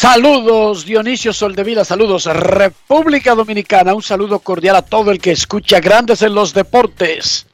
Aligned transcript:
Saludos 0.00 0.86
Dionisio 0.86 1.34
Soldevila, 1.34 1.84
saludos 1.84 2.24
República 2.24 3.34
Dominicana, 3.34 3.92
un 3.92 4.00
saludo 4.02 4.38
cordial 4.38 4.76
a 4.76 4.80
todo 4.80 5.10
el 5.10 5.20
que 5.20 5.30
escucha 5.30 5.78
Grandes 5.78 6.22
en 6.22 6.34
los 6.34 6.54
Deportes 6.54 7.46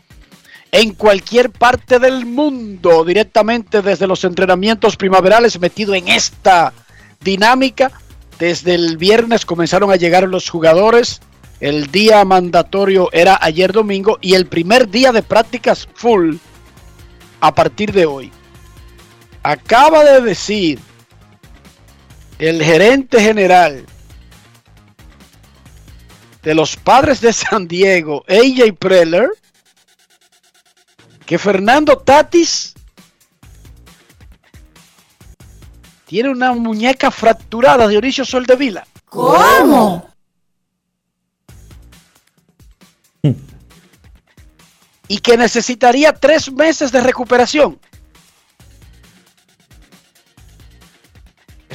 en 0.71 0.95
cualquier 0.95 1.51
parte 1.51 1.99
del 1.99 2.25
mundo, 2.25 3.05
directamente 3.05 3.83
desde 3.83 4.07
los 4.07 4.23
entrenamientos 4.23 4.97
primaverales, 4.97 5.59
metido 5.59 5.93
en 5.97 6.07
esta 6.07 6.73
dinámica. 7.21 7.91
Desde 8.39 8.77
el 8.77 8.97
viernes 8.97 9.45
comenzaron 9.45 9.91
a 9.91 9.97
llegar 9.97 10.23
los 10.29 10.49
jugadores, 10.49 11.21
el 11.59 11.91
día 11.91 12.25
mandatorio 12.25 13.09
era 13.11 13.41
ayer 13.43 13.73
domingo 13.73 14.19
y 14.21 14.35
el 14.35 14.47
primer 14.47 14.89
día 14.89 15.11
de 15.11 15.25
prácticas 15.25 15.89
full 15.95 16.37
a 17.41 17.53
partir 17.53 17.91
de 17.91 18.07
hoy. 18.07 18.31
Acaba 19.43 20.05
de 20.05 20.21
decir 20.21 20.79
el 22.39 22.63
gerente 22.63 23.21
general 23.21 23.87
de 26.43 26.55
los 26.55 26.77
padres 26.77 27.21
de 27.21 27.33
San 27.33 27.67
Diego, 27.67 28.25
AJ 28.29 28.75
Preller, 28.79 29.31
que 31.25 31.39
Fernando 31.39 31.99
Tatis 31.99 32.75
tiene 36.07 36.31
una 36.31 36.53
muñeca 36.53 37.11
fracturada 37.11 37.89
de 37.89 37.97
Oricio 37.97 38.25
Soldevila. 38.25 38.87
¿Cómo? 39.07 40.09
Y 45.09 45.19
que 45.19 45.37
necesitaría 45.37 46.13
tres 46.13 46.53
meses 46.53 46.93
de 46.93 47.01
recuperación. 47.01 47.81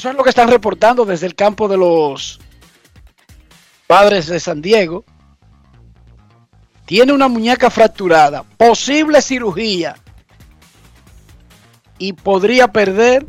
Eso 0.02 0.10
es 0.10 0.16
lo 0.16 0.24
que 0.24 0.32
están 0.32 0.50
reportando 0.50 1.06
desde 1.06 1.28
el 1.28 1.36
campo 1.36 1.68
de 1.68 1.78
los 1.78 2.40
padres 3.86 4.26
de 4.26 4.40
San 4.40 4.60
Diego. 4.60 5.06
Tiene 6.86 7.14
una 7.14 7.28
muñeca 7.28 7.70
fracturada, 7.70 8.42
posible 8.58 9.22
cirugía 9.22 9.96
y 12.00 12.14
podría 12.14 12.68
perder 12.70 13.28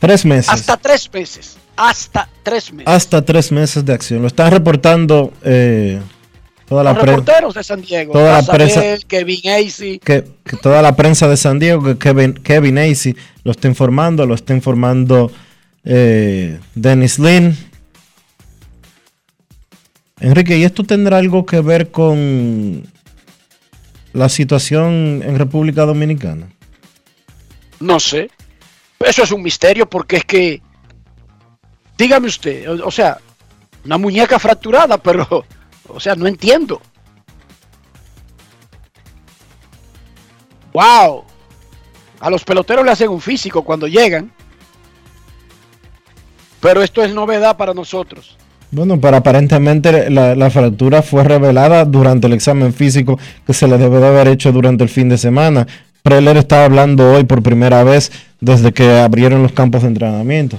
Tres 0.00 0.24
meses. 0.24 0.48
hasta 0.52 0.76
tres 0.78 1.08
meses. 1.12 1.56
Hasta 1.76 2.28
tres 2.42 2.72
meses. 2.72 2.92
Hasta 2.92 3.24
tres 3.24 3.52
meses 3.52 3.84
de 3.84 3.92
acción. 3.92 4.20
Lo 4.20 4.26
están 4.26 4.50
reportando 4.50 5.32
eh, 5.44 6.00
toda 6.68 6.82
la 6.82 6.90
Los 6.92 7.02
prensa. 7.04 7.20
reporteros 7.20 7.54
de 7.54 7.62
San 7.62 7.82
Diego. 7.82 8.12
toda 8.14 8.42
la 8.42 8.52
prensa- 8.52 8.82
Kevin 9.06 9.48
Acey. 9.48 10.00
que, 10.00 10.24
que 10.44 10.56
toda 10.56 10.82
la 10.82 10.96
prensa 10.96 11.28
de 11.28 11.36
San 11.36 11.60
Diego, 11.60 11.84
que 11.84 11.98
Kevin, 11.98 12.34
Kevin 12.34 12.78
Acey 12.78 13.14
lo 13.44 13.52
está 13.52 13.68
informando, 13.68 14.26
lo 14.26 14.34
está 14.34 14.54
informando 14.54 15.30
eh, 15.84 16.60
Dennis 16.74 17.18
Lynn. 17.18 17.56
Enrique, 20.20 20.56
¿y 20.56 20.64
esto 20.64 20.84
tendrá 20.84 21.18
algo 21.18 21.44
que 21.44 21.60
ver 21.60 21.90
con 21.90 22.86
la 24.12 24.28
situación 24.28 25.22
en 25.24 25.38
República 25.38 25.84
Dominicana? 25.84 26.48
No 27.80 27.98
sé. 27.98 28.30
Eso 29.00 29.24
es 29.24 29.32
un 29.32 29.42
misterio 29.42 29.88
porque 29.88 30.18
es 30.18 30.24
que, 30.24 30.62
dígame 31.98 32.28
usted, 32.28 32.68
o, 32.70 32.86
o 32.86 32.90
sea, 32.90 33.18
una 33.84 33.98
muñeca 33.98 34.38
fracturada, 34.38 34.96
pero, 35.02 35.44
o 35.88 36.00
sea, 36.00 36.14
no 36.14 36.26
entiendo. 36.26 36.80
Wow. 40.72 41.24
A 42.20 42.30
los 42.30 42.44
peloteros 42.44 42.84
le 42.84 42.92
hacen 42.92 43.10
un 43.10 43.20
físico 43.20 43.62
cuando 43.62 43.86
llegan. 43.86 44.32
Pero 46.62 46.80
esto 46.80 47.02
es 47.02 47.12
novedad 47.12 47.56
para 47.56 47.74
nosotros. 47.74 48.36
Bueno, 48.70 48.98
pero 49.00 49.16
aparentemente 49.18 50.08
la, 50.08 50.34
la 50.36 50.48
fractura 50.48 51.02
fue 51.02 51.24
revelada 51.24 51.84
durante 51.84 52.28
el 52.28 52.32
examen 52.32 52.72
físico 52.72 53.18
que 53.44 53.52
se 53.52 53.66
le 53.66 53.76
debe 53.76 53.98
de 53.98 54.06
haber 54.06 54.28
hecho 54.28 54.52
durante 54.52 54.84
el 54.84 54.88
fin 54.88 55.08
de 55.08 55.18
semana. 55.18 55.66
Preller 56.04 56.36
está 56.36 56.64
hablando 56.64 57.12
hoy 57.12 57.24
por 57.24 57.42
primera 57.42 57.82
vez 57.82 58.12
desde 58.40 58.72
que 58.72 59.00
abrieron 59.00 59.42
los 59.42 59.52
campos 59.52 59.82
de 59.82 59.88
entrenamiento. 59.88 60.56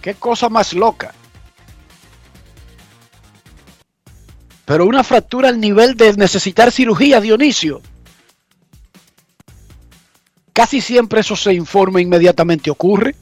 Qué 0.00 0.14
cosa 0.14 0.48
más 0.48 0.72
loca. 0.72 1.12
Pero 4.64 4.86
una 4.86 5.04
fractura 5.04 5.50
al 5.50 5.60
nivel 5.60 5.94
de 5.94 6.14
necesitar 6.14 6.72
cirugía, 6.72 7.20
Dionisio. 7.20 7.82
Casi 10.52 10.80
siempre 10.80 11.20
eso 11.20 11.36
se 11.36 11.52
informa 11.54 12.00
inmediatamente 12.00 12.70
ocurre. 12.70 13.14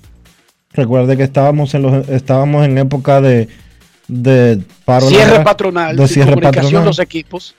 Recuerde 0.73 1.17
que 1.17 1.23
estábamos 1.23 1.75
en 1.75 1.83
los 1.83 2.09
estábamos 2.09 2.65
en 2.65 2.79
época 2.79 3.21
de, 3.21 3.49
de 4.07 4.61
paro 4.85 5.09
cierre 5.09 5.43
patronal, 5.43 5.97
de 5.97 6.09
cierre 6.09 6.31
comunicación 6.31 6.65
patronal. 6.65 6.87
los 6.87 6.99
equipos. 6.99 7.55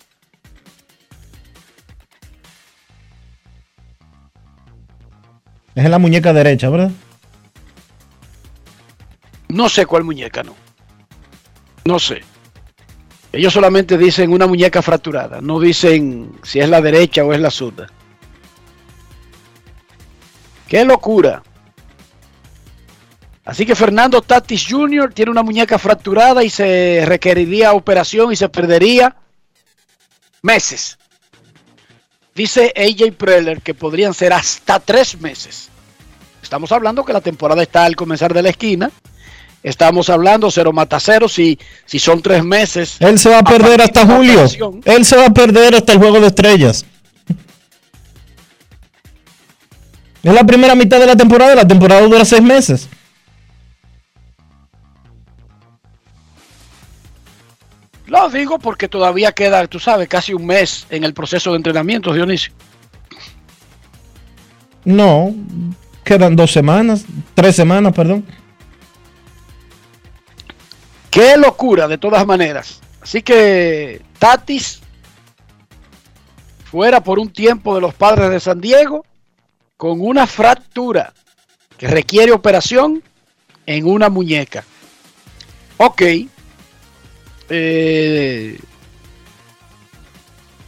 Es 5.75 5.85
en 5.85 5.91
la 5.91 5.99
muñeca 5.99 6.33
derecha, 6.33 6.69
¿verdad? 6.69 6.91
No 9.47 9.69
sé 9.69 9.85
cuál 9.85 10.03
muñeca, 10.03 10.43
no. 10.43 10.55
No 11.85 11.99
sé. 11.99 12.21
Ellos 13.31 13.53
solamente 13.53 13.97
dicen 13.97 14.31
una 14.31 14.47
muñeca 14.47 14.81
fracturada, 14.81 15.39
no 15.41 15.59
dicen 15.59 16.31
si 16.43 16.59
es 16.59 16.69
la 16.69 16.81
derecha 16.81 17.23
o 17.23 17.33
es 17.33 17.39
la 17.39 17.51
zurda. 17.51 17.87
¡Qué 20.69 20.85
locura! 20.85 21.41
Así 23.43 23.65
que 23.65 23.75
Fernando 23.75 24.21
Tatis 24.21 24.67
Jr. 24.69 25.11
tiene 25.11 25.31
una 25.31 25.41
muñeca 25.41 25.79
fracturada 25.79 26.43
y 26.43 26.51
se 26.51 27.03
requeriría 27.07 27.73
operación 27.73 28.31
y 28.31 28.35
se 28.35 28.47
perdería 28.47 29.15
meses. 30.43 30.99
Dice 32.35 32.71
AJ 32.77 33.13
Preller 33.17 33.61
que 33.63 33.73
podrían 33.73 34.13
ser 34.13 34.31
hasta 34.33 34.79
tres 34.79 35.19
meses. 35.19 35.69
Estamos 36.43 36.71
hablando 36.71 37.03
que 37.03 37.13
la 37.13 37.21
temporada 37.21 37.63
está 37.63 37.85
al 37.85 37.95
comenzar 37.95 38.31
de 38.35 38.43
la 38.43 38.49
esquina. 38.49 38.91
Estamos 39.63 40.09
hablando 40.11 40.51
cero 40.51 40.71
mata 40.71 40.99
cero 40.99 41.27
si, 41.27 41.57
si 41.85 41.97
son 41.97 42.21
tres 42.21 42.43
meses. 42.43 42.97
Él 42.99 43.17
se 43.17 43.29
va 43.29 43.39
a 43.39 43.43
perder 43.43 43.81
hasta 43.81 44.05
julio. 44.05 44.45
Él 44.85 45.03
se 45.03 45.17
va 45.17 45.25
a 45.25 45.33
perder 45.33 45.73
hasta 45.73 45.93
el 45.93 45.97
juego 45.97 46.19
de 46.19 46.27
estrellas. 46.27 46.85
Es 50.23 50.33
la 50.33 50.43
primera 50.43 50.75
mitad 50.75 50.99
de 50.99 51.05
la 51.05 51.15
temporada. 51.15 51.55
La 51.55 51.67
temporada 51.67 52.01
dura 52.01 52.25
seis 52.25 52.41
meses. 52.41 52.89
Lo 58.07 58.29
digo 58.29 58.57
porque 58.57 58.87
todavía 58.87 59.31
queda, 59.31 59.67
tú 59.67 59.79
sabes, 59.79 60.07
casi 60.07 60.33
un 60.33 60.45
mes 60.45 60.87
en 60.89 61.03
el 61.03 61.13
proceso 61.13 61.51
de 61.51 61.57
entrenamiento, 61.57 62.11
Dionisio. 62.11 62.51
No, 64.83 65.35
quedan 66.03 66.35
dos 66.35 66.51
semanas, 66.51 67.05
tres 67.35 67.55
semanas, 67.55 67.93
perdón. 67.93 68.25
Qué 71.11 71.37
locura, 71.37 71.87
de 71.87 71.99
todas 71.99 72.25
maneras. 72.25 72.81
Así 72.99 73.21
que 73.21 74.01
Tatis 74.17 74.81
fuera 76.63 77.03
por 77.03 77.19
un 77.19 77.29
tiempo 77.29 77.75
de 77.75 77.81
los 77.81 77.93
padres 77.93 78.31
de 78.31 78.39
San 78.39 78.59
Diego 78.59 79.05
con 79.79 80.01
una 80.01 80.27
fractura 80.27 81.13
que 81.77 81.87
requiere 81.87 82.33
operación 82.33 83.01
en 83.65 83.87
una 83.87 84.09
muñeca. 84.09 84.65
Ok, 85.77 86.01
eh, 87.47 88.59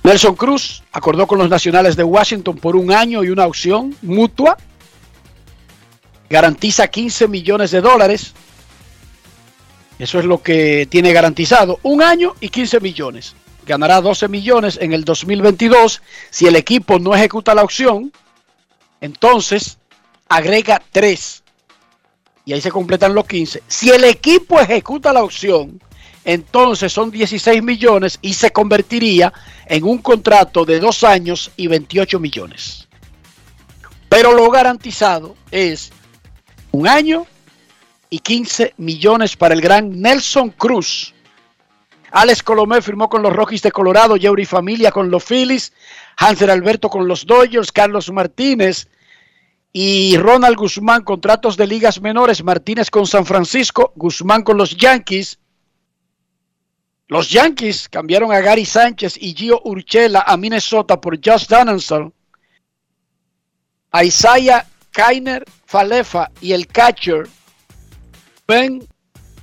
Nelson 0.02 0.36
Cruz 0.38 0.84
acordó 0.94 1.28
con 1.28 1.40
los 1.40 1.50
nacionales 1.50 1.98
de 1.98 2.06
Washington 2.06 2.56
por 2.56 2.78
un 2.78 2.94
año 2.94 3.22
y 3.22 3.32
una 3.32 3.48
opción 3.48 3.94
mutua. 4.02 4.56
Garantiza 6.30 6.88
15 6.88 7.28
millones 7.28 7.72
de 7.72 7.82
dólares. 7.82 8.32
Eso 10.00 10.20
es 10.20 10.26
lo 10.26 10.42
que 10.42 10.88
tiene 10.90 11.12
garantizado. 11.12 11.82
Un 11.84 12.02
año 12.02 12.36
y 12.40 12.48
15 12.48 12.80
millones. 12.80 13.36
Ganará 13.68 14.00
12 14.00 14.30
millones 14.30 14.80
en 14.82 14.94
el 14.94 15.04
2022. 15.04 16.02
Si 16.30 16.48
el 16.48 16.56
equipo 16.56 16.98
no 16.98 17.14
ejecuta 17.14 17.54
la 17.54 17.64
opción, 17.64 18.14
entonces 19.02 19.78
agrega 20.30 20.82
3. 20.92 21.44
Y 22.46 22.54
ahí 22.54 22.62
se 22.62 22.72
completan 22.72 23.14
los 23.14 23.28
15. 23.28 23.64
Si 23.68 23.90
el 23.90 24.04
equipo 24.04 24.60
ejecuta 24.60 25.14
la 25.14 25.24
opción, 25.24 25.82
entonces 26.24 26.94
son 26.94 27.12
16 27.12 27.64
millones 27.64 28.18
y 28.22 28.34
se 28.34 28.52
convertiría 28.52 29.34
en 29.66 29.84
un 29.84 29.98
contrato 30.00 30.66
de 30.66 30.80
dos 30.80 31.04
años 31.04 31.52
y 31.58 31.68
28 31.68 32.20
millones. 32.20 32.88
Pero 34.08 34.34
lo 34.34 34.50
garantizado 34.50 35.36
es 35.52 35.92
un 36.72 36.88
año 36.88 37.26
y 38.10 38.20
15 38.20 38.74
millones 38.78 39.36
para 39.36 39.54
el 39.54 39.62
gran 39.62 40.02
Nelson 40.02 40.50
Cruz. 40.50 41.14
Alex 42.12 42.44
Colomé 42.44 42.82
firmó 42.82 43.10
con 43.10 43.22
los 43.22 43.34
Rockies 43.34 43.62
de 43.62 43.72
Colorado, 43.72 44.18
Yeuri 44.18 44.46
Familia 44.46 44.92
con 44.92 45.10
los 45.10 45.24
Phillies, 45.24 45.74
Hanser 46.18 46.52
Alberto 46.52 46.90
con 46.90 47.08
los 47.08 47.26
Dodgers, 47.26 47.72
Carlos 47.72 48.12
Martínez 48.12 48.88
y 49.74 50.18
Ronald 50.18 50.58
Guzmán, 50.58 51.04
contratos 51.04 51.56
de 51.58 51.68
ligas 51.68 52.02
menores, 52.02 52.44
Martínez 52.44 52.90
con 52.90 53.08
San 53.08 53.26
Francisco, 53.26 53.94
Guzmán 53.96 54.44
con 54.44 54.58
los 54.58 54.76
Yankees, 54.76 55.40
los 57.12 57.30
Yankees 57.30 57.90
cambiaron 57.90 58.32
a 58.32 58.40
Gary 58.40 58.66
Sánchez 58.66 59.18
y 59.18 59.36
Gio 59.36 59.60
Urchela 59.66 60.24
a 60.26 60.38
Minnesota 60.38 61.02
por 61.02 61.20
Josh 61.22 61.46
Donaldson. 61.46 62.14
A 63.92 64.06
Isaiah 64.06 64.66
Kainer 64.92 65.44
Falefa 65.66 66.32
y 66.40 66.54
el 66.54 66.68
catcher 66.68 67.28
Ben 68.48 68.88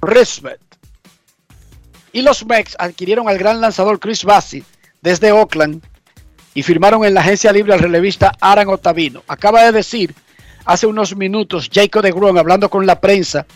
Risbet. 0.01 0.68
Y 2.13 2.23
los 2.23 2.45
Mex 2.47 2.77
adquirieron 2.79 3.29
al 3.29 3.39
gran 3.39 3.61
lanzador 3.61 3.99
Chris 3.99 4.25
Bassett 4.25 4.65
desde 5.03 5.33
Oakland 5.33 5.83
y 6.55 6.63
firmaron 6.63 7.05
en 7.05 7.15
la 7.15 7.21
agencia 7.21 7.53
libre 7.53 7.75
al 7.75 7.81
relevista 7.81 8.33
Aran 8.41 8.69
Otavino. 8.69 9.23
Acaba 9.29 9.65
de 9.65 9.73
decir 9.73 10.15
hace 10.65 10.87
unos 10.87 11.17
minutos 11.17 11.71
Jacob 11.73 12.03
de 12.03 12.13
Gron 12.13 12.39
hablando 12.39 12.69
con 12.69 12.87
la 12.87 13.01
prensa 13.01 13.47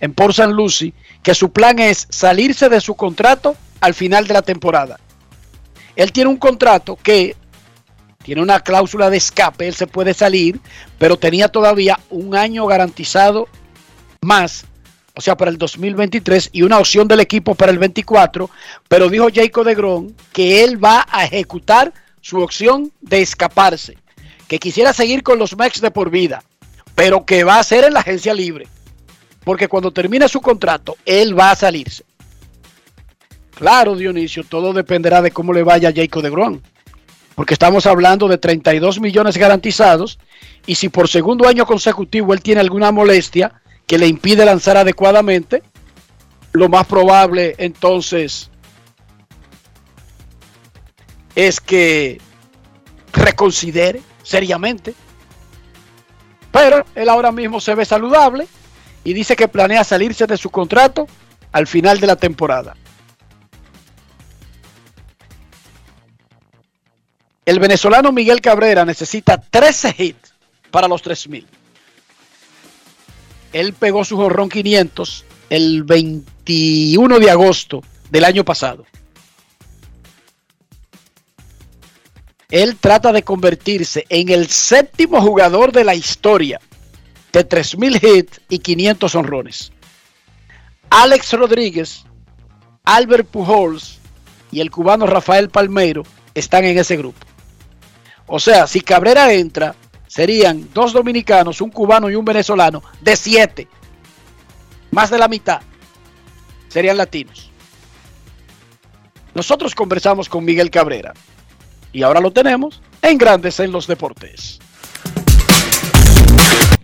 en 0.00 0.14
Port 0.14 0.30
St. 0.30 0.52
Lucie 0.52 0.92
que 1.22 1.34
su 1.34 1.52
plan 1.52 1.78
es 1.78 2.06
salirse 2.10 2.68
de 2.68 2.80
su 2.80 2.94
contrato 2.94 3.56
al 3.80 3.94
final 3.94 4.26
de 4.26 4.34
la 4.34 4.42
temporada. 4.42 4.98
Él 5.96 6.12
tiene 6.12 6.30
un 6.30 6.36
contrato 6.36 6.96
que 6.96 7.36
tiene 8.22 8.40
una 8.40 8.60
cláusula 8.60 9.10
de 9.10 9.16
escape, 9.16 9.68
él 9.68 9.74
se 9.74 9.86
puede 9.86 10.14
salir, 10.14 10.60
pero 10.98 11.16
tenía 11.16 11.48
todavía 11.48 11.98
un 12.10 12.36
año 12.36 12.66
garantizado 12.66 13.48
más, 14.20 14.64
o 15.14 15.20
sea, 15.20 15.36
para 15.36 15.50
el 15.50 15.58
2023 15.58 16.50
y 16.52 16.62
una 16.62 16.78
opción 16.78 17.08
del 17.08 17.20
equipo 17.20 17.54
para 17.54 17.72
el 17.72 17.78
24, 17.78 18.48
pero 18.88 19.08
dijo 19.08 19.28
Jacob 19.32 19.64
de 19.64 19.74
Gron 19.74 20.16
que 20.32 20.64
él 20.64 20.82
va 20.82 21.06
a 21.10 21.24
ejecutar 21.24 21.92
su 22.20 22.40
opción 22.40 22.92
de 23.00 23.22
escaparse, 23.22 23.98
que 24.48 24.58
quisiera 24.58 24.92
seguir 24.92 25.22
con 25.22 25.38
los 25.38 25.56
Mex 25.56 25.80
de 25.80 25.90
por 25.90 26.10
vida, 26.10 26.42
pero 26.94 27.24
que 27.24 27.44
va 27.44 27.58
a 27.58 27.64
ser 27.64 27.84
en 27.84 27.94
la 27.94 28.00
agencia 28.00 28.32
libre 28.32 28.66
porque 29.44 29.68
cuando 29.68 29.90
termine 29.90 30.28
su 30.28 30.40
contrato, 30.40 30.96
él 31.04 31.38
va 31.38 31.50
a 31.50 31.56
salirse. 31.56 32.04
Claro, 33.54 33.96
Dionisio, 33.96 34.44
todo 34.44 34.72
dependerá 34.72 35.22
de 35.22 35.30
cómo 35.30 35.52
le 35.52 35.62
vaya 35.62 35.90
a 35.90 35.92
Jacob 35.92 36.22
de 36.22 36.30
Gron. 36.30 36.62
Porque 37.34 37.54
estamos 37.54 37.86
hablando 37.86 38.28
de 38.28 38.38
32 38.38 39.00
millones 39.00 39.36
garantizados. 39.36 40.18
Y 40.66 40.76
si 40.76 40.88
por 40.88 41.08
segundo 41.08 41.48
año 41.48 41.66
consecutivo 41.66 42.34
él 42.34 42.40
tiene 42.40 42.60
alguna 42.60 42.92
molestia 42.92 43.61
que 43.86 43.98
le 43.98 44.06
impide 44.06 44.44
lanzar 44.44 44.76
adecuadamente, 44.76 45.62
lo 46.52 46.68
más 46.68 46.86
probable 46.86 47.54
entonces 47.58 48.50
es 51.34 51.60
que 51.60 52.20
reconsidere 53.12 54.02
seriamente. 54.22 54.94
Pero 56.50 56.84
él 56.94 57.08
ahora 57.08 57.32
mismo 57.32 57.60
se 57.60 57.74
ve 57.74 57.84
saludable 57.84 58.46
y 59.04 59.14
dice 59.14 59.36
que 59.36 59.48
planea 59.48 59.84
salirse 59.84 60.26
de 60.26 60.36
su 60.36 60.50
contrato 60.50 61.06
al 61.50 61.66
final 61.66 61.98
de 62.00 62.06
la 62.06 62.16
temporada. 62.16 62.76
El 67.44 67.58
venezolano 67.58 68.12
Miguel 68.12 68.40
Cabrera 68.40 68.84
necesita 68.84 69.38
13 69.38 69.94
hits 69.98 70.34
para 70.70 70.86
los 70.86 71.02
3000. 71.02 71.46
Él 73.52 73.72
pegó 73.74 74.04
su 74.04 74.16
jorrón 74.16 74.48
500 74.48 75.24
el 75.50 75.82
21 75.82 77.18
de 77.18 77.30
agosto 77.30 77.82
del 78.10 78.24
año 78.24 78.44
pasado. 78.44 78.84
Él 82.50 82.76
trata 82.76 83.12
de 83.12 83.22
convertirse 83.22 84.04
en 84.10 84.28
el 84.28 84.48
séptimo 84.48 85.20
jugador 85.22 85.72
de 85.72 85.84
la 85.84 85.94
historia 85.94 86.60
de 87.32 87.48
3.000 87.48 88.02
hits 88.02 88.40
y 88.48 88.58
500 88.58 89.14
honrones. 89.14 89.72
Alex 90.90 91.32
Rodríguez, 91.32 92.04
Albert 92.84 93.26
Pujols 93.26 93.98
y 94.50 94.60
el 94.60 94.70
cubano 94.70 95.06
Rafael 95.06 95.48
Palmeiro 95.48 96.02
están 96.34 96.64
en 96.64 96.76
ese 96.76 96.98
grupo. 96.98 97.26
O 98.26 98.38
sea, 98.38 98.66
si 98.66 98.82
Cabrera 98.82 99.32
entra, 99.32 99.74
serían 100.12 100.68
dos 100.74 100.92
dominicanos, 100.92 101.62
un 101.62 101.70
cubano 101.70 102.10
y 102.10 102.16
un 102.16 102.24
venezolano, 102.24 102.82
de 103.00 103.16
siete. 103.16 103.66
Más 104.90 105.08
de 105.08 105.16
la 105.16 105.26
mitad 105.26 105.62
serían 106.68 106.98
latinos. 106.98 107.50
Nosotros 109.34 109.74
conversamos 109.74 110.28
con 110.28 110.44
Miguel 110.44 110.70
Cabrera 110.70 111.14
y 111.94 112.02
ahora 112.02 112.20
lo 112.20 112.30
tenemos 112.30 112.82
en 113.00 113.16
Grandes 113.16 113.58
en 113.60 113.72
los 113.72 113.86
Deportes. 113.86 114.58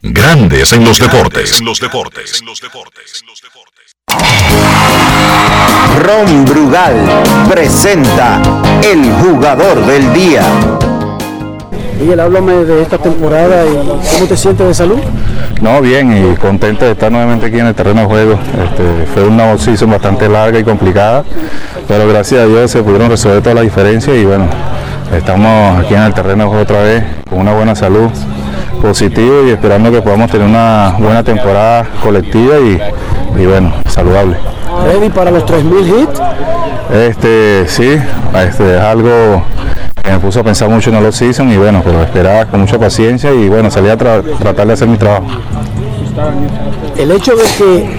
Grandes 0.01 0.73
en 0.73 0.85
los 0.87 0.99
deportes. 0.99 1.59
En 1.59 1.67
los 1.67 1.81
deportes. 1.81 2.41
En 2.41 2.47
los 2.47 2.63
deportes. 2.63 3.25
Ron 6.01 6.47
Brugal 6.47 6.97
presenta 7.51 8.41
el 8.83 9.13
jugador 9.21 9.85
del 9.85 10.15
día. 10.15 10.98
Miguel, 11.99 12.21
háblame 12.21 12.53
de 12.65 12.83
esta 12.83 12.97
temporada 12.99 13.67
y 13.67 13.75
cómo 13.75 14.27
te 14.29 14.37
sientes 14.37 14.67
de 14.69 14.75
salud. 14.75 14.99
No, 15.61 15.81
bien 15.81 16.33
y 16.33 16.37
contento 16.37 16.85
de 16.85 16.93
estar 16.93 17.11
nuevamente 17.11 17.47
aquí 17.47 17.59
en 17.59 17.67
el 17.67 17.75
terreno 17.75 18.03
de 18.03 18.07
juego. 18.07 18.33
Este, 18.35 19.07
fue 19.13 19.25
una 19.25 19.59
season 19.59 19.91
bastante 19.91 20.29
larga 20.29 20.61
y 20.61 20.65
complicada, 20.65 21.25
pero 21.89 22.07
gracias 22.07 22.43
a 22.43 22.47
Dios 22.47 22.71
se 22.71 22.83
pudieron 22.83 23.11
resolver 23.11 23.41
todas 23.41 23.57
las 23.57 23.65
diferencias 23.65 24.17
y 24.17 24.25
bueno, 24.25 24.45
estamos 25.13 25.85
aquí 25.85 25.95
en 25.95 26.03
el 26.03 26.15
terreno 26.15 26.45
de 26.45 26.49
juego 26.51 26.63
otra 26.63 26.83
vez 26.83 27.05
con 27.29 27.41
una 27.41 27.53
buena 27.53 27.75
salud 27.75 28.09
positiva 28.81 29.43
y 29.47 29.51
esperando 29.51 29.91
que 29.91 30.01
podamos 30.01 30.31
tener 30.31 30.47
una 30.47 30.95
buena 31.01 31.25
temporada 31.25 31.85
colectiva 32.01 32.61
y, 32.61 32.81
y 33.41 33.47
bueno, 33.47 33.73
saludable. 33.89 34.37
¿Ready 34.87 35.09
para 35.09 35.33
los 35.33 35.45
3.000 35.45 36.03
hits? 36.03 36.21
Este, 36.95 37.65
sí, 37.67 37.99
este, 38.35 38.77
es 38.77 38.81
algo 38.81 39.43
que 40.09 40.15
me 40.15 40.21
puso 40.21 40.41
a 40.41 40.43
pensar 40.45 40.69
mucho 40.71 40.91
en 40.91 41.03
los 41.03 41.15
season 41.15 41.51
y 41.53 41.57
bueno, 41.57 41.83
pero 41.85 42.03
esperaba 42.03 42.47
con 42.47 42.61
mucha 42.61 42.79
paciencia 42.79 43.33
y 43.33 43.49
bueno, 43.49 43.71
salí 43.71 43.89
a 43.91 43.97
tra- 43.99 44.23
tratar 44.39 44.67
de 44.67 44.73
hacer 44.73 44.89
mi 44.89 44.97
trabajo. 44.97 45.27
El 46.97 47.13
hecho 47.13 47.33
de 47.37 47.43
que 47.57 47.91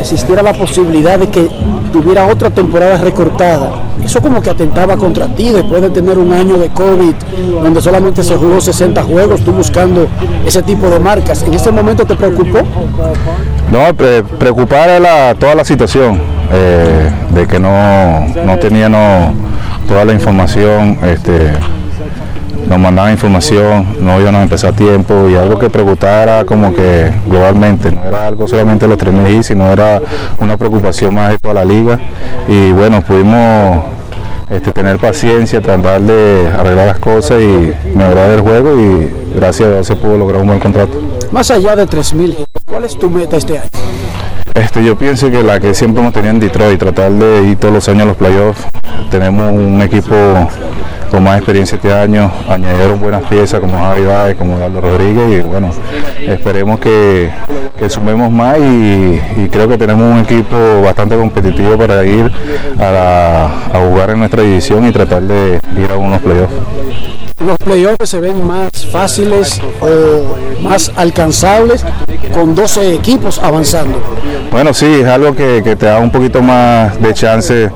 existiera 0.00 0.42
la 0.42 0.52
posibilidad 0.52 1.18
de 1.18 1.28
que 1.28 1.48
tuviera 1.92 2.26
otra 2.26 2.50
temporada 2.50 2.98
recortada, 2.98 3.70
eso 4.04 4.20
como 4.20 4.42
que 4.42 4.50
atentaba 4.50 4.96
contra 4.96 5.26
ti 5.26 5.48
después 5.50 5.80
de 5.80 5.90
tener 5.90 6.18
un 6.18 6.32
año 6.32 6.56
de 6.58 6.68
COVID 6.68 7.14
donde 7.62 7.80
solamente 7.80 8.22
se 8.22 8.36
jugó 8.36 8.60
60 8.60 9.02
juegos, 9.02 9.40
tú 9.40 9.52
buscando 9.52 10.06
ese 10.46 10.62
tipo 10.62 10.88
de 10.88 11.00
marcas. 11.00 11.42
¿En 11.44 11.54
este 11.54 11.70
momento 11.72 12.04
te 12.04 12.14
preocupó? 12.14 12.58
No, 13.72 13.94
pre- 13.96 14.22
preocupar 14.22 14.88
era 14.90 15.00
la- 15.00 15.34
toda 15.34 15.54
la 15.54 15.64
situación, 15.64 16.20
eh, 16.52 17.10
de 17.30 17.46
que 17.46 17.58
no, 17.58 18.20
no 18.44 18.58
tenía 18.58 18.88
no, 18.88 19.32
toda 19.86 20.04
la 20.04 20.12
información, 20.12 20.98
este, 21.02 21.52
nos 22.68 22.78
mandaban 22.78 23.12
información, 23.12 23.86
no 24.00 24.20
íbamos 24.20 24.40
a 24.40 24.42
empezar 24.42 24.72
a 24.72 24.76
tiempo 24.76 25.28
y 25.28 25.36
algo 25.36 25.58
que 25.58 25.70
preocupara 25.70 26.44
como 26.44 26.74
que 26.74 27.12
globalmente, 27.26 27.92
no 27.92 28.04
era 28.04 28.26
algo 28.26 28.48
solamente 28.48 28.86
los 28.86 28.98
3.000 28.98 29.30
hits, 29.30 29.46
sino 29.46 29.70
era 29.70 30.00
una 30.38 30.56
preocupación 30.56 31.14
más 31.14 31.30
de 31.30 31.38
toda 31.38 31.54
la 31.54 31.64
liga 31.64 31.98
y 32.48 32.72
bueno, 32.72 33.02
pudimos 33.02 33.84
este, 34.50 34.72
tener 34.72 34.98
paciencia, 34.98 35.60
tratar 35.60 36.00
de 36.00 36.48
arreglar 36.48 36.86
las 36.86 36.98
cosas 36.98 37.40
y 37.40 37.72
mejorar 37.96 38.30
el 38.30 38.40
juego 38.40 38.80
y 38.80 39.10
gracias 39.34 39.68
a 39.68 39.72
Dios 39.72 39.86
se 39.86 39.96
pudo 39.96 40.16
lograr 40.16 40.40
un 40.42 40.48
buen 40.48 40.60
contrato. 40.60 41.00
Más 41.32 41.50
allá 41.50 41.76
de 41.76 41.86
3.000 41.86 42.30
hits, 42.30 42.64
¿cuál 42.64 42.84
es 42.84 42.98
tu 42.98 43.10
meta 43.10 43.36
este 43.36 43.58
año? 43.58 43.83
Este, 44.54 44.84
yo 44.84 44.96
pienso 44.96 45.32
que 45.32 45.42
la 45.42 45.58
que 45.58 45.74
siempre 45.74 46.00
hemos 46.00 46.12
tenido 46.12 46.30
en 46.30 46.38
Detroit, 46.38 46.78
tratar 46.78 47.10
de 47.10 47.42
ir 47.48 47.56
todos 47.56 47.74
los 47.74 47.88
años 47.88 48.02
a 48.02 48.06
los 48.06 48.16
playoffs. 48.16 48.64
Tenemos 49.10 49.52
un 49.52 49.82
equipo 49.82 50.14
con 51.10 51.24
más 51.24 51.38
experiencia 51.38 51.74
este 51.74 51.92
año, 51.92 52.30
añadieron 52.48 53.00
buenas 53.00 53.24
piezas 53.24 53.58
como 53.58 53.76
Javi 53.76 54.04
Baez, 54.04 54.36
como 54.36 54.56
Eduardo 54.56 54.80
Rodríguez 54.80 55.40
y 55.40 55.46
bueno, 55.46 55.70
esperemos 56.20 56.78
que, 56.78 57.30
que 57.78 57.90
sumemos 57.90 58.30
más 58.30 58.58
y, 58.58 59.48
creo 59.50 59.68
que 59.68 59.76
tenemos 59.76 60.12
un 60.12 60.20
equipo 60.20 60.56
bastante 60.82 61.16
competitivo 61.16 61.76
para 61.76 62.04
ir 62.04 62.30
a, 62.80 63.48
a 63.72 63.78
jugar 63.88 64.10
en 64.10 64.20
nuestra 64.20 64.42
división 64.42 64.86
y 64.86 64.92
tratar 64.92 65.22
de 65.22 65.60
ir 65.76 65.90
a 65.90 65.96
unos 65.96 66.20
playoffs. 66.20 66.54
Los 67.40 67.58
playoffs 67.58 68.08
se 68.08 68.20
ven 68.20 68.46
más 68.46 68.70
fáciles 68.92 69.60
o 69.80 70.60
más 70.62 70.92
alcanzables 70.96 71.84
con 72.32 72.54
12 72.54 72.94
equipos 72.94 73.38
avanzando. 73.38 74.00
Bueno, 74.50 74.72
sí, 74.72 74.86
es 74.86 75.06
algo 75.06 75.34
que, 75.34 75.60
que 75.64 75.74
te 75.74 75.86
da 75.86 75.98
un 75.98 76.10
poquito 76.10 76.40
más 76.40 76.98
de 77.00 77.12
chance. 77.12 77.70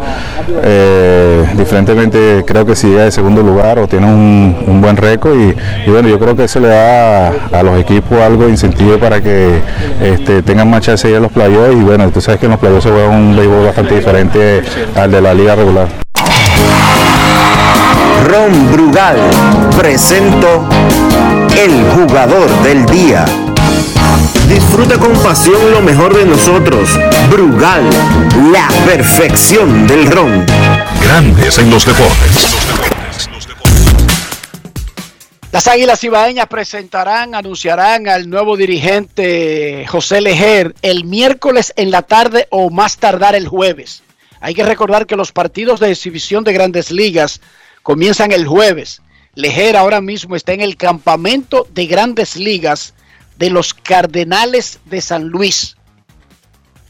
eh, 0.63 1.45
diferentemente, 1.57 2.45
creo 2.47 2.65
que 2.65 2.77
si 2.77 2.87
llega 2.87 3.05
de 3.05 3.11
segundo 3.11 3.43
lugar 3.43 3.79
o 3.81 3.89
tiene 3.89 4.07
un, 4.07 4.57
un 4.67 4.81
buen 4.81 4.97
récord 4.97 5.35
y, 5.37 5.91
bueno, 5.91 6.09
yo 6.09 6.19
creo 6.19 6.37
que 6.37 6.45
eso 6.45 6.61
le 6.61 6.69
da 6.69 7.29
a, 7.29 7.33
a 7.53 7.63
los 7.63 7.79
equipos 7.81 8.19
algo 8.21 8.45
de 8.45 8.51
incentivo 8.51 8.97
para 8.99 9.21
que 9.21 9.61
este, 10.01 10.43
tengan 10.43 10.71
más 10.71 10.83
chance 10.83 11.07
de 11.09 11.13
ir 11.13 11.19
a 11.19 11.21
los 11.21 11.33
playoffs 11.33 11.73
y 11.75 11.83
bueno, 11.83 12.09
tú 12.11 12.21
sabes 12.21 12.39
que 12.41 12.47
en 12.47 12.53
los 12.53 12.61
playoffs 12.61 12.85
se 12.85 12.91
juega 12.91 13.09
un 13.09 13.37
béisbol 13.37 13.67
bastante 13.67 13.97
diferente 13.97 14.63
al 14.95 15.11
de 15.11 15.21
la 15.21 15.35
liga 15.35 15.57
regular. 15.57 15.89
Ron 18.29 18.71
Brugal 18.71 19.17
presento 19.75 20.69
el 21.57 21.83
jugador 21.93 22.51
del 22.63 22.85
día. 22.85 23.25
Disfruta 24.47 24.99
con 24.99 25.15
pasión 25.23 25.71
lo 25.71 25.81
mejor 25.81 26.15
de 26.15 26.27
nosotros. 26.27 26.91
Brugal, 27.31 27.89
la 28.53 28.69
perfección 28.85 29.87
del 29.87 30.11
ron. 30.11 30.45
Grandes 31.03 31.57
en 31.57 31.71
los 31.71 31.87
deportes. 31.87 32.55
Las 35.51 35.67
Águilas 35.67 36.05
Ibaeñas 36.05 36.49
presentarán, 36.49 37.35
anunciarán 37.35 38.09
al 38.09 38.29
nuevo 38.29 38.59
dirigente 38.59 39.87
José 39.89 40.21
Lejer 40.21 40.75
el 40.83 41.07
miércoles 41.07 41.73
en 41.77 41.91
la 41.91 42.03
tarde 42.03 42.47
o 42.51 42.69
más 42.69 42.99
tardar 42.99 43.35
el 43.35 43.49
jueves. 43.49 44.03
Hay 44.41 44.55
que 44.55 44.65
recordar 44.65 45.07
que 45.07 45.17
los 45.17 45.33
partidos 45.33 45.81
de 45.81 45.91
exhibición 45.91 46.45
de 46.45 46.53
grandes 46.53 46.91
ligas 46.91 47.41
comienzan 47.89 48.33
el 48.33 48.47
jueves. 48.47 49.01
Lejer 49.35 49.75
ahora 49.75 50.03
mismo 50.03 50.37
está 50.37 50.53
en 50.53 50.61
el 50.61 50.77
campamento 50.77 51.67
de 51.73 51.87
grandes 51.87 52.37
ligas 52.37 52.93
de 53.39 53.49
los 53.49 53.73
Cardenales 53.73 54.79
de 54.85 55.01
San 55.01 55.29
Luis. 55.29 55.75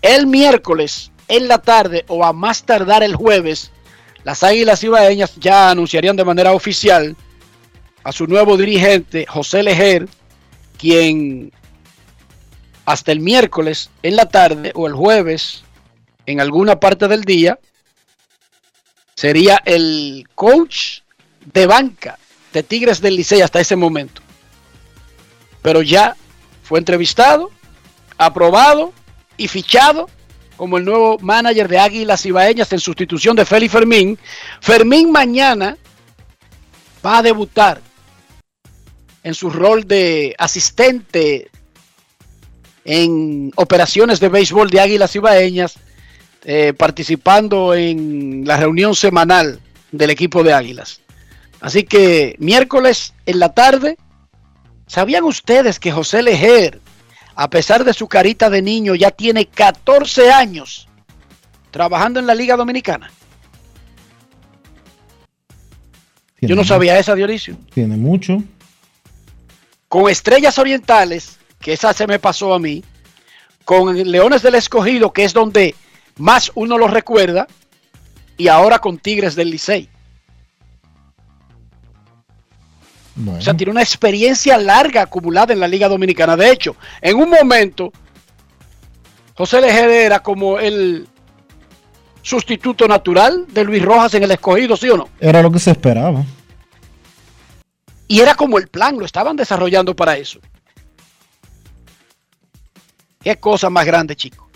El 0.03 0.27
miércoles 0.27 1.13
en 1.29 1.47
la 1.47 1.59
tarde 1.59 2.05
o 2.09 2.25
a 2.25 2.33
más 2.33 2.65
tardar 2.65 3.05
el 3.05 3.15
jueves, 3.15 3.71
las 4.25 4.43
Águilas 4.43 4.83
Ibaeñas 4.83 5.37
ya 5.37 5.71
anunciarían 5.71 6.17
de 6.17 6.25
manera 6.25 6.51
oficial 6.53 7.17
a 8.03 8.11
su 8.11 8.27
nuevo 8.27 8.57
dirigente, 8.57 9.25
José 9.25 9.63
Lejer, 9.63 10.09
quien 10.79 11.53
hasta 12.87 13.13
el 13.13 13.21
miércoles 13.21 13.89
en 14.03 14.17
la 14.17 14.29
tarde 14.29 14.73
o 14.75 14.89
el 14.89 14.95
jueves, 14.95 15.63
en 16.27 16.41
alguna 16.41 16.81
parte 16.81 17.07
del 17.07 17.23
día, 17.23 17.57
sería 19.19 19.61
el 19.65 20.29
coach 20.37 21.01
de 21.53 21.67
banca 21.67 22.21
de 22.53 22.63
Tigres 22.63 23.01
del 23.01 23.17
Licey 23.17 23.41
hasta 23.41 23.59
ese 23.59 23.75
momento. 23.75 24.23
Pero 25.61 25.83
ya 25.83 26.15
fue 26.63 26.79
entrevistado, 26.79 27.51
aprobado 28.17 28.93
y 29.37 29.49
fichado 29.49 30.09
como 30.57 30.79
el 30.79 30.85
nuevo 30.85 31.19
manager 31.19 31.67
de 31.67 31.81
Águilas 31.81 32.25
Ibaeñas 32.27 32.73
en 32.73 32.79
sustitución 32.79 33.35
de 33.35 33.45
Félix 33.45 33.73
Fermín. 33.73 34.17
Fermín 34.61 35.11
mañana 35.11 35.77
va 37.05 37.19
a 37.19 37.23
debutar 37.23 37.81
en 39.25 39.35
su 39.35 39.51
rol 39.51 39.85
de 39.89 40.37
asistente 40.39 41.51
en 42.85 43.51
operaciones 43.57 44.21
de 44.21 44.29
béisbol 44.29 44.71
de 44.71 44.81
Águilas 44.81 45.17
Ibaeñas, 45.17 45.77
eh, 46.51 46.73
participando 46.73 47.75
en 47.75 48.47
la 48.47 48.57
reunión 48.57 48.95
semanal 48.95 49.61
del 49.93 50.09
equipo 50.09 50.43
de 50.43 50.55
Águilas. 50.55 51.03
Así 51.61 51.83
que 51.83 52.37
miércoles 52.39 53.13
en 53.27 53.39
la 53.39 53.53
tarde, 53.53 53.99
¿sabían 54.87 55.25
ustedes 55.25 55.79
que 55.79 55.93
José 55.93 56.23
Lejer, 56.23 56.81
a 57.35 57.51
pesar 57.51 57.85
de 57.85 57.93
su 57.93 58.09
carita 58.09 58.49
de 58.49 58.63
niño, 58.63 58.95
ya 58.95 59.11
tiene 59.11 59.45
14 59.45 60.31
años 60.31 60.89
trabajando 61.71 62.19
en 62.19 62.27
la 62.27 62.35
Liga 62.35 62.57
Dominicana? 62.57 63.11
Yo 66.41 66.57
no 66.57 66.65
sabía 66.65 66.99
esa, 66.99 67.15
Dionisio. 67.15 67.59
Tiene 67.75 67.99
mucho. 67.99 68.43
Con 69.87 70.09
Estrellas 70.09 70.59
Orientales, 70.59 71.39
que 71.61 71.75
esa 71.75 71.93
se 71.93 72.07
me 72.07 72.19
pasó 72.19 72.55
a 72.55 72.59
mí, 72.59 72.83
con 73.67 73.95
Leones 74.11 74.41
del 74.41 74.55
Escogido, 74.55 75.13
que 75.13 75.25
es 75.25 75.35
donde 75.35 75.75
más 76.19 76.51
uno 76.55 76.77
lo 76.79 76.89
recuerda, 76.89 77.47
y 78.37 78.49
ahora 78.49 78.79
con 78.79 78.99
Tigres 78.99 79.35
del 79.35 79.51
Licey. 79.51 79.89
Bueno, 83.17 83.41
O 83.41 83.43
sea, 83.43 83.55
tiene 83.55 83.73
una 83.73 83.83
experiencia 83.83 84.57
larga 84.59 85.03
acumulada 85.03 85.53
en 85.53 85.59
la 85.59 85.67
Liga 85.67 85.89
Dominicana. 85.89 86.37
De 86.37 86.53
hecho, 86.53 86.77
en 87.01 87.17
un 87.17 87.31
momento, 87.31 87.93
José 89.35 89.61
Lejer 89.61 89.91
era 89.91 90.21
como 90.21 90.61
el 90.61 91.09
sustituto 92.23 92.87
natural 92.87 93.47
de 93.49 93.65
Luis 93.65 93.83
Rojas 93.83 94.15
en 94.15 94.23
el 94.23 94.31
escogido, 94.31 94.77
¿sí 94.77 94.89
o 94.91 94.97
no? 94.97 95.09
era 95.19 95.43
lo 95.43 95.51
que 95.51 95.59
se 95.59 95.73
esperaba. 95.73 96.25
Y 98.07 98.21
era 98.21 98.35
como 98.35 98.59
el 98.59 98.69
plan, 98.69 98.99
lo 98.99 99.05
estaban 99.05 99.37
desarrollando 99.37 99.95
para 99.97 100.17
eso. 100.17 100.39
Qué 103.21 103.37
cosa 103.37 103.69
más 103.69 103.85
grande, 103.85 104.15
chico. 104.15 104.48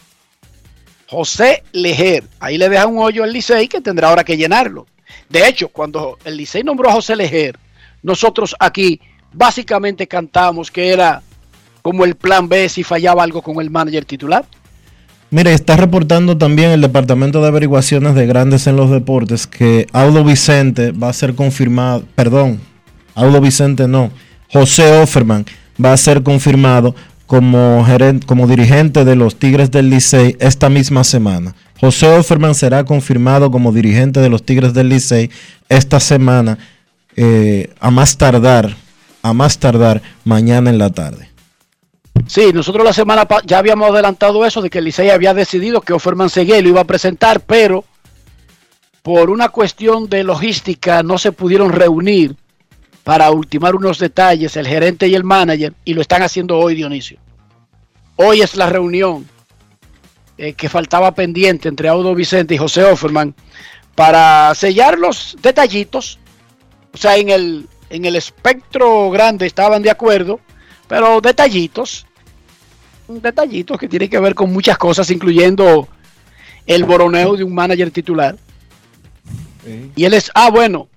José 1.13 1.63
Lejer, 1.73 2.25
ahí 2.41 2.57
le 2.57 2.71
deja 2.71 2.87
un 2.87 2.97
hoyo 2.97 3.23
al 3.23 3.35
Licey 3.35 3.69
que 3.69 3.83
tendrá 3.83 4.09
ahora 4.09 4.25
que 4.25 4.35
llenarlo. 4.35 4.87
De 5.29 5.47
hecho, 5.47 5.69
cuando 5.69 6.19
el 6.25 6.39
Licey 6.39 6.65
nombró 6.65 6.89
a 6.89 6.95
José 6.95 7.15
Lejer, 7.15 7.59
nosotros 8.03 8.57
aquí 8.59 8.99
básicamente 9.31 10.07
cantamos 10.07 10.71
que 10.71 10.89
era 10.89 11.21
como 11.83 12.07
el 12.07 12.15
plan 12.15 12.49
B 12.49 12.67
si 12.71 12.83
fallaba 12.83 13.23
algo 13.23 13.43
con 13.43 13.61
el 13.61 13.69
manager 13.69 14.07
titular. 14.07 14.47
Mire, 15.31 15.53
está 15.53 15.77
reportando 15.77 16.39
también 16.39 16.71
el 16.71 16.81
Departamento 16.81 17.43
de 17.43 17.49
Averiguaciones 17.49 18.15
de 18.15 18.27
Grandes 18.27 18.67
en 18.67 18.77
los 18.77 18.91
Deportes 18.91 19.47
que 19.47 19.87
Audo 19.93 20.25
Vicente 20.25 20.93
va 20.93 21.11
a 21.11 21.13
ser 21.13 21.35
confirmado, 21.35 22.05
perdón, 22.15 22.59
Audo 23.15 23.43
Vicente 23.43 23.87
no, 23.87 24.11
José 24.51 25.03
Offerman 25.03 25.45
va 25.83 25.93
a 25.93 25.97
ser 25.99 26.23
confirmado 26.23 26.95
como, 27.33 27.83
gerente, 27.87 28.27
como 28.27 28.47
dirigente 28.47 29.07
de 29.07 29.17
los 29.17 29.37
Tigres 29.37 29.71
del 29.71 29.89
Licey 29.89 30.37
esta 30.39 30.69
misma 30.69 31.03
semana. 31.03 31.55
José 31.81 32.07
Offerman 32.07 32.55
será 32.55 32.85
confirmado 32.85 33.51
como 33.51 33.73
dirigente 33.73 34.21
de 34.21 34.29
los 34.29 34.45
Tigres 34.45 34.75
del 34.75 34.91
Licey 34.91 35.31
esta 35.71 35.99
semana, 35.99 36.59
eh, 37.17 37.73
a 37.81 37.91
más 37.91 38.19
tardar, 38.19 38.77
a 39.23 39.33
más 39.33 39.57
tardar 39.59 40.03
mañana 40.27 40.69
en 40.69 40.77
la 40.77 40.91
tarde. 40.91 41.31
Sí, 42.27 42.53
nosotros 42.53 42.85
la 42.85 42.93
semana 42.93 43.27
ya 43.47 43.61
habíamos 43.61 43.89
adelantado 43.89 44.45
eso 44.45 44.61
de 44.61 44.69
que 44.69 44.81
el 44.81 44.85
Licey 44.85 45.09
había 45.09 45.33
decidido 45.33 45.81
que 45.81 45.95
Offerman 45.95 46.29
seguía 46.29 46.59
y 46.59 46.63
lo 46.63 46.69
iba 46.69 46.83
a 46.83 46.87
presentar, 46.87 47.41
pero 47.41 47.87
por 49.01 49.31
una 49.31 49.49
cuestión 49.49 50.07
de 50.11 50.23
logística 50.23 51.03
no 51.03 51.17
se 51.17 51.33
pudieron 51.33 51.73
reunir 51.73 52.37
para 53.05 53.31
ultimar 53.31 53.75
unos 53.75 53.99
detalles 53.99 54.55
el 54.59 54.67
gerente 54.67 55.09
y 55.09 55.15
el 55.15 55.25
manager 55.25 55.73
y 55.87 55.95
lo 55.95 56.03
están 56.03 56.21
haciendo 56.21 56.59
hoy 56.59 56.75
Dionisio. 56.75 57.22
Hoy 58.17 58.41
es 58.43 58.57
la 58.57 58.69
reunión 58.69 59.29
eh, 60.39 60.55
que 60.55 60.69
faltaba 60.69 61.15
pendiente 61.15 61.69
entre 61.69 61.89
Audo 61.89 62.15
Vicente 62.15 62.55
y 62.55 62.59
José 62.59 62.85
Offerman 62.85 63.35
para 63.95 64.55
sellar 64.55 64.99
los 64.99 65.37
detallitos. 65.43 66.19
O 66.95 66.97
sea, 66.97 67.17
en 67.17 67.31
el, 67.31 67.69
en 67.91 68.05
el 68.05 68.17
espectro 68.17 69.11
grande 69.11 69.47
estaban 69.47 69.83
de 69.83 69.91
acuerdo, 69.91 70.41
pero 70.89 71.21
detallitos, 71.21 72.07
detallitos 73.09 73.79
que 73.79 73.89
tienen 73.89 74.11
que 74.11 74.21
ver 74.21 74.35
con 74.35 74.53
muchas 74.53 74.79
cosas, 74.79 75.11
incluyendo 75.11 75.89
el 76.67 76.85
boroneo 76.85 77.37
de 77.37 77.45
un 77.45 77.55
manager 77.55 77.91
titular. 77.91 78.37
Y 79.95 80.05
él 80.05 80.15
es, 80.15 80.31
ah, 80.35 80.51
bueno, 80.51 80.89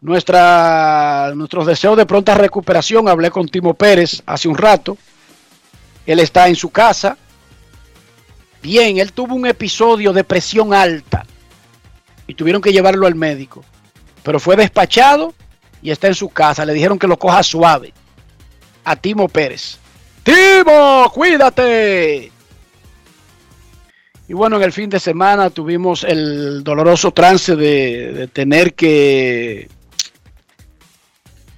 nuestra, 0.00 1.32
nuestros 1.34 1.66
deseos 1.66 1.96
de 1.96 2.06
pronta 2.06 2.34
recuperación. 2.34 3.08
Hablé 3.08 3.30
con 3.30 3.48
Timo 3.48 3.74
Pérez 3.74 4.22
hace 4.26 4.48
un 4.48 4.56
rato. 4.56 4.96
Él 6.10 6.18
está 6.18 6.48
en 6.48 6.56
su 6.56 6.70
casa. 6.70 7.16
Bien, 8.60 8.98
él 8.98 9.12
tuvo 9.12 9.36
un 9.36 9.46
episodio 9.46 10.12
de 10.12 10.24
presión 10.24 10.74
alta 10.74 11.24
y 12.26 12.34
tuvieron 12.34 12.60
que 12.60 12.72
llevarlo 12.72 13.06
al 13.06 13.14
médico. 13.14 13.64
Pero 14.24 14.40
fue 14.40 14.56
despachado 14.56 15.32
y 15.80 15.92
está 15.92 16.08
en 16.08 16.16
su 16.16 16.28
casa. 16.28 16.64
Le 16.64 16.72
dijeron 16.72 16.98
que 16.98 17.06
lo 17.06 17.16
coja 17.16 17.44
suave 17.44 17.94
a 18.82 18.96
Timo 18.96 19.28
Pérez. 19.28 19.78
Timo, 20.24 21.08
cuídate. 21.14 22.32
Y 24.26 24.32
bueno, 24.32 24.56
en 24.56 24.64
el 24.64 24.72
fin 24.72 24.90
de 24.90 24.98
semana 24.98 25.50
tuvimos 25.50 26.02
el 26.02 26.64
doloroso 26.64 27.12
trance 27.12 27.54
de, 27.54 28.12
de 28.14 28.26
tener 28.26 28.74
que 28.74 29.68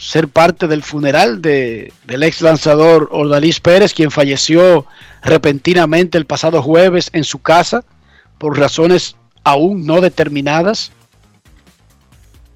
ser 0.03 0.27
parte 0.27 0.67
del 0.67 0.83
funeral 0.83 1.41
de, 1.41 1.93
del 2.05 2.25
ex 2.25 2.43
lanzador 2.43 3.09
Ordalís 3.13 3.61
Pérez, 3.61 3.95
quien 3.95 4.11
falleció 4.11 4.85
repentinamente 5.23 6.19
el 6.19 6.27
pasado 6.27 6.61
jueves 6.61 7.09
en 7.13 7.23
su 7.23 7.39
casa 7.39 7.85
por 8.37 8.59
razones 8.59 9.15
aún 9.45 9.87
no 9.87 10.01
determinadas. 10.01 10.91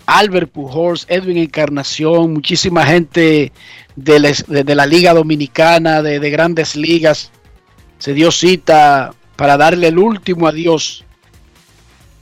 Albert 0.07 0.51
Pujols, 0.51 1.07
Edwin 1.09 1.37
Encarnación, 1.37 2.33
muchísima 2.33 2.85
gente 2.85 3.53
de 3.95 4.75
la, 4.75 4.87
Liga 4.87 5.15
Dominicana, 5.15 6.03
de, 6.03 6.19
de 6.19 6.31
grandes 6.31 6.75
ligas, 6.75 7.31
se 7.99 8.13
dio 8.13 8.33
cita 8.33 9.15
para 9.37 9.57
darle 9.57 9.89
el 9.89 9.99
último 9.99 10.49
adiós 10.49 11.05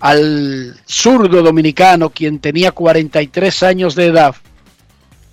al 0.01 0.79
zurdo 0.87 1.43
dominicano, 1.43 2.11
quien 2.11 2.41
tenía 2.41 2.73
43 2.73 3.63
años 3.63 3.95
de 3.95 4.07
edad 4.07 4.35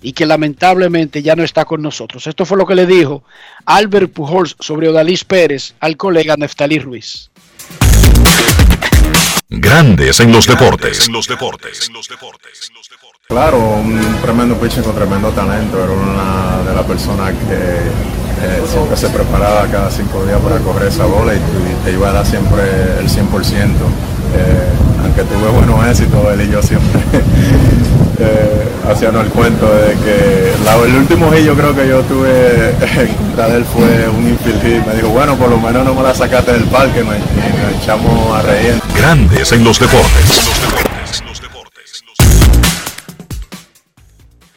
y 0.02 0.12
que 0.12 0.26
lamentablemente 0.26 1.22
ya 1.22 1.36
no 1.36 1.44
está 1.44 1.64
con 1.64 1.80
nosotros. 1.80 2.26
Esto 2.26 2.44
fue 2.44 2.58
lo 2.58 2.66
que 2.66 2.74
le 2.74 2.86
dijo 2.86 3.22
Albert 3.64 4.12
Pujols 4.12 4.56
sobre 4.58 4.88
Odalis 4.88 5.24
Pérez 5.24 5.74
al 5.80 5.96
colega 5.96 6.36
Neftalí 6.36 6.78
Ruiz. 6.78 7.30
Grandes 9.48 10.18
en 10.20 10.32
los 10.32 10.46
deportes. 10.46 11.06
En 11.06 11.12
los 11.12 11.28
deportes. 11.28 11.90
Claro, 13.28 13.58
un 13.58 14.00
tremendo 14.22 14.56
pitcher 14.56 14.82
con 14.82 14.94
tremendo 14.94 15.28
talento. 15.30 15.82
Era 15.82 15.92
una 15.92 16.62
de 16.68 16.74
las 16.74 16.84
personas 16.86 17.32
que 17.32 17.54
eh, 17.54 18.62
siempre 18.66 18.96
se 18.96 19.08
preparaba 19.10 19.66
cada 19.68 19.90
cinco 19.90 20.24
días 20.24 20.40
para 20.40 20.58
correr 20.58 20.88
esa 20.88 21.04
bola 21.04 21.34
y, 21.34 21.38
te 21.84 21.92
iba 21.92 22.08
a 22.08 22.12
dar 22.12 22.26
siempre 22.26 22.62
el 22.98 23.08
100%. 23.08 23.18
Eh, 24.34 24.68
aunque 25.02 25.22
tuve 25.24 25.48
buenos 25.50 25.86
éxitos, 25.86 26.32
él 26.32 26.48
y 26.48 26.50
yo 26.50 26.62
siempre 26.62 27.00
eh, 28.22 28.68
hacíamos 28.90 29.24
el 29.26 29.30
cuento 29.32 29.72
de 29.74 29.94
que 29.96 30.52
el 30.84 30.96
último 30.96 31.30
hit 31.30 31.44
yo 31.44 31.54
creo 31.54 31.74
que 31.74 31.86
yo 31.86 32.02
tuve 32.02 32.70
en 33.00 33.14
contra 33.14 33.48
de 33.48 33.58
él 33.58 33.64
fue 33.64 34.08
un 34.08 34.28
infield 34.28 34.62
hit. 34.62 34.86
Me 34.86 34.94
dijo, 34.94 35.08
bueno, 35.08 35.36
por 35.36 35.50
lo 35.50 35.58
menos 35.58 35.84
no 35.84 35.94
me 35.94 36.02
la 36.02 36.14
sacaste 36.14 36.52
del 36.52 36.64
parque 36.64 37.00
y 37.00 37.04
nos, 37.04 37.82
echamos 37.82 38.36
a 38.36 38.42
reír. 38.42 38.80
Grandes 38.96 39.52
en 39.52 39.64
los 39.64 39.78
deportes. 39.78 40.50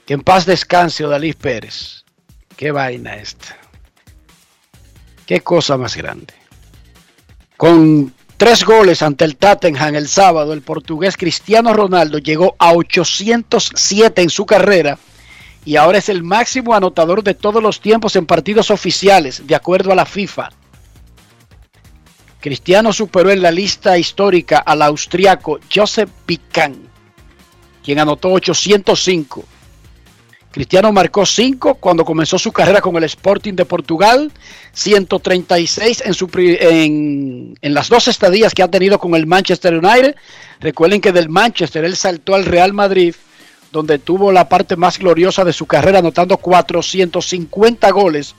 Que 0.06 0.14
en 0.14 0.22
paz 0.22 0.46
descanse 0.46 1.04
Odalís 1.04 1.36
Pérez. 1.36 2.06
Qué 2.56 2.72
vaina 2.72 3.16
esta. 3.16 3.58
Qué 5.26 5.42
cosa 5.42 5.78
más 5.78 5.96
grande. 5.98 6.34
Con 7.58 8.14
Tres 8.38 8.66
goles 8.66 9.02
ante 9.02 9.24
el 9.24 9.38
Tottenham 9.38 9.96
el 9.96 10.10
sábado, 10.10 10.52
el 10.52 10.62
portugués 10.62 11.16
Cristiano 11.16 11.74
Ronaldo 11.74 12.18
llegó 12.18 12.56
a 12.60 12.74
807 12.74 14.22
en 14.22 14.30
su 14.30 14.46
carrera 14.46 14.98
y 15.64 15.78
ahora 15.78 16.00
es 16.00 16.10
el 16.10 16.22
máximo 16.22 16.76
anotador 16.76 17.24
de 17.24 17.34
todos 17.34 17.64
los 17.64 17.80
tiempos 17.80 18.18
en 18.18 18.26
partidos 18.26 18.72
oficiales, 18.72 19.48
de 19.48 19.56
acuerdo 19.56 19.94
a 19.94 19.96
la 19.96 20.06
FIFA. 20.06 20.50
Cristiano 22.42 22.92
superó 22.92 23.32
en 23.32 23.42
la 23.42 23.52
lista 23.52 23.98
histórica 23.98 24.60
al 24.60 24.82
austriaco 24.82 25.60
Joseph 25.74 26.10
Pican, 26.26 26.76
quien 27.84 28.00
anotó 28.00 28.34
805. 28.34 29.46
Cristiano 30.56 30.94
marcó 30.94 31.26
5 31.26 31.76
cuando 31.82 32.06
comenzó 32.06 32.40
su 32.40 32.54
carrera 32.54 32.80
con 32.80 32.96
el 32.96 33.04
Sporting 33.04 33.56
de 33.56 33.66
Portugal, 33.66 34.32
136 34.72 36.04
en, 36.06 37.58
en, 37.62 37.74
las 37.74 37.90
dos 37.90 38.08
estadías 38.08 38.54
que 38.54 38.64
ha 38.64 38.72
tenido 38.72 38.98
con 38.98 39.16
el 39.16 39.28
Manchester 39.28 39.74
United. 39.74 40.16
Recuerden 40.62 41.02
que 41.02 41.12
del 41.12 41.28
Manchester 41.28 41.84
él 41.84 41.98
saltó 41.98 42.36
al 42.36 42.46
Real 42.46 42.72
Madrid, 42.72 43.14
donde 43.74 44.00
tuvo 44.00 44.32
la 44.32 44.48
parte 44.48 44.78
más 44.78 44.98
gloriosa 44.98 45.44
de 45.44 45.52
su 45.52 45.66
carrera, 45.66 46.00
anotando 46.00 46.38
450 46.38 47.92
goles. 47.92 48.34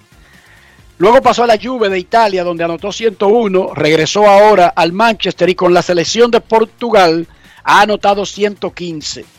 Luego 0.96 1.20
pasó 1.20 1.44
a 1.44 1.46
la 1.46 1.58
Juve 1.62 1.90
de 1.90 1.98
Italia, 1.98 2.44
donde 2.44 2.64
anotó 2.64 2.92
101, 2.92 3.74
regresó 3.74 4.26
ahora 4.26 4.68
al 4.68 4.94
Manchester 4.94 5.50
y 5.50 5.54
con 5.54 5.74
la 5.74 5.82
selección 5.82 6.30
de 6.30 6.40
Portugal 6.40 7.28
ha 7.62 7.82
anotado 7.82 8.24
115. 8.24 9.35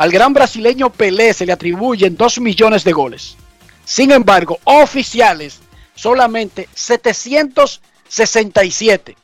Al 0.00 0.10
gran 0.10 0.32
brasileño 0.32 0.88
Pelé 0.88 1.34
se 1.34 1.44
le 1.44 1.52
atribuyen 1.52 2.16
2 2.16 2.40
millones 2.40 2.84
de 2.84 2.92
goles. 2.92 3.36
Sin 3.84 4.12
embargo, 4.12 4.58
oficiales, 4.64 5.60
solamente 5.94 6.70
767. 6.72 9.14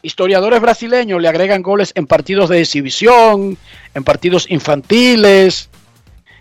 Historiadores 0.00 0.62
brasileños 0.62 1.20
le 1.20 1.28
agregan 1.28 1.60
goles 1.60 1.92
en 1.96 2.06
partidos 2.06 2.48
de 2.48 2.60
exhibición, 2.60 3.58
en 3.92 4.04
partidos 4.04 4.46
infantiles, 4.48 5.68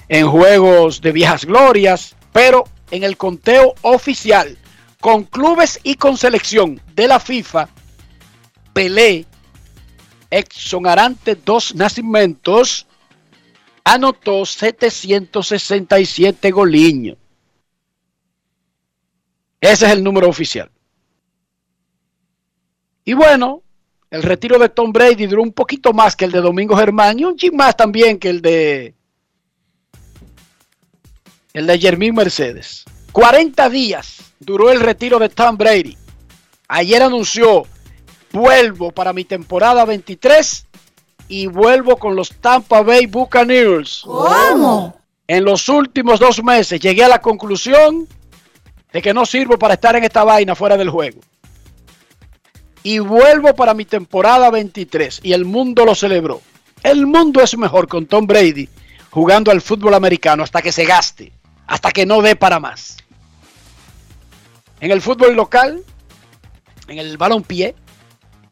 en 0.08 0.30
juegos 0.30 1.02
de 1.02 1.12
viejas 1.12 1.44
glorias, 1.44 2.16
pero 2.32 2.64
en 2.92 3.04
el 3.04 3.18
conteo 3.18 3.76
oficial, 3.82 4.58
con 5.02 5.26
clubes 5.26 5.82
y 5.84 5.96
con 5.96 6.16
selección 6.16 6.80
de 6.96 7.10
la 7.10 7.20
FIFA, 7.20 7.68
Pelé 8.72 9.26
exonerante 10.30 11.36
dos 11.36 11.76
nacimientos 11.76 12.87
anotó 13.94 14.46
767 14.46 16.52
goliños. 16.52 17.18
Ese 19.62 19.86
es 19.86 19.92
el 19.92 20.04
número 20.04 20.28
oficial. 20.28 20.70
Y 23.06 23.14
bueno, 23.14 23.64
el 24.12 24.24
retiro 24.24 24.60
de 24.60 24.68
Tom 24.70 24.92
Brady 24.92 25.26
duró 25.26 25.42
un 25.42 25.54
poquito 25.54 25.94
más 25.94 26.18
que 26.18 26.26
el 26.26 26.34
de 26.34 26.42
Domingo 26.42 26.76
Germán 26.76 27.18
y 27.18 27.24
un 27.24 27.38
ching 27.38 27.56
más 27.56 27.78
también 27.78 28.20
que 28.20 28.30
el 28.30 28.42
de 28.42 28.94
el 31.54 31.66
de 31.66 31.80
Jermín 31.80 32.14
Mercedes. 32.14 32.84
40 33.14 33.70
días 33.70 34.34
duró 34.40 34.70
el 34.70 34.82
retiro 34.82 35.18
de 35.18 35.30
Tom 35.30 35.58
Brady. 35.58 35.98
Ayer 36.68 37.02
anunció, 37.02 37.66
vuelvo 38.34 38.92
para 38.92 39.14
mi 39.14 39.24
temporada 39.24 39.86
23 39.86 40.67
y 41.28 41.48
vuelvo 41.48 41.98
con 41.98 42.16
los 42.16 42.30
Tampa 42.30 42.82
Bay 42.82 43.06
Buccaneers. 43.06 44.02
¿Cómo? 44.06 44.96
En 45.28 45.44
los 45.44 45.68
últimos 45.68 46.20
dos 46.20 46.44
meses 46.44 46.80
llegué 46.80 47.04
a 47.04 47.10
la 47.10 47.22
conclusión 47.22 48.08
de 48.94 49.02
que 49.02 49.14
no 49.14 49.26
sirvo 49.26 49.60
para 49.60 49.74
estar 49.74 49.96
en 49.96 50.04
esta 50.04 50.24
vaina 50.24 50.56
fuera 50.56 50.78
del 50.78 50.90
juego. 50.90 51.20
Y 52.84 53.00
vuelvo 53.00 53.54
para 53.54 53.74
mi 53.74 53.84
temporada 53.84 54.50
23 54.50 55.20
y 55.24 55.34
el 55.34 55.44
mundo 55.44 55.84
lo 55.86 55.96
celebró. 55.96 56.42
El 56.84 57.06
mundo 57.06 57.42
es 57.42 57.58
mejor 57.58 57.88
con 57.88 58.06
Tom 58.06 58.26
Brady 58.26 58.70
jugando 59.10 59.52
al 59.52 59.62
fútbol 59.62 59.94
americano 59.96 60.44
hasta 60.44 60.62
que 60.62 60.72
se 60.72 60.86
gaste, 60.86 61.34
hasta 61.66 61.92
que 61.92 62.06
no 62.06 62.22
dé 62.22 62.36
para 62.36 62.60
más. 62.60 62.98
En 64.80 64.92
el 64.92 65.02
fútbol 65.02 65.36
local, 65.36 65.84
en 66.88 67.00
el 67.00 67.18
balompié, 67.18 67.76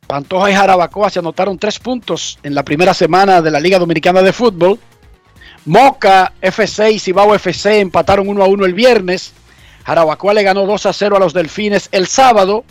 Pantoja 0.08 0.52
y 0.52 0.54
Jarabacoa 0.54 1.10
se 1.10 1.20
anotaron 1.20 1.58
tres 1.58 1.80
puntos 1.80 2.38
en 2.44 2.54
la 2.54 2.63
primera 2.63 2.94
semana 2.94 3.41
de 3.41 3.52
la 3.52 3.60
Liga 3.60 3.80
Dominicana 3.80 4.22
de 4.22 4.34
Fútbol. 4.34 4.80
Moca 5.65 6.34
FC 6.41 6.91
y 6.91 7.00
Cibao 7.00 7.34
FC 7.34 7.80
empataron 7.80 8.28
1 8.28 8.44
a 8.44 8.48
1 8.48 8.65
el 8.65 8.74
viernes. 8.74 9.34
Jarabacoa 9.84 10.34
le 10.34 10.44
ganó 10.44 10.65
2 10.65 10.86
a 10.86 10.94
0 10.94 11.18
a 11.18 11.20
los 11.20 11.34
Delfines 11.34 11.89
el 11.91 12.08
sábado. 12.08 12.63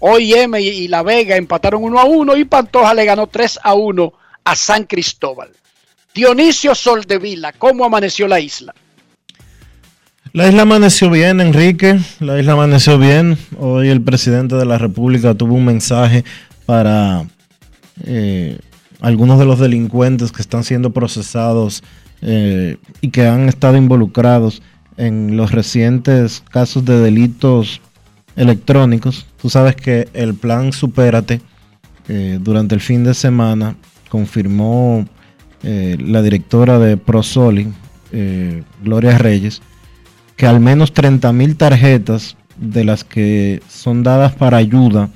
OIM 0.00 0.54
y 0.56 0.86
La 0.86 1.02
Vega 1.02 1.36
empataron 1.36 1.82
1 1.82 1.98
a 1.98 2.04
1 2.04 2.36
y 2.36 2.44
Pantoja 2.44 2.94
le 2.94 3.04
ganó 3.04 3.26
3 3.26 3.58
a 3.62 3.74
1 3.74 4.12
a 4.44 4.56
San 4.56 4.84
Cristóbal. 4.84 5.50
Dionisio 6.14 6.74
Soldevila, 6.74 7.52
¿cómo 7.52 7.84
amaneció 7.84 8.28
la 8.28 8.38
isla? 8.38 8.74
La 10.32 10.46
isla 10.46 10.62
amaneció 10.62 11.10
bien, 11.10 11.40
Enrique. 11.40 11.98
La 12.20 12.38
isla 12.38 12.52
amaneció 12.52 12.98
bien. 12.98 13.38
Hoy 13.58 13.88
el 13.88 14.02
presidente 14.02 14.54
de 14.54 14.64
la 14.64 14.78
República 14.78 15.34
tuvo 15.34 15.54
un 15.54 15.64
mensaje 15.64 16.24
para 16.68 17.24
eh, 18.04 18.58
algunos 19.00 19.38
de 19.38 19.46
los 19.46 19.58
delincuentes 19.58 20.32
que 20.32 20.42
están 20.42 20.64
siendo 20.64 20.92
procesados 20.92 21.82
eh, 22.20 22.76
y 23.00 23.08
que 23.08 23.26
han 23.26 23.48
estado 23.48 23.78
involucrados 23.78 24.60
en 24.98 25.38
los 25.38 25.52
recientes 25.52 26.44
casos 26.50 26.84
de 26.84 27.00
delitos 27.00 27.80
electrónicos. 28.36 29.26
Tú 29.40 29.48
sabes 29.48 29.76
que 29.76 30.10
el 30.12 30.34
plan 30.34 30.74
Supérate 30.74 31.40
eh, 32.06 32.38
durante 32.38 32.74
el 32.74 32.82
fin 32.82 33.02
de 33.02 33.14
semana 33.14 33.74
confirmó 34.10 35.06
la 35.62 36.20
directora 36.22 36.78
de 36.78 36.98
Prosoli, 36.98 37.72
Gloria 38.84 39.16
Reyes, 39.16 39.62
que 40.36 40.46
al 40.46 40.60
menos 40.60 40.92
30 40.92 41.32
mil 41.32 41.56
tarjetas 41.56 42.36
de 42.58 42.84
las 42.84 43.04
que 43.04 43.62
son 43.68 44.02
dadas 44.02 44.34
para 44.34 44.58
ayuda 44.58 45.10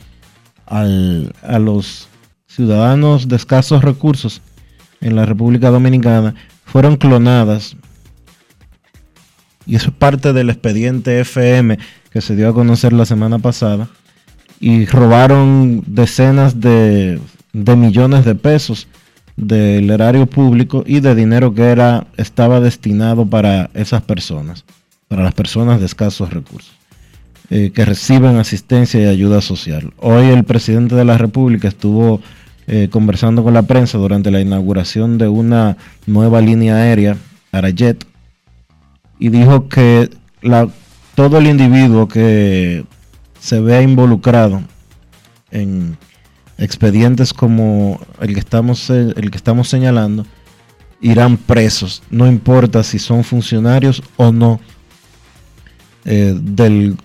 a 0.72 1.58
los 1.58 2.08
ciudadanos 2.46 3.28
de 3.28 3.37
escasos 3.37 3.82
recursos 3.82 4.40
en 5.00 5.16
la 5.16 5.26
República 5.26 5.70
Dominicana 5.70 6.35
fueron 6.64 6.96
clonadas. 6.96 7.76
Y 9.66 9.76
eso 9.76 9.90
es 9.90 9.94
parte 9.94 10.32
del 10.32 10.50
expediente 10.50 11.20
FM 11.20 11.78
que 12.11 12.20
se 12.20 12.35
dio 12.35 12.48
a 12.48 12.54
conocer 12.54 12.92
la 12.92 13.04
semana 13.04 13.38
pasada. 13.38 13.88
Y 14.61 14.87
robaron 14.87 15.82
decenas 15.87 16.61
de, 16.61 17.20
de 17.52 17.76
millones 17.76 18.24
de 18.24 18.35
pesos 18.35 18.87
del 19.37 19.90
erario 19.90 20.26
público 20.26 20.85
y 20.87 21.00
de 21.00 21.14
dinero 21.14 21.54
que 21.54 21.64
era, 21.64 22.06
estaba 22.16 22.61
destinado 22.61 23.26
para 23.26 23.70
esas 23.74 24.02
personas, 24.02 24.64
para 25.08 25.24
las 25.24 25.35
personas 25.35 25.80
de 25.80 25.87
escasos 25.87 26.32
recursos. 26.32 26.82
Eh, 27.50 27.70
que 27.74 27.85
reciben 27.85 28.37
asistencia 28.37 29.00
y 29.00 29.07
ayuda 29.07 29.40
social. 29.40 29.92
Hoy 29.98 30.26
el 30.26 30.44
presidente 30.44 30.94
de 30.94 31.05
la 31.05 31.18
República 31.18 31.68
estuvo 31.68 32.20
eh, 32.66 32.88
conversando 32.90 33.42
con 33.42 33.52
la 33.52 33.62
prensa 33.62 33.98
durante 33.98 34.31
la 34.31 34.40
inauguración 34.40 35.18
de 35.18 35.28
una 35.28 35.76
nueva 36.07 36.40
línea 36.40 36.76
aérea, 36.76 37.16
Arayet, 37.50 38.07
y 39.18 39.28
dijo 39.28 39.68
que 39.68 40.09
todo 41.14 41.38
el 41.38 41.46
individuo 41.46 42.09
que 42.09 42.85
se 43.38 43.61
vea 43.61 43.83
involucrado 43.83 44.62
en 45.50 45.98
expedientes 46.59 47.35
como 47.35 48.00
el 48.20 48.35
que 48.35 48.40
estamos, 48.40 48.88
el 48.88 49.31
que 49.31 49.37
estamos 49.37 49.68
señalando, 49.68 50.24
irán 51.00 51.37
presos, 51.37 52.02
no 52.11 52.26
importa 52.26 52.83
si 52.85 52.98
son 52.98 53.24
funcionarios 53.24 54.02
o 54.16 54.33
no 54.33 54.61
eh, 56.05 56.37
del, 56.41 56.97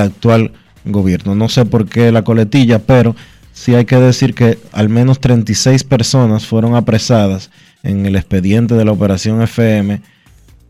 actual 0.00 0.52
gobierno. 0.84 1.34
No 1.34 1.48
sé 1.48 1.64
por 1.64 1.88
qué 1.88 2.12
la 2.12 2.22
coletilla, 2.22 2.78
pero 2.80 3.16
sí 3.52 3.74
hay 3.74 3.84
que 3.84 3.96
decir 3.96 4.34
que 4.34 4.58
al 4.72 4.88
menos 4.88 5.20
36 5.20 5.84
personas 5.84 6.46
fueron 6.46 6.74
apresadas 6.74 7.50
en 7.82 8.06
el 8.06 8.16
expediente 8.16 8.74
de 8.74 8.84
la 8.84 8.92
operación 8.92 9.42
FM, 9.42 10.00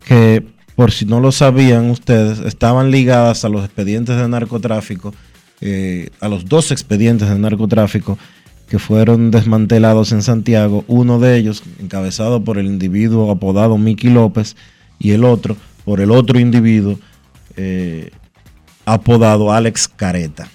que 0.05 0.43
por 0.75 0.91
si 0.91 1.05
no 1.05 1.19
lo 1.19 1.31
sabían 1.31 1.89
ustedes, 1.89 2.39
estaban 2.39 2.91
ligadas 2.91 3.45
a 3.45 3.49
los 3.49 3.63
expedientes 3.63 4.17
de 4.17 4.27
narcotráfico, 4.27 5.13
eh, 5.61 6.09
a 6.19 6.27
los 6.27 6.45
dos 6.45 6.71
expedientes 6.71 7.29
de 7.29 7.39
narcotráfico 7.39 8.17
que 8.69 8.79
fueron 8.79 9.31
desmantelados 9.31 10.11
en 10.11 10.21
Santiago, 10.21 10.83
uno 10.87 11.19
de 11.19 11.37
ellos 11.37 11.63
encabezado 11.79 12.43
por 12.43 12.57
el 12.57 12.65
individuo 12.65 13.31
apodado 13.31 13.77
Miki 13.77 14.09
López 14.09 14.55
y 14.99 15.11
el 15.11 15.23
otro 15.23 15.55
por 15.85 16.01
el 16.01 16.11
otro 16.11 16.39
individuo 16.39 16.99
eh, 17.55 18.11
apodado 18.85 19.51
Alex 19.51 19.87
Careta. 19.87 20.49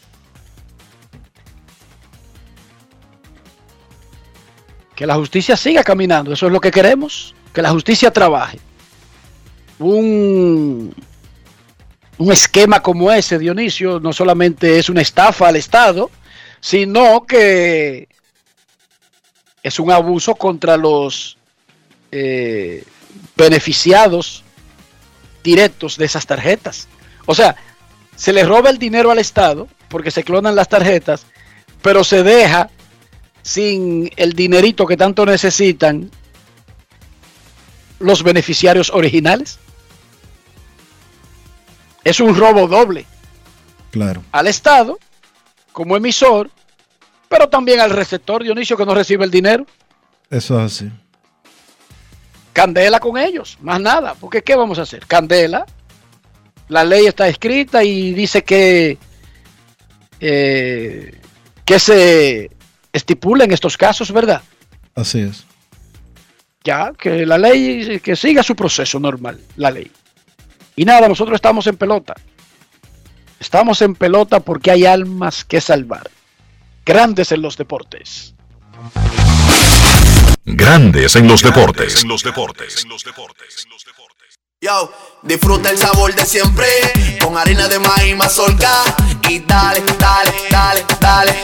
Que 4.95 5.07
la 5.07 5.15
justicia 5.15 5.57
siga 5.57 5.83
caminando, 5.83 6.33
eso 6.33 6.47
es 6.47 6.53
lo 6.53 6.61
que 6.61 6.71
queremos, 6.71 7.35
que 7.55 7.63
la 7.63 7.71
justicia 7.71 8.11
trabaje. 8.11 8.59
Un, 9.79 10.95
un 12.19 12.33
esquema 12.33 12.83
como 12.83 13.11
ese, 13.11 13.39
Dionisio, 13.39 13.99
no 13.99 14.13
solamente 14.13 14.79
es 14.79 14.91
una 14.91 15.01
estafa 15.01 15.49
al 15.49 15.57
Estado, 15.57 16.11
sino 16.61 17.25
que 17.25 18.09
es 19.63 19.81
un 19.81 19.91
abuso 19.91 20.35
contra 20.35 20.77
los 20.77 21.39
eh, 22.13 22.85
beneficiados 23.37 24.45
directos 25.43 25.97
de 25.97 26.05
esas 26.07 26.27
tarjetas. 26.27 26.89
O 27.27 27.35
sea, 27.35 27.57
se 28.17 28.33
le 28.33 28.45
roba 28.45 28.71
el 28.71 28.79
dinero 28.79 29.11
al 29.11 29.19
Estado 29.19 29.69
porque 29.89 30.11
se 30.11 30.25
clonan 30.25 30.55
las 30.55 30.69
tarjetas, 30.69 31.27
pero 31.83 32.05
se 32.05 32.23
deja 32.23 32.71
sin 33.43 34.11
el 34.17 34.35
dinerito 34.35 34.87
que 34.87 34.97
tanto 34.97 35.25
necesitan 35.27 36.11
los 37.99 38.23
beneficiarios 38.23 38.91
originales. 38.91 39.59
Es 42.05 42.21
un 42.21 42.35
robo 42.35 42.67
doble. 42.67 43.07
Claro. 43.91 44.23
Al 44.33 44.47
Estado, 44.47 44.99
como 45.73 45.97
emisor, 45.97 46.51
pero 47.29 47.49
también 47.49 47.81
al 47.81 47.91
receptor 47.91 48.43
Dionisio 48.43 48.77
que 48.77 48.87
no 48.87 48.95
recibe 48.95 49.25
el 49.25 49.31
dinero. 49.31 49.67
Eso 50.31 50.59
es 50.59 50.73
así 50.73 50.91
candela 52.53 53.01
con 53.01 53.19
ellos, 53.19 53.59
más 53.61 53.81
nada, 53.81 54.15
porque 54.15 54.43
¿qué 54.43 54.57
vamos 54.57 54.79
a 54.79 54.83
hacer? 54.83 55.07
Candela, 55.07 55.67
la 56.69 56.85
ley 56.85 57.07
está 57.07 57.29
escrita 57.29 57.83
y 57.85 58.13
dice 58.13 58.45
que, 58.45 58.99
eh, 60.21 61.21
que 61.65 61.79
se 61.79 62.51
estipula 62.93 63.45
en 63.45 63.53
estos 63.53 63.77
casos, 63.77 64.13
¿verdad? 64.13 64.43
Así 64.95 65.21
es. 65.21 65.45
Ya, 66.63 66.93
que 66.93 67.25
la 67.25 67.39
ley, 67.39 68.01
que 68.01 68.17
siga 68.17 68.43
su 68.43 68.55
proceso 68.55 69.01
normal, 69.01 69.41
la 69.57 69.71
ley. 69.71 69.91
Y 70.77 70.85
nada, 70.85 71.09
nosotros 71.09 71.35
estamos 71.37 71.67
en 71.67 71.77
pelota. 71.77 72.15
Estamos 73.39 73.81
en 73.81 73.95
pelota 73.95 74.41
porque 74.41 74.71
hay 74.71 74.85
almas 74.85 75.45
que 75.45 75.61
salvar. 75.61 76.11
Grandes 76.85 77.33
en 77.33 77.43
los 77.43 77.57
deportes. 77.57 78.35
Grandes 80.45 81.17
en 81.17 81.29
los 81.29 81.43
deportes. 81.43 82.03
En 82.03 82.09
los 82.09 82.23
deportes. 82.23 82.87
Yo, 84.63 84.93
disfruta 85.23 85.71
el 85.71 85.79
sabor 85.79 86.15
de 86.15 86.25
siempre 86.27 86.67
con 87.23 87.37
harina 87.37 87.69
de 87.69 87.79
maíz 87.79 88.17
mazorca 88.17 88.71
y 89.29 89.41
dale, 89.41 89.83
dale, 89.99 90.33
dale, 90.51 90.85
dale. 91.01 91.35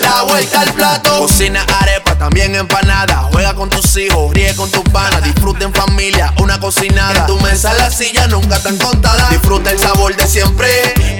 La 0.00 0.22
vuelta 0.22 0.60
al 0.60 0.72
plato, 0.72 1.18
cocina 1.18 1.64
arepa, 1.80 2.16
también 2.16 2.54
empanada. 2.54 3.28
Juega 3.32 3.54
con 3.54 3.68
tus 3.70 3.96
hijos, 3.96 4.32
ríe 4.32 4.54
con 4.56 4.70
tus 4.70 4.82
panas, 4.90 5.22
disfruta 5.22 5.64
en 5.64 5.72
familia, 5.72 6.32
una 6.38 6.58
cocinada. 6.58 7.20
En 7.20 7.26
tu 7.26 7.38
mesa 7.40 7.72
la 7.74 7.90
silla 7.90 8.26
nunca 8.28 8.60
tan 8.62 8.78
contada. 8.78 9.28
Disfruta 9.30 9.70
el 9.70 9.78
sabor 9.78 10.14
de 10.16 10.26
siempre 10.26 10.68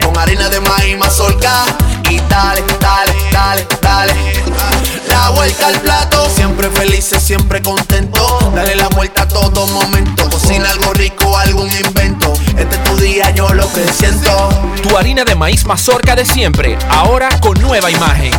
con 0.04 0.16
harina 0.18 0.48
de 0.48 0.61
maíz 0.61 0.98
mazorca 0.98 1.64
y 2.11 2.18
dale, 2.28 2.64
dale, 2.80 3.14
dale, 3.30 3.66
dale. 3.80 4.73
La 5.14 5.31
vuelta 5.31 5.68
al 5.68 5.81
plato, 5.81 6.29
siempre 6.29 6.68
felices, 6.70 7.22
siempre 7.22 7.62
contento. 7.62 8.50
Dale 8.53 8.74
la 8.74 8.88
vuelta 8.88 9.22
a 9.22 9.29
todo 9.29 9.64
momento. 9.68 10.29
Cocina 10.29 10.68
algo 10.68 10.92
rico, 10.92 11.38
algún 11.38 11.70
invento. 11.70 12.33
Este 12.59 12.74
es 12.74 12.83
tu 12.83 12.96
día, 12.96 13.31
yo 13.31 13.48
lo 13.55 13.72
que 13.72 13.87
siento. 13.92 14.48
Tu 14.83 14.98
harina 14.98 15.24
de 15.24 15.37
maíz 15.37 15.64
mazorca 15.66 16.16
de 16.16 16.27
siempre, 16.27 16.77
ahora 16.90 17.29
con 17.40 17.59
nueva 17.62 17.92
imagen. 17.92 18.33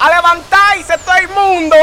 ¡A 0.00 0.08
levantarse 0.08 0.96
todo 1.04 1.16
el 1.16 1.28
mundo! 1.28 1.76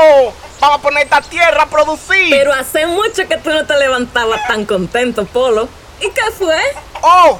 Vamos 0.60 0.80
a 0.80 0.82
poner 0.82 1.04
esta 1.04 1.22
tierra 1.22 1.64
a 1.64 1.70
producir. 1.70 2.32
Pero 2.32 2.52
hace 2.52 2.88
mucho 2.88 3.28
que 3.30 3.38
tú 3.38 3.52
no 3.52 3.64
te 3.64 3.78
levantabas 3.78 4.42
tan 4.48 4.66
contento, 4.66 5.24
Polo. 5.24 5.70
¿Y 6.02 6.10
qué 6.10 6.32
fue? 6.36 6.60
¡Oh! 7.04 7.40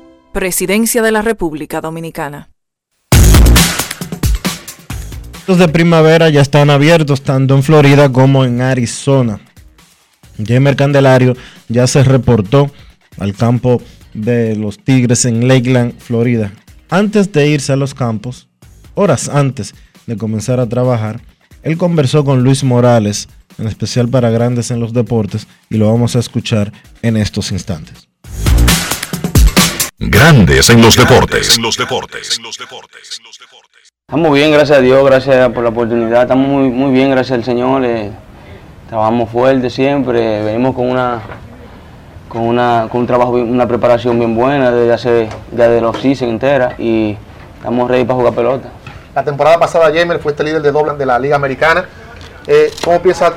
Presidencia 0.33 1.01
de 1.01 1.11
la 1.11 1.21
República 1.21 1.81
Dominicana. 1.81 2.49
Los 5.45 5.57
de 5.57 5.67
primavera 5.67 6.29
ya 6.29 6.39
están 6.39 6.69
abiertos 6.69 7.21
tanto 7.21 7.53
en 7.53 7.63
Florida 7.63 8.09
como 8.09 8.45
en 8.45 8.61
Arizona. 8.61 9.41
Jamer 10.41 10.77
Candelario 10.77 11.35
ya 11.67 11.85
se 11.85 12.05
reportó 12.05 12.71
al 13.19 13.35
campo 13.35 13.81
de 14.13 14.55
los 14.55 14.79
Tigres 14.79 15.25
en 15.25 15.49
Lakeland, 15.49 15.99
Florida. 15.99 16.53
Antes 16.89 17.33
de 17.33 17.49
irse 17.49 17.73
a 17.73 17.75
los 17.75 17.93
campos, 17.93 18.47
horas 18.95 19.27
antes 19.27 19.75
de 20.07 20.15
comenzar 20.15 20.61
a 20.61 20.69
trabajar, 20.69 21.19
él 21.61 21.77
conversó 21.77 22.23
con 22.23 22.41
Luis 22.41 22.63
Morales, 22.63 23.27
en 23.57 23.67
especial 23.67 24.07
para 24.07 24.29
Grandes 24.29 24.71
en 24.71 24.79
los 24.79 24.93
Deportes, 24.93 25.45
y 25.69 25.75
lo 25.75 25.91
vamos 25.91 26.15
a 26.15 26.19
escuchar 26.19 26.71
en 27.01 27.17
estos 27.17 27.51
instantes. 27.51 28.10
Grandes 30.03 30.67
en 30.71 30.81
los 30.81 30.95
deportes. 30.95 31.57
En 31.57 31.61
los 31.61 31.77
deportes. 31.77 32.39
Estamos 34.07 34.33
bien, 34.33 34.51
gracias 34.51 34.79
a 34.79 34.81
Dios, 34.81 35.05
gracias 35.05 35.49
por 35.51 35.61
la 35.61 35.69
oportunidad. 35.69 36.23
Estamos 36.23 36.47
muy, 36.47 36.69
muy 36.69 36.91
bien, 36.91 37.11
gracias 37.11 37.37
al 37.37 37.43
Señor. 37.43 37.85
eh, 37.85 38.11
trabajamos 38.89 39.29
fuerte 39.29 39.69
siempre. 39.69 40.41
Venimos 40.41 40.73
con 40.73 40.89
una 40.89 41.21
con, 42.27 42.41
una, 42.41 42.87
con 42.89 43.01
un 43.01 43.07
trabajo, 43.07 43.33
una 43.33 43.67
preparación 43.67 44.17
bien 44.17 44.35
buena 44.35 44.71
desde 44.71 44.91
hace 44.91 45.29
ya 45.55 45.69
de 45.69 45.79
la 45.79 45.89
off-season 45.89 46.29
entera 46.29 46.73
y 46.79 47.15
estamos 47.57 47.87
ready 47.87 48.03
para 48.03 48.17
jugar 48.17 48.33
pelota. 48.33 48.69
La 49.13 49.23
temporada 49.23 49.59
pasada, 49.59 49.91
Jamer, 49.93 50.17
fuiste 50.17 50.43
líder 50.43 50.63
de 50.63 50.71
doble 50.71 50.93
de 50.93 51.05
la 51.05 51.19
Liga 51.19 51.35
Americana. 51.35 51.85
Eh, 52.47 52.71
¿Cómo 52.83 52.99
piensas 53.03 53.33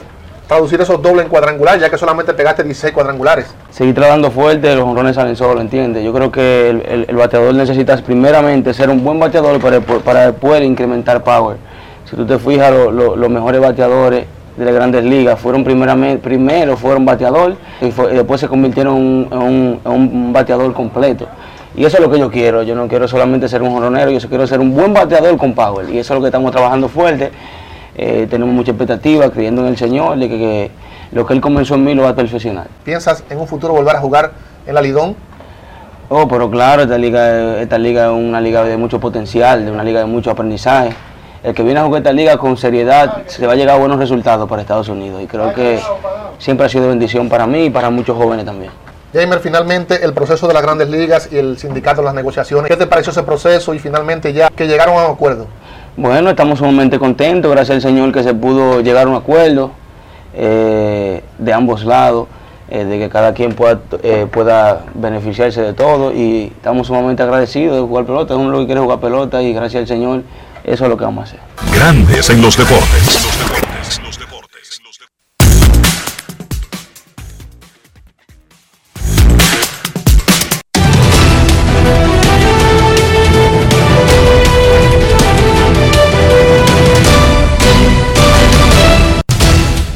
traducir 0.46 0.80
esos 0.80 1.00
dobles 1.00 1.24
en 1.24 1.30
cuadrangular, 1.30 1.78
ya 1.78 1.88
que 1.90 1.96
solamente 1.98 2.32
pegaste 2.34 2.62
16 2.62 2.92
cuadrangulares? 2.92 3.46
seguir 3.70 3.94
trabajando 3.94 4.30
fuerte, 4.30 4.74
los 4.74 4.84
honrones 4.84 5.16
salen 5.16 5.34
solos, 5.36 5.60
¿entiendes? 5.60 6.04
Yo 6.04 6.12
creo 6.12 6.30
que 6.30 6.70
el, 7.08 7.16
bateador 7.16 7.54
necesita 7.54 7.96
primeramente 7.98 8.72
ser 8.74 8.90
un 8.90 9.02
buen 9.02 9.18
bateador 9.18 9.58
para, 9.60 9.80
para 9.80 10.32
poder 10.32 10.62
incrementar 10.62 11.22
power. 11.24 11.56
Si 12.08 12.14
tú 12.16 12.24
te 12.26 12.38
fijas, 12.38 12.70
lo- 12.72 12.90
lo- 12.92 13.16
los 13.16 13.30
mejores 13.30 13.60
bateadores 13.60 14.26
de 14.56 14.64
las 14.64 14.74
grandes 14.74 15.02
ligas 15.04 15.40
fueron 15.40 15.64
primeramente, 15.64 16.22
primero 16.22 16.76
fueron 16.76 17.04
bateador 17.04 17.56
y, 17.80 17.90
después 18.14 18.40
se 18.40 18.46
convirtieron 18.46 18.96
en 19.30 19.38
un, 19.38 19.80
en 19.84 19.90
un- 19.90 20.32
bateador 20.32 20.72
completo. 20.74 21.26
Y 21.76 21.84
eso 21.84 21.96
es 21.96 22.02
lo 22.04 22.08
que 22.10 22.20
yo 22.20 22.30
quiero, 22.30 22.62
yo 22.62 22.76
no 22.76 22.86
quiero 22.86 23.08
solamente 23.08 23.48
ser 23.48 23.60
un 23.62 23.72
jonronero, 23.72 24.10
yo 24.12 24.28
quiero 24.28 24.46
ser 24.46 24.60
un 24.60 24.72
buen 24.76 24.94
bateador 24.94 25.36
con 25.36 25.54
power. 25.54 25.90
Y 25.90 25.98
eso 25.98 26.12
es 26.14 26.18
lo 26.18 26.20
que 26.22 26.28
estamos 26.28 26.52
trabajando 26.52 26.88
fuerte. 26.88 27.32
Eh, 27.96 28.26
tenemos 28.28 28.54
mucha 28.54 28.72
expectativa, 28.72 29.30
creyendo 29.30 29.62
en 29.62 29.68
el 29.68 29.76
Señor, 29.76 30.18
de 30.18 30.28
que, 30.28 30.38
que 30.38 30.70
lo 31.12 31.26
que 31.26 31.34
Él 31.34 31.40
comenzó 31.40 31.74
en 31.76 31.84
mí 31.84 31.94
lo 31.94 32.02
va 32.02 32.10
a 32.10 32.14
perfeccionar. 32.16 32.66
¿Piensas 32.84 33.24
en 33.30 33.38
un 33.38 33.46
futuro 33.46 33.72
volver 33.72 33.96
a 33.96 34.00
jugar 34.00 34.32
en 34.66 34.74
la 34.74 34.82
Lidón? 34.82 35.16
Oh, 36.08 36.28
pero 36.28 36.50
claro, 36.50 36.82
esta 36.82 36.98
liga, 36.98 37.60
esta 37.60 37.78
liga 37.78 38.06
es 38.06 38.10
una 38.10 38.40
liga 38.40 38.62
de 38.62 38.76
mucho 38.76 39.00
potencial, 39.00 39.64
de 39.64 39.70
una 39.70 39.82
liga 39.82 40.00
de 40.00 40.06
mucho 40.06 40.30
aprendizaje. 40.30 40.94
El 41.42 41.54
que 41.54 41.62
viene 41.62 41.80
a 41.80 41.84
jugar 41.84 42.00
esta 42.00 42.12
liga 42.12 42.36
con 42.36 42.56
seriedad 42.56 43.22
se 43.26 43.46
va 43.46 43.52
a 43.52 43.56
llegar 43.56 43.76
a 43.76 43.78
buenos 43.78 43.98
resultados 43.98 44.48
para 44.48 44.62
Estados 44.62 44.88
Unidos 44.88 45.22
y 45.22 45.26
creo 45.26 45.52
que 45.52 45.78
siempre 46.38 46.66
ha 46.66 46.68
sido 46.68 46.88
bendición 46.88 47.28
para 47.28 47.46
mí 47.46 47.66
y 47.66 47.70
para 47.70 47.90
muchos 47.90 48.16
jóvenes 48.16 48.44
también. 48.44 48.70
Jamer, 49.12 49.38
finalmente 49.40 50.04
el 50.04 50.12
proceso 50.12 50.48
de 50.48 50.54
las 50.54 50.62
grandes 50.62 50.88
ligas 50.88 51.28
y 51.30 51.36
el 51.36 51.56
sindicato, 51.56 52.02
las 52.02 52.14
negociaciones. 52.14 52.70
¿Qué 52.70 52.76
te 52.76 52.86
pareció 52.86 53.12
ese 53.12 53.22
proceso 53.22 53.72
y 53.72 53.78
finalmente 53.78 54.32
ya 54.32 54.48
que 54.48 54.66
llegaron 54.66 54.96
a 54.96 55.06
un 55.06 55.12
acuerdo? 55.12 55.46
Bueno, 55.96 56.30
estamos 56.30 56.58
sumamente 56.58 56.98
contentos, 56.98 57.48
gracias 57.52 57.76
al 57.76 57.82
Señor 57.82 58.12
que 58.12 58.24
se 58.24 58.34
pudo 58.34 58.80
llegar 58.80 59.06
a 59.06 59.10
un 59.10 59.14
acuerdo 59.14 59.70
eh, 60.34 61.22
de 61.38 61.52
ambos 61.52 61.84
lados, 61.84 62.26
eh, 62.68 62.84
de 62.84 62.98
que 62.98 63.08
cada 63.08 63.32
quien 63.32 63.52
pueda, 63.52 63.78
eh, 64.02 64.26
pueda 64.28 64.86
beneficiarse 64.94 65.62
de 65.62 65.72
todo 65.72 66.12
y 66.12 66.46
estamos 66.46 66.88
sumamente 66.88 67.22
agradecidos 67.22 67.76
de 67.76 67.82
jugar 67.82 68.06
pelota, 68.06 68.34
uno 68.34 68.50
lo 68.50 68.58
que 68.58 68.66
quiere 68.66 68.80
es 68.80 68.84
jugar 68.84 68.98
pelota 68.98 69.40
y 69.40 69.52
gracias 69.52 69.82
al 69.82 69.86
Señor 69.86 70.22
eso 70.64 70.84
es 70.84 70.90
lo 70.90 70.96
que 70.96 71.04
vamos 71.04 71.20
a 71.20 71.24
hacer. 71.28 71.40
Grandes 71.72 72.28
en 72.28 72.42
los 72.42 72.56
deportes. 72.56 73.63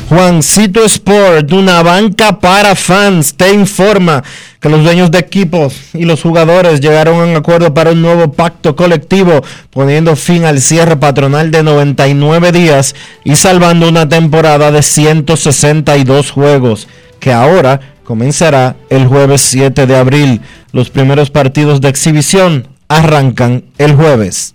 Juancito 0.08 0.82
Sport, 0.86 1.52
una 1.52 1.82
banca 1.82 2.40
para 2.40 2.74
fans, 2.74 3.34
te 3.34 3.52
informa 3.52 4.24
que 4.58 4.70
los 4.70 4.82
dueños 4.82 5.10
de 5.10 5.18
equipos 5.18 5.74
y 5.92 6.06
los 6.06 6.22
jugadores 6.22 6.80
llegaron 6.80 7.20
a 7.20 7.24
un 7.24 7.36
acuerdo 7.36 7.74
para 7.74 7.90
un 7.90 8.00
nuevo 8.00 8.32
pacto 8.32 8.74
colectivo, 8.74 9.42
poniendo 9.68 10.16
fin 10.16 10.46
al 10.46 10.62
cierre 10.62 10.96
patronal 10.96 11.50
de 11.50 11.62
99 11.62 12.52
días 12.52 12.94
y 13.22 13.36
salvando 13.36 13.86
una 13.86 14.08
temporada 14.08 14.70
de 14.70 14.82
162 14.82 16.30
juegos, 16.30 16.88
que 17.20 17.34
ahora 17.34 17.78
comenzará 18.02 18.76
el 18.88 19.06
jueves 19.06 19.42
7 19.42 19.86
de 19.86 19.96
abril. 19.96 20.40
Los 20.72 20.88
primeros 20.88 21.28
partidos 21.28 21.82
de 21.82 21.90
exhibición 21.90 22.68
arrancan 22.88 23.64
el 23.76 23.94
jueves. 23.94 24.54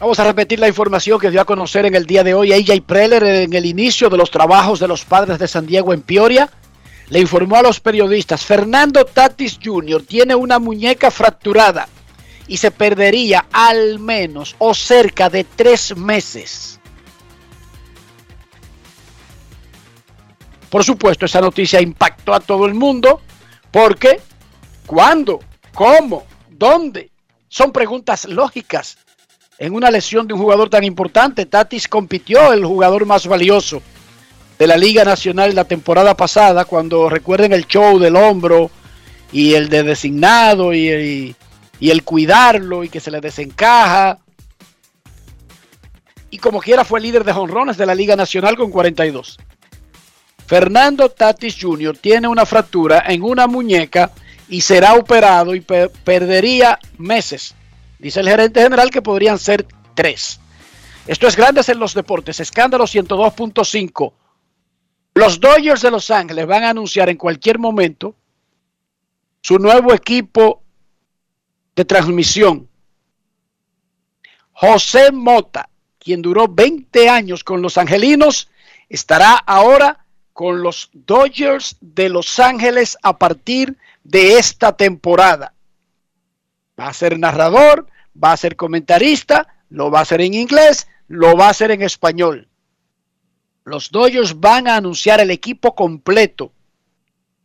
Vamos 0.00 0.18
a 0.20 0.24
repetir 0.24 0.60
la 0.60 0.68
información 0.68 1.18
que 1.18 1.28
dio 1.30 1.40
a 1.40 1.44
conocer 1.44 1.84
en 1.86 1.96
el 1.96 2.06
día 2.06 2.22
de 2.22 2.34
hoy 2.34 2.52
AJ 2.52 2.82
Preller 2.86 3.24
en 3.24 3.52
el 3.52 3.66
inicio 3.66 4.08
de 4.08 4.16
los 4.16 4.30
trabajos 4.30 4.78
de 4.78 4.86
los 4.86 5.04
padres 5.04 5.40
de 5.40 5.48
San 5.48 5.66
Diego 5.66 5.92
en 5.92 6.02
Peoria 6.02 6.48
le 7.10 7.20
informó 7.20 7.56
a 7.56 7.62
los 7.62 7.80
periodistas, 7.80 8.44
Fernando 8.44 9.04
Tatis 9.04 9.58
Jr. 9.62 10.02
tiene 10.02 10.34
una 10.34 10.58
muñeca 10.58 11.10
fracturada 11.10 11.88
y 12.46 12.56
se 12.56 12.70
perdería 12.70 13.46
al 13.52 13.98
menos 13.98 14.54
o 14.58 14.74
cerca 14.74 15.30
de 15.30 15.44
tres 15.44 15.96
meses. 15.96 16.80
Por 20.68 20.84
supuesto, 20.84 21.24
esa 21.24 21.40
noticia 21.40 21.80
impactó 21.80 22.34
a 22.34 22.40
todo 22.40 22.66
el 22.66 22.74
mundo 22.74 23.22
porque 23.70 24.20
¿cuándo? 24.86 25.40
¿Cómo? 25.72 26.26
¿Dónde? 26.50 27.10
Son 27.48 27.72
preguntas 27.72 28.26
lógicas 28.26 28.98
en 29.58 29.74
una 29.74 29.90
lesión 29.90 30.26
de 30.26 30.34
un 30.34 30.40
jugador 30.40 30.68
tan 30.68 30.84
importante. 30.84 31.46
Tatis 31.46 31.88
compitió, 31.88 32.52
el 32.52 32.66
jugador 32.66 33.06
más 33.06 33.26
valioso 33.26 33.80
de 34.58 34.66
la 34.66 34.76
Liga 34.76 35.04
Nacional 35.04 35.54
la 35.54 35.64
temporada 35.64 36.16
pasada, 36.16 36.64
cuando 36.64 37.08
recuerden 37.08 37.52
el 37.52 37.66
show 37.66 37.98
del 37.98 38.16
hombro 38.16 38.70
y 39.32 39.54
el 39.54 39.68
de 39.68 39.82
designado 39.84 40.74
y 40.74 40.88
el, 41.80 42.04
cuidarlo 42.04 42.82
y 42.84 42.88
que 42.88 43.00
se 43.00 43.10
le 43.10 43.20
desencaja. 43.20 44.18
Y 46.30 46.38
como 46.38 46.60
quiera 46.60 46.84
fue 46.84 47.00
líder 47.00 47.24
de 47.24 47.32
jonrones 47.32 47.76
de 47.76 47.86
la 47.86 47.94
Liga 47.94 48.16
Nacional 48.16 48.56
con 48.56 48.70
42. 48.70 49.38
Fernando 50.46 51.10
Tatis 51.10 51.56
Jr. 51.60 51.96
tiene 51.98 52.26
una 52.26 52.46
fractura 52.46 53.04
en 53.06 53.22
una 53.22 53.46
muñeca 53.46 54.10
y 54.48 54.62
será 54.62 54.94
operado 54.94 55.54
y 55.54 55.60
pe- 55.60 55.90
perdería 56.04 56.78
meses. 56.96 57.54
Dice 57.98 58.20
el 58.20 58.28
gerente 58.28 58.62
general 58.62 58.90
que 58.90 59.02
podrían 59.02 59.38
ser 59.38 59.66
tres. 59.94 60.40
Esto 61.06 61.26
es 61.26 61.36
Grandes 61.36 61.68
en 61.68 61.78
los 61.78 61.94
Deportes, 61.94 62.40
escándalo 62.40 62.84
102.5. 62.84 64.12
Los 65.18 65.40
Dodgers 65.40 65.82
de 65.82 65.90
Los 65.90 66.12
Ángeles 66.12 66.46
van 66.46 66.62
a 66.62 66.70
anunciar 66.70 67.08
en 67.08 67.16
cualquier 67.16 67.58
momento 67.58 68.14
su 69.40 69.58
nuevo 69.58 69.92
equipo 69.92 70.62
de 71.74 71.84
transmisión. 71.84 72.68
José 74.52 75.10
Mota, 75.10 75.68
quien 75.98 76.22
duró 76.22 76.46
20 76.46 77.08
años 77.08 77.42
con 77.42 77.62
los 77.62 77.78
Angelinos, 77.78 78.48
estará 78.88 79.34
ahora 79.34 80.06
con 80.32 80.62
los 80.62 80.88
Dodgers 80.92 81.76
de 81.80 82.10
Los 82.10 82.38
Ángeles 82.38 82.96
a 83.02 83.18
partir 83.18 83.76
de 84.04 84.38
esta 84.38 84.76
temporada. 84.76 85.52
Va 86.78 86.86
a 86.86 86.94
ser 86.94 87.18
narrador, 87.18 87.88
va 88.14 88.30
a 88.30 88.36
ser 88.36 88.54
comentarista, 88.54 89.48
lo 89.68 89.90
va 89.90 89.98
a 89.98 90.02
hacer 90.02 90.20
en 90.20 90.34
inglés, 90.34 90.86
lo 91.08 91.36
va 91.36 91.48
a 91.48 91.50
hacer 91.50 91.72
en 91.72 91.82
español. 91.82 92.47
Los 93.68 93.90
Dodgers 93.90 94.40
van 94.40 94.66
a 94.66 94.76
anunciar 94.76 95.20
el 95.20 95.30
equipo 95.30 95.74
completo 95.74 96.52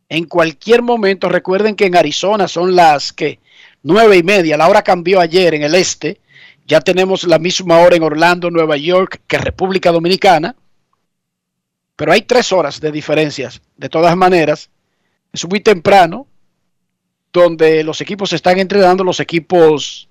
en 0.08 0.24
cualquier 0.24 0.82
momento. 0.82 1.28
Recuerden 1.28 1.76
que 1.76 1.86
en 1.86 1.96
Arizona 1.96 2.48
son 2.48 2.74
las 2.74 3.12
que 3.12 3.40
nueve 3.82 4.16
y 4.16 4.22
media. 4.22 4.56
La 4.56 4.68
hora 4.68 4.82
cambió 4.82 5.20
ayer 5.20 5.54
en 5.54 5.62
el 5.62 5.74
este. 5.74 6.20
Ya 6.66 6.80
tenemos 6.80 7.24
la 7.24 7.38
misma 7.38 7.78
hora 7.80 7.96
en 7.96 8.02
Orlando, 8.02 8.50
Nueva 8.50 8.78
York, 8.78 9.20
que 9.26 9.36
República 9.36 9.92
Dominicana. 9.92 10.56
Pero 11.94 12.10
hay 12.10 12.22
tres 12.22 12.52
horas 12.52 12.80
de 12.80 12.90
diferencias. 12.90 13.60
De 13.76 13.90
todas 13.90 14.16
maneras, 14.16 14.70
es 15.30 15.46
muy 15.46 15.60
temprano, 15.60 16.26
donde 17.32 17.84
los 17.84 18.00
equipos 18.00 18.32
están 18.32 18.58
entrenando, 18.58 19.04
los 19.04 19.20
equipos 19.20 20.08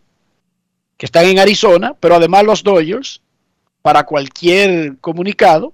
que 0.96 1.08
están 1.08 1.26
en 1.26 1.40
Arizona, 1.40 1.96
pero 2.00 2.16
además 2.16 2.44
los 2.44 2.64
Dodgers, 2.64 3.22
para 3.82 4.06
cualquier 4.06 4.98
comunicado, 5.00 5.74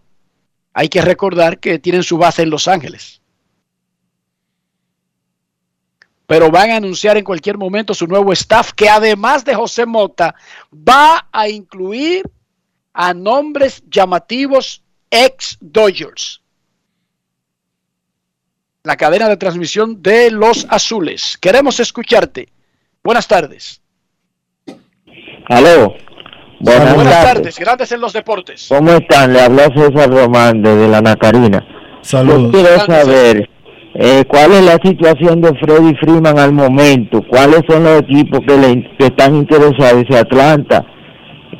hay 0.74 0.90
que 0.90 1.02
recordar 1.02 1.60
que 1.60 1.80
tienen 1.80 2.04
su 2.04 2.18
base 2.18 2.44
en 2.44 2.50
Los 2.50 2.68
Ángeles. 2.68 3.22
Pero 6.26 6.52
van 6.52 6.70
a 6.70 6.76
anunciar 6.76 7.18
en 7.18 7.24
cualquier 7.24 7.58
momento 7.58 7.94
su 7.94 8.06
nuevo 8.06 8.32
staff, 8.34 8.72
que 8.74 8.88
además 8.88 9.44
de 9.46 9.56
José 9.56 9.86
Mota, 9.86 10.36
va 10.72 11.28
a 11.32 11.50
incluir 11.50 12.30
a 12.94 13.14
nombres 13.14 13.84
llamativos 13.90 14.84
ex 15.10 15.58
Dodgers. 15.60 16.42
La 18.84 18.96
cadena 18.96 19.28
de 19.28 19.38
transmisión 19.38 20.02
de 20.02 20.30
los 20.32 20.68
azules. 20.70 21.38
Queremos 21.42 21.80
escucharte. 21.80 22.50
Buenas 23.04 23.28
tardes. 23.28 23.82
Aló. 25.48 25.96
Buenas, 26.60 26.96
Buenas 26.96 27.14
tardes. 27.14 27.34
tardes. 27.34 27.60
Grandes 27.60 27.92
en 27.92 28.02
los 28.02 28.14
deportes. 28.14 28.68
¿Cómo 28.70 28.92
están? 28.92 29.34
Le 29.34 29.42
habló 29.42 29.64
César 29.76 30.10
Román 30.10 30.62
desde 30.62 30.88
la 30.88 31.02
Nacarina. 31.02 31.66
Saludos. 32.02 32.52
Yo 32.52 32.52
quiero 32.52 32.80
saber 32.86 33.50
eh, 33.96 34.24
cuál 34.28 34.52
es 34.54 34.66
la 34.66 34.78
situación 34.84 35.42
de 35.42 35.54
Freddy 35.60 35.96
Freeman 35.96 36.38
al 36.38 36.52
momento. 36.52 37.22
¿Cuáles 37.28 37.62
son 37.68 37.84
los 37.86 38.02
equipos 38.02 38.42
que, 38.48 38.58
le, 38.58 38.90
que 38.98 39.06
están 39.06 39.36
interesados? 39.36 40.04
Si 40.10 40.16
Atlanta 40.16 40.86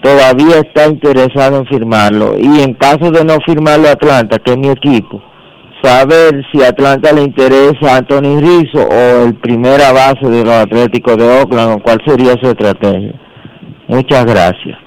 todavía 0.02 0.60
está 0.60 0.88
interesado 0.88 1.58
en 1.60 1.66
firmarlo. 1.68 2.38
Y 2.38 2.62
en 2.62 2.74
caso 2.74 3.12
de 3.12 3.24
no 3.24 3.38
firmarlo 3.46 3.90
Atlanta, 3.90 4.38
que 4.40 4.52
es 4.52 4.58
mi 4.58 4.70
equipo, 4.70 5.22
saber 5.82 6.44
si 6.52 6.64
a 6.64 6.70
Atlanta 6.70 7.12
le 7.14 7.24
interesa 7.24 7.98
Anthony 7.98 8.40
Rizzo 8.40 8.86
o 8.86 9.26
el 9.26 9.36
primera 9.36 9.92
base 9.92 10.30
de 10.30 10.44
los 10.44 10.54
Atléticos 10.54 11.18
de 11.18 11.24
Oakland, 11.24 11.72
o 11.72 11.84
cuál 11.84 12.00
sería 12.06 12.34
su 12.42 12.50
estrategia. 12.50 13.14
Muchas 13.88 14.26
gracias. 14.26 14.78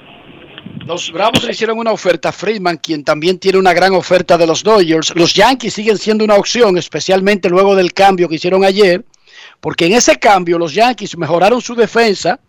Los 0.85 1.13
Bravos 1.13 1.43
le 1.45 1.51
hicieron 1.51 1.77
una 1.77 1.91
oferta 1.91 2.29
a 2.29 2.31
Friedman, 2.33 2.77
quien 2.77 3.05
también 3.05 3.39
tiene 3.39 3.57
una 3.57 3.73
gran 3.73 3.93
oferta 3.93 4.37
de 4.37 4.45
los 4.45 4.63
Dodgers. 4.63 5.15
Los 5.15 5.33
Yankees 5.33 5.73
siguen 5.73 5.97
siendo 5.97 6.25
una 6.25 6.35
opción, 6.35 6.77
especialmente 6.77 7.49
luego 7.49 7.73
del 7.75 7.93
cambio 7.93 8.27
que 8.27 8.35
hicieron 8.35 8.65
ayer, 8.65 9.05
porque 9.61 9.85
en 9.85 9.93
ese 9.93 10.19
cambio 10.19 10.59
los 10.59 10.73
Yankees 10.73 11.17
mejoraron 11.17 11.61
su 11.61 11.73
defensa 11.73 12.39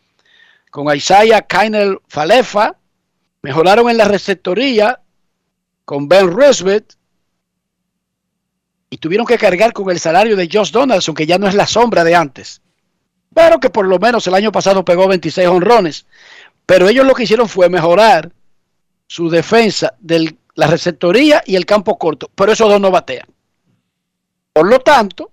con 0.70 0.94
Isaiah 0.94 1.42
Kainel 1.42 2.00
Falefa, 2.08 2.76
mejoraron 3.40 3.88
en 3.88 3.98
la 3.98 4.06
receptoría 4.06 5.00
con 5.84 6.08
Ben 6.08 6.28
Roosevelt 6.28 6.94
y 8.90 8.98
tuvieron 8.98 9.26
que 9.26 9.38
cargar 9.38 9.72
con 9.72 9.90
el 9.90 10.00
salario 10.00 10.34
de 10.34 10.48
Josh 10.52 10.72
Donaldson, 10.72 11.14
que 11.14 11.26
ya 11.26 11.38
no 11.38 11.46
es 11.46 11.54
la 11.54 11.68
sombra 11.68 12.02
de 12.02 12.16
antes, 12.16 12.62
pero 13.32 13.60
que 13.60 13.70
por 13.70 13.86
lo 13.86 14.00
menos 14.00 14.26
el 14.26 14.34
año 14.34 14.50
pasado 14.50 14.84
pegó 14.84 15.06
26 15.06 15.46
honrones. 15.46 16.06
Pero 16.66 16.88
ellos 16.88 17.06
lo 17.06 17.14
que 17.14 17.24
hicieron 17.24 17.48
fue 17.48 17.68
mejorar 17.68 18.32
su 19.06 19.28
defensa 19.28 19.94
de 20.00 20.36
la 20.54 20.66
receptoría 20.66 21.42
y 21.44 21.56
el 21.56 21.66
campo 21.66 21.98
corto. 21.98 22.30
Pero 22.34 22.52
esos 22.52 22.68
dos 22.68 22.80
no 22.80 22.90
batean. 22.90 23.26
Por 24.52 24.68
lo 24.68 24.78
tanto, 24.80 25.30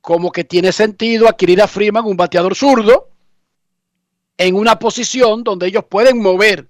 como 0.00 0.32
que 0.32 0.44
tiene 0.44 0.72
sentido 0.72 1.28
adquirir 1.28 1.62
a 1.62 1.68
Freeman, 1.68 2.04
un 2.04 2.16
bateador 2.16 2.54
zurdo, 2.54 3.08
en 4.36 4.54
una 4.54 4.78
posición 4.78 5.44
donde 5.44 5.66
ellos 5.66 5.84
pueden 5.88 6.20
mover 6.20 6.66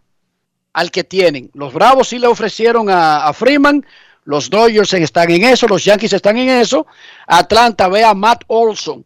al 0.72 0.90
que 0.90 1.05
tienen. 1.05 1.50
Los 1.55 1.72
Bravos 1.72 2.09
sí 2.09 2.18
le 2.18 2.26
ofrecieron 2.26 2.88
a, 2.90 3.33
Freeman, 3.33 3.87
los 4.24 4.50
Dodgers 4.50 4.92
están 4.92 5.31
en 5.31 5.44
eso, 5.44 5.66
los 5.66 5.85
Yankees 5.85 6.12
están 6.12 6.37
en 6.37 6.48
eso. 6.48 6.87
Atlanta 7.26 7.88
ve 7.88 8.05
a 8.05 8.14
Matt 8.14 8.44
Olson, 8.48 9.05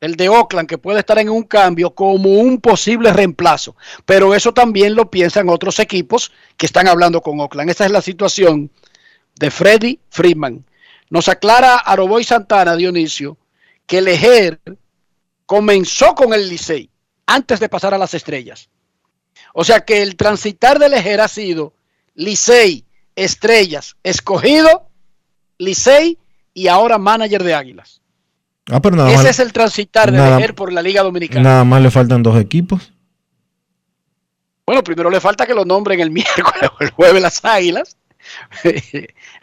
el 0.00 0.16
de 0.16 0.28
Oakland, 0.28 0.68
que 0.68 0.78
puede 0.78 1.00
estar 1.00 1.18
en 1.18 1.28
un 1.28 1.42
cambio 1.42 1.90
como 1.90 2.30
un 2.30 2.60
posible 2.60 3.12
reemplazo. 3.12 3.76
Pero 4.04 4.34
eso 4.34 4.52
también 4.52 4.94
lo 4.94 5.10
piensan 5.10 5.48
otros 5.48 5.78
equipos 5.78 6.32
que 6.56 6.66
están 6.66 6.88
hablando 6.88 7.20
con 7.20 7.40
Oakland. 7.40 7.70
Esa 7.70 7.86
es 7.86 7.90
la 7.90 8.02
situación 8.02 8.70
de 9.36 9.50
Freddy 9.50 10.00
Freeman. 10.10 10.64
Nos 11.10 11.28
aclara 11.28 11.76
Aroboy 11.76 12.22
Santana, 12.22 12.76
Dionisio, 12.76 13.38
que 13.86 14.02
Lejer 14.02 14.60
comenzó 15.46 16.14
con 16.14 16.34
el 16.34 16.48
Licey 16.48 16.90
antes 17.26 17.60
de 17.60 17.68
pasar 17.68 17.94
a 17.94 17.98
las 17.98 18.14
estrellas. 18.14 18.68
O 19.54 19.64
sea 19.64 19.80
que 19.80 20.02
el 20.02 20.16
transitar 20.16 20.78
de 20.78 20.88
Lejer 20.88 21.20
ha 21.20 21.28
sido 21.28 21.72
Licey, 22.14 22.84
Estrellas, 23.16 23.96
escogido, 24.02 24.88
Licey 25.56 26.18
y 26.54 26.68
ahora 26.68 26.98
manager 26.98 27.42
de 27.42 27.54
Águilas. 27.54 28.02
Ah, 28.70 28.80
pero 28.80 28.96
nada 28.96 29.08
Ese 29.08 29.18
más, 29.18 29.26
es 29.26 29.38
el 29.38 29.52
transitar 29.52 30.12
de 30.12 30.18
Lejer 30.18 30.54
por 30.54 30.72
la 30.72 30.82
Liga 30.82 31.02
Dominicana. 31.02 31.42
nada 31.42 31.64
más 31.64 31.80
le 31.82 31.90
faltan 31.90 32.22
dos 32.22 32.38
equipos. 32.40 32.92
Bueno, 34.66 34.82
primero 34.84 35.08
le 35.10 35.20
falta 35.20 35.46
que 35.46 35.54
lo 35.54 35.64
nombren 35.64 36.00
el 36.00 36.10
miércoles 36.10 36.70
o 36.78 36.84
el 36.84 36.90
jueves 36.90 37.22
las 37.22 37.44
Águilas. 37.44 37.96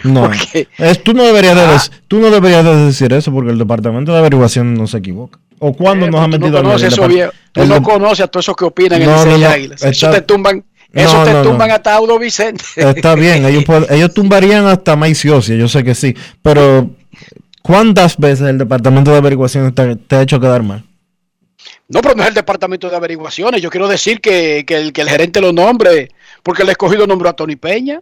No, 0.04 0.24
Porque- 0.24 0.68
es, 0.78 1.02
tú, 1.04 1.14
no 1.14 1.24
deberías 1.24 1.56
de 1.56 1.62
Ah. 1.62 1.82
tú 2.10 2.20
no 2.20 2.30
deberías 2.30 2.64
de 2.66 2.76
decir 2.88 3.14
eso 3.14 3.32
porque 3.32 3.50
el 3.52 3.58
departamento 3.58 4.12
de 4.12 4.20
averiguación 4.20 4.74
no 4.74 4.86
se 4.88 4.98
equivoca. 4.98 5.40
¿O 5.60 5.74
cuándo 5.74 6.06
Eh, 6.06 6.12
nos 6.12 6.20
ha 6.20 6.28
no 6.28 6.38
metido 6.38 6.58
al 6.58 6.64
conoces 6.66 6.92
eso 6.94 7.06
El 7.06 7.12
bien. 7.14 7.30
Tú 7.54 7.62
el 7.62 7.70
no 7.70 7.82
conoces 7.82 8.20
a 8.26 8.28
todos 8.28 8.46
esos 8.46 8.56
que 8.58 8.66
opinan 8.66 9.02
en 9.02 9.08
No, 9.10 9.16
Licey 9.16 9.32
no, 9.32 9.38
no, 9.48 9.54
Águilas. 9.54 9.84
Eso 9.84 10.12
te 10.12 10.22
tumban, 10.22 10.64
eso 10.92 11.18
No, 11.18 11.24
te 11.24 11.32
no, 11.32 11.44
no. 11.44 11.50
tumban 11.50 11.72
hasta 11.72 11.96
Audo 11.96 12.20
Vicente. 12.20 12.64
Está 12.76 13.16
bien, 13.16 13.46
ellos, 13.46 14.14
tumbarían 14.14 14.68
hasta 14.68 14.96
Mike 14.98 15.16
Siosia, 15.16 15.56
yo 15.56 15.70
sé 15.70 15.84
que 15.86 15.96
sí, 15.96 16.14
pero 16.42 16.90
¿cuántas 17.66 18.18
veces 18.18 18.48
el 18.48 18.60
departamento 18.60 19.10
de 19.12 19.18
averiguación 19.18 19.74
te, 19.74 19.96
te 19.96 20.16
ha 20.18 20.22
hecho 20.22 20.40
quedar 20.40 20.62
mal? 20.62 20.84
No, 21.88 22.02
pero 22.02 22.14
no 22.14 22.22
es 22.22 22.30
el 22.30 22.36
departamento 22.36 22.90
de 22.90 22.96
averiguaciones. 22.96 23.60
Yo 23.62 23.72
quiero 23.72 23.88
decir 23.88 24.22
que, 24.22 24.64
que 24.68 24.76
el, 24.78 24.94
que 24.94 25.02
el 25.02 25.10
gerente 25.10 25.42
lo 25.42 25.52
nombre, 25.52 26.10
porque 26.44 26.62
el 26.62 26.70
escogido 26.70 27.08
nombró 27.08 27.30
a 27.30 27.34
Tony 27.34 27.56
Peña. 27.56 28.02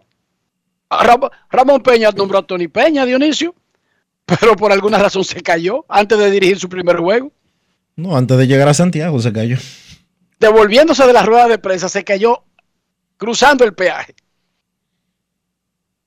A 0.90 1.04
Ram- 1.04 1.30
Ramón 1.50 1.82
Peña 1.82 2.10
nombró 2.10 2.38
a 2.38 2.46
Tony 2.46 2.68
Peña, 2.68 3.06
Dionisio, 3.06 3.54
pero 4.26 4.54
por 4.54 4.70
alguna 4.70 4.98
razón 4.98 5.24
se 5.24 5.40
cayó 5.42 5.84
antes 5.88 6.18
de 6.18 6.30
dirigir 6.30 6.58
su 6.58 6.68
primer 6.68 6.96
juego. 6.98 7.32
No, 7.96 8.16
antes 8.16 8.36
de 8.36 8.46
llegar 8.46 8.68
a 8.68 8.74
Santiago 8.74 9.18
se 9.20 9.32
cayó. 9.32 9.56
Devolviéndose 10.40 11.06
de 11.06 11.12
la 11.14 11.22
rueda 11.22 11.48
de 11.48 11.58
prensa, 11.58 11.88
se 11.88 12.04
cayó 12.04 12.42
cruzando 13.16 13.64
el 13.64 13.72
peaje. 13.72 14.14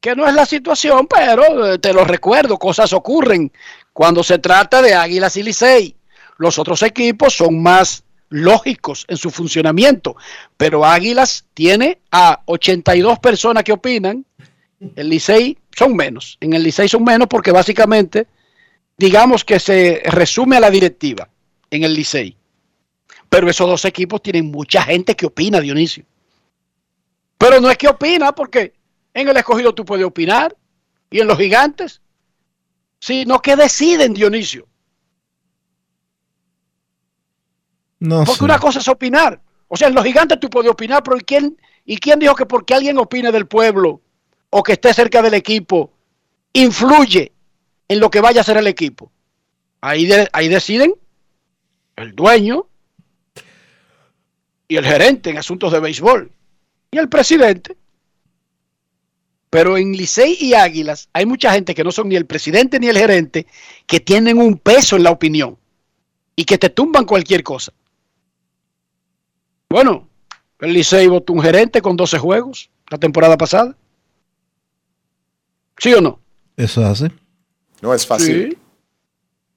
Que 0.08 0.16
no 0.16 0.26
es 0.26 0.34
la 0.34 0.46
situación, 0.46 1.06
pero 1.06 1.74
eh, 1.74 1.80
te 1.80 1.92
lo 1.92 2.06
recuerdo, 2.06 2.58
cosas 2.58 2.94
ocurren 2.94 3.52
cuando 3.92 4.24
se 4.24 4.40
trata 4.40 4.82
de 4.82 4.94
Águilas 4.94 5.36
y 5.36 5.44
Licey. 5.44 5.98
Los 6.38 6.58
otros 6.58 6.82
equipos 6.82 7.34
son 7.34 7.62
más 7.62 8.06
lógicos 8.30 9.04
en 9.10 9.18
su 9.18 9.32
funcionamiento, 9.32 10.16
pero 10.56 10.86
Águilas 10.86 11.44
tiene 11.54 12.00
a 12.10 12.42
82 12.46 13.20
personas 13.20 13.66
que 13.66 13.74
opinan, 13.74 14.26
el 14.96 15.10
Licey 15.10 15.58
son 15.76 15.94
menos, 15.94 16.38
en 16.40 16.54
el 16.54 16.64
Licey 16.64 16.88
son 16.88 17.04
menos 17.04 17.28
porque 17.28 17.52
básicamente 17.52 18.28
digamos 18.98 19.44
que 19.44 19.60
se 19.60 20.04
resume 20.06 20.56
a 20.56 20.62
la 20.62 20.70
directiva 20.70 21.28
en 21.70 21.84
el 21.84 21.94
Licey. 21.94 22.38
Pero 23.28 23.50
esos 23.50 23.68
dos 23.68 23.84
equipos 23.84 24.22
tienen 24.22 24.52
mucha 24.52 24.84
gente 24.84 25.16
que 25.16 25.26
opina, 25.26 25.60
Dionisio. 25.60 26.06
Pero 27.38 27.60
no 27.60 27.70
es 27.70 27.78
que 27.78 27.90
opina 27.90 28.32
porque 28.34 28.77
en 29.22 29.28
el 29.30 29.38
escogido 29.38 29.74
tú 29.74 29.84
puedes 29.84 30.06
opinar 30.06 30.56
y 31.10 31.20
en 31.20 31.28
los 31.28 31.38
gigantes, 31.38 32.02
sino 33.00 33.42
que 33.42 33.56
deciden, 33.56 34.14
Dionisio. 34.14 34.68
No 38.00 38.24
Porque 38.24 38.40
sé. 38.40 38.44
una 38.46 38.60
cosa 38.60 38.80
es 38.80 38.88
opinar. 38.88 39.42
O 39.68 39.76
sea, 39.76 39.88
en 39.88 39.96
los 39.96 40.04
gigantes 40.04 40.40
tú 40.40 40.50
puedes 40.50 40.70
opinar, 40.72 41.04
pero 41.04 41.18
¿y 41.18 41.22
quién, 41.22 41.58
¿y 41.86 41.98
quién 41.98 42.20
dijo 42.20 42.36
que 42.36 42.46
porque 42.46 42.74
alguien 42.74 42.98
opine 42.98 43.32
del 43.32 43.48
pueblo 43.48 44.02
o 44.50 44.64
que 44.64 44.74
esté 44.74 44.94
cerca 44.94 45.22
del 45.22 45.34
equipo 45.34 45.92
influye 46.54 47.32
en 47.88 48.00
lo 48.00 48.10
que 48.10 48.22
vaya 48.22 48.42
a 48.42 48.44
hacer 48.44 48.58
el 48.58 48.68
equipo? 48.68 49.12
Ahí, 49.82 50.06
de- 50.06 50.30
ahí 50.32 50.48
deciden 50.48 50.94
el 51.96 52.16
dueño 52.16 52.68
y 54.68 54.76
el 54.76 54.86
gerente 54.86 55.30
en 55.32 55.38
asuntos 55.38 55.72
de 55.72 55.80
béisbol 55.80 56.32
y 56.92 56.98
el 56.98 57.10
presidente. 57.10 57.76
Pero 59.58 59.76
en 59.76 59.92
Licey 59.94 60.38
y 60.40 60.54
Águilas 60.54 61.10
hay 61.14 61.26
mucha 61.26 61.52
gente 61.52 61.74
que 61.74 61.84
no 61.84 61.92
son 61.92 62.10
ni 62.10 62.16
el 62.16 62.28
presidente 62.28 62.80
ni 62.80 62.90
el 62.90 62.98
gerente 63.00 63.48
que 63.88 64.00
tienen 64.00 64.38
un 64.38 64.60
peso 64.60 64.96
en 64.98 65.02
la 65.02 65.10
opinión 65.10 65.58
y 66.36 66.46
que 66.46 66.60
te 66.60 66.70
tumban 66.70 67.06
cualquier 67.06 67.42
cosa. 67.42 67.74
Bueno, 69.68 70.08
el 70.60 70.74
Licey 70.74 71.08
votó 71.08 71.34
un 71.34 71.42
gerente 71.42 71.82
con 71.82 71.98
12 71.98 72.20
juegos 72.20 72.70
la 72.88 73.00
temporada 73.00 73.36
pasada. 73.36 73.76
¿Sí 75.80 75.92
o 75.92 76.02
no? 76.02 76.20
Eso 76.56 76.82
es 76.82 76.88
así. 76.88 77.08
No 77.82 77.96
es 77.96 78.06
fácil. 78.06 78.52
Sí. 78.52 78.58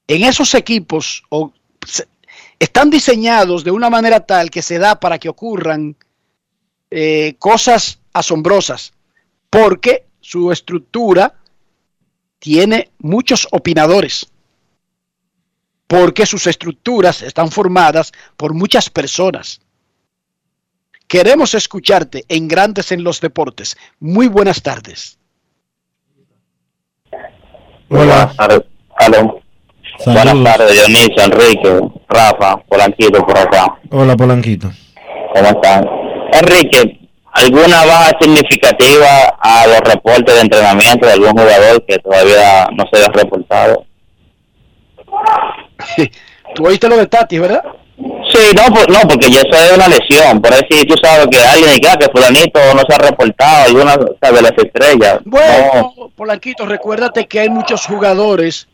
En 0.08 0.24
esos 0.24 0.54
equipos 0.54 1.24
o, 1.28 1.52
se- 1.86 2.08
están 2.58 2.88
diseñados 2.88 3.64
de 3.64 3.70
una 3.70 3.90
manera 3.90 4.20
tal 4.20 4.48
que 4.50 4.62
se 4.62 4.78
da 4.78 4.98
para 4.98 5.18
que 5.18 5.28
ocurran 5.28 5.94
eh, 6.90 7.34
cosas 7.38 7.98
asombrosas, 8.14 8.94
porque 9.50 10.06
su 10.20 10.52
estructura 10.52 11.34
tiene 12.38 12.90
muchos 12.98 13.48
opinadores, 13.50 14.30
porque 15.86 16.24
sus 16.24 16.46
estructuras 16.46 17.22
están 17.22 17.50
formadas 17.50 18.12
por 18.36 18.54
muchas 18.54 18.88
personas. 18.88 19.60
Queremos 21.08 21.54
escucharte 21.54 22.24
en 22.28 22.46
Grandes 22.46 22.92
en 22.92 23.02
los 23.02 23.20
Deportes. 23.20 23.76
Muy 23.98 24.28
buenas 24.28 24.62
tardes. 24.62 25.18
Hola. 27.88 28.32
Aló. 28.96 29.40
Buenas 30.06 30.44
tardes, 30.44 30.72
Dionisio, 30.72 31.24
Enrique, 31.24 31.80
Rafa, 32.08 32.56
Polanquito 32.68 33.26
por 33.26 33.36
acá. 33.36 33.78
Hola, 33.90 34.16
Polanquito. 34.16 34.70
¿Cómo 35.34 35.48
están? 35.48 35.84
Enrique, 36.32 36.99
¿alguna 37.32 37.84
baja 37.84 38.10
significativa 38.20 39.36
a 39.40 39.66
los 39.66 39.80
reportes 39.80 40.34
de 40.34 40.40
entrenamiento 40.40 41.06
de 41.06 41.12
algún 41.12 41.30
jugador 41.32 41.84
que 41.86 41.98
todavía 41.98 42.66
no 42.76 42.84
se 42.90 42.98
haya 42.98 43.08
reportado? 43.12 43.84
Tú 46.54 46.66
oíste 46.66 46.88
lo 46.88 46.96
de 46.96 47.06
Tati, 47.06 47.38
¿verdad? 47.38 47.62
Sí, 48.32 48.54
no, 48.56 48.74
por- 48.74 48.90
no, 48.90 49.00
porque 49.08 49.30
ya 49.30 49.40
eso 49.40 49.62
es 49.62 49.72
una 49.76 49.86
lesión. 49.88 50.40
Por 50.40 50.54
sí, 50.54 50.84
tú 50.86 50.94
sabes 51.02 51.26
que 51.30 51.38
alguien 51.38 51.74
dice 51.74 51.90
"Ah, 51.92 51.96
que 51.98 52.08
fulanito 52.10 52.58
no 52.74 52.82
se 52.88 52.94
ha 52.94 52.98
reportado, 52.98 53.64
alguna 53.66 53.96
de 53.96 54.42
las 54.42 54.52
estrellas. 54.56 55.18
Bueno, 55.24 55.92
Polanquito, 56.16 56.64
recuérdate 56.66 57.26
que 57.26 57.40
hay 57.40 57.50
muchos 57.50 57.84
jugadores 57.86 58.68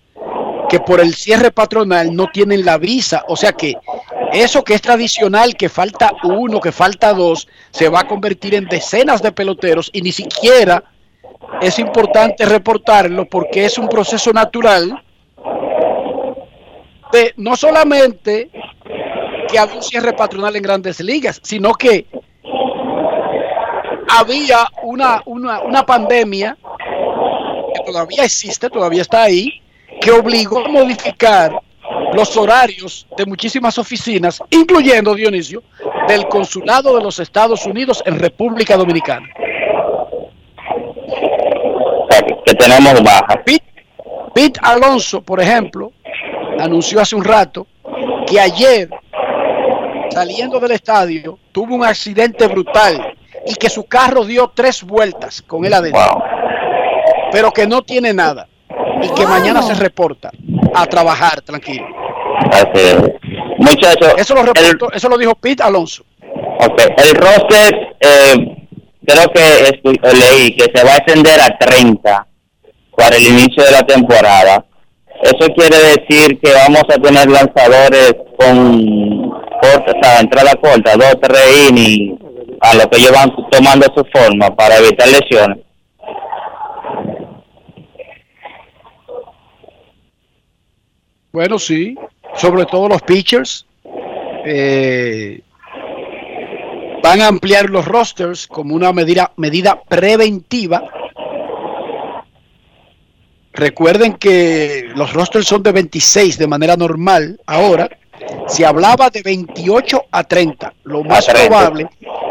que 0.69 0.81
por 0.81 1.01
el 1.01 1.15
cierre 1.15 1.51
patronal 1.51 2.15
no 2.15 2.29
tienen 2.33 2.65
la 2.65 2.79
visa. 2.79 3.25
O 3.29 3.37
sea 3.37 3.53
que 3.53 3.75
eso 4.33 4.65
que 4.65 4.75
es 4.75 4.83
tradicional, 4.83 5.57
que 5.57 5.69
falta 5.69 6.13
uno, 6.25 6.61
que 6.61 6.73
falta 6.73 7.13
dos, 7.13 7.49
se 7.71 7.89
va 7.89 8.01
a 8.01 8.09
convertir 8.09 8.55
en 8.55 8.67
decenas 8.67 9.23
de 9.23 9.33
peloteros 9.33 9.91
y 9.93 10.03
ni 10.03 10.13
siquiera 10.13 10.85
es 11.61 11.79
importante 11.79 12.45
reportarlo 12.45 13.27
porque 13.27 13.65
es 13.65 13.79
un 13.79 13.89
proceso 13.89 14.33
natural 14.33 15.03
de 17.13 17.33
no 17.37 17.57
solamente 17.57 18.51
que 19.49 19.59
había 19.59 19.77
un 19.77 19.83
cierre 19.83 20.13
patronal 20.13 20.57
en 20.57 20.63
grandes 20.63 21.01
ligas, 21.01 21.41
sino 21.43 21.73
que 21.73 22.07
había 24.09 24.67
una, 24.83 25.23
una, 25.27 25.61
una 25.61 25.87
pandemia 25.87 26.57
que 27.75 27.85
todavía 27.85 28.25
existe, 28.25 28.69
todavía 28.71 29.03
está 29.03 29.23
ahí, 29.23 29.63
que 30.01 30.11
obligó 30.11 30.65
a 30.65 30.69
modificar 30.69 31.61
los 32.13 32.37
horarios 32.37 33.07
de 33.17 33.27
muchísimas 33.27 33.79
oficinas, 33.79 34.43
incluyendo, 34.51 35.15
Dionisio, 35.15 35.63
del 36.09 36.27
Consulado 36.29 36.97
de 36.97 37.03
los 37.03 37.19
Estados 37.19 37.67
Unidos 37.67 38.03
en 38.07 38.19
República 38.19 38.77
Dominicana. 38.77 39.29
que 42.45 42.55
tenemos 42.55 43.03
baja. 43.03 43.43
Pete 43.45 44.61
Alonso, 44.63 45.21
por 45.21 45.41
ejemplo, 45.41 45.93
anunció 46.59 47.01
hace 47.01 47.17
un 47.17 47.25
rato 47.25 47.67
que 48.27 48.41
ayer, 48.41 48.89
saliendo 50.11 50.61
del 50.61 50.73
estadio, 50.73 51.39
tuvo 51.53 51.75
un 51.75 51.85
accidente 51.85 52.47
brutal 52.47 53.17
y 53.47 53.55
que 53.55 53.69
su 53.69 53.85
carro 53.85 54.25
dio 54.25 54.53
tres 54.55 54.83
vueltas 54.83 55.43
con 55.43 55.65
él 55.65 55.75
adentro, 55.75 56.23
pero 57.33 57.51
que 57.51 57.67
no 57.67 57.83
tiene 57.83 58.13
nada 58.13 58.47
y 59.03 59.09
que 59.15 59.27
mañana 59.27 59.63
se 59.63 59.75
reporta 59.75 60.31
a 60.75 60.87
trabajar 60.87 61.41
tranquilo. 61.43 61.87
Así 62.53 62.71
es. 62.75 62.97
Muchachos, 63.59 64.15
Eso 64.19 64.35
lo, 64.35 64.43
reportó- 64.43 64.93
eso 64.93 65.09
lo 65.09 65.17
dijo 65.19 65.35
Pete 65.35 65.63
Alonso. 65.63 66.05
Ok, 66.61 66.81
el 66.97 67.15
roster, 67.15 67.97
eh, 68.01 68.57
creo 69.07 69.29
que 69.33 69.81
leí 70.13 70.57
que 70.57 70.65
se 70.75 70.85
va 70.85 70.93
a 70.93 70.97
extender 70.97 71.41
a 71.41 71.57
30 71.59 72.27
para 72.97 73.17
el 73.17 73.27
inicio 73.27 73.65
de 73.65 73.71
la 73.73 73.83
temporada. 73.83 74.65
Eso 75.23 75.49
quiere 75.57 75.77
decir 75.79 76.39
que 76.41 76.53
vamos 76.53 76.83
a 76.91 76.99
tener 77.01 77.29
lanzadores 77.31 78.15
con 78.39 79.31
corta, 79.63 79.93
o 79.99 80.03
sea, 80.03 80.21
entrada 80.21 80.53
corta, 80.63 80.93
dos, 80.97 81.15
tres 81.23 81.69
innings, 81.71 82.21
a 82.61 82.75
lo 82.75 82.89
que 82.91 82.99
ellos 82.99 83.13
van 83.13 83.31
tomando 83.51 83.87
su 83.97 84.05
forma 84.13 84.55
para 84.55 84.77
evitar 84.77 85.09
lesiones. 85.09 85.59
Bueno, 91.37 91.59
sí, 91.59 91.95
sobre 92.35 92.65
todo 92.65 92.89
los 92.89 93.03
pitchers. 93.03 93.67
eh, 94.47 95.43
van 97.03 97.21
a 97.21 97.27
ampliar 97.27 97.69
los 97.69 97.85
rosters 97.85 98.47
como 98.47 98.75
una 98.75 98.91
medida, 98.95 99.33
medida 99.37 99.79
preventiva. 99.87 100.83
Recuerden 103.53 104.15
que 104.15 104.89
los 104.95 105.13
rosters 105.13 105.47
son 105.47 105.63
de 105.63 105.73
26 105.73 106.39
de 106.39 106.47
manera 106.47 106.75
normal. 106.75 107.39
Ahora, 107.45 107.91
se 108.49 108.65
hablaba 108.65 109.11
de 109.11 109.21
28 109.21 110.05
a 110.11 110.25
30. 110.25 110.73
Lo 110.85 111.05
más 111.05 111.29
A 111.29 111.33
30. 111.35 111.49
probable 111.51 111.89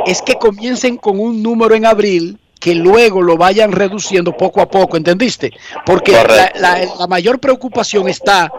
es 0.07 0.19
que 0.23 0.33
comiencen 0.33 0.97
con 0.97 1.19
un 1.19 1.43
número 1.43 1.75
en 1.75 1.85
abril 1.85 2.39
que 2.59 2.73
luego 2.73 3.21
lo 3.21 3.37
vayan 3.37 3.71
reduciendo 3.71 4.35
poco 4.35 4.61
a 4.61 4.67
poco, 4.67 4.97
¿entendiste? 4.97 5.51
Porque 5.85 6.11
la, 6.13 6.51
la- 6.55 6.85
la 6.97 7.05
mayor 7.07 7.39
preocupación 7.39 8.09
está 8.09 8.51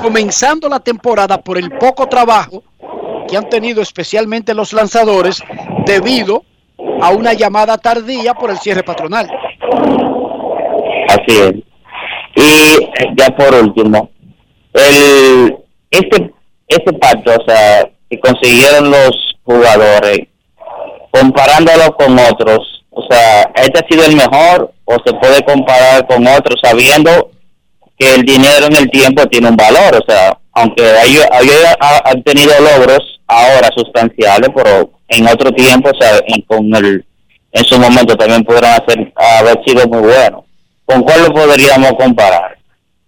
comenzando 0.00 0.68
la 0.68 0.80
temporada 0.80 1.40
por 1.40 1.58
el 1.58 1.70
poco 1.72 2.06
trabajo 2.06 2.62
que 3.28 3.36
han 3.36 3.48
tenido 3.48 3.82
especialmente 3.82 4.54
los 4.54 4.72
lanzadores 4.72 5.42
debido 5.86 6.44
a 7.00 7.10
una 7.10 7.32
llamada 7.32 7.78
tardía 7.78 8.34
por 8.34 8.50
el 8.50 8.58
cierre 8.58 8.82
patronal. 8.82 9.30
Así 11.08 11.38
es. 11.40 11.52
Y 12.36 12.82
eh, 12.82 13.14
ya 13.16 13.28
por 13.36 13.54
último, 13.54 14.10
el 14.72 15.56
este 15.90 16.32
este 16.66 16.92
pacto, 16.94 17.30
o 17.30 17.44
sea, 17.46 17.88
que 18.10 18.18
consiguieron 18.18 18.90
los 18.90 19.36
jugadores, 19.44 20.20
comparándolo 21.10 21.94
con 21.96 22.18
otros, 22.18 22.84
o 22.90 23.02
sea, 23.08 23.42
este 23.54 23.78
ha 23.78 23.88
sido 23.88 24.04
el 24.04 24.16
mejor 24.16 24.72
o 24.84 24.94
se 25.04 25.12
puede 25.14 25.44
comparar 25.44 26.06
con 26.06 26.26
otros 26.26 26.60
sabiendo 26.62 27.30
que 27.98 28.14
el 28.14 28.22
dinero 28.22 28.66
en 28.66 28.76
el 28.76 28.90
tiempo 28.90 29.26
tiene 29.26 29.48
un 29.48 29.56
valor, 29.56 29.96
o 30.02 30.10
sea, 30.10 30.36
aunque 30.52 30.82
ellos 31.04 31.24
ellos 31.40 31.56
ha- 31.80 32.02
han 32.10 32.22
tenido 32.22 32.52
logros 32.60 33.20
ahora 33.26 33.68
sustanciales, 33.76 34.50
pero 34.54 34.90
en 35.08 35.26
otro 35.28 35.50
tiempo, 35.52 35.90
o 35.90 36.00
sea, 36.00 36.18
en- 36.26 36.42
con 36.42 36.74
el 36.74 37.04
en 37.52 37.64
su 37.64 37.78
momento 37.78 38.16
también 38.16 38.42
pudieron 38.44 38.70
hacer, 38.70 39.12
haber 39.38 39.62
sido 39.64 39.86
muy 39.86 40.00
buenos. 40.00 40.42
¿Con 40.84 41.02
cuál 41.02 41.22
lo 41.22 41.32
podríamos 41.32 41.92
comparar? 41.92 42.58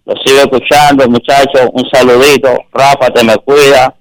Lo 0.05 0.13
sigo 0.23 0.39
escuchando, 0.39 1.05
muchachos. 1.09 1.67
Un 1.73 1.83
saludito. 1.91 2.57
Rafa, 2.71 3.09
te 3.09 3.25
me 3.25 3.35
cuida. 3.37 3.93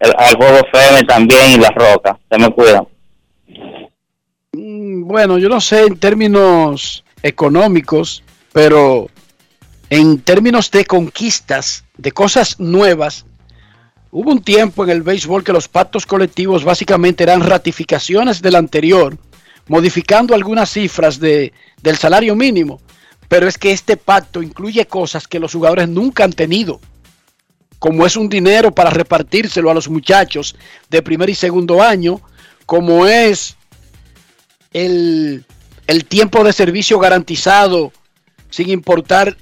El, 0.00 0.12
al 0.16 0.34
Juego 0.36 0.56
FM 0.72 1.02
también 1.02 1.50
y 1.52 1.56
La 1.58 1.68
Roca. 1.68 2.18
Te 2.30 2.38
me 2.38 2.48
cuidan. 2.48 2.88
Mm, 4.52 5.06
Bueno, 5.06 5.38
yo 5.38 5.48
no 5.50 5.60
sé 5.60 5.82
en 5.84 5.98
términos 5.98 7.04
económicos, 7.22 8.22
pero 8.52 9.08
en 9.92 10.22
términos 10.22 10.70
de 10.70 10.86
conquistas, 10.86 11.84
de 11.98 12.12
cosas 12.12 12.58
nuevas, 12.58 13.26
hubo 14.10 14.30
un 14.30 14.42
tiempo 14.42 14.84
en 14.84 14.88
el 14.88 15.02
béisbol 15.02 15.44
que 15.44 15.52
los 15.52 15.68
pactos 15.68 16.06
colectivos 16.06 16.64
básicamente 16.64 17.24
eran 17.24 17.42
ratificaciones 17.42 18.40
del 18.40 18.54
anterior, 18.54 19.18
modificando 19.68 20.34
algunas 20.34 20.70
cifras 20.70 21.20
de, 21.20 21.52
del 21.82 21.98
salario 21.98 22.34
mínimo. 22.34 22.80
Pero 23.28 23.46
es 23.46 23.58
que 23.58 23.70
este 23.70 23.98
pacto 23.98 24.42
incluye 24.42 24.86
cosas 24.86 25.28
que 25.28 25.38
los 25.38 25.52
jugadores 25.52 25.90
nunca 25.90 26.24
han 26.24 26.32
tenido, 26.32 26.80
como 27.78 28.06
es 28.06 28.16
un 28.16 28.30
dinero 28.30 28.74
para 28.74 28.88
repartírselo 28.88 29.70
a 29.70 29.74
los 29.74 29.90
muchachos 29.90 30.56
de 30.88 31.02
primer 31.02 31.28
y 31.28 31.34
segundo 31.34 31.82
año, 31.82 32.22
como 32.64 33.06
es 33.06 33.58
el, 34.72 35.44
el 35.86 36.06
tiempo 36.06 36.42
de 36.44 36.54
servicio 36.54 36.98
garantizado 36.98 37.92
sin 38.48 38.70
importar 38.70 39.36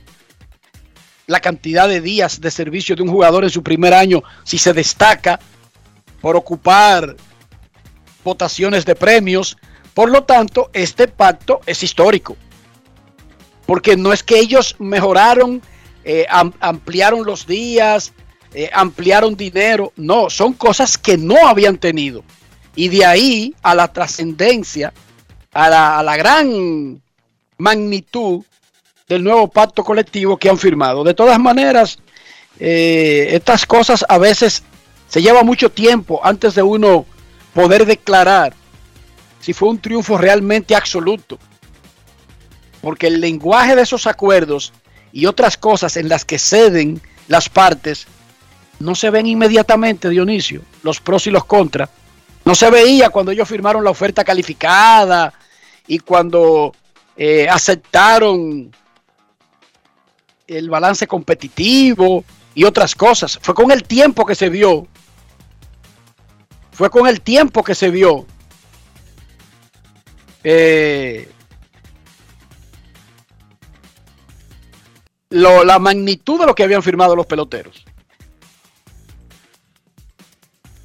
la 1.31 1.41
cantidad 1.41 1.89
de 1.89 2.01
días 2.01 2.41
de 2.41 2.51
servicio 2.51 2.97
de 2.97 3.03
un 3.03 3.09
jugador 3.11 3.45
en 3.45 3.51
su 3.51 3.62
primer 3.62 3.95
año 3.95 4.22
si 4.45 4.59
se 4.59 4.72
destaca 4.72 5.39
por 6.20 6.35
ocupar 6.37 7.16
votaciones 8.24 8.85
de 8.85 8.95
premios. 8.97 9.57
Por 9.95 10.11
lo 10.11 10.24
tanto, 10.24 10.70
este 10.72 11.07
pacto 11.09 11.61
es 11.66 11.83
histórico. 11.83 12.37
Porque 13.64 13.97
no 13.97 14.12
es 14.12 14.22
que 14.24 14.39
ellos 14.41 14.74
mejoraron, 14.81 15.62
eh, 16.05 16.26
am- 16.28 16.53
ampliaron 16.61 17.24
los 17.24 17.47
días, 17.47 18.12
eh, 18.53 18.68
ampliaron 18.72 19.37
dinero. 19.37 19.93
No, 19.97 20.28
son 20.31 20.53
cosas 20.55 20.99
que 20.99 21.16
no 21.16 21.47
habían 21.47 21.78
tenido. 21.78 22.24
Y 22.74 22.89
de 22.89 23.05
ahí 23.07 23.55
a 23.62 23.74
la 23.76 23.93
trascendencia, 23.93 24.93
a 25.53 25.68
la, 25.68 25.99
a 26.01 26.03
la 26.03 26.16
gran 26.16 27.01
magnitud 27.57 28.43
del 29.11 29.25
nuevo 29.25 29.49
pacto 29.49 29.83
colectivo 29.83 30.37
que 30.37 30.49
han 30.49 30.57
firmado. 30.57 31.03
De 31.03 31.15
todas 31.15 31.39
maneras, 31.41 31.99
eh, 32.61 33.31
estas 33.33 33.67
cosas 33.67 34.05
a 34.09 34.19
veces 34.19 34.63
se 35.09 35.21
lleva 35.21 35.43
mucho 35.43 35.69
tiempo 35.69 36.21
antes 36.23 36.55
de 36.55 36.63
uno 36.63 37.05
poder 37.53 37.87
declarar 37.87 38.55
si 39.41 39.53
fue 39.53 39.69
un 39.69 39.81
triunfo 39.81 40.17
realmente 40.17 40.77
absoluto. 40.77 41.41
Porque 42.81 43.09
el 43.09 43.21
lenguaje 43.21 43.75
de 43.75 43.83
esos 43.83 44.07
acuerdos 44.07 44.73
y 45.13 45.27
otras 45.27 45.57
cosas 45.57 45.97
en 45.97 46.09
las 46.09 46.25
que 46.25 46.39
ceden 46.39 47.03
las 47.27 47.49
partes 47.49 48.07
no 48.79 48.95
se 48.95 49.11
ven 49.11 49.27
inmediatamente, 49.27 50.09
Dionisio, 50.09 50.63
los 50.85 51.01
pros 51.01 51.27
y 51.27 51.31
los 51.31 51.45
contras. 51.47 51.91
No 52.45 52.55
se 52.55 52.71
veía 52.71 53.11
cuando 53.11 53.33
ellos 53.33 53.49
firmaron 53.49 53.83
la 53.83 53.91
oferta 53.91 54.23
calificada 54.23 55.35
y 55.89 55.99
cuando 55.99 56.73
eh, 57.17 57.49
aceptaron 57.49 58.71
el 60.51 60.69
balance 60.69 61.07
competitivo 61.07 62.25
y 62.55 62.65
otras 62.65 62.95
cosas. 62.95 63.39
Fue 63.41 63.55
con 63.55 63.71
el 63.71 63.85
tiempo 63.85 64.27
que 64.27 64.35
se 64.35 64.49
vio. 64.49 64.89
Fue 66.73 66.91
con 66.91 67.07
el 67.07 67.21
tiempo 67.21 67.63
que 67.63 67.75
se 67.75 67.91
vio. 67.91 68.27
eh, 70.43 71.29
lo- 75.29 75.65
la 75.65 75.79
magnitud 75.79 76.41
de 76.41 76.47
lo 76.47 76.55
que 76.55 76.63
habían 76.65 76.83
firmado 76.83 77.15
los 77.15 77.27
peloteros. 77.27 77.85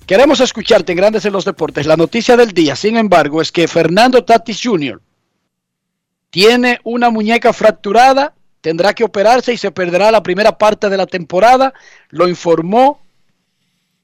Queremos 0.06 0.42
escucharte 0.42 0.92
en 0.92 0.98
Grandes 0.98 1.24
en 1.26 1.32
los 1.32 1.46
Deportes. 1.46 1.88
La 1.88 1.96
noticia 1.96 2.36
del 2.36 2.52
día, 2.52 2.76
sin 2.76 2.98
embargo, 2.98 3.42
es 3.42 3.52
que 3.54 3.68
Fernando 3.70 4.26
Tatis 4.26 4.60
Jr. 4.62 5.02
tiene 6.30 6.82
una 6.84 7.10
muñeca 7.10 7.54
fracturada, 7.54 8.36
tendrá 8.66 8.94
que 8.96 9.04
operarse 9.04 9.54
y 9.54 9.58
se 9.58 9.70
perderá 9.70 10.10
la 10.10 10.24
primera 10.24 10.58
parte 10.58 10.90
de 10.90 10.98
la 10.98 11.06
temporada. 11.06 11.72
Lo 12.10 12.28
informó 12.28 13.00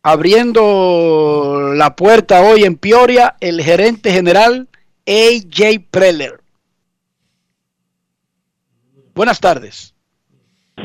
abriendo 0.04 1.72
la 1.76 1.96
puerta 1.96 2.42
hoy 2.42 2.64
en 2.64 2.76
Peoria 2.76 3.38
el 3.40 3.60
gerente 3.64 4.12
general 4.12 4.68
AJ 5.08 5.82
Preller. 5.90 6.42
Buenas 9.16 9.40
tardes. 9.40 9.96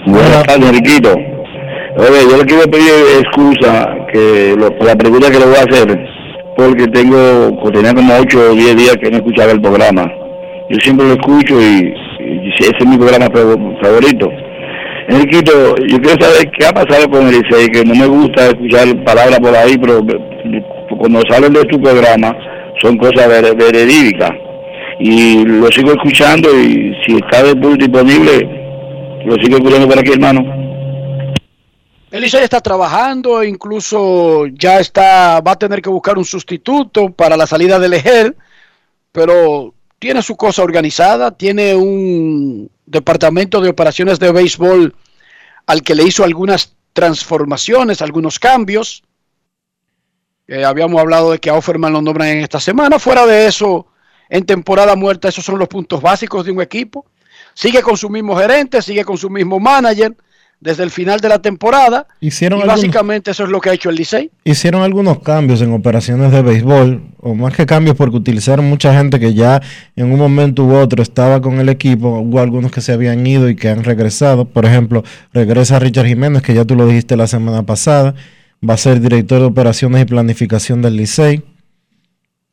Buenas 0.07 0.43
tardes, 0.45 0.69
Enriquito. 0.71 1.13
Oye, 1.13 2.31
yo 2.31 2.37
le 2.39 2.45
quiero 2.47 2.71
pedir 2.71 2.93
excusa 3.21 3.89
que 4.11 4.55
lo- 4.59 4.75
por 4.79 4.87
la 4.87 4.97
pregunta 4.97 5.31
que 5.31 5.39
le 5.39 5.47
voy 5.47 5.57
a 5.57 5.65
hacer, 5.65 5.99
porque 6.57 6.87
tengo, 6.89 7.59
tenía 7.73 7.93
como 7.93 8.15
8 8.15 8.53
o 8.53 8.55
10 8.55 8.75
días 8.75 8.97
que 9.03 9.11
no 9.11 9.19
escuchaba 9.19 9.53
el 9.53 9.61
programa. 9.61 10.11
Yo 10.71 10.79
siempre 10.81 11.07
lo 11.09 11.13
escucho 11.13 11.61
y, 11.61 11.95
ese 12.61 12.71
es 12.79 12.87
mi 12.87 12.97
programa 12.97 13.27
fav- 13.27 13.81
favorito. 13.83 14.29
Enriquito, 15.09 15.77
yo 15.87 16.01
quiero 16.01 16.21
saber 16.25 16.51
qué 16.59 16.67
ha 16.67 16.73
pasado 16.73 17.09
con 17.09 17.27
el 17.29 17.41
Licey, 17.41 17.69
que 17.69 17.85
no 17.85 17.95
me 17.95 18.07
gusta 18.07 18.49
escuchar 18.49 19.05
palabras 19.05 19.39
por 19.39 19.55
ahí, 19.55 19.79
pero 19.79 20.01
cuando 20.99 21.21
salen 21.29 21.53
de 21.53 21.65
tu 21.65 21.81
programa 21.81 22.37
son 22.83 22.97
cosas 22.99 23.29
ver-. 23.29 23.57
Y 24.99 25.45
lo 25.45 25.67
sigo 25.69 25.93
escuchando 25.93 26.49
y 26.59 26.93
si 27.07 27.17
está 27.17 27.43
disponible, 27.45 28.49
lo 29.25 29.35
sigo 29.37 29.59
escuchando 29.59 29.87
por 29.89 29.99
aquí, 29.99 30.13
hermano. 30.13 30.43
Eliseo 32.11 32.41
está 32.41 32.61
trabajando, 32.61 33.45
incluso 33.45 34.47
ya 34.47 34.81
está, 34.81 35.41
va 35.41 35.53
a 35.53 35.59
tener 35.59 35.83
que 35.83 35.91
buscar 35.91 36.17
un 36.17 36.25
sustituto 36.25 37.11
para 37.11 37.37
la 37.37 37.47
salida 37.47 37.79
del 37.79 37.93
Ejer, 37.95 38.35
pero 39.13 39.75
tiene 39.99 40.23
su 40.23 40.37
cosa 40.37 40.63
organizada, 40.63 41.31
tiene 41.37 41.75
un 41.75 42.71
departamento 42.87 43.61
de 43.61 43.71
operaciones 43.71 44.19
de 44.19 44.33
béisbol 44.33 44.95
al 45.67 45.83
que 45.83 45.95
le 45.95 46.05
hizo 46.05 46.25
algunas 46.25 46.75
transformaciones, 46.93 48.03
algunos 48.03 48.39
cambios. 48.39 49.03
Eh, 50.47 50.65
habíamos 50.65 51.01
hablado 51.01 51.33
de 51.33 51.39
que 51.39 51.51
a 51.51 51.55
Offerman 51.55 51.93
lo 51.93 52.03
nombran 52.03 52.29
en 52.29 52.39
esta 52.39 52.61
semana. 52.61 52.99
Fuera 52.99 53.27
de 53.27 53.47
eso, 53.47 53.87
en 54.29 54.47
temporada 54.47 54.95
muerta, 54.95 55.29
esos 55.29 55.45
son 55.45 55.59
los 55.59 55.69
puntos 55.69 56.01
básicos 56.01 56.45
de 56.45 56.53
un 56.53 56.61
equipo. 56.61 57.07
Sigue 57.55 57.83
con 57.83 57.97
su 57.97 58.09
mismo 58.11 58.37
gerente, 58.37 58.83
sigue 58.83 59.05
con 59.05 59.19
su 59.19 59.31
mismo 59.31 59.59
manager 59.59 60.15
desde 60.67 60.83
el 60.83 60.91
final 60.91 61.21
de 61.21 61.29
la 61.31 61.39
temporada. 61.41 62.07
Hicieron 62.21 62.59
y 62.59 62.63
algunos- 62.63 62.81
básicamente 62.83 63.31
eso 63.31 63.45
es 63.45 63.49
lo 63.51 63.61
que 63.61 63.71
ha 63.71 63.73
hecho 63.73 63.89
el 63.89 63.97
Licey. 63.97 64.31
Hicieron 64.45 64.83
algunos 64.83 65.21
cambios 65.21 65.63
en 65.63 65.73
operaciones 65.73 66.31
de 66.33 66.43
béisbol, 66.43 67.03
o 67.21 67.35
más 67.35 67.55
que 67.55 67.65
cambios 67.65 67.97
porque 67.97 68.17
utilizaron 68.17 68.69
mucha 68.69 68.93
gente 68.93 69.19
que 69.19 69.33
ya 69.33 69.63
en 69.97 70.13
un 70.13 70.19
momento 70.19 70.65
u 70.65 70.75
otro 70.75 71.03
estaba 71.03 71.41
con 71.41 71.61
el 71.61 71.69
equipo, 71.71 72.19
hubo 72.19 72.41
algunos 72.41 72.71
que 72.73 72.81
se 72.83 72.93
habían 72.93 73.27
ido 73.27 73.49
y 73.49 73.57
que 73.57 73.69
han 73.71 73.85
regresado, 73.85 74.45
por 74.45 74.67
ejemplo, 74.67 75.03
regresa 75.33 75.79
Richard 75.79 76.07
Jiménez, 76.07 76.43
que 76.43 76.53
ya 76.53 76.65
tú 76.65 76.75
lo 76.75 76.87
dijiste 76.87 77.17
la 77.17 77.27
semana 77.29 77.63
pasada, 77.63 78.15
va 78.69 78.75
a 78.75 78.77
ser 78.77 79.01
director 79.01 79.39
de 79.39 79.47
operaciones 79.47 80.03
y 80.03 80.05
planificación 80.05 80.83
del 80.83 80.97
Licey, 80.97 81.43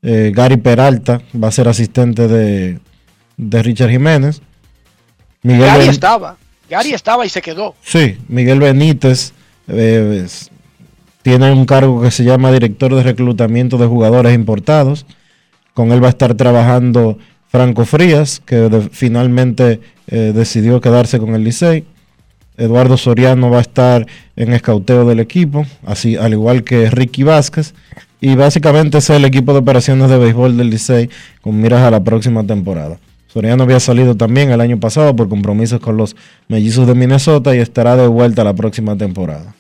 Eh, 0.05 0.31
Gary 0.35 0.57
Peralta 0.57 1.21
va 1.41 1.47
a 1.47 1.51
ser 1.51 1.69
asistente 1.69 2.27
de, 2.27 2.79
de 3.37 3.63
Richard 3.63 3.89
Jiménez, 3.89 4.41
Miguel 5.43 5.61
Gary 5.65 5.79
Ben- 5.79 5.89
estaba, 5.91 6.35
Gary 6.73 6.93
estaba 6.93 7.25
y 7.25 7.29
se 7.29 7.41
quedó. 7.41 7.75
Sí, 7.83 8.17
Miguel 8.27 8.59
Benítez 8.59 9.31
eh, 9.67 10.25
tiene 11.21 11.51
un 11.51 11.65
cargo 11.65 12.01
que 12.01 12.11
se 12.11 12.23
llama 12.23 12.51
director 12.51 12.93
de 12.95 13.03
reclutamiento 13.03 13.77
de 13.77 13.85
jugadores 13.87 14.33
importados. 14.33 15.05
Con 15.73 15.91
él 15.91 16.03
va 16.03 16.07
a 16.07 16.09
estar 16.11 16.33
trabajando 16.35 17.17
Franco 17.49 17.85
Frías, 17.85 18.41
que 18.45 18.55
de- 18.55 18.89
finalmente 18.89 19.79
eh, 20.07 20.31
decidió 20.35 20.81
quedarse 20.81 21.19
con 21.19 21.35
el 21.35 21.43
Licey. 21.43 21.85
Eduardo 22.57 22.97
Soriano 22.97 23.49
va 23.49 23.57
a 23.59 23.61
estar 23.61 24.05
en 24.35 24.53
escauteo 24.53 25.05
del 25.05 25.19
equipo, 25.19 25.65
así 25.85 26.15
al 26.17 26.33
igual 26.33 26.63
que 26.63 26.89
Ricky 26.91 27.23
Vázquez. 27.23 27.73
Y 28.21 28.35
básicamente 28.35 28.99
es 28.99 29.09
el 29.09 29.25
equipo 29.25 29.53
de 29.53 29.59
operaciones 29.59 30.09
de 30.09 30.17
béisbol 30.17 30.55
del 30.57 30.69
Licey 30.69 31.09
con 31.41 31.59
miras 31.59 31.81
a 31.81 31.91
la 31.91 32.03
próxima 32.03 32.43
temporada. 32.45 32.97
Soriano 33.33 33.63
había 33.63 33.79
salido 33.79 34.15
también 34.15 34.51
el 34.51 34.61
año 34.61 34.79
pasado 34.79 35.15
por 35.15 35.27
compromisos 35.27 35.79
con 35.79 35.97
los 35.97 36.15
mellizos 36.49 36.85
de 36.85 36.93
Minnesota 36.93 37.55
y 37.55 37.59
estará 37.59 37.95
de 37.95 38.05
vuelta 38.05 38.43
la 38.43 38.53
próxima 38.53 38.95
temporada. 38.95 39.55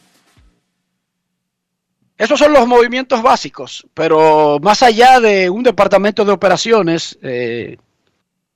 Esos 2.15 2.37
son 2.37 2.53
los 2.53 2.67
movimientos 2.67 3.23
básicos, 3.23 3.87
pero 3.95 4.59
más 4.61 4.83
allá 4.83 5.19
de 5.19 5.49
un 5.49 5.63
departamento 5.63 6.23
de 6.23 6.31
operaciones, 6.31 7.17
eh, 7.23 7.77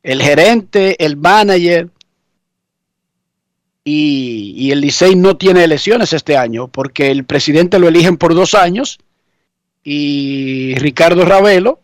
el 0.04 0.22
gerente, 0.22 1.04
el 1.04 1.18
manager 1.18 1.90
y, 3.84 4.70
el 4.72 4.82
Licey 4.82 5.16
no 5.16 5.36
tiene 5.36 5.64
elecciones 5.64 6.14
este 6.14 6.38
año 6.38 6.68
porque 6.68 7.10
el 7.10 7.24
presidente 7.24 7.80
lo 7.80 7.88
eligen 7.88 8.18
por 8.18 8.36
dos 8.36 8.54
años 8.54 9.00
y 9.84 10.76
Ricardo 10.76 11.26
Ravelo 11.26 11.80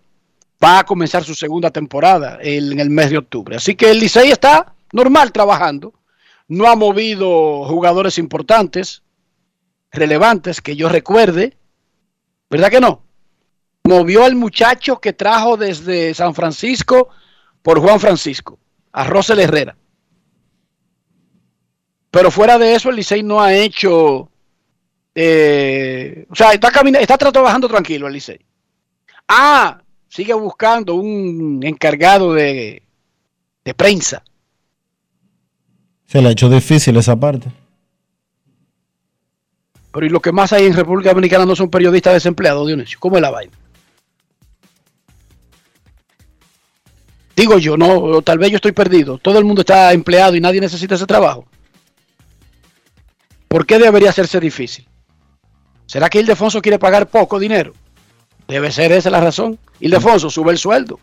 va 0.63 0.79
a 0.79 0.83
comenzar 0.85 1.23
su 1.23 1.35
segunda 1.35 1.71
temporada 1.71 2.37
en 2.41 2.79
el 2.79 2.89
mes 2.89 3.09
de 3.09 3.17
octubre. 3.17 3.55
Así 3.55 3.75
que 3.75 3.91
el 3.91 3.99
Licey 3.99 4.31
está 4.31 4.73
normal 4.91 5.31
trabajando. 5.31 5.93
No 6.47 6.67
ha 6.67 6.75
movido 6.75 7.65
jugadores 7.65 8.17
importantes, 8.17 9.01
relevantes, 9.91 10.61
que 10.61 10.75
yo 10.75 10.89
recuerde. 10.89 11.57
¿Verdad 12.49 12.69
que 12.69 12.79
no? 12.81 13.01
Movió 13.83 14.23
al 14.23 14.35
muchacho 14.35 14.99
que 15.01 15.13
trajo 15.13 15.57
desde 15.57 16.13
San 16.13 16.33
Francisco 16.33 17.09
por 17.61 17.79
Juan 17.79 17.99
Francisco, 17.99 18.59
a 18.91 19.03
Rosel 19.05 19.39
Herrera. 19.39 19.75
Pero 22.11 22.29
fuera 22.29 22.57
de 22.57 22.75
eso, 22.75 22.89
el 22.89 22.95
Licey 22.97 23.23
no 23.23 23.41
ha 23.41 23.53
hecho. 23.53 24.29
eh, 25.15 26.25
o 26.29 26.35
sea, 26.35 26.51
está, 26.53 26.67
está 26.69 27.17
tra- 27.17 27.31
trabajando 27.31 27.67
tranquilo 27.67 28.07
el 28.07 28.13
Licey. 28.13 28.39
Ah, 29.27 29.81
sigue 30.13 30.33
buscando 30.35 30.93
un 30.93 31.61
encargado 31.63 32.33
de, 32.33 32.83
de 33.65 33.73
prensa. 33.73 34.23
Se 36.05 36.21
le 36.21 36.27
ha 36.27 36.31
hecho 36.31 36.49
difícil 36.49 36.95
esa 36.97 37.15
parte. 37.15 37.51
Pero 39.91 40.05
y 40.05 40.09
lo 40.09 40.19
que 40.19 40.31
más 40.31 40.53
hay 40.53 40.67
en 40.67 40.75
República 40.75 41.09
Dominicana 41.09 41.47
no 41.47 41.55
son 41.55 41.71
periodistas 41.71 42.13
desempleados, 42.13 42.67
Dionisio. 42.67 42.99
¿Cómo 42.99 43.15
es 43.15 43.23
la 43.23 43.31
vaina? 43.31 43.53
Digo 47.35 47.57
yo, 47.57 47.75
no, 47.75 48.21
tal 48.21 48.37
vez 48.37 48.51
yo 48.51 48.57
estoy 48.57 48.71
perdido. 48.71 49.17
Todo 49.17 49.39
el 49.39 49.45
mundo 49.45 49.61
está 49.61 49.93
empleado 49.93 50.35
y 50.35 50.41
nadie 50.41 50.61
necesita 50.61 50.93
ese 50.93 51.07
trabajo. 51.07 51.47
¿Por 53.47 53.65
qué 53.65 53.79
debería 53.79 54.11
hacerse 54.11 54.39
difícil? 54.39 54.87
¿Será 55.87 56.07
que 56.07 56.19
Ildefonso 56.19 56.61
quiere 56.61 56.77
pagar 56.77 57.07
poco 57.07 57.39
dinero? 57.39 57.73
Debe 58.47 58.71
ser 58.71 58.91
esa 58.91 59.09
la 59.09 59.21
razón. 59.21 59.57
Ildefonso, 59.79 60.29
sube 60.29 60.51
el 60.51 60.57
sueldo. 60.57 60.99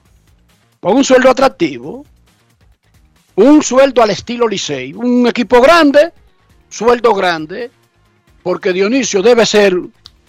Pon 0.81 0.97
un 0.97 1.05
sueldo 1.05 1.31
atractivo. 1.31 2.05
Un 3.37 3.63
sueldo 3.63 4.03
al 4.03 4.11
estilo 4.11 4.47
Licey. 4.47 4.93
Un 4.93 5.27
equipo 5.27 5.61
grande, 5.61 6.13
sueldo 6.69 7.15
grande. 7.15 7.71
Porque 8.43 8.73
Dionisio 8.73 9.23
debe 9.23 9.45
ser 9.47 9.75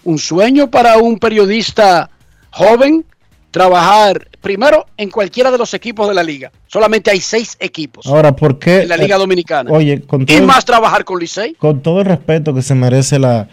un 0.04 0.18
sueño 0.18 0.70
para 0.70 0.98
un 0.98 1.18
periodista 1.20 2.10
joven 2.52 3.06
trabajar 3.52 4.28
primero 4.42 4.86
en 4.98 5.10
cualquiera 5.10 5.52
de 5.52 5.58
los 5.58 5.74
equipos 5.74 6.08
de 6.08 6.14
la 6.14 6.24
liga. 6.24 6.52
Solamente 6.68 7.12
hay 7.12 7.20
seis 7.20 7.58
equipos 7.60 8.08
Ahora, 8.08 8.36
¿por 8.36 8.58
qué? 8.58 8.82
en 8.82 8.90
la 8.90 8.98
Liga 8.98 9.18
Dominicana. 9.18 9.70
Oye, 9.72 10.02
con 10.02 10.24
y 10.24 10.26
todo, 10.26 10.44
más 10.46 10.66
trabajar 10.66 11.04
con 11.04 11.20
Licey. 11.20 11.54
con 11.56 11.82
todo 11.82 12.00
el 12.00 12.06
respeto 12.06 12.54
que 12.54 12.62
se 12.62 12.74
merece 12.74 13.20
la, 13.20 13.50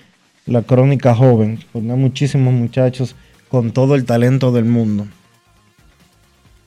la 0.46 0.62
crónica 0.62 1.14
joven, 1.14 1.62
porque 1.72 1.90
hay 1.90 1.96
muchísimos 1.96 2.54
muchachos 2.54 3.14
con 3.48 3.72
todo 3.72 3.94
el 3.94 4.04
talento 4.04 4.52
del 4.52 4.64
mundo. 4.64 5.06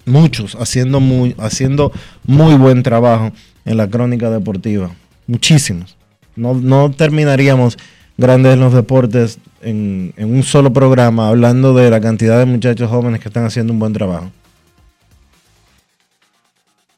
Muchos 0.06 0.56
haciendo 0.56 1.00
muy, 1.00 1.36
haciendo 1.38 1.92
muy 2.26 2.56
buen 2.56 2.82
trabajo 2.84 3.32
en 3.66 3.78
la 3.78 3.88
crónica 3.88 4.30
deportiva. 4.30 4.92
Muchísimos. 5.28 5.96
No, 6.36 6.54
no 6.56 6.92
terminaríamos 6.92 7.78
grandes 8.18 8.54
en 8.54 8.60
los 8.62 8.74
deportes 8.74 9.38
en, 9.62 10.14
en 10.18 10.34
un 10.34 10.44
solo 10.44 10.74
programa 10.74 11.28
hablando 11.30 11.74
de 11.74 11.90
la 11.90 12.02
cantidad 12.02 12.40
de 12.40 12.46
muchachos 12.46 12.90
jóvenes 12.90 13.20
que 13.22 13.28
están 13.28 13.46
haciendo 13.46 13.74
un 13.74 13.80
buen 13.80 13.94
trabajo. 13.94 14.32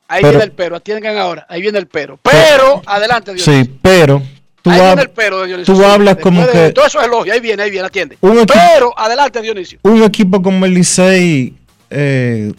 Ahí 0.08 0.22
Pero- 0.22 0.32
viene 0.32 0.44
el 0.46 0.52
pero, 0.52 0.76
atiendan 0.76 1.18
ahora, 1.18 1.46
ahí 1.50 1.62
viene 1.62 1.80
el 1.80 1.88
pero. 1.88 2.20
Pero, 2.22 2.82
adelante, 2.86 3.34
Dios. 3.34 3.44
Sí, 3.46 3.70
pero 3.82 4.22
tú, 4.64 4.72
ahí 4.72 4.80
hab- 4.80 4.86
viene 4.88 5.02
el 5.04 5.10
pero 5.12 5.42
de 5.42 5.48
Dionisio. 5.48 5.74
tú 5.76 5.80
sí. 5.80 5.86
hablas 5.86 6.16
Después 6.16 6.24
como 6.36 6.48
de- 6.48 6.52
que 6.52 6.72
Todo 6.72 6.86
eso 6.88 7.00
es 7.00 7.06
elogio, 7.08 7.34
ahí 7.34 7.40
viene, 7.40 7.62
ahí 7.64 7.70
viene, 7.70 7.86
atiende. 7.88 8.18
Equipo- 8.20 8.46
Pero, 8.74 8.98
adelante, 9.00 9.42
Dionisio. 9.44 9.78
un 9.84 10.02
equipo 10.04 10.42
como 10.42 10.66
el 10.66 10.74
Licey 10.74 11.54
eh, 11.92 12.52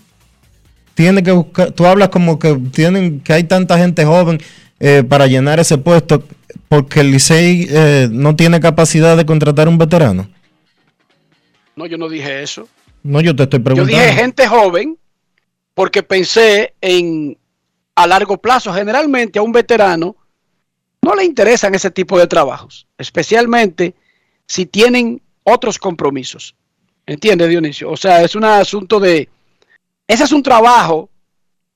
tiene 0.95 1.23
que 1.25 1.33
buscar, 1.33 1.73
tú 1.73 1.85
hablas 1.87 2.11
como 2.11 2.39
que 2.39 2.55
tienen 2.73 3.19
que 3.21 3.33
hay 3.33 3.43
tanta 3.45 3.77
gente 3.77 4.05
joven 4.05 4.39
eh, 4.79 5.03
para 5.09 5.27
llenar 5.27 5.59
ese 5.59 5.77
puesto 5.79 6.23
porque 6.69 7.01
el 7.01 7.11
Licey 7.11 7.67
eh, 7.69 8.09
no 8.13 8.37
tiene 8.37 8.61
capacidad 8.61 9.17
de 9.17 9.27
contratar 9.27 9.67
un 9.69 9.77
veterano. 9.79 10.29
No, 11.77 11.87
yo 11.87 11.99
no 11.99 12.09
dije 12.09 12.43
eso. 12.43 12.69
No, 13.03 13.21
yo 13.21 13.35
te 13.35 13.43
estoy 13.45 13.59
Yo 13.59 13.65
preguntando. 13.65 13.99
dije 14.01 14.13
gente 14.15 14.47
joven 14.47 14.97
porque 15.75 16.03
pensé 16.03 16.75
en 16.81 17.37
a 17.97 18.07
largo 18.07 18.39
plazo. 18.39 18.73
Generalmente 18.73 19.39
a 19.39 19.43
un 19.43 19.53
veterano 19.53 20.17
no 21.05 21.15
le 21.15 21.25
interesan 21.25 21.75
ese 21.75 21.91
tipo 21.91 22.19
de 22.19 22.27
trabajos, 22.27 22.87
especialmente 22.97 23.95
si 24.47 24.65
tienen 24.65 25.21
otros 25.43 25.79
compromisos. 25.79 26.55
¿Entiendes, 27.07 27.51
Dionisio? 27.51 27.91
O 27.91 27.97
sea, 27.97 28.23
es 28.23 28.35
un 28.35 28.45
asunto 28.45 28.99
de... 28.99 29.29
Ese 30.09 30.25
es 30.25 30.33
un 30.33 30.43
trabajo, 30.43 31.11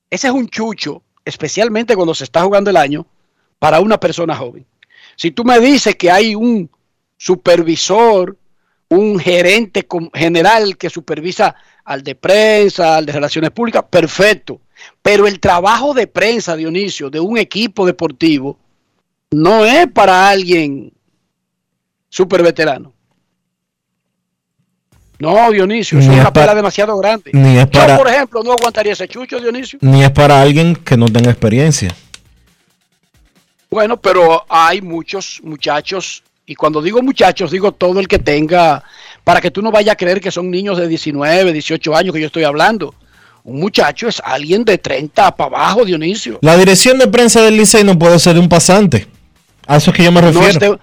ese 0.09 0.27
es 0.27 0.33
un 0.33 0.47
chucho, 0.47 1.03
especialmente 1.23 1.95
cuando 1.95 2.15
se 2.15 2.23
está 2.23 2.41
jugando 2.41 2.71
el 2.71 2.77
año, 2.77 3.05
para 3.59 3.79
una 3.79 3.99
persona 3.99 4.35
joven. 4.35 4.65
Si 5.15 5.31
tú 5.31 5.43
me 5.43 5.59
dices 5.59 5.95
que 5.95 6.09
hay 6.09 6.33
un 6.33 6.69
supervisor, 7.17 8.35
un 8.89 9.19
gerente 9.19 9.87
general 10.13 10.77
que 10.77 10.89
supervisa 10.89 11.55
al 11.85 12.03
de 12.03 12.15
prensa, 12.15 12.97
al 12.97 13.05
de 13.05 13.13
relaciones 13.13 13.51
públicas, 13.51 13.83
perfecto. 13.89 14.61
Pero 15.03 15.27
el 15.27 15.39
trabajo 15.39 15.93
de 15.93 16.07
prensa, 16.07 16.55
Dionisio, 16.55 17.11
de 17.11 17.19
un 17.19 17.37
equipo 17.37 17.85
deportivo, 17.85 18.57
no 19.31 19.65
es 19.65 19.87
para 19.91 20.29
alguien 20.29 20.91
super 22.09 22.41
veterano. 22.43 22.93
No, 25.19 25.51
Dionisio, 25.51 25.99
es 25.99 26.07
una 26.07 26.31
pa- 26.31 26.55
demasiado 26.55 26.97
grande. 26.97 27.31
ni 27.33 27.57
es 27.57 27.67
para- 27.67 27.93
Yo, 27.97 28.03
por 28.03 28.07
ejemplo, 28.09 28.41
no 28.41 28.53
aguantaría 28.53 28.93
ese 28.93 29.07
chucho, 29.07 29.37
Dionisio. 29.39 29.77
Ni 29.81 30.01
es 30.03 30.11
para 30.11 30.41
alguien 30.41 30.75
que 30.77 30.95
no 30.95 31.07
tenga 31.09 31.29
experiencia. 31.29 31.93
Bueno, 33.69 33.97
pero 33.97 34.45
hay 34.47 34.81
muchos 34.81 35.41
muchachos, 35.43 36.23
y 36.45 36.55
cuando 36.55 36.81
digo 36.81 37.01
muchachos, 37.03 37.51
digo 37.51 37.73
todo 37.73 37.99
el 37.99 38.07
que 38.07 38.17
tenga, 38.17 38.81
para 39.25 39.41
que 39.41 39.51
tú 39.51 39.61
no 39.61 39.71
vayas 39.71 39.93
a 39.93 39.97
creer 39.97 40.21
que 40.21 40.31
son 40.31 40.49
niños 40.49 40.77
de 40.77 40.87
19, 40.87 41.51
18 41.53 41.95
años 41.95 42.13
que 42.15 42.21
yo 42.21 42.27
estoy 42.27 42.45
hablando. 42.45 42.95
Un 43.43 43.59
muchacho 43.59 44.07
es 44.07 44.21
alguien 44.23 44.63
de 44.63 44.77
30 44.77 45.35
para 45.35 45.57
abajo, 45.57 45.83
Dionisio. 45.85 46.39
La 46.41 46.55
dirección 46.57 46.97
de 46.97 47.07
prensa 47.07 47.41
del 47.41 47.57
Licey 47.57 47.83
no 47.83 47.99
puede 47.99 48.17
ser 48.19 48.35
de 48.35 48.39
un 48.39 48.49
pasante. 48.49 49.07
A 49.69 49.77
eso 49.77 49.91
es 49.91 49.97
que 49.97 50.03
yo 50.03 50.11
me 50.11 50.19
No, 50.21 50.27
refiero. 50.27 50.47
es 50.49 50.59
de, 50.59 50.79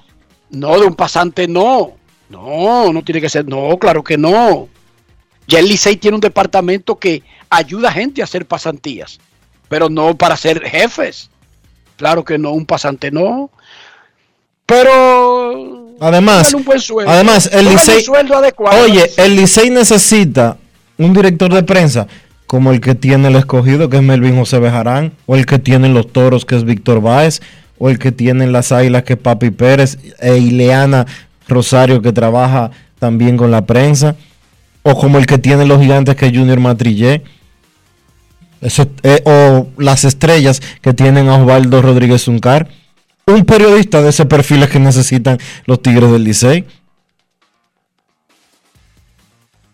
no, 0.51 0.78
de 0.78 0.87
un 0.87 0.95
pasante, 0.95 1.47
no. 1.49 1.93
No, 2.30 2.93
no 2.93 3.03
tiene 3.05 3.20
que 3.20 3.28
ser, 3.28 3.47
no, 3.47 3.76
claro 3.78 4.03
que 4.03 4.16
no. 4.16 4.68
Ya 5.49 5.59
el 5.59 5.68
Licey 5.68 5.97
tiene 5.97 6.14
un 6.16 6.20
departamento 6.20 6.97
que 6.97 7.22
ayuda 7.51 7.89
a 7.89 7.93
gente 7.93 8.20
a 8.20 8.24
hacer 8.24 8.47
pasantías, 8.47 9.18
pero 9.68 9.89
no 9.89 10.16
para 10.16 10.37
ser 10.37 10.61
jefes. 10.62 11.30
Claro 11.97 12.24
que 12.24 12.37
no, 12.39 12.53
un 12.53 12.66
pasante 12.66 13.11
no. 13.11 13.51
Pero 14.66 15.95
Además, 16.01 16.53
un 16.53 16.64
buen 16.64 16.80
sueldo. 16.80 17.11
además 17.11 17.49
el 17.53 17.66
Licey, 17.68 18.03
sueldo 18.03 18.37
adecuado. 18.37 18.82
oye, 18.84 19.11
el 19.16 19.37
Licey 19.37 19.70
necesita 19.70 20.59
un 20.99 21.12
director 21.12 21.53
de 21.53 21.62
prensa 21.62 22.07
como 22.47 22.70
el 22.72 22.80
que 22.80 22.95
tiene 22.95 23.28
el 23.28 23.37
escogido, 23.37 23.89
que 23.89 23.97
es 23.99 24.03
Melvin 24.03 24.37
José 24.37 24.59
Bejarán, 24.59 25.12
o 25.26 25.37
el 25.37 25.47
que 25.47 25.59
tienen 25.59 25.95
los 25.95 26.12
toros, 26.12 26.45
que 26.45 26.57
es 26.57 26.64
Víctor 26.64 27.01
Báez, 27.01 27.41
o 27.79 27.91
el 27.91 27.99
que 27.99 28.12
tienen 28.12 28.53
las 28.53 28.72
águilas, 28.72 29.03
que 29.03 29.14
es 29.14 29.18
Papi 29.18 29.51
Pérez, 29.51 29.99
e 30.20 30.39
Ileana 30.39 31.07
Rosario, 31.49 32.03
que 32.03 32.12
trabaja 32.12 32.70
también 32.99 33.37
con 33.37 33.51
la 33.51 33.66
prensa, 33.66 34.16
o 34.83 34.97
como 34.99 35.18
el 35.18 35.27
que 35.27 35.39
tienen 35.39 35.68
los 35.68 35.81
gigantes, 35.81 36.16
que 36.16 36.27
es 36.27 36.37
Junior 36.37 36.61
Matrillé. 36.61 37.22
Eso, 38.61 38.87
eh, 39.03 39.22
o 39.24 39.68
las 39.77 40.05
estrellas 40.05 40.62
que 40.81 40.95
tienen 40.95 41.29
a 41.29 41.37
Osvaldo 41.37 41.83
Rodríguez 41.83 42.24
Zuncar. 42.24 42.68
Un 43.27 43.45
periodista 43.45 44.03
de 44.03 44.11
ese 44.11 44.24
perfil 44.24 44.62
es 44.62 44.70
que 44.70 44.79
necesitan 44.79 45.39
los 45.66 45.83
Tigres 45.83 46.11
del 46.11 46.24
Licey. 46.24 46.64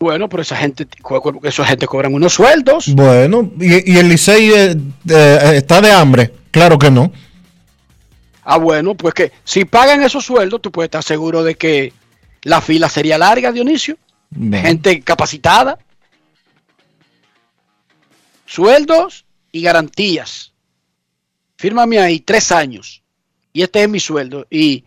Bueno, 0.00 0.28
pero 0.28 0.42
esa 0.42 0.56
gente, 0.56 0.86
esa 1.44 1.64
gente 1.64 1.86
cobran 1.86 2.12
unos 2.12 2.32
sueldos. 2.32 2.92
Bueno, 2.92 3.52
y, 3.60 3.92
y 3.92 3.98
el 3.98 4.08
Licey 4.08 4.50
eh, 4.50 4.76
eh, 5.08 5.52
está 5.54 5.80
de 5.80 5.92
hambre. 5.92 6.32
Claro 6.50 6.76
que 6.76 6.90
no. 6.90 7.12
Ah, 8.42 8.58
bueno, 8.58 8.94
pues 8.94 9.14
que 9.14 9.32
si 9.44 9.64
pagan 9.64 10.02
esos 10.02 10.24
sueldos, 10.24 10.60
tú 10.60 10.72
puedes 10.72 10.88
estar 10.88 11.02
seguro 11.02 11.42
de 11.42 11.54
que 11.54 11.92
la 12.42 12.60
fila 12.60 12.88
sería 12.88 13.18
larga, 13.18 13.52
Dionisio. 13.52 13.96
Gente 14.34 15.00
capacitada. 15.02 15.78
Sueldos 18.46 19.24
y 19.52 19.62
garantías. 19.62 20.52
Fírmame 21.56 21.98
ahí 21.98 22.20
tres 22.20 22.50
años. 22.50 23.02
Y 23.52 23.62
este 23.62 23.82
es 23.82 23.88
mi 23.88 24.00
sueldo. 24.00 24.46
Y, 24.50 24.84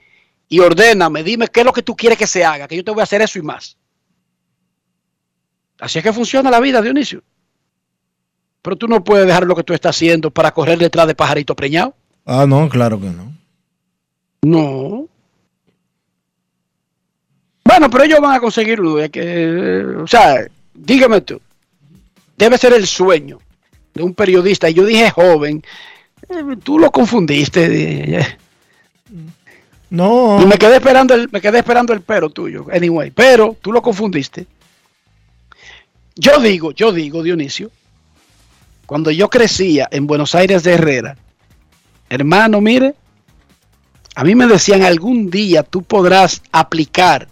y 0.49 0.59
ordéname, 0.59 1.23
dime 1.23 1.47
qué 1.47 1.61
es 1.61 1.65
lo 1.65 1.73
que 1.73 1.83
tú 1.83 1.95
quieres 1.95 2.17
que 2.17 2.27
se 2.27 2.43
haga, 2.43 2.67
que 2.67 2.75
yo 2.75 2.83
te 2.83 2.91
voy 2.91 2.99
a 2.99 3.03
hacer 3.03 3.21
eso 3.21 3.39
y 3.39 3.43
más. 3.43 3.77
Así 5.79 5.99
es 5.99 6.03
que 6.03 6.13
funciona 6.13 6.49
la 6.49 6.59
vida, 6.59 6.81
Dionisio. 6.81 7.23
Pero 8.61 8.75
tú 8.75 8.87
no 8.87 9.03
puedes 9.03 9.27
dejar 9.27 9.45
lo 9.45 9.55
que 9.55 9.63
tú 9.63 9.73
estás 9.73 9.95
haciendo 9.95 10.31
para 10.31 10.51
correr 10.51 10.79
detrás 10.79 11.07
de 11.07 11.15
pajarito 11.15 11.55
preñado. 11.55 11.95
Ah, 12.25 12.45
no, 12.47 12.67
claro 12.67 12.99
que 12.99 13.07
no. 13.07 13.31
No. 14.45 15.07
Bueno, 17.63 17.89
pero 17.89 18.03
ellos 18.03 18.19
van 18.21 18.35
a 18.35 18.39
conseguir 18.39 18.79
uno. 18.79 18.99
es 18.99 19.09
que, 19.09 19.83
o 20.03 20.05
sea, 20.05 20.45
dígame 20.71 21.21
tú. 21.21 21.41
debe 22.37 22.57
ser 22.59 22.73
el 22.73 22.85
sueño 22.85 23.39
de 23.95 24.03
un 24.03 24.13
periodista. 24.13 24.69
Y 24.69 24.75
yo 24.75 24.85
dije 24.85 25.09
joven, 25.09 25.63
eh, 26.29 26.43
tú 26.63 26.77
lo 26.77 26.91
confundiste. 26.91 28.19
eh, 28.19 28.37
No. 29.89 30.39
Y 30.39 30.45
me 30.45 30.59
quedé 30.59 30.75
esperando 30.75 31.15
el, 31.15 31.27
me 31.31 31.41
quedé 31.41 31.57
esperando 31.59 31.91
el 31.93 32.01
pero 32.01 32.29
tuyo. 32.29 32.67
Anyway, 32.71 33.09
pero 33.09 33.57
tú 33.59 33.71
lo 33.71 33.81
confundiste. 33.81 34.45
Yo 36.15 36.39
digo, 36.39 36.71
yo 36.71 36.91
digo, 36.91 37.23
Dionisio, 37.23 37.71
cuando 38.85 39.09
yo 39.09 39.27
crecía 39.27 39.87
en 39.91 40.05
Buenos 40.05 40.35
Aires 40.35 40.61
de 40.63 40.73
Herrera, 40.73 41.17
hermano, 42.09 42.61
mire, 42.61 42.93
a 44.15 44.23
mí 44.23 44.33
me 44.35 44.47
decían 44.47 44.83
algún 44.83 45.29
día 45.29 45.63
tú 45.63 45.83
podrás 45.83 46.41
aplicar 46.51 47.27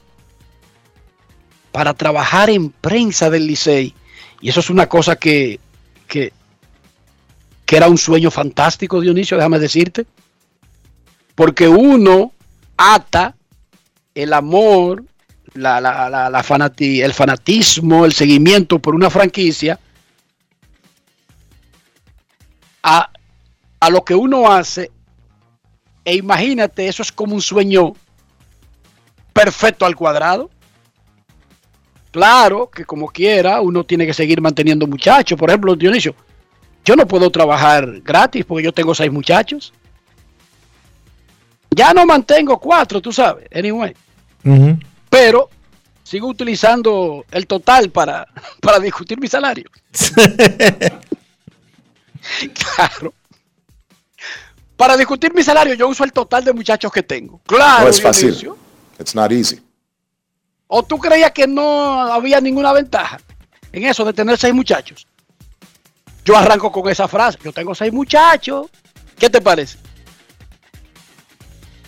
para 1.72 1.94
trabajar 1.94 2.50
en 2.50 2.70
prensa 2.70 3.30
del 3.30 3.48
Licey. 3.48 3.96
Y 4.42 4.50
eso 4.50 4.60
es 4.60 4.70
una 4.70 4.88
cosa 4.88 5.16
que, 5.16 5.60
que, 6.08 6.34
que 7.66 7.78
era 7.78 7.88
un 7.88 7.98
sueño 7.98 8.30
fantástico, 8.30 9.00
Dionisio, 9.02 9.38
déjame 9.38 9.58
decirte. 9.60 10.06
Porque 11.36 11.68
uno 11.68 12.32
ata 12.78 13.36
el 14.14 14.34
amor, 14.34 15.04
la, 15.54 15.80
la- 15.82 16.10
la- 16.10 16.44
el 16.80 17.14
fanatismo, 17.14 18.06
el 18.06 18.14
seguimiento 18.14 18.78
por 18.80 18.94
una 18.94 19.10
franquicia 19.10 19.80
a, 22.84 23.10
a 23.80 23.90
lo 23.90 24.04
que 24.04 24.14
uno 24.16 24.52
hace. 24.52 24.92
E 26.06 26.16
imagínate, 26.16 26.88
eso 26.88 27.02
es 27.02 27.12
como 27.12 27.36
un 27.36 27.42
sueño 27.42 27.94
perfecto 29.32 29.86
al 29.86 29.96
cuadrado. 29.96 30.50
Claro 32.12 32.70
que 32.70 32.86
como 32.86 33.08
quiera, 33.08 33.60
uno 33.62 33.84
tiene 33.84 34.06
que 34.06 34.14
seguir 34.14 34.40
manteniendo 34.40 34.86
muchachos. 34.86 35.40
Por 35.40 35.50
ejemplo, 35.50 35.76
Dionisio, 35.76 36.16
yo 36.86 36.96
no 36.96 37.08
puedo 37.08 37.30
trabajar 37.32 38.02
gratis 38.02 38.46
porque 38.46 38.66
yo 38.66 38.72
tengo 38.72 38.94
seis 38.94 39.12
muchachos. 39.12 39.74
Ya 41.72 41.94
no 41.94 42.06
mantengo 42.06 42.60
cuatro, 42.60 43.02
tú 43.02 43.12
sabes, 43.12 43.48
anyway. 43.52 43.96
Pero 45.10 45.50
sigo 46.04 46.28
utilizando 46.28 47.26
el 47.32 47.48
total 47.48 47.90
para, 47.90 48.28
para 48.62 48.80
discutir 48.80 49.20
mi 49.20 49.28
salario. 49.28 49.70
claro. 52.76 53.14
Para 54.84 54.98
discutir 54.98 55.34
mi 55.34 55.42
salario, 55.42 55.76
yo 55.76 55.88
uso 55.88 56.04
el 56.04 56.12
total 56.12 56.44
de 56.44 56.52
muchachos 56.52 56.92
que 56.92 57.02
tengo. 57.04 57.40
Claro, 57.46 57.86
no 57.86 57.90
es 57.90 58.02
fácil. 58.02 58.32
Dionisio. 58.32 58.58
It's 59.00 59.16
not 59.16 59.32
easy. 59.32 59.62
¿O 60.68 60.84
tú 60.84 61.00
creías 61.00 61.32
que 61.32 61.48
no 61.48 62.12
había 62.12 62.42
ninguna 62.42 62.74
ventaja 62.74 63.18
en 63.72 63.86
eso 63.86 64.04
de 64.04 64.12
tener 64.12 64.38
seis 64.38 64.54
muchachos? 64.54 65.08
Yo 66.26 66.36
arranco 66.36 66.70
con 66.70 66.90
esa 66.92 67.08
frase. 67.08 67.38
Yo 67.46 67.54
tengo 67.54 67.74
seis 67.74 67.94
muchachos. 67.94 68.68
¿Qué 69.18 69.30
te 69.30 69.40
parece? 69.40 69.78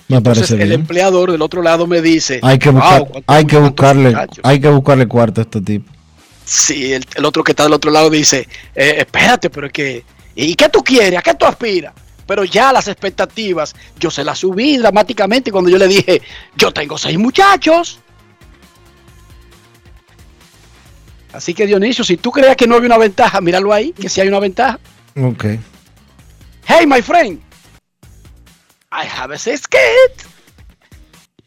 Me 0.08 0.16
Entonces 0.16 0.44
parece 0.48 0.64
el 0.64 0.70
bien. 0.70 0.80
empleador 0.80 1.34
del 1.34 1.42
otro 1.42 1.62
lado 1.62 1.88
me 1.88 2.02
dice, 2.02 2.40
Hay 2.44 2.58
que 2.60 2.70
buscar, 2.70 3.00
"Wow, 3.02 3.08
¿cuántos- 3.10 3.36
hay 3.36 3.46
que 3.46 3.58
buscarle, 3.58 4.10
muchachos?". 4.12 4.40
hay 4.42 4.62
que 4.62 4.70
buscarle 4.70 5.08
cuarto 5.10 5.42
a 5.42 5.44
este 5.44 5.60
tipo. 5.60 5.92
Sí, 6.46 6.94
el, 6.94 7.06
el 7.14 7.26
otro 7.26 7.44
que 7.44 7.52
está 7.52 7.64
del 7.64 7.74
otro 7.74 7.92
lado 7.92 8.10
dice, 8.10 8.48
"Eh, 8.74 8.96
espérate, 9.00 9.50
pero 9.50 9.68
es 9.68 9.74
que, 9.74 10.06
¿y 10.34 10.56
qué 10.56 10.70
tú 10.70 10.82
quieres? 10.82 11.20
¿A 11.20 11.22
qué 11.22 11.34
tú 11.34 11.46
aspiras? 11.46 11.94
Pero 12.28 12.44
ya 12.44 12.74
las 12.74 12.88
expectativas, 12.88 13.76
yo 14.00 14.10
se 14.10 14.24
las 14.24 14.40
subí 14.40 14.78
dramáticamente 14.78 15.52
cuando 15.52 15.70
yo 15.70 15.78
le 15.78 15.88
dije, 15.88 16.22
yo 16.56 16.72
tengo 16.72 16.98
seis 16.98 17.18
muchachos. 17.18 18.00
Así 21.32 21.54
que 21.54 21.68
Dionisio, 21.68 22.04
si 22.04 22.18
tú 22.18 22.32
creías 22.32 22.56
que 22.56 22.66
no 22.66 22.76
había 22.76 22.88
una 22.88 22.98
ventaja, 22.98 23.42
míralo 23.42 23.74
ahí, 23.74 23.92
que 23.92 24.10
sí 24.10 24.22
hay 24.22 24.30
una 24.30 24.40
ventaja. 24.40 24.80
Ok. 25.22 25.46
Hey, 26.66 26.88
my 26.88 27.02
friend, 27.02 27.40
I 28.92 29.06
have 29.06 29.36
a 29.36 29.38
kid. 29.38 30.26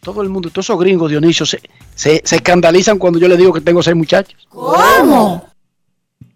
Todo 0.01 0.22
el 0.22 0.29
mundo, 0.29 0.51
todos 0.51 0.66
esos 0.66 0.79
gringos, 0.79 1.11
Dionisio, 1.11 1.45
se, 1.45 1.61
se, 1.95 2.22
se 2.24 2.37
escandalizan 2.37 2.99
cuando 2.99 3.18
yo 3.18 3.26
le 3.29 3.37
digo 3.37 3.53
que 3.53 3.61
tengo 3.61 3.83
seis 3.83 3.97
muchachos. 3.97 4.47
¿Cómo? 4.49 5.49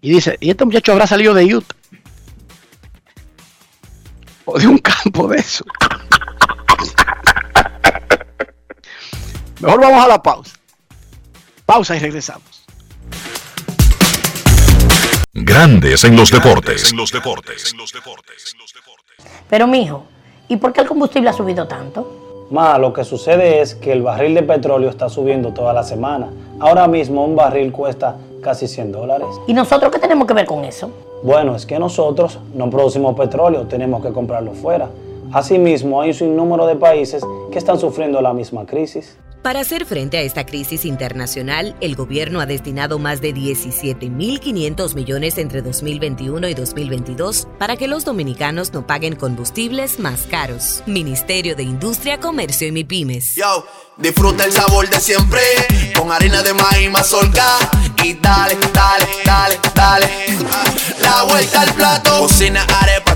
Y 0.01 0.11
dice, 0.11 0.36
¿y 0.40 0.51
este 0.51 0.64
muchacho 0.64 0.93
habrá 0.93 1.07
salido 1.07 1.32
de 1.32 1.55
Utah? 1.55 1.76
O 4.45 4.59
de 4.59 4.66
un 4.66 4.78
campo 4.78 5.28
de 5.28 5.38
eso. 5.38 5.64
Mejor 9.61 9.80
vamos 9.80 10.05
a 10.05 10.09
la 10.09 10.22
pausa. 10.22 10.57
Pausa 11.64 11.97
y 11.97 12.01
regresamos. 12.01 12.64
Grandes 15.32 16.05
en 16.05 16.16
los 16.16 16.30
deportes. 16.30 16.93
Pero 19.49 19.66
mijo, 19.66 20.05
¿y 20.49 20.57
por 20.57 20.72
qué 20.72 20.80
el 20.80 20.88
combustible 20.88 21.30
ha 21.30 21.32
subido 21.32 21.68
tanto? 21.68 22.49
Ma, 22.51 22.76
lo 22.78 22.93
que 22.93 23.05
sucede 23.05 23.61
es 23.61 23.74
que 23.74 23.93
el 23.93 24.03
barril 24.03 24.34
de 24.34 24.43
petróleo 24.43 24.90
está 24.90 25.09
subiendo 25.09 25.55
toda 25.55 25.72
la 25.72 25.84
semana. 25.84 26.28
Ahora 26.61 26.86
mismo 26.88 27.24
un 27.24 27.36
barril 27.36 27.72
cuesta 27.72 28.16
casi 28.43 28.66
100 28.66 28.93
dólares. 28.93 29.28
¿Y 29.47 29.55
nosotros 29.55 29.90
qué 29.93 29.99
tenemos 29.99 30.26
que 30.26 30.34
ver 30.34 30.47
con 30.47 30.64
eso? 30.64 30.90
Bueno, 31.22 31.54
es 31.54 31.66
que 31.66 31.78
nosotros 31.78 32.40
no 32.52 32.68
producimos 32.68 33.14
petróleo, 33.14 33.68
tenemos 33.68 34.04
que 34.04 34.12
comprarlo 34.12 34.52
fuera. 34.54 34.88
Asimismo, 35.32 36.00
hay 36.00 36.10
un 36.10 36.14
sinnúmero 36.14 36.66
de 36.66 36.76
países 36.76 37.22
que 37.50 37.58
están 37.58 37.78
sufriendo 37.78 38.20
la 38.20 38.34
misma 38.34 38.66
crisis. 38.66 39.16
Para 39.42 39.58
hacer 39.58 39.86
frente 39.86 40.18
a 40.18 40.20
esta 40.20 40.46
crisis 40.46 40.84
internacional, 40.84 41.74
el 41.80 41.96
gobierno 41.96 42.40
ha 42.40 42.46
destinado 42.46 43.00
más 43.00 43.20
de 43.20 43.34
17.500 43.34 44.94
millones 44.94 45.36
entre 45.36 45.62
2021 45.62 46.48
y 46.48 46.54
2022 46.54 47.48
para 47.58 47.76
que 47.76 47.88
los 47.88 48.04
dominicanos 48.04 48.72
no 48.72 48.86
paguen 48.86 49.16
combustibles 49.16 49.98
más 49.98 50.28
caros. 50.30 50.84
Ministerio 50.86 51.56
de 51.56 51.64
Industria, 51.64 52.20
Comercio 52.20 52.68
y 52.68 52.72
MIPIMES. 52.72 53.34
Yo, 53.34 53.66
disfruta 53.96 54.44
el 54.44 54.52
sabor 54.52 54.88
de 54.88 55.00
siempre 55.00 55.40
con 55.98 56.12
harina 56.12 56.40
de 56.44 56.54
maíz 56.54 56.90
mazorca 56.92 57.58
y 58.04 58.14
dale, 58.14 58.56
dale, 58.72 59.06
dale, 59.24 59.58
dale. 59.74 60.06
La 61.00 61.24
vuelta 61.24 61.62
al 61.62 61.74
plato, 61.74 62.20
cocina 62.20 62.64
arepa, 62.80 63.01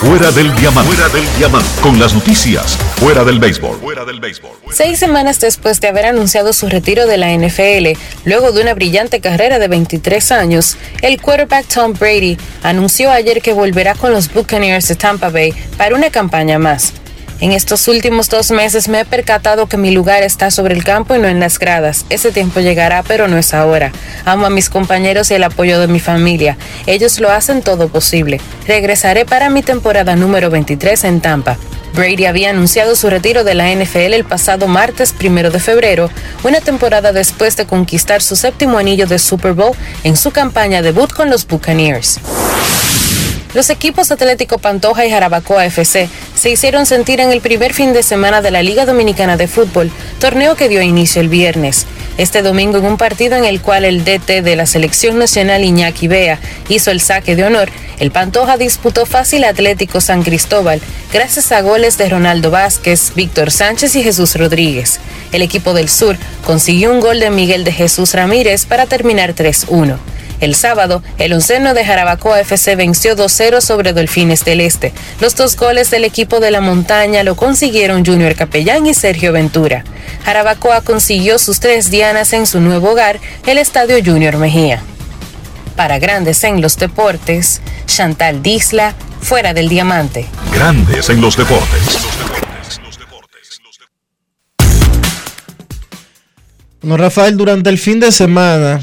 Fuera 0.00 0.30
del 0.30 0.54
diamante. 0.56 0.94
Fuera 0.94 1.12
del 1.12 1.26
diamante. 1.36 1.68
Con 1.82 1.98
las 2.00 2.14
noticias. 2.14 2.74
Fuera 2.96 3.22
del 3.22 3.38
béisbol. 3.38 3.80
Fuera 3.80 4.06
del 4.06 4.18
béisbol. 4.18 4.52
Seis 4.72 4.98
semanas 4.98 5.40
después 5.40 5.78
de 5.78 5.88
haber 5.88 6.06
anunciado 6.06 6.54
su 6.54 6.70
retiro 6.70 7.06
de 7.06 7.18
la 7.18 7.34
NFL, 7.34 7.98
luego 8.24 8.50
de 8.50 8.62
una 8.62 8.72
brillante 8.72 9.20
carrera 9.20 9.58
de 9.58 9.68
23 9.68 10.32
años, 10.32 10.78
el 11.02 11.20
quarterback 11.20 11.66
Tom 11.66 11.92
Brady 11.92 12.38
anunció 12.62 13.10
ayer 13.10 13.42
que 13.42 13.52
volverá 13.52 13.94
con 13.94 14.12
los 14.12 14.32
Buccaneers 14.32 14.88
de 14.88 14.96
Tampa 14.96 15.28
Bay 15.28 15.52
para 15.76 15.94
una 15.94 16.08
campaña 16.08 16.58
más. 16.58 16.94
En 17.40 17.52
estos 17.52 17.88
últimos 17.88 18.28
dos 18.28 18.50
meses 18.50 18.88
me 18.88 19.00
he 19.00 19.04
percatado 19.06 19.66
que 19.66 19.78
mi 19.78 19.90
lugar 19.92 20.22
está 20.22 20.50
sobre 20.50 20.74
el 20.74 20.84
campo 20.84 21.14
y 21.14 21.18
no 21.18 21.26
en 21.26 21.40
las 21.40 21.58
gradas. 21.58 22.04
Ese 22.10 22.32
tiempo 22.32 22.60
llegará, 22.60 23.02
pero 23.02 23.28
no 23.28 23.38
es 23.38 23.54
ahora. 23.54 23.92
Amo 24.26 24.44
a 24.44 24.50
mis 24.50 24.68
compañeros 24.68 25.30
y 25.30 25.34
el 25.34 25.44
apoyo 25.44 25.80
de 25.80 25.88
mi 25.88 26.00
familia. 26.00 26.58
Ellos 26.86 27.18
lo 27.18 27.30
hacen 27.30 27.62
todo 27.62 27.88
posible. 27.88 28.42
Regresaré 28.66 29.24
para 29.24 29.48
mi 29.48 29.62
temporada 29.62 30.16
número 30.16 30.50
23 30.50 31.04
en 31.04 31.22
Tampa. 31.22 31.56
Brady 31.94 32.26
había 32.26 32.50
anunciado 32.50 32.94
su 32.94 33.08
retiro 33.08 33.42
de 33.42 33.54
la 33.54 33.74
NFL 33.74 34.12
el 34.14 34.24
pasado 34.24 34.68
martes 34.68 35.12
primero 35.12 35.50
de 35.50 35.60
febrero, 35.60 36.10
una 36.44 36.60
temporada 36.60 37.12
después 37.12 37.56
de 37.56 37.66
conquistar 37.66 38.20
su 38.20 38.36
séptimo 38.36 38.76
anillo 38.76 39.06
de 39.06 39.18
Super 39.18 39.54
Bowl 39.54 39.74
en 40.04 40.16
su 40.16 40.30
campaña 40.30 40.82
debut 40.82 41.10
con 41.10 41.30
los 41.30 41.46
Buccaneers. 41.46 42.20
Los 43.52 43.68
equipos 43.68 44.12
Atlético 44.12 44.58
Pantoja 44.58 45.04
y 45.04 45.10
Jarabacoa 45.10 45.66
FC 45.66 46.08
se 46.36 46.50
hicieron 46.50 46.86
sentir 46.86 47.20
en 47.20 47.32
el 47.32 47.40
primer 47.40 47.74
fin 47.74 47.92
de 47.92 48.04
semana 48.04 48.42
de 48.42 48.52
la 48.52 48.62
Liga 48.62 48.86
Dominicana 48.86 49.36
de 49.36 49.48
Fútbol, 49.48 49.90
torneo 50.20 50.54
que 50.54 50.68
dio 50.68 50.82
inicio 50.82 51.20
el 51.20 51.28
viernes. 51.28 51.84
Este 52.16 52.42
domingo 52.42 52.78
en 52.78 52.84
un 52.84 52.96
partido 52.96 53.36
en 53.36 53.44
el 53.44 53.60
cual 53.60 53.84
el 53.84 54.04
DT 54.04 54.42
de 54.42 54.54
la 54.54 54.66
selección 54.66 55.18
nacional 55.18 55.64
Iñaki 55.64 56.06
Bea 56.06 56.38
hizo 56.68 56.92
el 56.92 57.00
saque 57.00 57.34
de 57.34 57.42
honor, 57.42 57.70
el 57.98 58.12
Pantoja 58.12 58.56
disputó 58.56 59.04
fácil 59.04 59.42
Atlético 59.42 60.00
San 60.00 60.22
Cristóbal 60.22 60.80
gracias 61.12 61.50
a 61.50 61.60
goles 61.60 61.98
de 61.98 62.08
Ronaldo 62.08 62.52
Vázquez, 62.52 63.12
Víctor 63.16 63.50
Sánchez 63.50 63.96
y 63.96 64.04
Jesús 64.04 64.36
Rodríguez. 64.36 65.00
El 65.32 65.42
equipo 65.42 65.74
del 65.74 65.88
Sur 65.88 66.16
consiguió 66.44 66.92
un 66.92 67.00
gol 67.00 67.18
de 67.18 67.30
Miguel 67.30 67.64
de 67.64 67.72
Jesús 67.72 68.14
Ramírez 68.14 68.64
para 68.64 68.86
terminar 68.86 69.34
3-1. 69.34 69.98
El 70.40 70.54
sábado, 70.54 71.02
el 71.18 71.34
onceno 71.34 71.74
de 71.74 71.84
Jarabacoa 71.84 72.40
FC 72.40 72.74
venció 72.74 73.14
2-0 73.14 73.60
sobre 73.60 73.92
Delfines 73.92 74.44
del 74.44 74.60
Este. 74.60 74.92
Los 75.20 75.36
dos 75.36 75.56
goles 75.56 75.90
del 75.90 76.04
equipo 76.04 76.40
de 76.40 76.50
la 76.50 76.62
montaña 76.62 77.22
lo 77.22 77.36
consiguieron 77.36 78.04
Junior 78.04 78.34
Capellán 78.34 78.86
y 78.86 78.94
Sergio 78.94 79.32
Ventura. 79.32 79.84
Jarabacoa 80.24 80.80
consiguió 80.80 81.38
sus 81.38 81.60
tres 81.60 81.90
dianas 81.90 82.32
en 82.32 82.46
su 82.46 82.60
nuevo 82.60 82.90
hogar, 82.92 83.20
el 83.46 83.58
Estadio 83.58 83.96
Junior 84.02 84.38
Mejía. 84.38 84.82
Para 85.76 85.98
Grandes 85.98 86.42
en 86.44 86.60
los 86.62 86.78
Deportes, 86.78 87.60
Chantal 87.86 88.42
Disla, 88.42 88.94
fuera 89.20 89.52
del 89.52 89.68
diamante. 89.68 90.26
Grandes 90.52 91.10
en 91.10 91.20
los 91.20 91.36
deportes. 91.36 91.98
Bueno, 96.80 96.96
Rafael, 96.96 97.36
durante 97.36 97.68
el 97.68 97.78
fin 97.78 98.00
de 98.00 98.10
semana, 98.10 98.80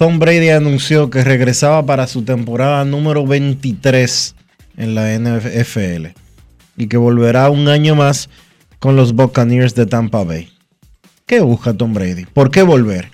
Tom 0.00 0.18
Brady 0.18 0.48
anunció 0.48 1.10
que 1.10 1.22
regresaba 1.22 1.84
para 1.84 2.06
su 2.06 2.22
temporada 2.22 2.86
número 2.86 3.26
23 3.26 4.34
en 4.78 4.94
la 4.94 5.12
NFL 5.12 6.18
y 6.78 6.88
que 6.88 6.96
volverá 6.96 7.50
un 7.50 7.68
año 7.68 7.94
más 7.94 8.30
con 8.78 8.96
los 8.96 9.12
Buccaneers 9.12 9.74
de 9.74 9.84
Tampa 9.84 10.24
Bay. 10.24 10.50
¿Qué 11.26 11.42
busca 11.42 11.74
Tom 11.74 11.92
Brady? 11.92 12.24
¿Por 12.24 12.50
qué 12.50 12.62
volver? 12.62 13.10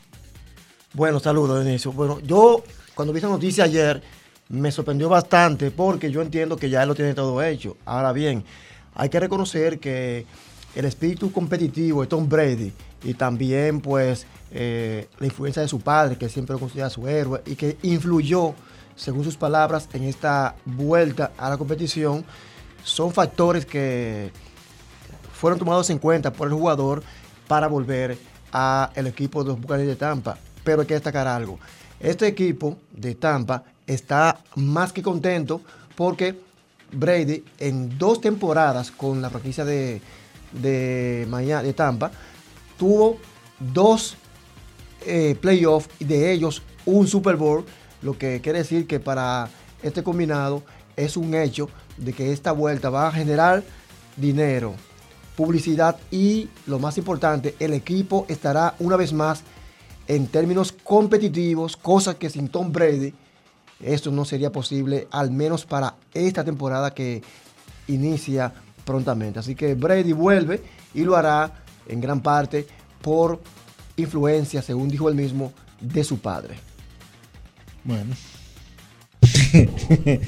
Bueno, 0.92 1.18
saludos, 1.18 1.64
Dionisio. 1.64 1.90
Bueno, 1.90 2.20
yo 2.20 2.62
cuando 2.94 3.12
vi 3.12 3.18
esa 3.18 3.26
noticia 3.30 3.64
ayer 3.64 4.00
me 4.48 4.70
sorprendió 4.70 5.08
bastante 5.08 5.72
porque 5.72 6.12
yo 6.12 6.22
entiendo 6.22 6.56
que 6.56 6.70
ya 6.70 6.84
él 6.84 6.88
lo 6.88 6.94
tiene 6.94 7.14
todo 7.14 7.42
hecho. 7.42 7.76
Ahora 7.84 8.12
bien, 8.12 8.44
hay 8.94 9.08
que 9.08 9.18
reconocer 9.18 9.80
que 9.80 10.24
el 10.76 10.84
espíritu 10.84 11.32
competitivo 11.32 12.02
de 12.02 12.06
Tom 12.06 12.28
Brady 12.28 12.70
y 13.02 13.14
también 13.14 13.80
pues 13.80 14.26
eh, 14.52 15.08
la 15.18 15.26
influencia 15.26 15.62
de 15.62 15.68
su 15.68 15.80
padre, 15.80 16.16
que 16.16 16.28
siempre 16.28 16.52
lo 16.52 16.60
considera 16.60 16.90
su 16.90 17.08
héroe 17.08 17.42
y 17.46 17.56
que 17.56 17.78
influyó, 17.82 18.54
según 18.94 19.24
sus 19.24 19.38
palabras, 19.38 19.88
en 19.94 20.04
esta 20.04 20.54
vuelta 20.66 21.32
a 21.38 21.48
la 21.48 21.56
competición, 21.56 22.24
son 22.84 23.10
factores 23.10 23.64
que 23.64 24.30
fueron 25.32 25.58
tomados 25.58 25.88
en 25.88 25.98
cuenta 25.98 26.30
por 26.30 26.48
el 26.48 26.54
jugador 26.54 27.02
para 27.48 27.68
volver 27.68 28.18
al 28.52 29.06
equipo 29.06 29.42
de 29.42 29.50
los 29.50 29.60
Buccaneers 29.60 29.88
de 29.88 29.96
Tampa. 29.96 30.38
Pero 30.62 30.82
hay 30.82 30.86
que 30.86 30.94
destacar 30.94 31.26
algo. 31.26 31.58
Este 31.98 32.26
equipo 32.26 32.76
de 32.92 33.14
Tampa 33.14 33.64
está 33.86 34.40
más 34.56 34.92
que 34.92 35.02
contento 35.02 35.62
porque 35.94 36.38
Brady 36.92 37.44
en 37.58 37.98
dos 37.98 38.20
temporadas 38.20 38.90
con 38.90 39.22
la 39.22 39.30
franquicia 39.30 39.64
de, 39.64 40.00
de, 40.60 41.26
Miami, 41.28 41.66
de 41.66 41.72
Tampa 41.72 42.10
tuvo 42.78 43.18
dos 43.58 44.16
eh, 45.06 45.36
playoffs 45.40 45.88
y 45.98 46.04
de 46.04 46.32
ellos 46.32 46.62
un 46.84 47.06
Super 47.06 47.36
Bowl, 47.36 47.64
lo 48.02 48.16
que 48.16 48.40
quiere 48.40 48.58
decir 48.58 48.86
que 48.86 49.00
para 49.00 49.48
este 49.82 50.02
combinado 50.02 50.62
es 50.96 51.16
un 51.16 51.34
hecho 51.34 51.68
de 51.96 52.12
que 52.12 52.32
esta 52.32 52.52
vuelta 52.52 52.90
va 52.90 53.08
a 53.08 53.12
generar 53.12 53.62
dinero, 54.16 54.74
publicidad 55.36 55.98
y 56.10 56.48
lo 56.66 56.78
más 56.78 56.98
importante, 56.98 57.54
el 57.58 57.72
equipo 57.72 58.26
estará 58.28 58.74
una 58.78 58.96
vez 58.96 59.12
más 59.12 59.42
en 60.08 60.26
términos 60.26 60.72
competitivos, 60.72 61.76
cosa 61.76 62.16
que 62.16 62.30
sin 62.30 62.48
Tom 62.48 62.72
Brady 62.72 63.12
esto 63.80 64.10
no 64.10 64.24
sería 64.24 64.52
posible, 64.52 65.06
al 65.10 65.30
menos 65.30 65.66
para 65.66 65.96
esta 66.14 66.44
temporada 66.44 66.94
que 66.94 67.22
inicia 67.88 68.54
prontamente. 68.86 69.40
Así 69.40 69.54
que 69.54 69.74
Brady 69.74 70.12
vuelve 70.12 70.62
y 70.94 71.02
lo 71.02 71.16
hará 71.16 71.52
en 71.86 72.00
gran 72.00 72.20
parte 72.20 72.66
por 73.02 73.40
influencia, 73.96 74.62
según 74.62 74.88
dijo 74.88 75.10
él 75.10 75.14
mismo, 75.14 75.52
de 75.80 76.02
su 76.04 76.18
padre. 76.18 76.54
Bueno. 77.84 78.14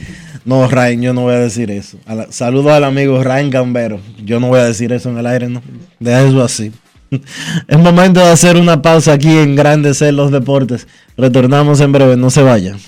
no, 0.44 0.68
Ryan, 0.68 1.00
yo 1.00 1.14
no 1.14 1.22
voy 1.22 1.34
a 1.34 1.38
decir 1.38 1.70
eso. 1.70 1.98
saludos 2.30 2.72
al 2.72 2.84
amigo 2.84 3.22
Ryan 3.22 3.50
Gambero. 3.50 4.00
Yo 4.22 4.40
no 4.40 4.48
voy 4.48 4.60
a 4.60 4.64
decir 4.64 4.92
eso 4.92 5.08
en 5.08 5.18
el 5.18 5.26
aire, 5.26 5.48
no. 5.48 5.62
Deja 6.00 6.22
eso 6.22 6.42
así. 6.42 6.72
es 7.68 7.78
momento 7.78 8.20
de 8.20 8.30
hacer 8.30 8.56
una 8.56 8.82
pausa 8.82 9.12
aquí 9.12 9.38
en 9.38 9.56
Grandes 9.56 10.02
en 10.02 10.16
los 10.16 10.30
Deportes. 10.30 10.86
Retornamos 11.16 11.80
en 11.80 11.92
breve, 11.92 12.16
no 12.16 12.30
se 12.30 12.42
vayan. 12.42 12.78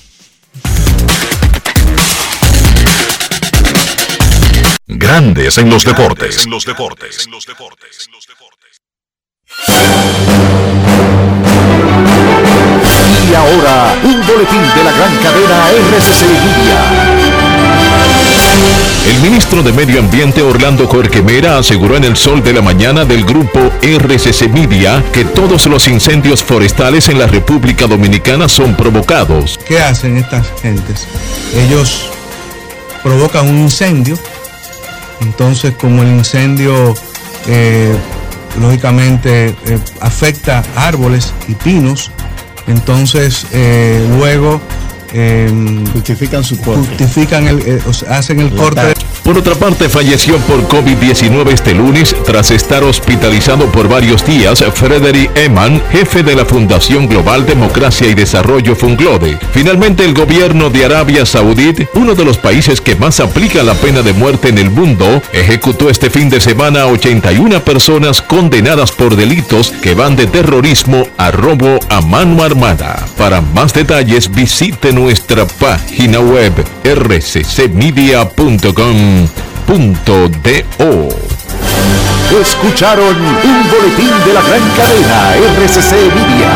Grandes 5.11 5.59
en 5.59 5.69
los 5.69 5.85
deportes. 5.85 6.45
En 6.45 6.51
los 6.53 6.65
deportes. 6.65 7.27
En 7.27 7.33
los 7.33 7.45
deportes. 7.45 8.87
Y 13.29 13.35
ahora, 13.35 13.99
un 14.05 14.25
boletín 14.25 14.63
de 14.63 14.85
la 14.85 14.93
gran 14.93 15.17
cadena 15.17 15.69
RCC 15.73 16.23
Media. 16.47 16.81
El 19.09 19.21
ministro 19.21 19.65
de 19.65 19.73
Medio 19.73 19.99
Ambiente 19.99 20.43
Orlando 20.43 20.89
Corquemera 20.89 21.59
aseguró 21.59 21.97
en 21.97 22.05
el 22.05 22.17
sol 22.17 22.45
de 22.45 22.53
la 22.53 22.63
mañana 22.63 23.05
del 23.05 23.25
grupo 23.25 23.59
RCC 23.83 24.49
Media 24.49 25.03
que 25.13 25.25
todos 25.25 25.67
los 25.67 25.89
incendios 25.89 26.45
forestales 26.45 27.09
en 27.09 27.19
la 27.19 27.27
República 27.27 27.89
Dominicana 27.89 28.49
son 28.49 28.77
provocados. 28.77 29.59
¿Qué 29.67 29.81
hacen 29.81 30.19
estas 30.19 30.47
gentes? 30.63 31.09
Ellos 31.53 32.09
provocan 33.03 33.49
un 33.49 33.59
incendio, 33.59 34.17
entonces 35.21 35.75
como 35.75 36.03
el 36.03 36.09
incendio 36.09 36.95
eh, 37.47 37.95
lógicamente 38.61 39.49
eh, 39.49 39.79
afecta 40.01 40.63
árboles 40.77 41.33
y 41.49 41.55
pinos, 41.55 42.11
entonces 42.67 43.47
eh, 43.53 44.07
luego 44.17 44.61
justifican 45.93 46.45
su 46.45 46.59
corte. 46.61 46.87
Justifican 46.89 47.49
el, 47.49 47.83
hacen 48.09 48.41
el 48.41 48.51
corte. 48.51 48.95
Por 49.25 49.39
otra 49.39 49.55
parte, 49.55 49.89
falleció 49.89 50.39
por 50.39 50.67
COVID-19 50.69 51.53
este 51.53 51.75
lunes 51.75 52.15
tras 52.25 52.51
estar 52.51 52.83
hospitalizado 52.83 53.67
por 53.67 53.89
varios 53.89 54.25
días 54.27 54.65
Frederick 54.75 55.31
Eman, 55.37 55.81
jefe 55.91 56.23
de 56.23 56.35
la 56.35 56.45
Fundación 56.45 57.07
Global 57.07 57.47
Democracia 57.47 58.09
y 58.09 58.15
Desarrollo 58.15 58.75
Funglode. 58.75 59.39
Finalmente, 59.53 60.05
el 60.05 60.15
gobierno 60.15 60.71
de 60.71 60.85
Arabia 60.85 61.27
Saudí, 61.27 61.61
uno 61.95 62.15
de 62.15 62.25
los 62.25 62.39
países 62.39 62.81
que 62.81 62.97
más 62.97 63.21
aplica 63.21 63.63
la 63.63 63.75
pena 63.75 64.03
de 64.03 64.13
muerte 64.13 64.49
en 64.49 64.59
el 64.59 64.71
mundo, 64.71 65.23
ejecutó 65.33 65.91
este 65.91 66.11
fin 66.11 66.31
de 66.31 66.41
semana 66.41 66.83
a 66.83 66.87
81 66.87 67.61
personas 67.61 68.23
condenadas 68.23 68.93
por 68.93 69.17
delitos 69.17 69.73
que 69.83 69.95
van 69.95 70.17
de 70.17 70.27
terrorismo 70.27 71.07
a 71.19 71.31
robo 71.31 71.79
a 71.89 72.01
mano 72.01 72.43
armada. 72.43 73.07
Para 73.17 73.41
más 73.41 73.73
detalles, 73.75 74.31
visite 74.31 74.93
nuestra 74.93 75.47
página 75.47 76.21
web 76.21 76.53
rccmedia.com 76.85 77.91
Escucharon 82.41 83.17
un 83.17 83.71
boletín 83.71 84.11
de 84.25 84.35
la 84.35 84.41
gran 84.43 84.63
cadena 84.77 85.35
RCC 85.37 85.93
Media. 86.15 86.51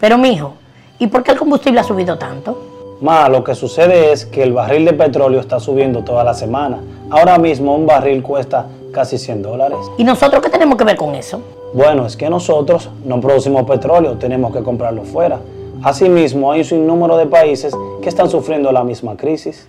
Pero 0.00 0.18
mijo, 0.18 0.54
¿y 0.98 1.06
por 1.06 1.22
qué 1.22 1.32
el 1.32 1.38
combustible 1.38 1.80
ha 1.80 1.84
subido 1.84 2.16
tanto? 2.18 2.96
Ma, 3.00 3.28
lo 3.28 3.42
que 3.42 3.54
sucede 3.54 4.12
es 4.12 4.24
que 4.24 4.42
el 4.42 4.52
barril 4.52 4.84
de 4.84 4.92
petróleo 4.92 5.40
está 5.40 5.58
subiendo 5.58 6.04
toda 6.04 6.22
la 6.24 6.34
semana. 6.34 6.78
Ahora 7.10 7.38
mismo 7.38 7.74
un 7.74 7.86
barril 7.86 8.22
cuesta 8.22 8.66
casi 8.92 9.18
100 9.18 9.42
dólares. 9.42 9.78
¿Y 9.98 10.04
nosotros 10.04 10.42
qué 10.42 10.48
tenemos 10.48 10.78
que 10.78 10.84
ver 10.84 10.96
con 10.96 11.14
eso? 11.14 11.40
Bueno, 11.72 12.06
es 12.06 12.16
que 12.16 12.30
nosotros 12.30 12.88
no 13.04 13.20
producimos 13.20 13.64
petróleo, 13.64 14.12
tenemos 14.12 14.54
que 14.54 14.62
comprarlo 14.62 15.02
fuera. 15.02 15.40
Asimismo, 15.84 16.50
hay 16.50 16.60
un 16.60 16.64
sinnúmero 16.64 17.18
de 17.18 17.26
países 17.26 17.74
que 18.00 18.08
están 18.08 18.30
sufriendo 18.30 18.72
la 18.72 18.82
misma 18.82 19.18
crisis. 19.18 19.68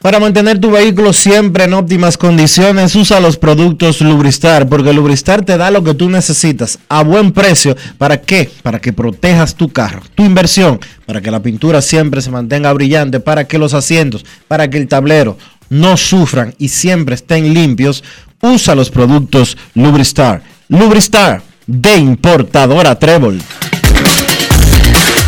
Para 0.00 0.18
mantener 0.18 0.58
tu 0.58 0.70
vehículo 0.70 1.12
siempre 1.12 1.64
en 1.64 1.74
óptimas 1.74 2.16
condiciones, 2.16 2.96
usa 2.96 3.20
los 3.20 3.36
productos 3.36 4.00
Lubristar, 4.00 4.66
porque 4.66 4.94
Lubristar 4.94 5.44
te 5.44 5.58
da 5.58 5.70
lo 5.70 5.84
que 5.84 5.92
tú 5.92 6.08
necesitas 6.08 6.78
a 6.88 7.02
buen 7.02 7.32
precio. 7.32 7.76
¿Para 7.98 8.18
qué? 8.18 8.50
Para 8.62 8.80
que 8.80 8.94
protejas 8.94 9.54
tu 9.54 9.68
carro, 9.68 10.00
tu 10.14 10.24
inversión, 10.24 10.80
para 11.04 11.20
que 11.20 11.30
la 11.30 11.42
pintura 11.42 11.82
siempre 11.82 12.22
se 12.22 12.30
mantenga 12.30 12.72
brillante, 12.72 13.20
para 13.20 13.46
que 13.46 13.58
los 13.58 13.74
asientos, 13.74 14.24
para 14.48 14.70
que 14.70 14.78
el 14.78 14.88
tablero 14.88 15.36
no 15.68 15.98
sufran 15.98 16.54
y 16.56 16.68
siempre 16.68 17.14
estén 17.14 17.52
limpios. 17.52 18.02
Usa 18.40 18.74
los 18.74 18.88
productos 18.88 19.58
Lubristar. 19.74 20.42
Lubristar 20.68 21.42
de 21.66 21.96
importadora 21.98 22.98
Trébol. 22.98 23.38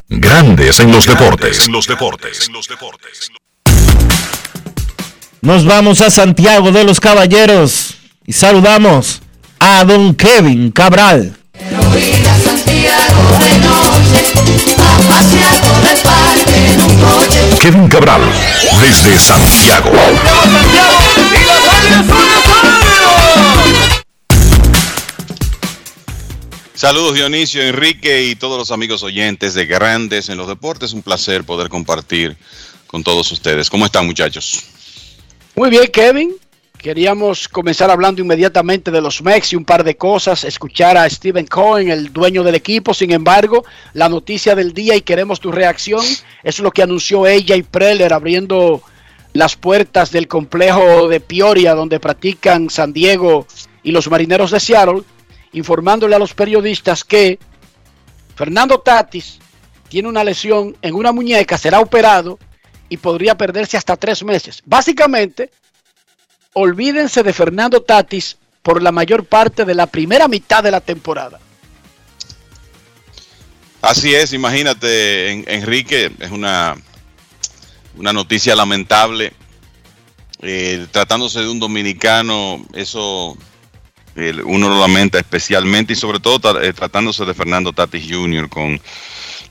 Grandes 0.08 0.80
en 0.80 0.92
los 0.92 1.06
deportes. 1.06 1.68
Nos 5.42 5.64
vamos 5.64 6.00
a 6.00 6.08
Santiago 6.08 6.70
de 6.70 6.84
los 6.84 7.00
Caballeros 7.00 7.94
y 8.24 8.32
saludamos 8.32 9.22
a 9.58 9.84
don 9.84 10.14
Kevin 10.14 10.70
Cabral. 10.70 11.36
Kevin 17.58 17.88
Cabral, 17.88 18.20
desde 18.80 19.18
Santiago. 19.18 19.90
Saludos 26.76 27.14
Dionisio, 27.14 27.64
Enrique 27.64 28.26
y 28.26 28.36
todos 28.36 28.58
los 28.58 28.70
amigos 28.70 29.02
oyentes 29.02 29.54
de 29.54 29.66
Grandes 29.66 30.28
en 30.28 30.38
los 30.38 30.46
Deportes. 30.46 30.92
Un 30.92 31.02
placer 31.02 31.42
poder 31.42 31.68
compartir 31.68 32.36
con 32.86 33.02
todos 33.02 33.32
ustedes. 33.32 33.68
¿Cómo 33.68 33.86
están 33.86 34.06
muchachos? 34.06 34.71
Muy 35.54 35.68
bien, 35.68 35.86
Kevin. 35.92 36.34
Queríamos 36.78 37.46
comenzar 37.46 37.90
hablando 37.90 38.22
inmediatamente 38.22 38.90
de 38.90 39.02
los 39.02 39.22
Mex 39.22 39.52
y 39.52 39.56
un 39.56 39.66
par 39.66 39.84
de 39.84 39.96
cosas, 39.96 40.44
escuchar 40.44 40.96
a 40.96 41.08
Steven 41.08 41.46
Cohen, 41.46 41.90
el 41.90 42.10
dueño 42.10 42.42
del 42.42 42.54
equipo. 42.54 42.94
Sin 42.94 43.12
embargo, 43.12 43.64
la 43.92 44.08
noticia 44.08 44.54
del 44.54 44.72
día 44.72 44.96
y 44.96 45.02
queremos 45.02 45.40
tu 45.40 45.52
reacción 45.52 46.02
es 46.42 46.58
lo 46.58 46.70
que 46.72 46.82
anunció 46.82 47.26
ella 47.26 47.54
y 47.54 47.62
Preller 47.62 48.14
abriendo 48.14 48.82
las 49.34 49.54
puertas 49.54 50.10
del 50.10 50.26
complejo 50.26 51.06
de 51.08 51.20
Peoria 51.20 51.74
donde 51.74 52.00
practican 52.00 52.70
San 52.70 52.94
Diego 52.94 53.46
y 53.82 53.92
los 53.92 54.10
Marineros 54.10 54.52
de 54.52 54.58
Seattle, 54.58 55.02
informándole 55.52 56.16
a 56.16 56.18
los 56.18 56.32
periodistas 56.32 57.04
que 57.04 57.38
Fernando 58.34 58.80
Tatis 58.80 59.38
tiene 59.88 60.08
una 60.08 60.24
lesión 60.24 60.76
en 60.80 60.94
una 60.94 61.12
muñeca, 61.12 61.58
será 61.58 61.78
operado 61.80 62.38
y 62.92 62.98
podría 62.98 63.34
perderse 63.36 63.78
hasta 63.78 63.96
tres 63.96 64.22
meses. 64.22 64.62
Básicamente, 64.66 65.50
olvídense 66.52 67.22
de 67.22 67.32
Fernando 67.32 67.80
Tatis 67.80 68.36
por 68.62 68.82
la 68.82 68.92
mayor 68.92 69.24
parte 69.24 69.64
de 69.64 69.74
la 69.74 69.86
primera 69.86 70.28
mitad 70.28 70.62
de 70.62 70.70
la 70.70 70.80
temporada. 70.82 71.40
Así 73.80 74.14
es, 74.14 74.34
imagínate, 74.34 75.30
en- 75.30 75.44
Enrique, 75.48 76.12
es 76.20 76.30
una, 76.30 76.76
una 77.96 78.12
noticia 78.12 78.54
lamentable. 78.54 79.32
Eh, 80.42 80.86
tratándose 80.90 81.40
de 81.40 81.48
un 81.48 81.58
dominicano, 81.60 82.62
eso 82.74 83.36
eh, 84.16 84.34
uno 84.44 84.68
lo 84.68 84.80
lamenta 84.80 85.18
especialmente 85.18 85.94
y 85.94 85.96
sobre 85.96 86.20
todo 86.20 86.60
eh, 86.60 86.72
tratándose 86.74 87.24
de 87.24 87.32
Fernando 87.32 87.72
Tatis 87.72 88.04
Jr. 88.06 88.48
con 88.50 88.78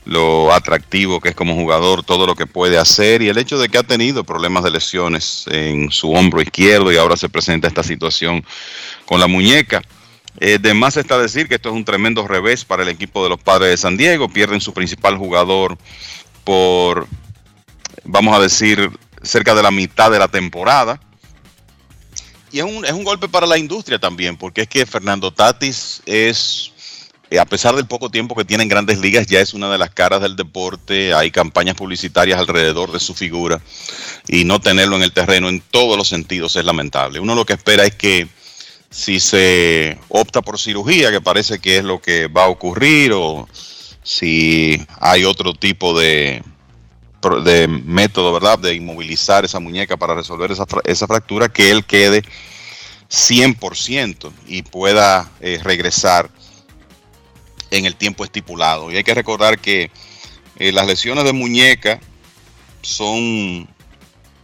lo 0.04 0.52
atractivo 0.52 1.20
que 1.20 1.30
es 1.30 1.34
como 1.34 1.54
jugador, 1.54 2.02
todo 2.02 2.26
lo 2.26 2.34
que 2.34 2.46
puede 2.46 2.78
hacer 2.78 3.22
y 3.22 3.28
el 3.28 3.38
hecho 3.38 3.58
de 3.58 3.68
que 3.68 3.78
ha 3.78 3.82
tenido 3.82 4.24
problemas 4.24 4.64
de 4.64 4.70
lesiones 4.70 5.44
en 5.48 5.90
su 5.90 6.12
hombro 6.12 6.42
izquierdo 6.42 6.92
y 6.92 6.96
ahora 6.96 7.16
se 7.16 7.28
presenta 7.28 7.68
esta 7.68 7.82
situación 7.82 8.44
con 9.06 9.20
la 9.20 9.26
muñeca. 9.26 9.82
Eh, 10.40 10.58
de 10.58 10.74
más 10.74 10.96
está 10.96 11.18
decir 11.18 11.46
que 11.46 11.56
esto 11.56 11.68
es 11.68 11.74
un 11.74 11.84
tremendo 11.84 12.26
revés 12.26 12.64
para 12.64 12.82
el 12.82 12.88
equipo 12.88 13.22
de 13.22 13.28
los 13.28 13.40
padres 13.40 13.70
de 13.70 13.76
San 13.76 13.96
Diego. 13.96 14.28
Pierden 14.28 14.60
su 14.60 14.72
principal 14.72 15.16
jugador 15.16 15.76
por, 16.44 17.06
vamos 18.04 18.34
a 18.34 18.40
decir, 18.40 18.90
cerca 19.22 19.54
de 19.54 19.62
la 19.62 19.70
mitad 19.70 20.10
de 20.10 20.18
la 20.18 20.28
temporada. 20.28 21.00
Y 22.50 22.58
es 22.58 22.64
un, 22.64 22.84
es 22.84 22.92
un 22.92 23.04
golpe 23.04 23.28
para 23.28 23.46
la 23.46 23.56
industria 23.56 23.98
también, 23.98 24.36
porque 24.36 24.62
es 24.62 24.68
que 24.68 24.84
Fernando 24.84 25.32
Tatis 25.32 26.02
es, 26.04 26.71
eh, 27.32 27.38
a 27.38 27.46
pesar 27.46 27.74
del 27.74 27.86
poco 27.86 28.10
tiempo 28.10 28.34
que 28.34 28.44
tiene 28.44 28.62
en 28.62 28.68
grandes 28.68 28.98
ligas, 28.98 29.26
ya 29.26 29.40
es 29.40 29.54
una 29.54 29.72
de 29.72 29.78
las 29.78 29.88
caras 29.88 30.20
del 30.20 30.36
deporte. 30.36 31.14
Hay 31.14 31.30
campañas 31.30 31.76
publicitarias 31.76 32.38
alrededor 32.38 32.92
de 32.92 33.00
su 33.00 33.14
figura 33.14 33.58
y 34.28 34.44
no 34.44 34.60
tenerlo 34.60 34.96
en 34.96 35.02
el 35.02 35.12
terreno 35.12 35.48
en 35.48 35.62
todos 35.62 35.96
los 35.96 36.08
sentidos 36.08 36.56
es 36.56 36.64
lamentable. 36.66 37.20
Uno 37.20 37.34
lo 37.34 37.46
que 37.46 37.54
espera 37.54 37.86
es 37.86 37.94
que 37.94 38.28
si 38.90 39.18
se 39.18 39.98
opta 40.10 40.42
por 40.42 40.58
cirugía, 40.58 41.10
que 41.10 41.22
parece 41.22 41.58
que 41.58 41.78
es 41.78 41.84
lo 41.84 42.02
que 42.02 42.26
va 42.26 42.44
a 42.44 42.48
ocurrir, 42.48 43.12
o 43.14 43.48
si 44.02 44.86
hay 45.00 45.24
otro 45.24 45.54
tipo 45.54 45.98
de, 45.98 46.42
de 47.44 47.66
método, 47.66 48.34
¿verdad?, 48.34 48.58
de 48.58 48.74
inmovilizar 48.74 49.46
esa 49.46 49.58
muñeca 49.58 49.96
para 49.96 50.14
resolver 50.14 50.52
esa, 50.52 50.66
esa 50.84 51.06
fractura, 51.06 51.48
que 51.48 51.70
él 51.70 51.86
quede 51.86 52.22
100% 53.10 54.30
y 54.46 54.62
pueda 54.64 55.30
eh, 55.40 55.58
regresar 55.62 56.30
en 57.72 57.86
el 57.86 57.96
tiempo 57.96 58.24
estipulado. 58.24 58.90
Y 58.90 58.96
hay 58.96 59.04
que 59.04 59.14
recordar 59.14 59.58
que 59.58 59.90
eh, 60.58 60.72
las 60.72 60.86
lesiones 60.86 61.24
de 61.24 61.32
muñeca 61.32 62.00
son 62.82 63.68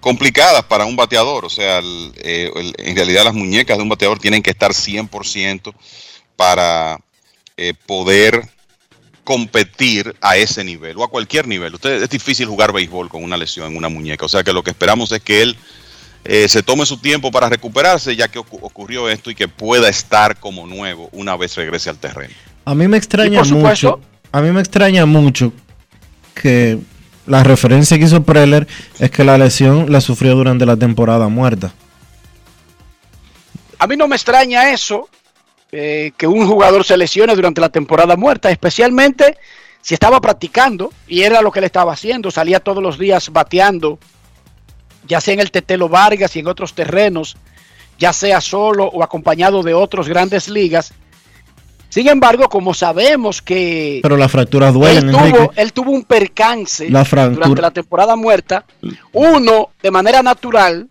complicadas 0.00 0.64
para 0.64 0.84
un 0.86 0.96
bateador. 0.96 1.44
O 1.44 1.50
sea, 1.50 1.80
eh, 1.82 2.50
en 2.78 2.96
realidad 2.96 3.24
las 3.24 3.34
muñecas 3.34 3.76
de 3.76 3.82
un 3.82 3.88
bateador 3.88 4.18
tienen 4.18 4.42
que 4.42 4.50
estar 4.50 4.72
100% 4.72 5.74
para 6.36 6.98
eh, 7.56 7.74
poder 7.86 8.48
competir 9.24 10.16
a 10.22 10.36
ese 10.38 10.64
nivel 10.64 10.96
o 10.96 11.04
a 11.04 11.10
cualquier 11.10 11.46
nivel. 11.46 11.74
Usted, 11.74 12.02
es 12.02 12.08
difícil 12.08 12.46
jugar 12.46 12.72
béisbol 12.72 13.10
con 13.10 13.22
una 13.22 13.36
lesión 13.36 13.70
en 13.70 13.76
una 13.76 13.90
muñeca. 13.90 14.24
O 14.24 14.28
sea 14.28 14.42
que 14.42 14.52
lo 14.54 14.62
que 14.62 14.70
esperamos 14.70 15.12
es 15.12 15.20
que 15.20 15.42
él 15.42 15.56
eh, 16.24 16.48
se 16.48 16.62
tome 16.62 16.86
su 16.86 16.96
tiempo 16.98 17.30
para 17.30 17.48
recuperarse 17.50 18.16
ya 18.16 18.28
que 18.28 18.38
ocu- 18.38 18.58
ocurrió 18.62 19.08
esto 19.10 19.30
y 19.30 19.34
que 19.34 19.46
pueda 19.48 19.88
estar 19.90 20.40
como 20.40 20.66
nuevo 20.66 21.10
una 21.12 21.36
vez 21.36 21.56
regrese 21.56 21.90
al 21.90 21.98
terreno. 21.98 22.32
A 22.68 22.74
mí 22.74 22.86
me 22.86 22.98
extraña 22.98 23.42
mucho. 23.44 23.98
A 24.30 24.42
mí 24.42 24.52
me 24.52 24.60
extraña 24.60 25.06
mucho 25.06 25.54
que 26.34 26.78
la 27.24 27.42
referencia 27.42 27.98
que 27.98 28.04
hizo 28.04 28.22
Preller 28.22 28.68
es 28.98 29.10
que 29.10 29.24
la 29.24 29.38
lesión 29.38 29.90
la 29.90 30.02
sufrió 30.02 30.34
durante 30.34 30.66
la 30.66 30.76
temporada 30.76 31.28
muerta. 31.28 31.72
A 33.78 33.86
mí 33.86 33.96
no 33.96 34.06
me 34.06 34.16
extraña 34.16 34.70
eso, 34.70 35.08
eh, 35.72 36.12
que 36.18 36.26
un 36.26 36.46
jugador 36.46 36.84
se 36.84 36.98
lesione 36.98 37.34
durante 37.34 37.62
la 37.62 37.70
temporada 37.70 38.16
muerta, 38.16 38.50
especialmente 38.50 39.38
si 39.80 39.94
estaba 39.94 40.20
practicando 40.20 40.92
y 41.06 41.22
era 41.22 41.40
lo 41.40 41.50
que 41.50 41.60
él 41.60 41.64
estaba 41.64 41.94
haciendo, 41.94 42.30
salía 42.30 42.60
todos 42.60 42.82
los 42.82 42.98
días 42.98 43.30
bateando, 43.30 43.98
ya 45.06 45.22
sea 45.22 45.32
en 45.32 45.40
el 45.40 45.50
Tetelo 45.50 45.88
Vargas 45.88 46.36
y 46.36 46.40
en 46.40 46.48
otros 46.48 46.74
terrenos, 46.74 47.38
ya 47.98 48.12
sea 48.12 48.42
solo 48.42 48.84
o 48.84 49.02
acompañado 49.02 49.62
de 49.62 49.72
otros 49.72 50.06
grandes 50.06 50.50
ligas. 50.50 50.92
Sin 51.88 52.06
embargo, 52.08 52.48
como 52.48 52.74
sabemos 52.74 53.40
que 53.40 54.00
Pero 54.02 54.16
las 54.16 54.30
fracturas 54.30 54.74
duelen, 54.74 55.08
él, 55.08 55.14
tuvo, 55.14 55.52
él 55.56 55.72
tuvo 55.72 55.90
un 55.90 56.04
percance 56.04 56.90
La 56.90 57.04
durante 57.04 57.62
la 57.62 57.70
temporada 57.70 58.14
muerta, 58.14 58.64
uno 59.12 59.70
de 59.82 59.90
manera 59.90 60.22
natural 60.22 60.88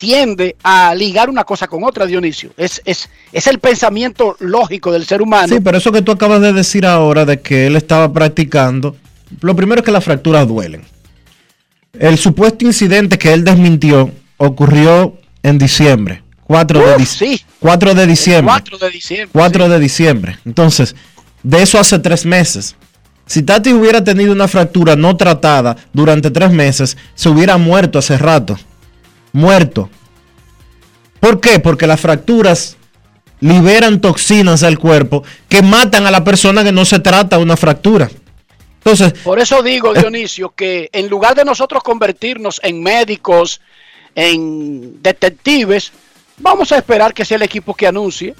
tiende 0.00 0.56
a 0.62 0.94
ligar 0.94 1.28
una 1.28 1.44
cosa 1.44 1.66
con 1.66 1.84
otra, 1.84 2.06
Dionisio. 2.06 2.52
Es, 2.56 2.80
es, 2.86 3.10
es 3.32 3.46
el 3.46 3.58
pensamiento 3.58 4.34
lógico 4.40 4.90
del 4.92 5.04
ser 5.04 5.20
humano. 5.20 5.48
Sí, 5.48 5.60
pero 5.60 5.76
eso 5.76 5.92
que 5.92 6.00
tú 6.00 6.10
acabas 6.10 6.40
de 6.40 6.54
decir 6.54 6.86
ahora 6.86 7.26
de 7.26 7.40
que 7.40 7.66
él 7.66 7.76
estaba 7.76 8.10
practicando, 8.10 8.96
lo 9.42 9.54
primero 9.54 9.80
es 9.80 9.84
que 9.84 9.92
las 9.92 10.02
fracturas 10.02 10.48
duelen. 10.48 10.84
El 11.98 12.16
supuesto 12.16 12.64
incidente 12.64 13.18
que 13.18 13.34
él 13.34 13.44
desmintió 13.44 14.10
ocurrió 14.38 15.18
en 15.42 15.58
diciembre, 15.58 16.22
4 16.50 16.80
de, 16.80 16.96
Uf, 16.96 17.02
dic- 17.02 17.06
sí. 17.06 17.44
4 17.60 17.94
de 17.94 18.06
diciembre. 18.08 18.52
4 18.52 18.78
de 18.78 18.90
diciembre. 18.90 19.28
4 19.32 19.68
de 19.68 19.78
diciembre. 19.78 20.38
Entonces, 20.44 20.96
de 21.44 21.62
eso 21.62 21.78
hace 21.78 22.00
tres 22.00 22.26
meses. 22.26 22.74
Si 23.24 23.42
Tati 23.44 23.72
hubiera 23.72 24.02
tenido 24.02 24.32
una 24.32 24.48
fractura 24.48 24.96
no 24.96 25.16
tratada 25.16 25.76
durante 25.92 26.28
tres 26.32 26.50
meses, 26.50 26.96
se 27.14 27.28
hubiera 27.28 27.56
muerto 27.56 28.00
hace 28.00 28.18
rato. 28.18 28.58
Muerto. 29.32 29.90
¿Por 31.20 31.40
qué? 31.40 31.60
Porque 31.60 31.86
las 31.86 32.00
fracturas 32.00 32.76
liberan 33.38 34.00
toxinas 34.00 34.64
al 34.64 34.76
cuerpo 34.80 35.22
que 35.48 35.62
matan 35.62 36.04
a 36.04 36.10
la 36.10 36.24
persona 36.24 36.64
que 36.64 36.72
no 36.72 36.84
se 36.84 36.98
trata 36.98 37.38
una 37.38 37.56
fractura. 37.56 38.10
Entonces, 38.78 39.12
Por 39.22 39.38
eso 39.38 39.62
digo, 39.62 39.94
Dionisio, 39.94 40.52
que 40.56 40.88
en 40.92 41.08
lugar 41.08 41.36
de 41.36 41.44
nosotros 41.44 41.84
convertirnos 41.84 42.60
en 42.64 42.82
médicos, 42.82 43.60
en 44.16 45.00
detectives, 45.00 45.92
vamos 46.40 46.72
a 46.72 46.76
esperar 46.78 47.14
que 47.14 47.24
sea 47.24 47.36
el 47.36 47.42
equipo 47.42 47.74
que 47.74 47.86
anuncie 47.86 48.34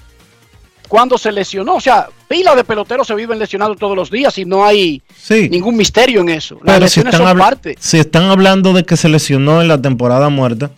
cuando 0.89 1.17
se 1.17 1.31
lesionó. 1.31 1.77
O 1.77 1.81
sea, 1.81 2.09
pila 2.29 2.55
de 2.57 2.65
peloteros 2.65 3.07
se 3.07 3.15
viven 3.15 3.39
lesionados 3.39 3.77
todos 3.79 3.95
los 3.97 4.11
días 4.11 4.37
y 4.39 4.45
no 4.45 4.65
hay 4.65 5.03
Sí. 5.17 5.49
ningún 5.49 5.77
misterio 5.77 6.21
en 6.23 6.31
eso. 6.31 6.59
Las 6.65 6.77
pero 6.77 6.89
si 6.89 7.01
están, 7.01 7.13
son 7.13 7.27
habla- 7.29 7.45
parte. 7.45 7.77
si 7.79 7.99
están 7.99 8.25
hablando 8.25 8.73
de 8.73 8.85
que 8.85 8.97
se 8.97 9.09
lesionó 9.09 9.63
en 9.63 9.69
la 9.69 9.81
temporada 9.81 10.29
muerta, 10.31 10.71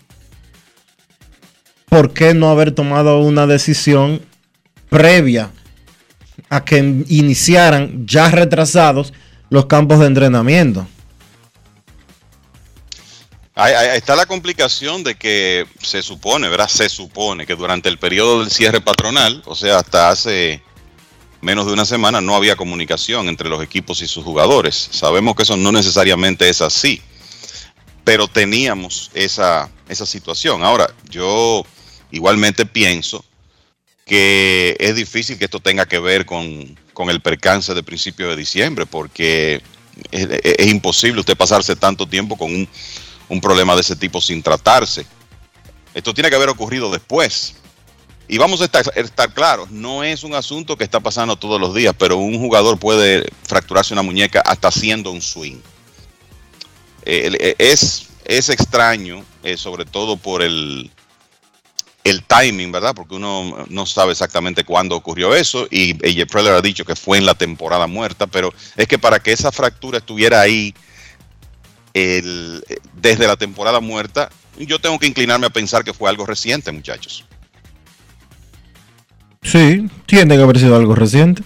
¿por 1.89 2.13
qué 2.13 2.35
no 2.35 2.51
haber 2.51 2.73
tomado 2.73 3.21
una 3.21 3.47
decisión 3.47 4.21
previa 4.89 5.51
a 6.51 6.65
que 6.65 6.79
iniciaran 7.09 8.07
ya 8.07 8.31
retrasados 8.31 9.13
los 9.51 9.67
campos 9.67 9.99
de 10.01 10.07
entrenamiento? 10.07 10.87
Está 13.55 14.17
la 14.17 14.25
complicación 14.25 15.05
de 15.05 15.15
que 15.15 15.67
se 15.83 16.03
supone, 16.03 16.49
¿verdad? 16.49 16.69
Se 16.69 16.89
supone 16.89 17.47
que 17.47 17.55
durante 17.55 17.91
el 17.91 17.99
periodo 17.99 18.41
del 18.41 18.51
cierre 18.51 18.81
patronal, 18.81 19.43
o 19.45 19.55
sea, 19.55 19.79
hasta 19.79 20.09
hace 20.09 20.63
menos 21.43 21.67
de 21.67 21.75
una 21.75 21.85
semana, 21.85 22.23
no 22.23 22.35
había 22.35 22.57
comunicación 22.57 23.29
entre 23.29 23.51
los 23.51 23.63
equipos 23.63 24.01
y 24.01 24.09
sus 24.09 24.25
jugadores. 24.25 24.89
Sabemos 24.91 25.37
que 25.37 25.43
eso 25.43 25.59
no 25.59 25.71
necesariamente 25.71 26.49
es 26.49 26.63
así, 26.63 27.03
pero 28.05 28.27
teníamos 28.27 29.11
esa, 29.13 29.71
esa 29.87 30.07
situación. 30.07 30.63
Ahora, 30.65 30.91
yo 31.11 31.67
igualmente 32.11 32.65
pienso 32.65 33.23
que 34.07 34.77
es 34.81 34.95
difícil 34.95 35.37
que 35.39 35.45
esto 35.45 35.61
tenga 35.61 35.85
que 35.85 35.99
ver 35.99 36.25
con, 36.25 36.79
con 36.95 37.11
el 37.11 37.21
percance 37.21 37.75
de 37.75 37.83
principio 37.83 38.31
de 38.31 38.37
diciembre, 38.37 38.87
porque 38.87 39.61
es 40.11 40.67
imposible 40.67 41.21
usted 41.21 41.37
pasarse 41.37 41.77
tanto 41.77 42.07
tiempo 42.07 42.39
con 42.39 42.55
un, 42.55 42.69
un 43.33 43.41
problema 43.41 43.75
de 43.75 43.81
ese 43.81 43.97
tipo 43.97 44.21
sin 44.21 44.43
tratarse. 44.43 45.07
Esto 45.95 46.13
tiene 46.13 46.29
que 46.29 46.37
haber 46.37 46.51
ocurrido 46.51 46.91
después. 46.91 47.55
Y 48.29 48.37
vamos 48.37 48.61
a 48.61 48.67
estar, 48.67 49.33
claros, 49.33 49.71
no 49.71 50.05
es 50.05 50.23
un 50.23 50.35
asunto 50.35 50.77
que 50.77 50.85
está 50.85 51.01
pasando 51.01 51.37
todos 51.37 51.59
los 51.59 51.75
días, 51.75 51.95
pero 51.99 52.19
un 52.19 52.39
jugador 52.39 52.79
puede 52.79 53.25
fracturarse 53.45 53.95
una 53.95 54.03
muñeca 54.03 54.43
hasta 54.45 54.69
haciendo 54.69 55.11
un 55.11 55.23
swing. 55.23 55.57
Eh, 57.05 57.31
eh, 57.41 57.55
es, 57.59 58.09
es 58.27 58.51
extraño, 58.51 59.25
eh, 59.43 59.57
sobre 59.57 59.87
todo 59.87 60.19
por 60.19 60.43
el, 60.43 60.91
el 62.05 62.23
timing, 62.25 62.71
¿verdad? 62.71 62.95
Porque 62.95 63.15
uno 63.15 63.65
no 63.71 63.87
sabe 63.87 64.13
exactamente 64.13 64.65
cuándo 64.65 64.95
ocurrió 64.95 65.35
eso 65.35 65.67
y 65.71 65.93
AJ 66.07 66.31
Preller 66.31 66.53
ha 66.53 66.61
dicho 66.61 66.85
que 66.85 66.97
fue 66.97 67.17
en 67.17 67.25
la 67.25 67.35
temporada 67.35 67.87
muerta, 67.87 68.27
pero 68.27 68.53
es 68.77 68.87
que 68.87 68.99
para 68.99 69.21
que 69.21 69.33
esa 69.33 69.51
fractura 69.51 69.99
estuviera 69.99 70.43
ahí 70.43 70.75
el- 71.95 72.65
desde 73.01 73.27
la 73.27 73.37
temporada 73.37 73.81
muerta, 73.81 74.31
yo 74.59 74.79
tengo 74.81 74.99
que 74.99 75.07
inclinarme 75.07 75.47
a 75.47 75.51
pensar 75.51 75.85
que 75.85 75.93
fue 75.95 76.09
algo 76.11 76.27
reciente, 76.27 76.71
muchachos. 76.73 77.25
Sí, 79.43 79.89
tiene 80.07 80.37
que 80.37 80.43
haber 80.43 80.59
sido 80.59 80.77
algo 80.77 80.95
reciente. 80.95 81.43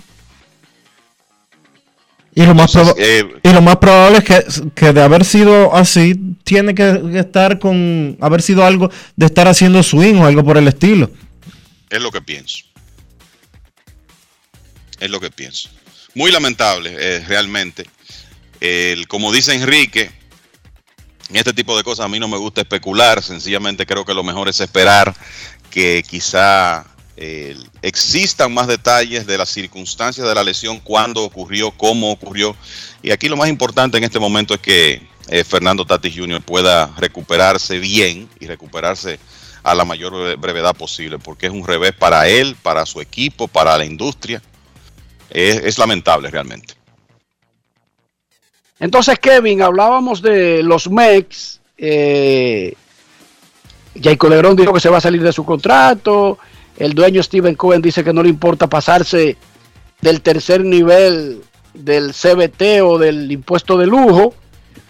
Y 2.34 2.44
lo 2.44 2.54
más, 2.54 2.70
eh, 2.98 3.24
y 3.42 3.48
lo 3.50 3.62
más 3.62 3.76
probable 3.76 4.18
es 4.18 4.24
que, 4.24 4.44
que 4.74 4.92
de 4.92 5.02
haber 5.02 5.24
sido 5.24 5.74
así, 5.74 6.14
tiene 6.44 6.74
que, 6.74 7.00
que 7.10 7.20
estar 7.20 7.58
con, 7.58 8.18
haber 8.20 8.42
sido 8.42 8.62
algo 8.62 8.90
de 9.16 9.24
estar 9.24 9.48
haciendo 9.48 9.82
swing 9.82 10.16
o 10.16 10.26
algo 10.26 10.44
por 10.44 10.58
el 10.58 10.68
estilo. 10.68 11.10
Es 11.88 12.02
lo 12.02 12.12
que 12.12 12.20
pienso. 12.20 12.58
Es 15.00 15.08
lo 15.08 15.18
que 15.18 15.30
pienso. 15.30 15.70
Muy 16.14 16.30
lamentable, 16.30 16.94
eh, 16.98 17.24
realmente. 17.26 17.86
El- 18.60 19.08
como 19.08 19.32
dice 19.32 19.54
Enrique, 19.54 20.10
en 21.30 21.36
este 21.36 21.52
tipo 21.52 21.76
de 21.76 21.82
cosas 21.82 22.06
a 22.06 22.08
mí 22.08 22.18
no 22.20 22.28
me 22.28 22.36
gusta 22.36 22.60
especular, 22.60 23.22
sencillamente 23.22 23.84
creo 23.86 24.04
que 24.04 24.14
lo 24.14 24.22
mejor 24.22 24.48
es 24.48 24.60
esperar 24.60 25.14
que 25.70 26.04
quizá 26.08 26.86
eh, 27.16 27.56
existan 27.82 28.52
más 28.54 28.66
detalles 28.66 29.26
de 29.26 29.36
las 29.38 29.48
circunstancias 29.48 30.26
de 30.26 30.34
la 30.34 30.44
lesión, 30.44 30.78
cuándo 30.80 31.22
ocurrió, 31.24 31.70
cómo 31.72 32.10
ocurrió. 32.12 32.54
Y 33.02 33.10
aquí 33.10 33.28
lo 33.28 33.36
más 33.36 33.48
importante 33.48 33.98
en 33.98 34.04
este 34.04 34.18
momento 34.20 34.54
es 34.54 34.60
que 34.60 35.02
eh, 35.28 35.42
Fernando 35.42 35.84
Tatis 35.84 36.14
Jr. 36.16 36.40
pueda 36.42 36.94
recuperarse 36.98 37.78
bien 37.78 38.28
y 38.38 38.46
recuperarse 38.46 39.18
a 39.64 39.74
la 39.74 39.84
mayor 39.84 40.12
bre- 40.12 40.40
brevedad 40.40 40.76
posible, 40.76 41.18
porque 41.18 41.46
es 41.46 41.52
un 41.52 41.66
revés 41.66 41.92
para 41.92 42.28
él, 42.28 42.54
para 42.62 42.86
su 42.86 43.00
equipo, 43.00 43.48
para 43.48 43.76
la 43.76 43.84
industria. 43.84 44.40
Es 45.28 45.76
lamentable 45.76 46.30
realmente. 46.30 46.75
Entonces, 48.78 49.18
Kevin, 49.18 49.62
hablábamos 49.62 50.20
de 50.22 50.62
los 50.62 50.90
Mex. 50.90 51.60
Eh, 51.78 52.74
Jayco 54.00 54.28
Legrón 54.28 54.56
dijo 54.56 54.72
que 54.72 54.80
se 54.80 54.90
va 54.90 54.98
a 54.98 55.00
salir 55.00 55.22
de 55.22 55.32
su 55.32 55.44
contrato. 55.44 56.38
El 56.76 56.92
dueño 56.92 57.22
Steven 57.22 57.54
Cohen 57.54 57.80
dice 57.80 58.04
que 58.04 58.12
no 58.12 58.22
le 58.22 58.28
importa 58.28 58.66
pasarse 58.66 59.36
del 60.00 60.20
tercer 60.20 60.62
nivel 60.62 61.42
del 61.72 62.12
CBT 62.12 62.82
o 62.82 62.98
del 62.98 63.30
impuesto 63.32 63.78
de 63.78 63.86
lujo. 63.86 64.34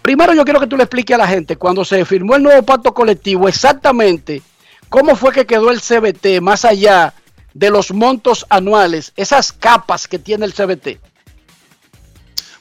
Primero 0.03 0.35
yo 0.35 0.45
quiero 0.45 0.61
que 0.61 0.67
tú 0.67 0.77
le 0.77 0.85
expliques 0.85 1.15
a 1.15 1.19
la 1.19 1.29
gente, 1.29 1.57
cuando 1.57 1.85
se 1.85 2.05
firmó 2.05 2.37
el 2.37 2.43
nuevo 2.43 2.63
pacto 2.63 2.95
colectivo, 2.95 3.49
exactamente 3.49 4.43
cómo 4.89 5.17
fue 5.17 5.33
que 5.33 5.47
quedó 5.47 5.71
el 5.71 5.81
CBT 5.81 6.41
más 6.41 6.65
allá 6.65 7.15
de 7.55 7.71
los 7.71 7.93
montos 7.93 8.47
anuales, 8.49 9.13
esas 9.17 9.53
capas 9.53 10.07
que 10.07 10.19
tiene 10.19 10.45
el 10.45 10.55
CBT. 10.55 11.01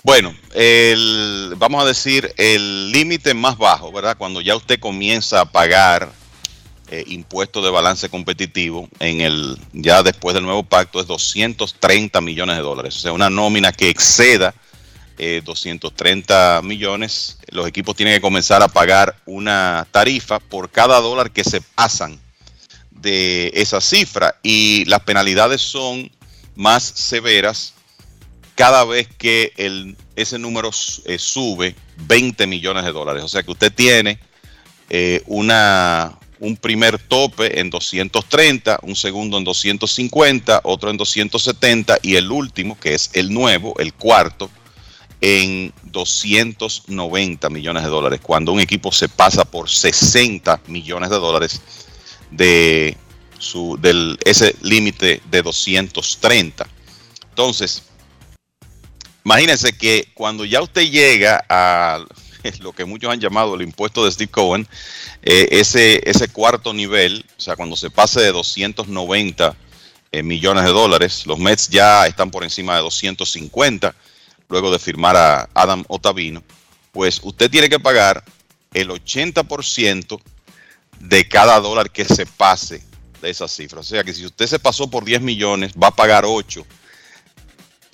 Bueno, 0.05 0.35
el, 0.53 1.55
vamos 1.57 1.83
a 1.83 1.87
decir 1.87 2.31
el 2.37 2.91
límite 2.91 3.33
más 3.33 3.57
bajo, 3.57 3.91
¿verdad? 3.91 4.15
Cuando 4.15 4.39
ya 4.39 4.55
usted 4.55 4.79
comienza 4.79 5.41
a 5.41 5.45
pagar 5.45 6.11
eh, 6.91 7.03
impuestos 7.07 7.63
de 7.63 7.71
balance 7.71 8.07
competitivo 8.09 8.87
en 8.99 9.21
el 9.21 9.57
ya 9.73 10.03
después 10.03 10.35
del 10.35 10.43
nuevo 10.43 10.61
pacto 10.61 10.99
es 10.99 11.07
230 11.07 12.21
millones 12.21 12.55
de 12.55 12.61
dólares, 12.61 12.97
o 12.97 12.99
sea, 12.99 13.13
una 13.13 13.31
nómina 13.31 13.71
que 13.71 13.89
exceda 13.89 14.53
eh, 15.17 15.41
230 15.43 16.61
millones, 16.63 17.39
los 17.49 17.67
equipos 17.67 17.95
tienen 17.95 18.13
que 18.13 18.21
comenzar 18.21 18.61
a 18.61 18.67
pagar 18.67 19.15
una 19.25 19.87
tarifa 19.89 20.37
por 20.37 20.69
cada 20.69 21.01
dólar 21.01 21.31
que 21.31 21.43
se 21.43 21.61
pasan 21.61 22.19
de 22.91 23.49
esa 23.55 23.81
cifra 23.81 24.35
y 24.43 24.85
las 24.85 24.99
penalidades 24.99 25.63
son 25.63 26.11
más 26.55 26.83
severas 26.83 27.74
cada 28.55 28.85
vez 28.85 29.07
que 29.17 29.53
el, 29.57 29.95
ese 30.15 30.39
número 30.39 30.71
eh, 31.05 31.19
sube 31.19 31.75
20 32.07 32.47
millones 32.47 32.85
de 32.85 32.91
dólares. 32.91 33.23
O 33.23 33.27
sea 33.27 33.43
que 33.43 33.51
usted 33.51 33.71
tiene 33.71 34.17
eh, 34.89 35.21
una, 35.27 36.17
un 36.39 36.55
primer 36.55 36.97
tope 36.97 37.59
en 37.59 37.69
230, 37.69 38.79
un 38.83 38.95
segundo 38.95 39.37
en 39.37 39.43
250, 39.43 40.61
otro 40.63 40.89
en 40.89 40.97
270 40.97 41.99
y 42.01 42.15
el 42.15 42.31
último, 42.31 42.79
que 42.79 42.93
es 42.93 43.09
el 43.13 43.33
nuevo, 43.33 43.75
el 43.77 43.93
cuarto, 43.93 44.49
en 45.19 45.73
290 45.83 47.49
millones 47.49 47.83
de 47.83 47.89
dólares. 47.89 48.19
Cuando 48.21 48.53
un 48.53 48.61
equipo 48.61 48.91
se 48.91 49.09
pasa 49.09 49.43
por 49.43 49.69
60 49.69 50.61
millones 50.67 51.09
de 51.09 51.15
dólares 51.17 51.61
de 52.31 52.95
su, 53.37 53.77
del, 53.81 54.17
ese 54.23 54.55
límite 54.61 55.21
de 55.29 55.41
230. 55.41 56.67
Entonces, 57.29 57.83
Imagínense 59.25 59.73
que 59.73 60.07
cuando 60.13 60.45
ya 60.45 60.61
usted 60.61 60.83
llega 60.83 61.43
a 61.49 62.05
lo 62.61 62.73
que 62.73 62.85
muchos 62.85 63.11
han 63.11 63.19
llamado 63.19 63.55
el 63.55 63.63
impuesto 63.63 64.05
de 64.05 64.11
Steve 64.11 64.31
Cohen, 64.31 64.67
eh, 65.23 65.47
ese, 65.51 66.27
cuarto 66.29 66.73
nivel, 66.73 67.25
o 67.35 67.41
sea, 67.41 67.55
cuando 67.55 67.75
se 67.75 67.89
pase 67.89 68.21
de 68.21 68.31
290 68.31 69.55
eh, 70.11 70.21
millones 70.21 70.63
de 70.63 70.69
dólares, 70.69 71.25
los 71.25 71.39
Mets 71.39 71.69
ya 71.69 72.05
están 72.05 72.29
por 72.29 72.43
encima 72.43 72.75
de 72.75 72.81
250, 72.81 73.95
luego 74.47 74.69
de 74.69 74.77
firmar 74.77 75.17
a 75.17 75.49
Adam 75.55 75.83
Otavino, 75.87 76.43
pues 76.91 77.19
usted 77.23 77.49
tiene 77.49 77.67
que 77.67 77.79
pagar 77.79 78.23
el 78.75 78.89
80% 78.89 80.21
de 80.99 81.27
cada 81.27 81.59
dólar 81.59 81.89
que 81.89 82.05
se 82.05 82.27
pase 82.27 82.83
de 83.21 83.31
esa 83.31 83.47
cifra. 83.47 83.79
O 83.79 83.83
sea 83.83 84.03
que 84.03 84.13
si 84.13 84.23
usted 84.23 84.45
se 84.45 84.59
pasó 84.59 84.87
por 84.87 85.03
10 85.03 85.21
millones, 85.21 85.73
va 85.73 85.87
a 85.87 85.95
pagar 85.95 86.25
8. 86.27 86.63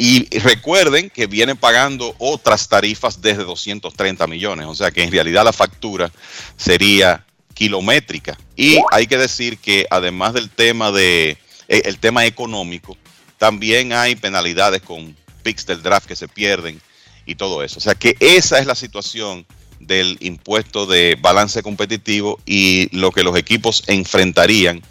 Y 0.03 0.27
recuerden 0.39 1.11
que 1.11 1.27
vienen 1.27 1.57
pagando 1.57 2.15
otras 2.17 2.67
tarifas 2.67 3.21
desde 3.21 3.43
230 3.43 4.25
millones. 4.25 4.65
O 4.65 4.73
sea 4.73 4.89
que 4.89 5.03
en 5.03 5.11
realidad 5.11 5.45
la 5.45 5.53
factura 5.53 6.11
sería 6.57 7.23
kilométrica. 7.53 8.35
Y 8.55 8.79
hay 8.91 9.05
que 9.05 9.19
decir 9.19 9.59
que 9.59 9.85
además 9.91 10.33
del 10.33 10.49
tema 10.49 10.91
de 10.91 11.37
eh, 11.67 11.83
el 11.85 11.99
tema 11.99 12.25
económico, 12.25 12.97
también 13.37 13.93
hay 13.93 14.15
penalidades 14.15 14.81
con 14.81 15.15
picks 15.43 15.67
del 15.67 15.83
draft 15.83 16.07
que 16.07 16.15
se 16.15 16.27
pierden 16.27 16.81
y 17.27 17.35
todo 17.35 17.63
eso. 17.63 17.77
O 17.77 17.81
sea 17.81 17.93
que 17.93 18.17
esa 18.19 18.57
es 18.57 18.65
la 18.65 18.73
situación 18.73 19.45
del 19.79 20.17
impuesto 20.19 20.87
de 20.87 21.15
balance 21.21 21.61
competitivo 21.61 22.39
y 22.47 22.89
lo 22.97 23.11
que 23.11 23.21
los 23.21 23.37
equipos 23.37 23.83
enfrentarían 23.85 24.81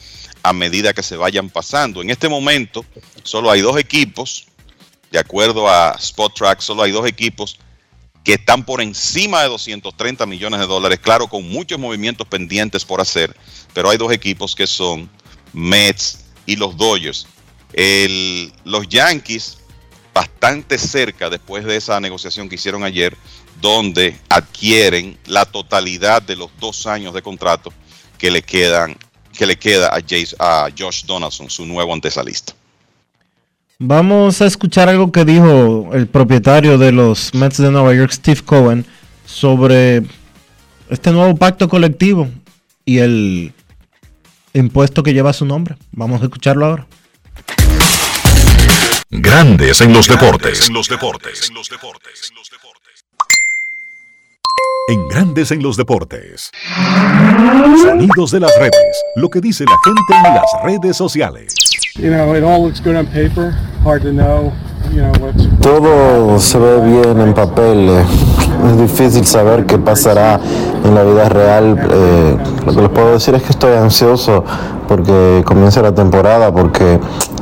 a 0.44 0.52
medida 0.52 0.92
que 0.92 1.02
se 1.02 1.16
vayan 1.16 1.50
pasando. 1.50 2.00
En 2.00 2.10
este 2.10 2.28
momento 2.28 2.84
solo 3.24 3.50
hay 3.50 3.60
dos 3.60 3.76
equipos, 3.76 4.46
de 5.10 5.18
acuerdo 5.18 5.68
a 5.68 5.96
Spot 5.98 6.32
Track, 6.34 6.60
solo 6.60 6.82
hay 6.82 6.92
dos 6.92 7.06
equipos 7.06 7.58
que 8.24 8.34
están 8.34 8.64
por 8.64 8.80
encima 8.80 9.42
de 9.42 9.48
230 9.48 10.26
millones 10.26 10.60
de 10.60 10.66
dólares, 10.66 10.98
claro, 11.00 11.26
con 11.26 11.48
muchos 11.48 11.78
movimientos 11.78 12.26
pendientes 12.26 12.84
por 12.84 13.00
hacer, 13.00 13.34
pero 13.72 13.88
hay 13.90 13.96
dos 13.96 14.12
equipos 14.12 14.54
que 14.54 14.66
son 14.66 15.08
Mets 15.52 16.24
y 16.46 16.56
los 16.56 16.76
Dodgers. 16.76 17.26
Los 18.64 18.88
Yankees, 18.88 19.58
bastante 20.12 20.76
cerca 20.78 21.30
después 21.30 21.64
de 21.64 21.76
esa 21.76 21.98
negociación 22.00 22.48
que 22.48 22.56
hicieron 22.56 22.84
ayer, 22.84 23.16
donde 23.60 24.18
adquieren 24.28 25.18
la 25.26 25.44
totalidad 25.44 26.20
de 26.22 26.36
los 26.36 26.50
dos 26.58 26.86
años 26.86 27.14
de 27.14 27.22
contrato 27.22 27.72
que 28.18 28.30
le 28.30 28.42
quedan 28.42 28.96
que 29.36 29.46
le 29.46 29.56
queda 29.58 29.88
a, 29.88 30.00
Jace- 30.00 30.36
a 30.38 30.68
Josh 30.76 31.04
Donaldson, 31.04 31.48
su 31.48 31.64
nuevo 31.64 31.94
antesalista. 31.94 32.52
Vamos 33.82 34.42
a 34.42 34.46
escuchar 34.46 34.90
algo 34.90 35.10
que 35.10 35.24
dijo 35.24 35.88
el 35.94 36.06
propietario 36.06 36.76
de 36.76 36.92
los 36.92 37.32
Mets 37.32 37.56
de 37.56 37.70
Nueva 37.70 37.94
York, 37.94 38.12
Steve 38.12 38.42
Cohen, 38.44 38.84
sobre 39.24 40.02
este 40.90 41.10
nuevo 41.12 41.34
pacto 41.34 41.66
colectivo 41.66 42.28
y 42.84 42.98
el 42.98 43.54
impuesto 44.52 45.02
que 45.02 45.14
lleva 45.14 45.32
su 45.32 45.46
nombre. 45.46 45.76
Vamos 45.92 46.20
a 46.20 46.24
escucharlo 46.24 46.66
ahora. 46.66 46.86
Grandes 49.08 49.80
en 49.80 49.94
los 49.94 50.06
deportes. 50.06 50.68
En 50.68 50.74
los 50.74 50.86
deportes. 50.86 51.50
En 54.88 55.08
Grandes 55.08 55.52
en 55.52 55.62
los 55.62 55.78
deportes. 55.78 56.50
Sonidos 57.82 58.30
de 58.30 58.40
las 58.40 58.52
redes. 58.58 59.02
Lo 59.16 59.30
que 59.30 59.40
dice 59.40 59.64
la 59.64 59.78
gente 59.82 60.28
en 60.28 60.34
las 60.34 60.44
redes 60.64 60.98
sociales. 60.98 61.54
You 61.98 62.10
know, 62.10 62.34
it 62.34 62.42
all 62.44 62.62
looks 62.62 62.80
good 62.80 62.96
on 62.96 63.06
paper. 63.06 63.50
Hard 63.82 64.02
to 64.02 64.12
know, 64.12 64.52
you 64.90 65.02
know, 65.02 65.12
what's 65.18 65.44
Todo 65.60 66.38
se 66.38 66.58
ve 66.58 66.80
bien 66.80 67.20
en 67.20 67.34
papel. 67.34 67.88
Es 67.88 68.78
difícil 68.78 69.26
saber 69.26 69.66
qué 69.66 69.78
pasará 69.78 70.38
en 70.84 70.94
la 70.94 71.02
vida 71.02 71.28
real. 71.28 71.76
eh, 71.90 72.36
lo 72.66 72.74
que 72.74 72.80
les 72.82 72.90
puedo 72.90 73.12
decir 73.14 73.34
es 73.34 73.42
que 73.42 73.50
estoy 73.50 73.74
ansioso 73.76 74.44
porque 74.86 75.42
comience 75.44 75.80
la 75.82 75.92
temporada, 75.94 76.52
porque 76.52 77.00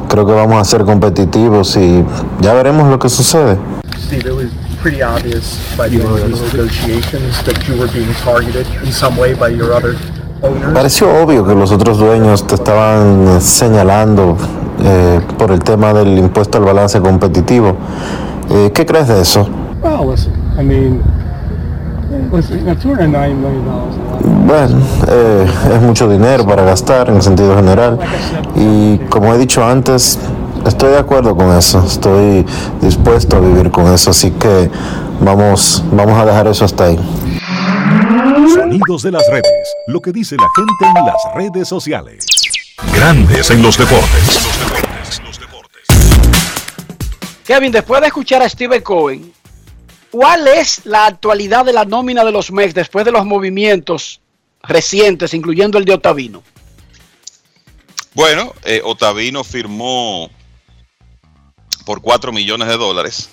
creo 0.08 0.24
que 0.26 0.32
vamos 0.32 0.60
a 0.60 0.64
ser 0.64 0.84
competitivos 0.84 1.76
y 1.76 2.04
ya 2.40 2.54
veremos 2.54 2.88
lo 2.88 2.98
que 2.98 3.08
sucede. 3.08 3.58
Steve, 3.98 4.26
it 4.26 4.34
was 4.34 4.50
pretty 4.80 5.02
obvious 5.02 5.58
by 5.76 5.88
the 5.88 5.96
end 6.00 6.08
of 6.08 6.26
these 6.26 6.40
negotiations 6.54 7.42
that 7.44 7.68
you 7.68 7.76
were 7.76 7.90
being 7.92 8.12
targeted 8.24 8.66
in 8.84 8.92
some 8.92 9.16
way 9.18 9.34
by 9.34 9.48
your 9.48 9.74
other 9.74 9.96
owners. 9.96 10.17
Pareció 10.72 11.08
obvio 11.22 11.44
que 11.44 11.54
los 11.54 11.72
otros 11.72 11.98
dueños 11.98 12.46
te 12.46 12.54
estaban 12.54 13.40
señalando 13.40 14.36
eh, 14.84 15.20
por 15.36 15.50
el 15.50 15.58
tema 15.58 15.92
del 15.92 16.16
impuesto 16.16 16.58
al 16.58 16.64
balance 16.64 17.00
competitivo. 17.00 17.76
Eh, 18.50 18.70
¿Qué 18.72 18.86
crees 18.86 19.08
de 19.08 19.20
eso? 19.20 19.48
Well, 19.82 20.10
listen, 20.10 20.32
I 20.58 20.62
mean, 20.62 21.02
listen, 22.32 22.58
you 22.58 22.64
know, 22.64 22.74
$209 22.74 23.34
million 23.34 23.64
dollars 23.64 23.96
a 23.96 24.26
lot. 24.26 24.46
Bueno, 24.46 24.76
eh, 25.08 25.46
es 25.74 25.82
mucho 25.82 26.08
dinero 26.08 26.46
para 26.46 26.62
gastar 26.62 27.08
en 27.10 27.20
sentido 27.20 27.56
general 27.56 27.98
y 28.56 28.98
como 29.10 29.34
he 29.34 29.38
dicho 29.38 29.64
antes, 29.64 30.18
estoy 30.66 30.90
de 30.90 30.98
acuerdo 30.98 31.36
con 31.36 31.50
eso, 31.56 31.82
estoy 31.84 32.46
dispuesto 32.80 33.36
a 33.36 33.40
vivir 33.40 33.70
con 33.70 33.92
eso, 33.92 34.10
así 34.10 34.30
que 34.32 34.70
vamos, 35.20 35.84
vamos 35.92 36.18
a 36.18 36.24
dejar 36.24 36.46
eso 36.46 36.64
hasta 36.64 36.84
ahí. 36.84 36.98
Sonidos 38.54 39.02
de 39.02 39.12
las 39.12 39.26
redes. 39.30 39.74
Lo 39.86 40.00
que 40.00 40.12
dice 40.12 40.36
la 40.36 40.48
gente 40.56 40.98
en 40.98 41.06
las 41.06 41.34
redes 41.34 41.68
sociales. 41.68 42.24
Grandes 42.94 43.50
en 43.50 43.62
los 43.62 43.76
deportes. 43.76 44.48
Kevin, 47.44 47.72
después 47.72 48.00
de 48.00 48.08
escuchar 48.08 48.42
a 48.42 48.48
Steve 48.48 48.82
Cohen, 48.82 49.32
¿cuál 50.10 50.48
es 50.48 50.84
la 50.84 51.06
actualidad 51.06 51.64
de 51.64 51.72
la 51.72 51.84
nómina 51.84 52.24
de 52.24 52.32
los 52.32 52.50
Mets 52.50 52.74
después 52.74 53.04
de 53.04 53.12
los 53.12 53.24
movimientos 53.24 54.20
recientes, 54.62 55.34
incluyendo 55.34 55.78
el 55.78 55.84
de 55.84 55.94
Otavino? 55.94 56.42
Bueno, 58.14 58.52
eh, 58.64 58.80
Otavino 58.84 59.44
firmó 59.44 60.30
por 61.84 62.02
4 62.02 62.32
millones 62.32 62.68
de 62.68 62.76
dólares 62.76 63.30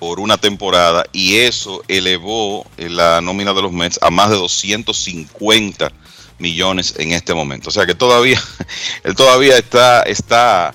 por 0.00 0.18
una 0.18 0.38
temporada 0.38 1.04
y 1.12 1.36
eso 1.36 1.82
elevó 1.86 2.66
eh, 2.78 2.88
la 2.88 3.20
nómina 3.20 3.52
de 3.52 3.62
los 3.62 3.70
Mets 3.70 4.00
a 4.02 4.10
más 4.10 4.30
de 4.30 4.36
250 4.36 5.92
millones 6.38 6.94
en 6.98 7.12
este 7.12 7.34
momento. 7.34 7.68
O 7.68 7.72
sea 7.72 7.86
que 7.86 7.94
todavía, 7.94 8.42
él 9.04 9.14
todavía 9.14 9.58
está, 9.58 10.02
está 10.02 10.74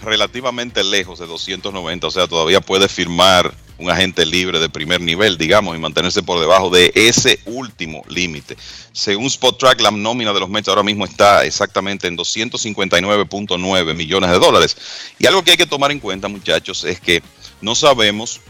relativamente 0.00 0.82
lejos 0.82 1.18
de 1.18 1.26
290, 1.26 2.06
o 2.06 2.10
sea, 2.10 2.26
todavía 2.26 2.62
puede 2.62 2.88
firmar 2.88 3.54
un 3.78 3.90
agente 3.90 4.26
libre 4.26 4.58
de 4.58 4.68
primer 4.68 5.00
nivel, 5.00 5.38
digamos, 5.38 5.76
y 5.76 5.78
mantenerse 5.78 6.22
por 6.22 6.40
debajo 6.40 6.68
de 6.70 6.90
ese 6.94 7.38
último 7.44 8.02
límite. 8.08 8.56
Según 8.92 9.26
Spot 9.26 9.56
Track, 9.56 9.80
la 9.80 9.90
nómina 9.90 10.32
de 10.32 10.40
los 10.40 10.48
Mets 10.48 10.68
ahora 10.68 10.82
mismo 10.82 11.04
está 11.04 11.44
exactamente 11.44 12.08
en 12.08 12.16
259.9 12.16 13.94
millones 13.94 14.30
de 14.30 14.38
dólares. 14.38 14.76
Y 15.18 15.26
algo 15.26 15.44
que 15.44 15.52
hay 15.52 15.56
que 15.56 15.66
tomar 15.66 15.92
en 15.92 16.00
cuenta, 16.00 16.26
muchachos, 16.26 16.84
es 16.84 17.00
que 17.00 17.22
no 17.60 17.74
sabemos 17.74 18.40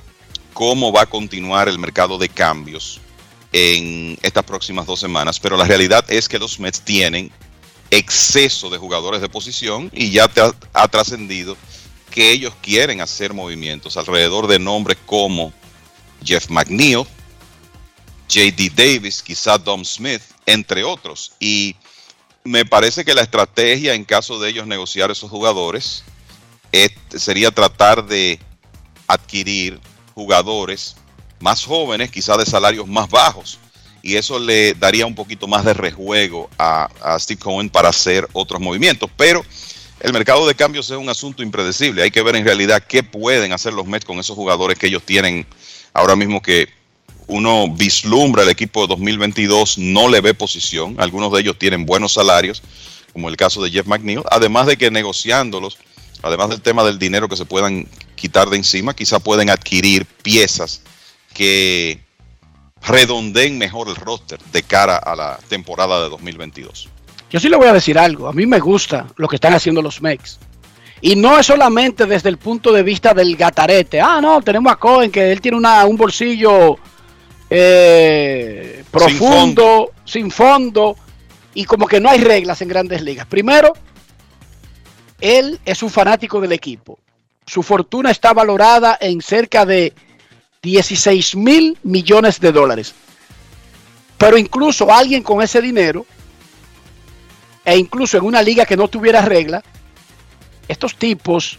cómo 0.52 0.92
va 0.92 1.02
a 1.02 1.06
continuar 1.06 1.68
el 1.68 1.78
mercado 1.78 2.18
de 2.18 2.28
cambios 2.28 3.00
en 3.52 4.18
estas 4.22 4.44
próximas 4.44 4.86
dos 4.86 5.00
semanas, 5.00 5.40
pero 5.40 5.56
la 5.56 5.64
realidad 5.64 6.04
es 6.10 6.28
que 6.28 6.38
los 6.38 6.58
Mets 6.60 6.80
tienen 6.82 7.30
exceso 7.90 8.68
de 8.68 8.78
jugadores 8.78 9.20
de 9.20 9.28
posición 9.28 9.90
y 9.94 10.10
ya 10.10 10.28
te 10.28 10.42
ha, 10.72 10.88
trascendido 10.88 11.56
que 12.10 12.30
ellos 12.30 12.52
quieren 12.60 13.00
hacer 13.00 13.32
movimientos 13.32 13.96
alrededor 13.96 14.46
de 14.46 14.58
nombres 14.58 14.98
como 15.06 15.52
Jeff 16.22 16.50
McNeil, 16.50 17.04
JD 18.28 18.70
Davis, 18.74 19.22
quizá 19.22 19.56
Dom 19.56 19.84
Smith, 19.84 20.22
entre 20.44 20.84
otros. 20.84 21.32
Y 21.40 21.76
me 22.44 22.66
parece 22.66 23.04
que 23.04 23.14
la 23.14 23.22
estrategia 23.22 23.94
en 23.94 24.04
caso 24.04 24.38
de 24.38 24.50
ellos 24.50 24.66
negociar 24.66 25.10
esos 25.10 25.30
jugadores 25.30 26.04
es- 26.72 26.92
sería 27.16 27.50
tratar 27.50 28.06
de 28.06 28.38
adquirir 29.08 29.80
jugadores 30.14 30.96
más 31.40 31.64
jóvenes, 31.64 32.10
quizá 32.10 32.36
de 32.36 32.46
salarios 32.46 32.86
más 32.86 33.08
bajos. 33.08 33.58
Y 34.02 34.14
eso 34.14 34.38
le 34.38 34.74
daría 34.74 35.06
un 35.06 35.14
poquito 35.14 35.48
más 35.48 35.64
de 35.64 35.74
rejuego 35.74 36.48
a, 36.56 36.88
a 37.02 37.18
Steve 37.18 37.40
Cohen 37.40 37.68
para 37.68 37.88
hacer 37.88 38.28
otros 38.32 38.60
movimientos. 38.60 39.10
Pero 39.16 39.44
el 40.00 40.12
mercado 40.12 40.46
de 40.46 40.54
cambios 40.54 40.90
es 40.90 40.96
un 40.96 41.08
asunto 41.08 41.42
impredecible. 41.42 42.02
Hay 42.02 42.10
que 42.10 42.22
ver 42.22 42.36
en 42.36 42.44
realidad 42.44 42.84
qué 42.86 43.02
pueden 43.02 43.52
hacer 43.52 43.72
los 43.72 43.86
Mets 43.86 44.04
con 44.04 44.18
esos 44.20 44.36
jugadores 44.36 44.78
que 44.78 44.86
ellos 44.86 45.02
tienen 45.02 45.46
ahora 45.92 46.14
mismo 46.14 46.40
que 46.40 46.68
uno 47.26 47.68
vislumbra 47.68 48.42
el 48.42 48.48
equipo 48.48 48.82
de 48.82 48.88
2022, 48.88 49.78
no 49.78 50.08
le 50.08 50.20
ve 50.20 50.34
posición. 50.34 50.96
Algunos 50.98 51.32
de 51.32 51.40
ellos 51.40 51.58
tienen 51.58 51.84
buenos 51.84 52.14
salarios, 52.14 52.62
como 53.12 53.28
el 53.28 53.36
caso 53.36 53.62
de 53.62 53.70
Jeff 53.70 53.86
McNeil. 53.86 54.22
Además 54.30 54.66
de 54.66 54.76
que 54.76 54.90
negociándolos, 54.90 55.78
además 56.22 56.48
del 56.48 56.62
tema 56.62 56.84
del 56.84 56.98
dinero 56.98 57.28
que 57.28 57.36
se 57.36 57.44
puedan 57.44 57.86
quitar 58.18 58.50
de 58.50 58.56
encima, 58.56 58.94
quizá 58.94 59.18
pueden 59.18 59.48
adquirir 59.48 60.04
piezas 60.04 60.82
que 61.32 62.00
redondeen 62.82 63.58
mejor 63.58 63.88
el 63.88 63.96
roster 63.96 64.38
de 64.52 64.62
cara 64.62 64.96
a 64.96 65.16
la 65.16 65.38
temporada 65.48 66.02
de 66.02 66.10
2022. 66.10 66.88
Yo 67.30 67.40
sí 67.40 67.48
le 67.48 67.56
voy 67.56 67.68
a 67.68 67.72
decir 67.72 67.98
algo. 67.98 68.28
A 68.28 68.32
mí 68.32 68.46
me 68.46 68.58
gusta 68.58 69.06
lo 69.16 69.28
que 69.28 69.36
están 69.36 69.54
haciendo 69.54 69.82
los 69.82 70.00
Mex. 70.00 70.38
Y 71.00 71.14
no 71.14 71.38
es 71.38 71.46
solamente 71.46 72.06
desde 72.06 72.28
el 72.28 72.38
punto 72.38 72.72
de 72.72 72.82
vista 72.82 73.14
del 73.14 73.36
gatarete. 73.36 74.00
Ah, 74.00 74.20
no, 74.20 74.42
tenemos 74.42 74.72
a 74.72 74.76
Cohen 74.76 75.10
que 75.10 75.30
él 75.30 75.40
tiene 75.40 75.56
una, 75.56 75.84
un 75.84 75.96
bolsillo 75.96 76.76
eh, 77.48 78.84
profundo, 78.90 79.92
sin 80.04 80.30
fondo. 80.30 80.96
y 81.54 81.64
como 81.64 81.86
que 81.86 82.00
no 82.00 82.08
hay 82.10 82.18
reglas 82.20 82.62
en 82.62 82.68
grandes 82.68 83.02
ligas. 83.02 83.26
Primero, 83.26 83.72
él 85.20 85.60
es 85.64 85.82
un 85.82 85.90
fanático 85.90 86.40
del 86.40 86.52
equipo. 86.52 86.98
Su 87.48 87.62
fortuna 87.62 88.10
está 88.10 88.34
valorada 88.34 88.98
en 89.00 89.22
cerca 89.22 89.64
de 89.64 89.94
16 90.60 91.34
mil 91.34 91.78
millones 91.82 92.40
de 92.40 92.52
dólares. 92.52 92.94
Pero 94.18 94.36
incluso 94.36 94.92
alguien 94.92 95.22
con 95.22 95.40
ese 95.40 95.62
dinero, 95.62 96.04
e 97.64 97.78
incluso 97.78 98.18
en 98.18 98.24
una 98.24 98.42
liga 98.42 98.66
que 98.66 98.76
no 98.76 98.88
tuviera 98.88 99.22
regla, 99.22 99.62
estos 100.68 100.96
tipos 100.96 101.58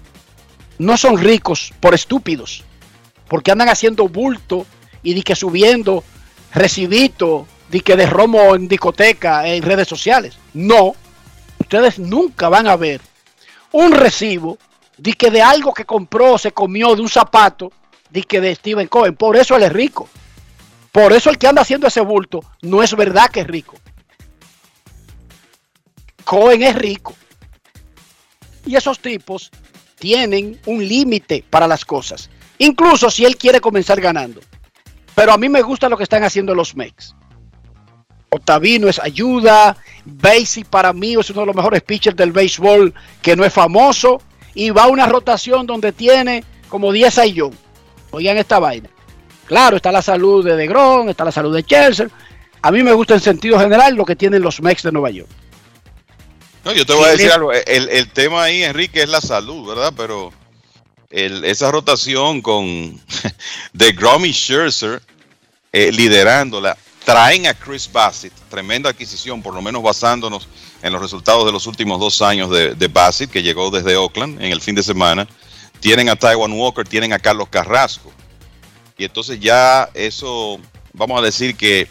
no 0.77 0.95
son 0.95 1.17
ricos 1.17 1.73
por 1.79 1.95
estúpidos, 1.95 2.63
porque 3.27 3.49
andan 3.49 3.69
haciendo 3.69 4.07
bulto 4.07 4.67
y 5.01 5.15
di 5.15 5.23
que 5.23 5.35
subiendo 5.35 6.03
recibito, 6.53 7.47
di 7.71 7.79
que 7.79 7.95
de 7.95 8.05
romo 8.05 8.53
en 8.53 8.67
discoteca, 8.67 9.47
en 9.47 9.63
redes 9.63 9.87
sociales. 9.87 10.37
No, 10.53 10.93
ustedes 11.57 11.97
nunca 11.97 12.47
van 12.47 12.67
a 12.67 12.75
ver 12.75 13.01
un 13.71 13.91
recibo 13.91 14.59
di 14.99 15.13
que 15.13 15.31
de 15.31 15.41
algo 15.41 15.73
que 15.73 15.85
compró, 15.85 16.37
se 16.37 16.51
comió 16.51 16.95
de 16.95 17.01
un 17.01 17.09
zapato, 17.09 17.71
di 18.09 18.23
que 18.23 18.41
de 18.41 18.55
Steven 18.55 18.87
Cohen. 18.87 19.15
Por 19.15 19.37
eso 19.37 19.55
él 19.55 19.63
es 19.63 19.71
rico. 19.71 20.09
Por 20.91 21.13
eso 21.13 21.29
el 21.29 21.37
que 21.37 21.47
anda 21.47 21.61
haciendo 21.61 21.87
ese 21.87 22.01
bulto 22.01 22.41
no 22.61 22.83
es 22.83 22.95
verdad 22.95 23.29
que 23.29 23.41
es 23.41 23.47
rico. 23.47 23.75
Cohen 26.25 26.63
es 26.63 26.75
rico. 26.75 27.15
Y 28.65 28.75
esos 28.75 28.99
tipos 28.99 29.51
tienen 29.97 30.59
un 30.65 30.85
límite 30.85 31.43
para 31.49 31.67
las 31.67 31.85
cosas. 31.85 32.29
Incluso 32.57 33.09
si 33.09 33.25
él 33.25 33.37
quiere 33.37 33.61
comenzar 33.61 34.01
ganando. 34.01 34.41
Pero 35.15 35.31
a 35.31 35.37
mí 35.37 35.49
me 35.49 35.61
gusta 35.61 35.89
lo 35.89 35.97
que 35.97 36.03
están 36.03 36.23
haciendo 36.23 36.53
los 36.53 36.75
Mex. 36.75 37.15
Otavino 38.29 38.87
es 38.87 38.99
ayuda. 38.99 39.77
Basie 40.05 40.65
para 40.65 40.93
mí 40.93 41.15
es 41.19 41.29
uno 41.29 41.41
de 41.41 41.47
los 41.47 41.55
mejores 41.55 41.83
pitchers 41.83 42.15
del 42.15 42.31
béisbol 42.31 42.93
que 43.21 43.35
no 43.35 43.43
es 43.45 43.53
famoso. 43.53 44.21
Y 44.59 44.71
va 44.71 44.83
a 44.83 44.87
una 44.87 45.05
rotación 45.05 45.65
donde 45.65 45.93
tiene 45.93 46.43
como 46.67 46.91
10 46.91 47.17
a 47.19 47.25
yo. 47.25 47.49
Oigan 48.11 48.37
esta 48.37 48.59
vaina. 48.59 48.89
Claro, 49.45 49.77
está 49.77 49.89
la 49.89 50.01
salud 50.01 50.43
de 50.43 50.57
DeGrom, 50.57 51.07
está 51.07 51.23
la 51.23 51.31
salud 51.31 51.55
de 51.55 51.63
Chelsea. 51.63 52.09
A 52.61 52.69
mí 52.69 52.83
me 52.83 52.91
gusta 52.91 53.13
en 53.13 53.21
sentido 53.21 53.57
general 53.57 53.95
lo 53.95 54.05
que 54.05 54.17
tienen 54.17 54.41
los 54.41 54.61
Mex 54.61 54.83
de 54.83 54.91
Nueva 54.91 55.11
York. 55.11 55.29
No, 56.65 56.73
yo 56.73 56.85
te 56.85 56.93
voy 56.93 57.05
a 57.05 57.11
decir 57.11 57.31
algo. 57.31 57.53
El, 57.53 57.87
el 57.87 58.09
tema 58.09 58.43
ahí, 58.43 58.63
Enrique, 58.63 59.01
es 59.01 59.07
la 59.07 59.21
salud, 59.21 59.65
¿verdad? 59.65 59.93
Pero 59.95 60.33
el, 61.09 61.45
esa 61.45 61.71
rotación 61.71 62.41
con 62.41 62.61
DeGrom 63.73 64.25
y 64.25 64.33
Scherzer 64.33 65.01
eh, 65.71 65.89
liderándola, 65.93 66.77
traen 67.05 67.47
a 67.47 67.53
Chris 67.53 67.89
Bassett, 67.89 68.33
tremenda 68.49 68.89
adquisición, 68.89 69.41
por 69.41 69.53
lo 69.53 69.61
menos 69.61 69.81
basándonos 69.81 70.49
en 70.81 70.93
los 70.93 71.01
resultados 71.01 71.45
de 71.45 71.51
los 71.51 71.67
últimos 71.67 71.99
dos 71.99 72.21
años 72.21 72.49
de, 72.49 72.75
de 72.75 72.87
Bassett, 72.87 73.29
que 73.29 73.43
llegó 73.43 73.69
desde 73.69 73.97
Oakland 73.97 74.41
en 74.41 74.51
el 74.51 74.61
fin 74.61 74.75
de 74.75 74.83
semana. 74.83 75.27
Tienen 75.79 76.09
a 76.09 76.15
Taiwan 76.15 76.51
Walker, 76.53 76.87
tienen 76.87 77.13
a 77.13 77.19
Carlos 77.19 77.47
Carrasco. 77.49 78.11
Y 78.97 79.05
entonces 79.05 79.39
ya 79.39 79.89
eso, 79.93 80.59
vamos 80.93 81.19
a 81.19 81.23
decir 81.23 81.55
que 81.55 81.87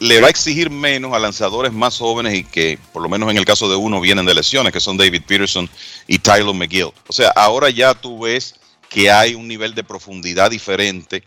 le 0.00 0.20
va 0.20 0.26
a 0.26 0.30
exigir 0.30 0.70
menos 0.70 1.12
a 1.14 1.18
lanzadores 1.18 1.72
más 1.72 1.98
jóvenes 1.98 2.34
y 2.34 2.44
que, 2.44 2.78
por 2.92 3.02
lo 3.02 3.08
menos 3.08 3.30
en 3.30 3.36
el 3.36 3.44
caso 3.44 3.68
de 3.68 3.76
uno, 3.76 4.00
vienen 4.00 4.26
de 4.26 4.34
lesiones, 4.34 4.72
que 4.72 4.80
son 4.80 4.96
David 4.96 5.22
Peterson 5.26 5.68
y 6.06 6.18
Tyler 6.18 6.54
McGill. 6.54 6.92
O 7.06 7.12
sea, 7.12 7.30
ahora 7.30 7.70
ya 7.70 7.94
tú 7.94 8.20
ves 8.20 8.56
que 8.88 9.10
hay 9.10 9.34
un 9.34 9.48
nivel 9.48 9.74
de 9.74 9.84
profundidad 9.84 10.50
diferente 10.50 11.22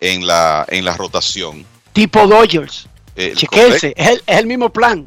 en 0.00 0.26
la, 0.26 0.66
en 0.68 0.84
la 0.84 0.96
rotación. 0.96 1.64
Tipo 1.92 2.26
Dodgers. 2.26 2.86
Eh, 3.16 3.32
Chequense, 3.34 3.92
es 3.96 4.08
el, 4.08 4.22
es 4.26 4.38
el, 4.38 4.46
mismo 4.46 4.70
plan. 4.70 5.06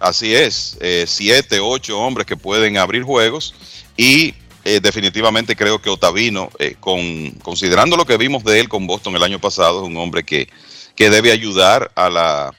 Así 0.00 0.34
es, 0.34 0.78
eh, 0.80 1.04
siete, 1.06 1.60
ocho 1.60 2.00
hombres 2.00 2.26
que 2.26 2.34
pueden 2.34 2.78
abrir 2.78 3.02
juegos 3.02 3.54
y 3.98 4.34
eh, 4.64 4.80
definitivamente 4.82 5.54
creo 5.54 5.82
que 5.82 5.90
Otavino, 5.90 6.48
eh, 6.58 6.74
con, 6.80 7.32
considerando 7.42 7.98
lo 7.98 8.06
que 8.06 8.16
vimos 8.16 8.42
de 8.42 8.60
él 8.60 8.68
con 8.70 8.86
Boston 8.86 9.14
el 9.14 9.22
año 9.22 9.38
pasado, 9.38 9.82
es 9.82 9.86
un 9.86 9.98
hombre 9.98 10.24
que, 10.24 10.48
que 10.96 11.10
debe 11.10 11.32
ayudar 11.32 11.92
a 11.94 12.08
la, 12.08 12.50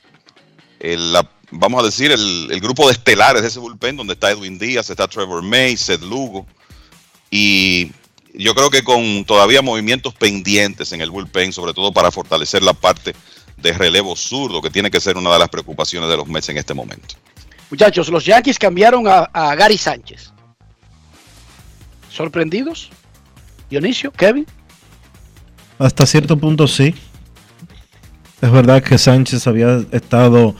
vamos 1.49 1.81
a 1.81 1.85
decir, 1.87 2.11
el, 2.11 2.47
el, 2.51 2.59
grupo 2.59 2.85
de 2.85 2.93
estelares 2.93 3.41
de 3.41 3.47
ese 3.47 3.57
bullpen, 3.57 3.97
donde 3.97 4.13
está 4.13 4.29
Edwin 4.29 4.59
Díaz, 4.59 4.91
está 4.91 5.07
Trevor 5.07 5.41
May, 5.41 5.75
Seth 5.77 6.03
Lugo, 6.03 6.45
y 7.31 7.91
yo 8.35 8.53
creo 8.53 8.69
que 8.69 8.83
con 8.83 9.25
todavía 9.25 9.63
movimientos 9.63 10.13
pendientes 10.13 10.91
en 10.91 11.01
el 11.01 11.09
bullpen, 11.09 11.53
sobre 11.53 11.73
todo 11.73 11.91
para 11.91 12.11
fortalecer 12.11 12.61
la 12.61 12.73
parte 12.73 13.15
de 13.57 13.73
relevo 13.73 14.15
zurdo, 14.15 14.61
que 14.61 14.69
tiene 14.69 14.91
que 14.91 14.99
ser 14.99 15.17
una 15.17 15.33
de 15.33 15.39
las 15.39 15.49
preocupaciones 15.49 16.07
de 16.07 16.17
los 16.17 16.27
Mets 16.27 16.49
en 16.49 16.57
este 16.57 16.75
momento. 16.75 17.15
Muchachos, 17.71 18.09
los 18.09 18.25
Yankees 18.25 18.59
cambiaron 18.59 19.05
a, 19.07 19.55
Gary 19.55 19.77
Sánchez. 19.77 20.33
¿Sorprendidos? 22.09 22.89
Dionisio, 23.69 24.11
Kevin. 24.11 24.45
Hasta 25.79 26.05
cierto 26.05 26.37
punto 26.37 26.67
sí. 26.67 26.93
Es 28.41 28.51
verdad 28.51 28.83
que 28.83 28.97
Sánchez 28.97 29.47
había 29.47 29.83
estado 29.91 30.53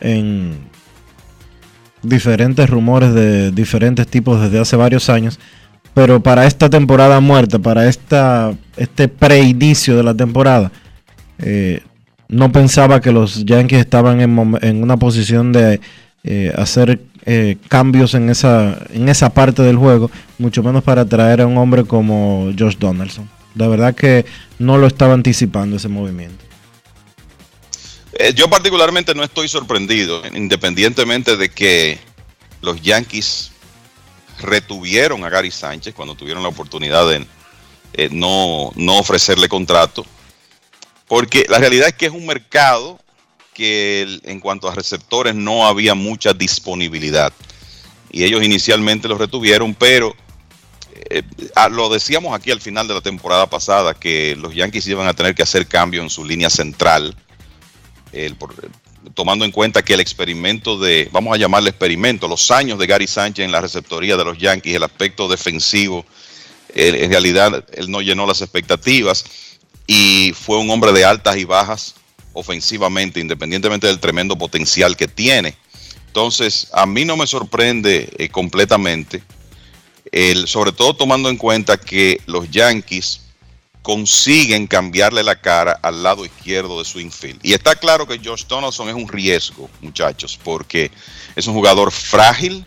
en 0.00 0.70
diferentes 2.02 2.68
rumores 2.70 3.12
de 3.12 3.50
diferentes 3.50 4.06
tipos 4.06 4.40
desde 4.40 4.58
hace 4.58 4.76
varios 4.76 5.10
años, 5.10 5.38
pero 5.92 6.22
para 6.22 6.46
esta 6.46 6.70
temporada 6.70 7.20
muerta, 7.20 7.58
para 7.58 7.88
esta, 7.88 8.54
este 8.76 9.08
preinicio 9.08 9.98
de 9.98 10.02
la 10.02 10.14
temporada, 10.14 10.72
eh, 11.38 11.82
no 12.28 12.50
pensaba 12.52 13.02
que 13.02 13.12
los 13.12 13.44
Yankees 13.44 13.80
estaban 13.80 14.22
en, 14.22 14.58
en 14.62 14.82
una 14.82 14.96
posición 14.96 15.52
de 15.52 15.80
eh, 16.26 16.50
hacer 16.56 17.02
eh, 17.26 17.58
cambios 17.68 18.14
en 18.14 18.30
esa, 18.30 18.78
en 18.94 19.10
esa 19.10 19.28
parte 19.28 19.60
del 19.60 19.76
juego, 19.76 20.10
mucho 20.38 20.62
menos 20.62 20.82
para 20.82 21.04
traer 21.04 21.42
a 21.42 21.46
un 21.46 21.58
hombre 21.58 21.84
como 21.84 22.50
Josh 22.58 22.78
Donaldson. 22.78 23.28
La 23.54 23.68
verdad 23.68 23.94
que 23.94 24.24
no 24.58 24.78
lo 24.78 24.86
estaba 24.86 25.12
anticipando 25.12 25.76
ese 25.76 25.88
movimiento. 25.88 26.42
Eh, 28.14 28.32
yo 28.34 28.48
particularmente 28.48 29.14
no 29.14 29.22
estoy 29.22 29.48
sorprendido, 29.48 30.22
independientemente 30.34 31.36
de 31.36 31.50
que 31.50 31.98
los 32.62 32.80
Yankees 32.80 33.52
retuvieron 34.40 35.24
a 35.24 35.28
Gary 35.28 35.50
Sánchez 35.50 35.92
cuando 35.92 36.14
tuvieron 36.14 36.42
la 36.42 36.48
oportunidad 36.48 37.06
de 37.06 37.26
no, 38.10 38.72
no 38.76 38.98
ofrecerle 38.98 39.48
contrato, 39.48 40.06
porque 41.06 41.44
la 41.50 41.58
realidad 41.58 41.88
es 41.88 41.94
que 41.94 42.06
es 42.06 42.12
un 42.12 42.24
mercado 42.24 42.98
que 43.54 44.20
en 44.24 44.40
cuanto 44.40 44.68
a 44.68 44.74
receptores 44.74 45.34
no 45.34 45.66
había 45.66 45.94
mucha 45.94 46.34
disponibilidad. 46.34 47.32
Y 48.10 48.24
ellos 48.24 48.42
inicialmente 48.42 49.08
los 49.08 49.18
retuvieron, 49.18 49.74
pero 49.74 50.14
eh, 51.10 51.22
lo 51.70 51.88
decíamos 51.88 52.34
aquí 52.34 52.50
al 52.50 52.60
final 52.60 52.86
de 52.88 52.94
la 52.94 53.00
temporada 53.00 53.48
pasada, 53.48 53.94
que 53.94 54.36
los 54.36 54.54
Yankees 54.54 54.86
iban 54.86 55.06
a 55.06 55.14
tener 55.14 55.34
que 55.34 55.42
hacer 55.42 55.66
cambio 55.66 56.02
en 56.02 56.10
su 56.10 56.24
línea 56.24 56.50
central, 56.50 57.16
tomando 59.14 59.44
en 59.44 59.50
cuenta 59.50 59.82
que 59.82 59.94
el 59.94 60.00
experimento 60.00 60.78
de, 60.78 61.08
vamos 61.12 61.34
a 61.34 61.38
llamarle 61.38 61.70
experimento, 61.70 62.28
los 62.28 62.50
años 62.50 62.78
de 62.78 62.86
Gary 62.86 63.06
Sánchez 63.06 63.44
en 63.44 63.52
la 63.52 63.60
receptoría 63.60 64.16
de 64.16 64.24
los 64.24 64.38
Yankees, 64.38 64.76
el 64.76 64.82
aspecto 64.82 65.28
defensivo, 65.28 66.04
él, 66.74 66.94
en 66.94 67.10
realidad 67.10 67.64
él 67.72 67.90
no 67.90 68.00
llenó 68.00 68.26
las 68.26 68.40
expectativas 68.40 69.24
y 69.86 70.32
fue 70.32 70.58
un 70.58 70.70
hombre 70.70 70.92
de 70.92 71.04
altas 71.04 71.36
y 71.36 71.44
bajas 71.44 71.94
ofensivamente, 72.34 73.20
independientemente 73.20 73.86
del 73.86 74.00
tremendo 74.00 74.36
potencial 74.36 74.96
que 74.96 75.08
tiene. 75.08 75.56
Entonces, 76.06 76.68
a 76.72 76.84
mí 76.86 77.04
no 77.04 77.16
me 77.16 77.26
sorprende 77.26 78.12
eh, 78.18 78.28
completamente, 78.28 79.22
el, 80.12 80.46
sobre 80.46 80.72
todo 80.72 80.94
tomando 80.94 81.28
en 81.30 81.36
cuenta 81.36 81.78
que 81.78 82.20
los 82.26 82.50
Yankees 82.50 83.22
consiguen 83.82 84.66
cambiarle 84.66 85.22
la 85.22 85.40
cara 85.40 85.78
al 85.82 86.02
lado 86.02 86.24
izquierdo 86.24 86.78
de 86.78 86.84
su 86.84 87.00
infield. 87.00 87.40
Y 87.42 87.52
está 87.52 87.74
claro 87.74 88.06
que 88.06 88.20
Josh 88.22 88.44
Donaldson 88.46 88.88
es 88.88 88.94
un 88.94 89.08
riesgo, 89.08 89.68
muchachos, 89.80 90.38
porque 90.42 90.90
es 91.36 91.46
un 91.46 91.54
jugador 91.54 91.92
frágil, 91.92 92.66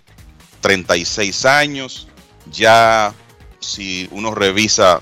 36 0.61 1.45
años, 1.45 2.07
ya 2.51 3.15
si 3.59 4.07
uno 4.11 4.33
revisa 4.35 5.01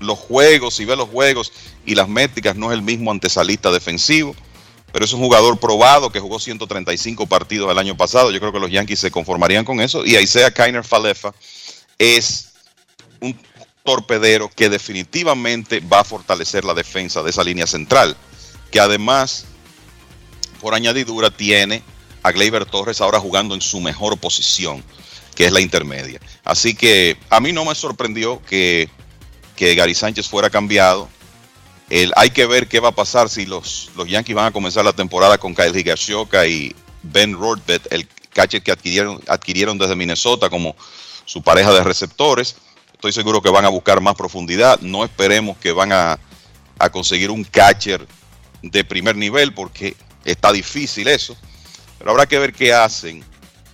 los 0.00 0.18
juegos, 0.18 0.74
si 0.74 0.84
ve 0.84 0.96
los 0.96 1.08
juegos 1.08 1.52
y 1.86 1.94
las 1.94 2.08
métricas, 2.08 2.56
no 2.56 2.72
es 2.72 2.78
el 2.78 2.82
mismo 2.82 3.10
antesalista 3.10 3.70
defensivo, 3.70 4.34
pero 4.92 5.04
es 5.04 5.12
un 5.12 5.20
jugador 5.20 5.58
probado 5.58 6.10
que 6.10 6.20
jugó 6.20 6.38
135 6.38 7.26
partidos 7.26 7.70
el 7.70 7.78
año 7.78 7.96
pasado. 7.96 8.30
Yo 8.30 8.40
creo 8.40 8.52
que 8.52 8.60
los 8.60 8.70
Yankees 8.70 9.00
se 9.00 9.10
conformarían 9.10 9.64
con 9.64 9.80
eso. 9.80 10.04
Y 10.04 10.16
Isaiah 10.16 10.52
Kainer 10.52 10.84
Falefa 10.84 11.34
es 11.98 12.52
un 13.20 13.38
torpedero 13.82 14.48
que 14.48 14.68
definitivamente 14.68 15.80
va 15.80 16.00
a 16.00 16.04
fortalecer 16.04 16.64
la 16.64 16.74
defensa 16.74 17.22
de 17.22 17.30
esa 17.30 17.44
línea 17.44 17.66
central, 17.66 18.16
que 18.70 18.80
además, 18.80 19.46
por 20.60 20.74
añadidura, 20.74 21.30
tiene 21.30 21.82
a 22.22 22.32
Gleyber 22.32 22.64
Torres 22.64 23.00
ahora 23.00 23.20
jugando 23.20 23.54
en 23.54 23.60
su 23.60 23.80
mejor 23.80 24.16
posición, 24.16 24.82
que 25.34 25.46
es 25.46 25.52
la 25.52 25.60
intermedia. 25.60 26.20
Así 26.44 26.74
que 26.74 27.18
a 27.28 27.40
mí 27.40 27.52
no 27.52 27.64
me 27.64 27.74
sorprendió 27.74 28.40
que 28.48 28.88
que 29.56 29.74
Gary 29.74 29.94
Sánchez 29.94 30.28
fuera 30.28 30.50
cambiado. 30.50 31.08
Hay 32.16 32.30
que 32.30 32.46
ver 32.46 32.66
qué 32.68 32.80
va 32.80 32.88
a 32.88 32.94
pasar 32.94 33.28
si 33.28 33.46
los, 33.46 33.90
los 33.96 34.08
Yankees 34.08 34.34
van 34.34 34.46
a 34.46 34.52
comenzar 34.52 34.84
la 34.84 34.92
temporada 34.92 35.38
con 35.38 35.54
Kyle 35.54 35.76
Higashioka 35.78 36.46
y 36.46 36.74
Ben 37.02 37.34
Rothbeth, 37.34 37.92
el 37.92 38.08
catcher 38.32 38.62
que 38.62 38.72
adquirieron, 38.72 39.20
adquirieron 39.28 39.78
desde 39.78 39.94
Minnesota 39.94 40.48
como 40.50 40.74
su 41.24 41.42
pareja 41.42 41.72
de 41.72 41.84
receptores. 41.84 42.56
Estoy 42.94 43.12
seguro 43.12 43.42
que 43.42 43.50
van 43.50 43.64
a 43.64 43.68
buscar 43.68 44.00
más 44.00 44.14
profundidad. 44.14 44.80
No 44.80 45.04
esperemos 45.04 45.58
que 45.58 45.72
van 45.72 45.92
a, 45.92 46.18
a 46.78 46.90
conseguir 46.90 47.30
un 47.30 47.44
catcher 47.44 48.06
de 48.62 48.82
primer 48.84 49.14
nivel 49.14 49.52
porque 49.52 49.94
está 50.24 50.50
difícil 50.52 51.06
eso. 51.08 51.36
Pero 51.98 52.10
habrá 52.10 52.26
que 52.26 52.38
ver 52.38 52.52
qué 52.54 52.72
hacen 52.72 53.22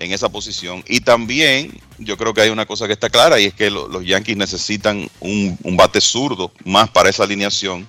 en 0.01 0.13
esa 0.13 0.29
posición. 0.29 0.83
Y 0.89 1.01
también 1.01 1.81
yo 1.99 2.17
creo 2.17 2.35
que 2.35 2.41
hay 2.41 2.51
una 2.51 2.67
cosa 2.67 2.87
que 2.89 2.93
está 2.93 3.09
clara 3.09 3.39
y 3.39 3.45
es 3.47 3.55
que 3.55 3.71
lo- 3.71 3.87
los 3.87 4.05
Yankees 4.05 4.37
necesitan 4.37 5.09
un, 5.21 5.57
un 5.63 5.77
bate 5.77 6.01
zurdo 6.01 6.51
más 6.65 6.91
para 6.91 7.09
esa 7.09 7.23
alineación. 7.23 7.87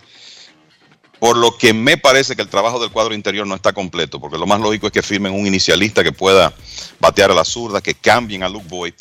Por 1.21 1.37
lo 1.37 1.55
que 1.55 1.71
me 1.71 1.97
parece 1.97 2.35
que 2.35 2.41
el 2.41 2.47
trabajo 2.47 2.79
del 2.79 2.89
cuadro 2.89 3.13
interior 3.13 3.45
no 3.45 3.53
está 3.53 3.73
completo, 3.73 4.19
porque 4.19 4.39
lo 4.39 4.47
más 4.47 4.59
lógico 4.59 4.87
es 4.87 4.91
que 4.91 5.03
firmen 5.03 5.31
un 5.33 5.45
inicialista 5.45 6.03
que 6.03 6.11
pueda 6.11 6.51
batear 6.99 7.29
a 7.29 7.35
la 7.35 7.45
zurda, 7.45 7.79
que 7.79 7.93
cambien 7.93 8.41
a 8.41 8.49
Luke 8.49 8.65
Boyd. 8.67 8.95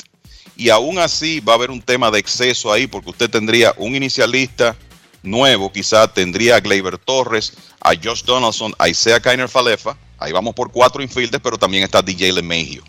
Y 0.54 0.68
aún 0.68 0.98
así 0.98 1.40
va 1.40 1.54
a 1.54 1.56
haber 1.56 1.70
un 1.70 1.80
tema 1.80 2.10
de 2.10 2.18
exceso 2.18 2.70
ahí, 2.70 2.86
porque 2.86 3.08
usted 3.08 3.30
tendría 3.30 3.72
un 3.78 3.96
inicialista 3.96 4.76
nuevo, 5.22 5.72
quizá 5.72 6.12
tendría 6.12 6.56
a 6.56 6.60
Gleyber 6.60 6.98
Torres, 6.98 7.54
a 7.80 7.92
Josh 7.94 8.22
Donaldson, 8.24 8.74
a 8.78 8.90
Isaiah 8.90 9.20
Kainer 9.20 9.48
Falefa. 9.48 9.96
Ahí 10.18 10.32
vamos 10.32 10.54
por 10.54 10.70
cuatro 10.70 11.02
infielders, 11.02 11.42
pero 11.42 11.56
también 11.56 11.84
está 11.84 12.02
DJ 12.02 12.32
LeMahieu 12.34 12.82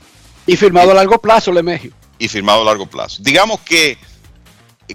Y 0.46 0.58
firmado 0.58 0.92
a 0.92 0.96
largo 0.96 1.18
plazo, 1.22 1.54
Lemegio. 1.54 1.94
y 2.20 2.28
firmado 2.28 2.64
a 2.64 2.66
largo 2.66 2.86
plazo. 2.86 3.20
Digamos 3.24 3.62
que 3.62 3.98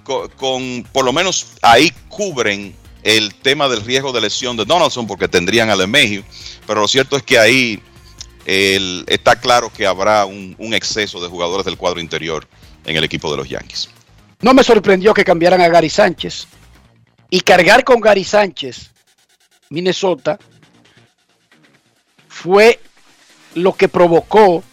con, 0.04 0.28
con- 0.36 0.86
por 0.92 1.06
lo 1.06 1.12
menos 1.14 1.46
ahí 1.62 1.90
cubren 2.10 2.74
el 3.06 3.36
tema 3.36 3.68
del 3.68 3.84
riesgo 3.84 4.10
de 4.10 4.20
lesión 4.20 4.56
de 4.56 4.64
Donaldson 4.64 5.06
porque 5.06 5.28
tendrían 5.28 5.70
a 5.70 5.76
LeMahieu, 5.76 6.24
pero 6.66 6.80
lo 6.80 6.88
cierto 6.88 7.16
es 7.16 7.22
que 7.22 7.38
ahí 7.38 7.80
está 8.44 9.36
claro 9.36 9.72
que 9.72 9.86
habrá 9.86 10.26
un, 10.26 10.56
un 10.58 10.74
exceso 10.74 11.20
de 11.20 11.28
jugadores 11.28 11.64
del 11.64 11.76
cuadro 11.76 12.00
interior 12.00 12.48
en 12.84 12.96
el 12.96 13.04
equipo 13.04 13.30
de 13.30 13.36
los 13.36 13.48
Yankees. 13.48 13.88
No 14.40 14.52
me 14.54 14.64
sorprendió 14.64 15.14
que 15.14 15.24
cambiaran 15.24 15.60
a 15.60 15.68
Gary 15.68 15.88
Sánchez. 15.88 16.48
Y 17.30 17.40
cargar 17.40 17.84
con 17.84 18.00
Gary 18.00 18.24
Sánchez, 18.24 18.90
Minnesota, 19.70 20.38
fue 22.28 22.80
lo 23.54 23.72
que 23.72 23.88
provocó 23.88 24.64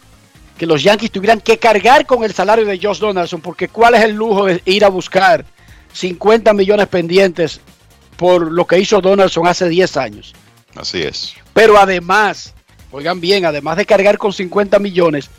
que 0.58 0.66
los 0.66 0.82
Yankees 0.82 1.12
tuvieran 1.12 1.40
que 1.40 1.58
cargar 1.58 2.04
con 2.04 2.24
el 2.24 2.34
salario 2.34 2.64
de 2.64 2.80
Josh 2.80 2.98
Donaldson, 2.98 3.40
porque 3.40 3.68
¿cuál 3.68 3.94
es 3.94 4.02
el 4.02 4.12
lujo 4.12 4.46
de 4.46 4.60
ir 4.64 4.84
a 4.84 4.88
buscar 4.88 5.44
50 5.92 6.52
millones 6.52 6.88
pendientes 6.88 7.60
por 8.16 8.52
lo 8.52 8.66
que 8.66 8.78
hizo 8.78 9.00
Donaldson 9.00 9.46
hace 9.46 9.68
10 9.68 9.96
años? 9.96 10.34
Así 10.74 11.02
es. 11.02 11.34
Pero 11.52 11.78
además, 11.78 12.54
oigan 12.90 13.20
bien, 13.20 13.44
además 13.44 13.76
de 13.76 13.86
cargar 13.86 14.18
con 14.18 14.32
50 14.32 14.78
millones, 14.78 15.30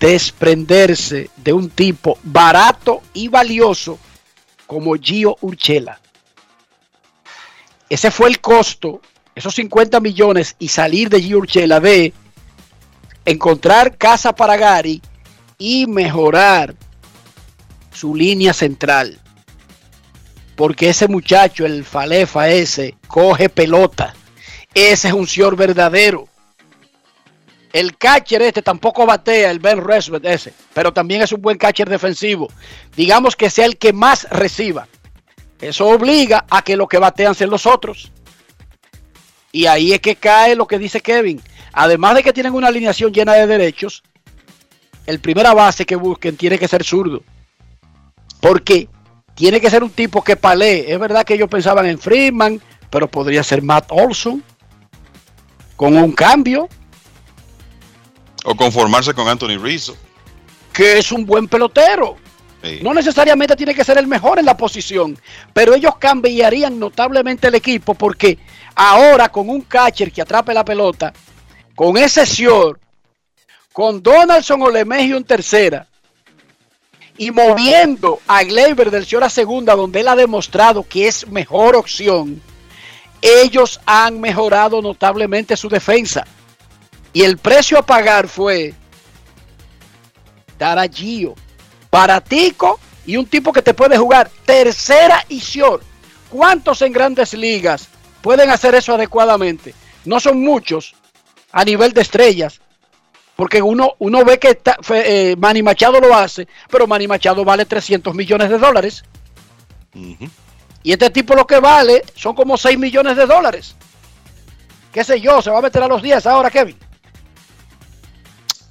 desprenderse 0.00 1.30
de 1.36 1.52
un 1.52 1.70
tipo 1.70 2.18
barato 2.22 3.02
y 3.14 3.28
valioso 3.28 3.98
como 4.66 4.94
Gio 4.94 5.36
Urchela. 5.40 6.00
Ese 7.88 8.10
fue 8.10 8.28
el 8.28 8.40
costo, 8.40 9.00
esos 9.34 9.54
50 9.54 10.00
millones 10.00 10.56
y 10.58 10.68
salir 10.68 11.08
de 11.08 11.20
Gio 11.20 11.38
Urchela 11.38 11.78
de 11.78 12.12
encontrar 13.24 13.96
casa 13.96 14.34
para 14.34 14.56
Gary 14.56 15.00
y 15.58 15.86
mejorar 15.86 16.74
su 17.92 18.14
línea 18.14 18.52
central. 18.52 19.21
Porque 20.56 20.90
ese 20.90 21.08
muchacho, 21.08 21.64
el 21.64 21.84
Falefa 21.84 22.48
ese, 22.48 22.96
coge 23.06 23.48
pelota. 23.48 24.14
Ese 24.74 25.08
es 25.08 25.14
un 25.14 25.26
señor 25.26 25.56
verdadero. 25.56 26.28
El 27.72 27.96
catcher 27.96 28.42
este 28.42 28.60
tampoco 28.60 29.06
batea, 29.06 29.50
el 29.50 29.58
Ben 29.58 29.82
Resvet 29.82 30.24
ese, 30.26 30.52
pero 30.74 30.92
también 30.92 31.22
es 31.22 31.32
un 31.32 31.40
buen 31.40 31.56
catcher 31.56 31.88
defensivo. 31.88 32.50
Digamos 32.94 33.34
que 33.34 33.48
sea 33.48 33.64
el 33.64 33.78
que 33.78 33.94
más 33.94 34.28
reciba. 34.30 34.88
Eso 35.58 35.86
obliga 35.86 36.44
a 36.50 36.62
que 36.62 36.76
lo 36.76 36.86
que 36.86 36.98
batean 36.98 37.34
sean 37.34 37.48
los 37.48 37.66
otros. 37.66 38.12
Y 39.52 39.66
ahí 39.66 39.92
es 39.92 40.00
que 40.00 40.16
cae 40.16 40.54
lo 40.54 40.66
que 40.66 40.78
dice 40.78 41.00
Kevin. 41.00 41.40
Además 41.72 42.16
de 42.16 42.22
que 42.22 42.32
tienen 42.32 42.52
una 42.52 42.68
alineación 42.68 43.12
llena 43.12 43.34
de 43.34 43.46
derechos, 43.46 44.02
el 45.06 45.20
primera 45.20 45.54
base 45.54 45.86
que 45.86 45.96
busquen 45.96 46.36
tiene 46.36 46.58
que 46.58 46.68
ser 46.68 46.84
zurdo. 46.84 47.22
Porque 48.40 48.88
tiene 49.34 49.60
que 49.60 49.70
ser 49.70 49.82
un 49.82 49.90
tipo 49.90 50.22
que 50.22 50.36
palee. 50.36 50.92
Es 50.92 50.98
verdad 50.98 51.24
que 51.24 51.34
ellos 51.34 51.48
pensaban 51.48 51.86
en 51.86 51.98
Freeman, 51.98 52.60
pero 52.90 53.10
podría 53.10 53.42
ser 53.42 53.62
Matt 53.62 53.86
Olson 53.90 54.42
con 55.76 55.96
un 55.96 56.12
cambio, 56.12 56.68
O 58.44 58.54
conformarse 58.54 59.14
con 59.14 59.28
Anthony 59.28 59.58
Rizzo. 59.60 59.96
que 60.72 60.98
es 60.98 61.12
un 61.12 61.24
buen 61.26 61.48
pelotero. 61.48 62.16
Sí. 62.62 62.78
No 62.82 62.94
necesariamente 62.94 63.56
tiene 63.56 63.74
que 63.74 63.84
ser 63.84 63.98
el 63.98 64.06
mejor 64.06 64.38
en 64.38 64.44
la 64.44 64.56
posición, 64.56 65.18
pero 65.52 65.74
ellos 65.74 65.96
cambiarían 65.98 66.78
notablemente 66.78 67.48
el 67.48 67.56
equipo 67.56 67.94
porque 67.94 68.38
ahora 68.76 69.28
con 69.30 69.48
un 69.48 69.62
catcher 69.62 70.12
que 70.12 70.22
atrape 70.22 70.54
la 70.54 70.64
pelota, 70.64 71.12
con 71.74 71.96
ese 71.96 72.24
Sior, 72.24 72.78
con 73.72 74.00
Donaldson 74.02 74.62
o 74.62 74.70
Lemegio 74.70 75.16
en 75.16 75.24
tercera 75.24 75.88
y 77.22 77.30
moviendo 77.30 78.18
a 78.26 78.42
Gleyber 78.42 78.90
del 78.90 79.06
Sior 79.06 79.22
a 79.22 79.30
segunda, 79.30 79.76
donde 79.76 80.00
él 80.00 80.08
ha 80.08 80.16
demostrado 80.16 80.82
que 80.82 81.06
es 81.06 81.28
mejor 81.28 81.76
opción, 81.76 82.42
ellos 83.20 83.80
han 83.86 84.20
mejorado 84.20 84.82
notablemente 84.82 85.56
su 85.56 85.68
defensa. 85.68 86.26
Y 87.12 87.22
el 87.22 87.38
precio 87.38 87.78
a 87.78 87.86
pagar 87.86 88.26
fue 88.26 88.74
dar 90.58 90.80
a 90.80 90.88
Gio, 90.88 91.36
baratico 91.92 92.80
y 93.06 93.16
un 93.16 93.26
tipo 93.26 93.52
que 93.52 93.62
te 93.62 93.72
puede 93.72 93.96
jugar 93.96 94.28
tercera 94.44 95.24
y 95.28 95.38
short. 95.38 95.84
¿Cuántos 96.28 96.82
en 96.82 96.92
grandes 96.92 97.34
ligas 97.34 97.86
pueden 98.20 98.50
hacer 98.50 98.74
eso 98.74 98.94
adecuadamente? 98.94 99.76
No 100.04 100.18
son 100.18 100.40
muchos 100.42 100.96
a 101.52 101.64
nivel 101.64 101.92
de 101.92 102.00
estrellas. 102.00 102.60
Porque 103.42 103.60
uno, 103.60 103.96
uno 103.98 104.24
ve 104.24 104.38
que 104.38 104.50
está- 104.50 104.78
eh, 104.94 105.34
Manny 105.36 105.64
Machado 105.64 105.98
lo 106.00 106.14
hace, 106.14 106.46
pero 106.70 106.86
Manny 106.86 107.08
Machado 107.08 107.44
vale 107.44 107.64
300 107.64 108.14
millones 108.14 108.48
de 108.50 108.56
dólares. 108.56 109.02
Y 110.84 110.92
este 110.92 111.10
tipo 111.10 111.34
lo 111.34 111.44
que 111.44 111.58
vale 111.58 112.04
son 112.14 112.36
como 112.36 112.56
6 112.56 112.78
millones 112.78 113.16
de 113.16 113.26
dólares. 113.26 113.74
¿Qué 114.92 115.02
sé 115.02 115.20
yo? 115.20 115.42
¿Se 115.42 115.50
va 115.50 115.58
a 115.58 115.62
meter 115.62 115.82
a 115.82 115.88
los 115.88 116.00
10 116.00 116.24
ahora, 116.24 116.52
Kevin? 116.52 116.76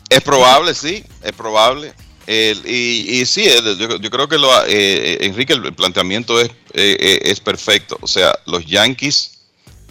Es 0.10 0.22
probable, 0.22 0.74
sí, 0.74 1.04
es 1.22 1.34
probable. 1.34 1.94
El- 2.26 2.66
y, 2.66 3.20
y 3.20 3.26
sí, 3.26 3.46
el- 3.46 3.78
yo, 3.78 3.98
yo 3.98 4.10
creo 4.10 4.30
que 4.30 4.38
lo, 4.38 4.48
eh, 4.68 4.68
eh, 4.70 5.18
Enrique, 5.26 5.52
el 5.52 5.74
planteamiento 5.74 6.40
es, 6.40 6.48
eh, 6.72 6.96
eh, 6.98 7.20
es 7.26 7.42
perfecto. 7.42 7.98
O 8.00 8.08
sea, 8.08 8.34
los 8.46 8.66
Yankees, 8.66 9.38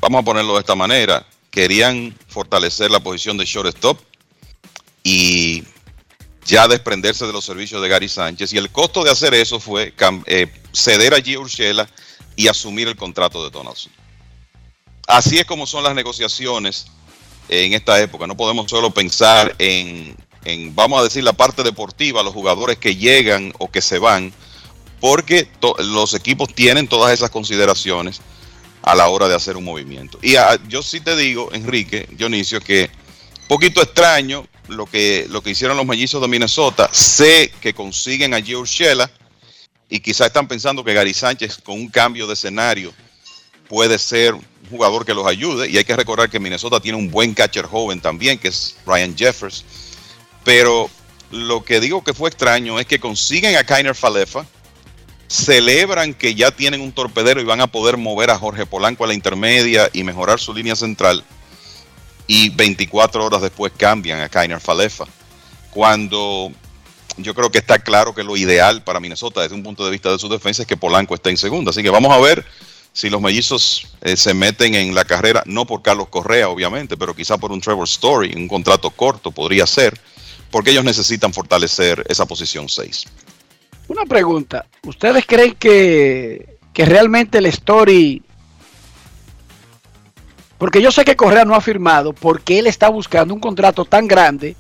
vamos 0.00 0.22
a 0.22 0.24
ponerlo 0.24 0.54
de 0.54 0.60
esta 0.60 0.74
manera, 0.74 1.26
querían 1.50 2.16
fortalecer 2.28 2.90
la 2.90 3.00
posición 3.00 3.36
de 3.36 3.44
shortstop 3.44 4.08
y 5.02 5.64
ya 6.46 6.68
desprenderse 6.68 7.26
de 7.26 7.32
los 7.32 7.44
servicios 7.44 7.80
de 7.80 7.88
Gary 7.88 8.08
Sánchez. 8.08 8.52
Y 8.52 8.58
el 8.58 8.70
costo 8.70 9.04
de 9.04 9.10
hacer 9.10 9.34
eso 9.34 9.60
fue 9.60 9.94
eh, 10.26 10.46
ceder 10.72 11.14
a 11.14 11.20
Gio 11.20 11.40
Urshela 11.40 11.88
y 12.36 12.48
asumir 12.48 12.88
el 12.88 12.96
contrato 12.96 13.42
de 13.44 13.50
Donaldson. 13.50 13.92
Así 15.06 15.38
es 15.38 15.44
como 15.44 15.66
son 15.66 15.84
las 15.84 15.94
negociaciones 15.94 16.86
en 17.48 17.72
esta 17.72 18.00
época. 18.00 18.26
No 18.26 18.36
podemos 18.36 18.70
solo 18.70 18.90
pensar 18.92 19.54
en, 19.58 20.16
en, 20.44 20.74
vamos 20.74 21.00
a 21.00 21.04
decir, 21.04 21.24
la 21.24 21.32
parte 21.32 21.62
deportiva, 21.62 22.22
los 22.22 22.34
jugadores 22.34 22.78
que 22.78 22.96
llegan 22.96 23.52
o 23.58 23.70
que 23.70 23.82
se 23.82 23.98
van, 23.98 24.32
porque 25.00 25.48
los 25.78 26.14
equipos 26.14 26.54
tienen 26.54 26.86
todas 26.86 27.12
esas 27.12 27.30
consideraciones 27.30 28.20
a 28.82 28.94
la 28.94 29.08
hora 29.08 29.28
de 29.28 29.34
hacer 29.34 29.56
un 29.56 29.64
movimiento. 29.64 30.18
Y 30.22 30.34
yo 30.68 30.82
sí 30.82 31.00
te 31.00 31.16
digo, 31.16 31.50
Enrique, 31.52 32.06
Dionisio, 32.12 32.60
que 32.60 32.90
poquito 33.50 33.82
extraño 33.82 34.46
lo 34.68 34.86
que, 34.86 35.26
lo 35.28 35.42
que 35.42 35.50
hicieron 35.50 35.76
los 35.76 35.84
mellizos 35.84 36.22
de 36.22 36.28
Minnesota. 36.28 36.88
Sé 36.92 37.50
que 37.60 37.74
consiguen 37.74 38.32
a 38.32 38.40
Gio 38.40 38.60
Urshela 38.60 39.10
y 39.88 39.98
quizás 39.98 40.28
están 40.28 40.46
pensando 40.46 40.84
que 40.84 40.94
Gary 40.94 41.12
Sánchez 41.12 41.58
con 41.60 41.74
un 41.74 41.88
cambio 41.88 42.28
de 42.28 42.34
escenario 42.34 42.92
puede 43.68 43.98
ser 43.98 44.34
un 44.34 44.44
jugador 44.70 45.04
que 45.04 45.14
los 45.14 45.26
ayude. 45.26 45.68
Y 45.68 45.76
hay 45.76 45.82
que 45.82 45.96
recordar 45.96 46.30
que 46.30 46.38
Minnesota 46.38 46.78
tiene 46.78 46.96
un 46.96 47.10
buen 47.10 47.34
catcher 47.34 47.66
joven 47.66 48.00
también, 48.00 48.38
que 48.38 48.46
es 48.46 48.76
Ryan 48.86 49.16
Jeffers. 49.18 49.64
Pero 50.44 50.88
lo 51.32 51.64
que 51.64 51.80
digo 51.80 52.04
que 52.04 52.14
fue 52.14 52.28
extraño 52.28 52.78
es 52.78 52.86
que 52.86 53.00
consiguen 53.00 53.56
a 53.56 53.64
Kainer 53.64 53.96
Falefa, 53.96 54.46
celebran 55.26 56.14
que 56.14 56.36
ya 56.36 56.52
tienen 56.52 56.80
un 56.80 56.92
torpedero 56.92 57.40
y 57.40 57.44
van 57.44 57.60
a 57.60 57.66
poder 57.66 57.96
mover 57.96 58.30
a 58.30 58.38
Jorge 58.38 58.64
Polanco 58.64 59.02
a 59.02 59.08
la 59.08 59.14
intermedia 59.14 59.90
y 59.92 60.04
mejorar 60.04 60.38
su 60.38 60.54
línea 60.54 60.76
central. 60.76 61.24
Y 62.26 62.50
24 62.50 63.24
horas 63.24 63.42
después 63.42 63.72
cambian 63.76 64.20
a 64.20 64.28
Kainer 64.28 64.60
Falefa. 64.60 65.04
Cuando 65.70 66.52
yo 67.16 67.34
creo 67.34 67.50
que 67.50 67.58
está 67.58 67.78
claro 67.78 68.14
que 68.14 68.22
lo 68.22 68.36
ideal 68.36 68.82
para 68.82 69.00
Minnesota 69.00 69.42
desde 69.42 69.54
un 69.54 69.62
punto 69.62 69.84
de 69.84 69.90
vista 69.90 70.10
de 70.10 70.18
su 70.18 70.28
defensa 70.28 70.62
es 70.62 70.68
que 70.68 70.76
Polanco 70.76 71.14
esté 71.14 71.30
en 71.30 71.36
segunda. 71.36 71.70
Así 71.70 71.82
que 71.82 71.90
vamos 71.90 72.12
a 72.12 72.18
ver 72.18 72.44
si 72.92 73.08
los 73.08 73.20
mellizos 73.20 73.88
eh, 74.00 74.16
se 74.16 74.34
meten 74.34 74.74
en 74.74 74.94
la 74.94 75.04
carrera, 75.04 75.42
no 75.46 75.66
por 75.66 75.82
Carlos 75.82 76.08
Correa, 76.08 76.48
obviamente, 76.48 76.96
pero 76.96 77.14
quizá 77.14 77.38
por 77.38 77.52
un 77.52 77.60
Trevor 77.60 77.84
Story, 77.84 78.32
un 78.36 78.48
contrato 78.48 78.90
corto 78.90 79.30
podría 79.30 79.66
ser, 79.66 79.98
porque 80.50 80.70
ellos 80.70 80.84
necesitan 80.84 81.32
fortalecer 81.32 82.04
esa 82.08 82.26
posición 82.26 82.68
6. 82.68 83.04
Una 83.88 84.04
pregunta. 84.04 84.66
¿Ustedes 84.84 85.24
creen 85.26 85.54
que, 85.54 86.58
que 86.72 86.84
realmente 86.84 87.38
el 87.38 87.46
Story 87.46 88.22
Porque 90.60 90.82
yo 90.82 90.92
sé 90.92 91.06
que 91.06 91.16
Correa 91.16 91.46
no 91.46 91.54
ha 91.54 91.62
firmado 91.62 92.12
porque 92.12 92.58
él 92.58 92.66
está 92.66 92.90
buscando 92.90 93.32
un 93.32 93.40
contrato 93.40 93.86
tan 93.86 94.06
grande 94.06 94.56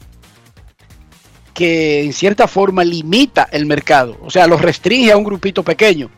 que 1.52 2.02
en 2.02 2.14
cierta 2.14 2.48
forma 2.48 2.82
limita 2.82 3.46
el 3.52 3.66
mercado. 3.66 4.16
O 4.22 4.30
sea, 4.30 4.46
lo 4.46 4.56
restringe 4.56 5.12
a 5.12 5.18
un 5.18 5.24
grupito 5.24 5.62
pequeño. 5.62 6.10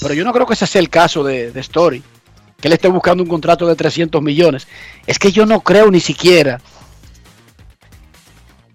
Pero 0.00 0.14
yo 0.14 0.24
no 0.24 0.32
creo 0.32 0.46
que 0.46 0.54
ese 0.54 0.66
sea 0.66 0.80
el 0.80 0.88
caso 0.88 1.22
de, 1.22 1.52
de 1.52 1.60
Story. 1.60 2.02
Que 2.58 2.68
él 2.68 2.72
esté 2.72 2.88
buscando 2.88 3.22
un 3.22 3.28
contrato 3.28 3.66
de 3.66 3.76
300 3.76 4.22
millones. 4.22 4.66
Es 5.06 5.18
que 5.18 5.30
yo 5.30 5.44
no 5.44 5.60
creo 5.60 5.90
ni 5.90 6.00
siquiera. 6.00 6.58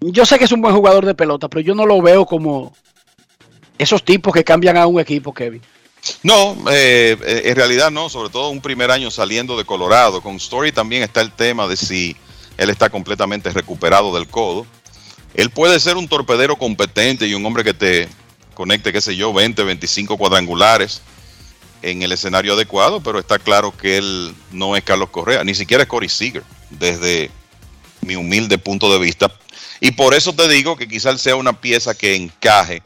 Yo 0.00 0.24
sé 0.24 0.38
que 0.38 0.44
es 0.44 0.52
un 0.52 0.62
buen 0.62 0.76
jugador 0.76 1.04
de 1.04 1.16
pelota, 1.16 1.48
pero 1.48 1.62
yo 1.62 1.74
no 1.74 1.84
lo 1.84 2.00
veo 2.00 2.26
como 2.26 2.72
esos 3.76 4.04
tipos 4.04 4.32
que 4.32 4.44
cambian 4.44 4.76
a 4.76 4.86
un 4.86 5.00
equipo, 5.00 5.34
Kevin. 5.34 5.62
No, 6.22 6.56
eh, 6.70 7.16
eh, 7.24 7.42
en 7.46 7.56
realidad 7.56 7.90
no, 7.90 8.08
sobre 8.08 8.30
todo 8.30 8.50
un 8.50 8.60
primer 8.60 8.90
año 8.90 9.10
saliendo 9.10 9.56
de 9.56 9.64
Colorado. 9.64 10.20
Con 10.20 10.36
Story 10.36 10.72
también 10.72 11.02
está 11.02 11.20
el 11.20 11.32
tema 11.32 11.66
de 11.66 11.76
si 11.76 12.16
él 12.56 12.70
está 12.70 12.90
completamente 12.90 13.50
recuperado 13.50 14.14
del 14.14 14.28
codo. 14.28 14.66
Él 15.34 15.50
puede 15.50 15.80
ser 15.80 15.96
un 15.96 16.08
torpedero 16.08 16.56
competente 16.56 17.26
y 17.26 17.34
un 17.34 17.44
hombre 17.44 17.64
que 17.64 17.74
te 17.74 18.08
conecte, 18.54 18.92
qué 18.92 19.00
sé 19.00 19.16
yo, 19.16 19.32
20, 19.32 19.62
25 19.62 20.16
cuadrangulares 20.16 21.02
en 21.82 22.02
el 22.02 22.12
escenario 22.12 22.54
adecuado, 22.54 23.00
pero 23.02 23.18
está 23.18 23.38
claro 23.38 23.76
que 23.76 23.98
él 23.98 24.34
no 24.50 24.76
es 24.76 24.82
Carlos 24.82 25.10
Correa, 25.10 25.44
ni 25.44 25.54
siquiera 25.54 25.82
es 25.82 25.88
Corey 25.88 26.08
Seager, 26.08 26.42
desde 26.70 27.30
mi 28.00 28.16
humilde 28.16 28.58
punto 28.58 28.90
de 28.90 28.98
vista. 28.98 29.30
Y 29.80 29.90
por 29.92 30.14
eso 30.14 30.32
te 30.34 30.48
digo 30.48 30.76
que 30.76 30.88
quizás 30.88 31.20
sea 31.20 31.36
una 31.36 31.60
pieza 31.60 31.94
que 31.94 32.16
encaje 32.16 32.82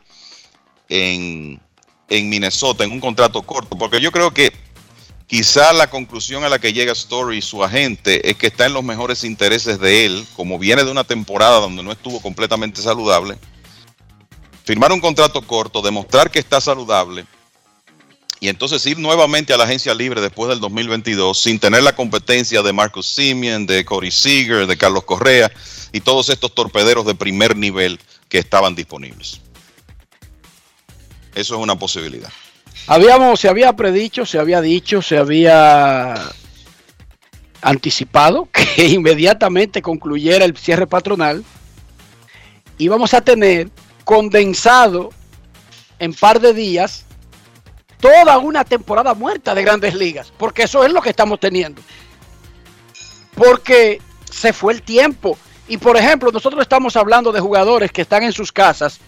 en, 0.88 1.60
en 2.10 2.28
Minnesota 2.28 2.84
en 2.84 2.92
un 2.92 3.00
contrato 3.00 3.40
corto, 3.42 3.78
porque 3.78 4.00
yo 4.00 4.12
creo 4.12 4.34
que 4.34 4.52
quizá 5.26 5.72
la 5.72 5.88
conclusión 5.88 6.44
a 6.44 6.48
la 6.48 6.58
que 6.58 6.72
llega 6.72 6.92
Story 6.92 7.38
y 7.38 7.42
su 7.42 7.64
agente 7.64 8.28
es 8.28 8.36
que 8.36 8.48
está 8.48 8.66
en 8.66 8.74
los 8.74 8.84
mejores 8.84 9.24
intereses 9.24 9.78
de 9.80 10.04
él, 10.04 10.26
como 10.36 10.58
viene 10.58 10.84
de 10.84 10.90
una 10.90 11.04
temporada 11.04 11.60
donde 11.60 11.82
no 11.82 11.92
estuvo 11.92 12.20
completamente 12.20 12.82
saludable, 12.82 13.38
firmar 14.64 14.92
un 14.92 15.00
contrato 15.00 15.40
corto, 15.42 15.80
demostrar 15.80 16.30
que 16.30 16.40
está 16.40 16.60
saludable 16.60 17.24
y 18.40 18.48
entonces 18.48 18.84
ir 18.86 18.98
nuevamente 18.98 19.52
a 19.52 19.56
la 19.56 19.64
agencia 19.64 19.94
libre 19.94 20.20
después 20.20 20.48
del 20.48 20.60
2022 20.60 21.38
sin 21.38 21.60
tener 21.60 21.82
la 21.82 21.94
competencia 21.94 22.62
de 22.62 22.72
Marcus 22.72 23.06
Simeon, 23.06 23.66
de 23.66 23.84
Corey 23.84 24.10
Seager, 24.10 24.66
de 24.66 24.76
Carlos 24.76 25.04
Correa 25.04 25.52
y 25.92 26.00
todos 26.00 26.28
estos 26.30 26.54
torpederos 26.54 27.06
de 27.06 27.14
primer 27.14 27.56
nivel 27.56 28.00
que 28.28 28.38
estaban 28.38 28.74
disponibles. 28.74 29.40
Eso 31.34 31.54
es 31.56 31.60
una 31.60 31.78
posibilidad. 31.78 32.30
Habíamos, 32.86 33.40
se 33.40 33.48
había 33.48 33.72
predicho, 33.74 34.26
se 34.26 34.38
había 34.38 34.60
dicho, 34.60 35.02
se 35.02 35.18
había 35.18 36.14
anticipado 37.62 38.48
que 38.52 38.86
inmediatamente 38.86 39.82
concluyera 39.82 40.44
el 40.44 40.56
cierre 40.56 40.86
patronal 40.86 41.44
íbamos 42.80 43.12
a 43.12 43.20
tener 43.20 43.68
condensado 44.04 45.10
en 45.98 46.14
par 46.14 46.40
de 46.40 46.54
días 46.54 47.04
toda 48.00 48.38
una 48.38 48.64
temporada 48.64 49.12
muerta 49.12 49.54
de 49.54 49.62
grandes 49.62 49.94
ligas, 49.94 50.32
porque 50.36 50.62
eso 50.62 50.84
es 50.84 50.92
lo 50.92 51.02
que 51.02 51.10
estamos 51.10 51.38
teniendo. 51.38 51.82
Porque 53.34 54.00
se 54.30 54.52
fue 54.52 54.72
el 54.72 54.82
tiempo. 54.82 55.36
Y 55.68 55.76
por 55.76 55.96
ejemplo, 55.96 56.32
nosotros 56.32 56.62
estamos 56.62 56.96
hablando 56.96 57.30
de 57.30 57.40
jugadores 57.40 57.92
que 57.92 58.02
están 58.02 58.22
en 58.22 58.32
sus 58.32 58.50
casas. 58.50 58.98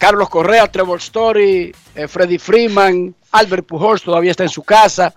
Carlos 0.00 0.30
Correa, 0.30 0.66
Trevor 0.66 0.98
Story, 0.98 1.74
eh, 1.94 2.08
Freddy 2.08 2.38
Freeman, 2.38 3.14
Albert 3.32 3.66
Pujols 3.66 4.02
todavía 4.02 4.30
está 4.30 4.44
en 4.44 4.48
su 4.48 4.62
casa, 4.62 5.12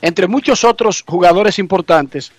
entre 0.00 0.28
muchos 0.28 0.62
otros 0.62 1.02
jugadores 1.04 1.58
importantes. 1.58 2.30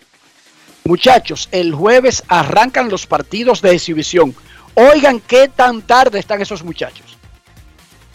Muchachos, 0.86 1.50
el 1.52 1.76
jueves 1.76 2.24
arrancan 2.30 2.88
los 2.88 3.06
partidos 3.06 3.62
de 3.62 3.74
exhibición. 3.74 4.34
Oigan 4.76 5.20
qué 5.20 5.50
tan 5.50 5.82
tarde 5.82 6.20
están 6.20 6.42
esos 6.42 6.64
muchachos 6.64 7.18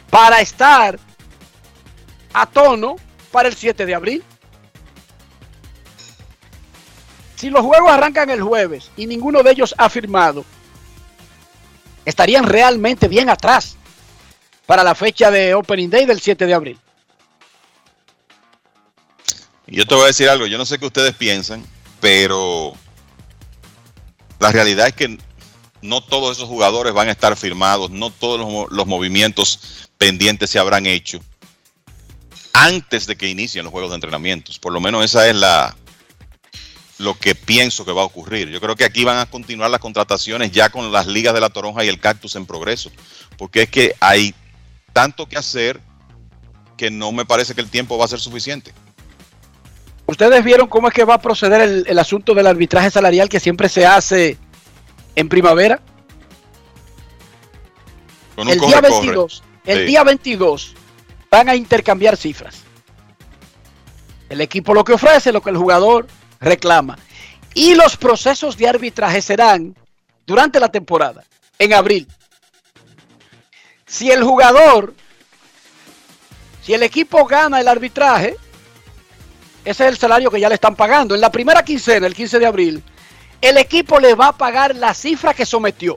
para 0.09 0.41
estar 0.41 0.99
a 2.33 2.47
tono 2.47 2.97
para 3.31 3.51
el 3.51 3.55
7 3.55 3.85
de 3.85 3.95
abril. 3.95 4.25
Si 7.37 7.51
los 7.51 7.61
juegos 7.61 7.91
arrancan 7.91 8.31
el 8.31 8.41
jueves 8.41 8.91
y 8.97 9.07
ninguno 9.07 9.43
de 9.43 9.51
ellos 9.51 9.75
ha 9.77 9.91
firmado, 9.91 10.47
estarían 12.09 12.45
realmente 12.45 13.07
bien 13.07 13.29
atrás 13.29 13.77
para 14.65 14.83
la 14.83 14.95
fecha 14.95 15.31
de 15.31 15.55
Opening 15.55 15.91
Day 15.91 16.07
del 16.07 16.21
7 16.21 16.47
de 16.47 16.55
abril. 16.55 16.79
Yo 19.67 19.87
te 19.87 19.95
voy 19.95 20.05
a 20.05 20.07
decir 20.09 20.29
algo, 20.31 20.47
yo 20.47 20.57
no 20.57 20.65
sé 20.65 20.79
qué 20.79 20.87
ustedes 20.87 21.15
piensan, 21.15 21.63
pero 22.01 22.73
la 24.41 24.51
realidad 24.51 24.87
es 24.87 24.95
que 24.95 25.19
no 25.83 26.03
todos 26.03 26.39
esos 26.39 26.49
jugadores 26.49 26.95
van 26.95 27.09
a 27.09 27.13
estar 27.13 27.37
firmados, 27.37 27.91
no 27.91 28.09
todos 28.09 28.41
los, 28.41 28.73
los 28.73 28.87
movimientos 28.87 29.91
pendientes 29.99 30.49
se 30.49 30.59
habrán 30.59 30.87
hecho 30.87 31.21
antes 32.55 33.07
de 33.07 33.17
que 33.17 33.29
inicien 33.29 33.65
los 33.65 33.71
juegos 33.71 33.91
de 33.91 33.97
entrenamientos. 33.97 34.59
Por 34.59 34.73
lo 34.73 34.81
menos 34.81 35.05
esa 35.05 35.29
es 35.29 35.37
la 35.37 35.77
lo 36.99 37.15
que 37.15 37.35
pienso 37.35 37.85
que 37.85 37.93
va 37.93 38.03
a 38.03 38.07
ocurrir. 38.07 38.49
Yo 38.49 38.61
creo 38.61 38.75
que 38.77 38.85
aquí 38.85 39.05
van 39.05 39.19
a 39.19 39.27
continuar 39.27 39.71
las 39.71 39.81
contrataciones 39.81 40.51
ya 40.51 40.69
con 40.69 40.91
las 40.93 41.07
ligas 41.07 41.33
de 41.35 41.41
la 41.41 41.49
toronja 41.51 41.85
y 41.85 41.89
el 41.89 42.01
cactus 42.01 42.35
en 42.37 42.45
progreso, 42.47 42.91
porque 43.37 43.63
es 43.63 43.71
que 43.71 43.95
hay 44.01 44.35
tanto 44.93 45.27
que 45.27 45.37
hacer 45.39 45.81
que 46.77 46.91
no 46.91 47.13
me 47.13 47.25
parece 47.25 47.55
que 47.55 47.61
el 47.61 47.71
tiempo 47.71 47.97
va 47.99 48.05
a 48.05 48.09
ser 48.09 48.21
suficiente. 48.21 48.73
¿Ustedes 50.07 50.43
vieron 50.43 50.69
cómo 50.69 50.89
es 50.89 50.95
que 50.95 51.05
va 51.05 51.15
a 51.15 51.21
proceder 51.21 51.61
el, 51.61 51.85
el 51.87 51.99
asunto 51.99 52.35
del 52.35 52.47
arbitraje 52.47 52.91
salarial 52.91 53.29
que 53.29 53.41
siempre 53.41 53.69
se 53.69 53.87
hace 53.87 54.39
en 55.15 55.29
primavera? 55.29 55.81
Con 58.35 58.49
el 58.49 58.59
día 58.59 58.81
corre, 58.81 58.89
corre. 58.89 58.91
22, 59.07 59.43
el 59.67 59.79
Sí. 59.79 59.85
día 59.85 60.05
22 60.05 60.75
van 61.31 61.49
a 61.49 61.57
intercambiar 61.57 62.17
cifras. 62.17 62.63
El 64.29 64.41
equipo 64.41 64.75
lo 64.75 64.85
que 64.85 64.93
ofrece, 64.95 65.33
lo 65.33 65.43
que 65.43 65.51
el 65.51 65.57
jugador 65.57 66.07
reclama. 66.41 66.99
Y 67.55 67.75
los 67.75 67.97
procesos 67.97 68.57
de 68.57 68.69
arbitraje 68.69 69.21
serán 69.23 69.75
durante 70.27 70.61
la 70.61 70.69
temporada, 70.69 71.25
en 71.59 71.73
abril. 71.73 72.07
Si 73.87 74.11
el 74.11 74.23
jugador, 74.23 74.95
si 76.63 76.75
el 76.75 76.83
equipo 76.83 77.25
gana 77.25 77.61
el 77.61 77.69
arbitraje, 77.69 78.37
ese 79.65 79.85
es 79.85 79.91
el 79.91 79.99
salario 79.99 80.31
que 80.31 80.41
ya 80.41 80.49
le 80.49 80.55
están 80.55 80.77
pagando. 80.77 81.15
En 81.15 81.21
la 81.21 81.33
primera 81.33 81.63
quincena, 81.63 82.07
el 82.07 82.15
15 82.15 82.39
de 82.39 82.47
abril, 82.47 82.83
el 83.41 83.57
equipo 83.57 83.99
le 83.99 84.15
va 84.15 84.29
a 84.29 84.37
pagar 84.37 84.75
la 84.77 84.95
cifra 84.95 85.35
que 85.35 85.47
sometió. 85.47 85.97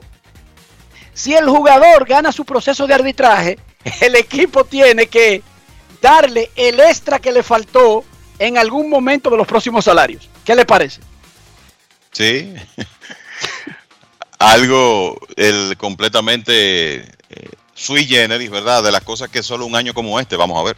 Si 1.12 1.34
el 1.34 1.48
jugador 1.48 2.06
gana 2.06 2.32
su 2.32 2.44
proceso 2.44 2.86
de 2.86 2.94
arbitraje, 2.94 3.58
el 4.00 4.16
equipo 4.16 4.64
tiene 4.64 5.06
que 5.06 5.42
darle 6.00 6.50
el 6.56 6.80
extra 6.80 7.18
que 7.18 7.32
le 7.32 7.42
faltó 7.42 8.04
en 8.38 8.58
algún 8.58 8.90
momento 8.90 9.30
de 9.30 9.36
los 9.36 9.46
próximos 9.46 9.84
salarios. 9.84 10.28
¿Qué 10.44 10.54
le 10.54 10.64
parece? 10.64 11.00
Sí. 12.12 12.54
Algo 14.38 15.18
el 15.36 15.76
completamente 15.76 16.96
eh, 16.96 17.50
sui 17.74 18.04
generis, 18.04 18.50
¿verdad? 18.50 18.82
De 18.82 18.92
las 18.92 19.02
cosas 19.02 19.28
que 19.28 19.42
solo 19.42 19.66
un 19.66 19.76
año 19.76 19.94
como 19.94 20.18
este, 20.18 20.36
vamos 20.36 20.58
a 20.58 20.64
ver. 20.64 20.76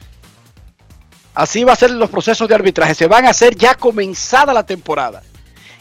Así 1.35 1.65
va 1.65 1.73
a 1.73 1.77
ser 1.77 1.91
los 1.91 2.11
procesos 2.11 2.49
de 2.49 2.55
arbitraje. 2.55 2.95
Se 2.95 3.07
van 3.07 3.27
a 3.27 3.31
hacer 3.31 3.57
ya 3.57 3.75
comenzada 3.75 4.53
la 4.53 4.65
temporada. 4.65 5.23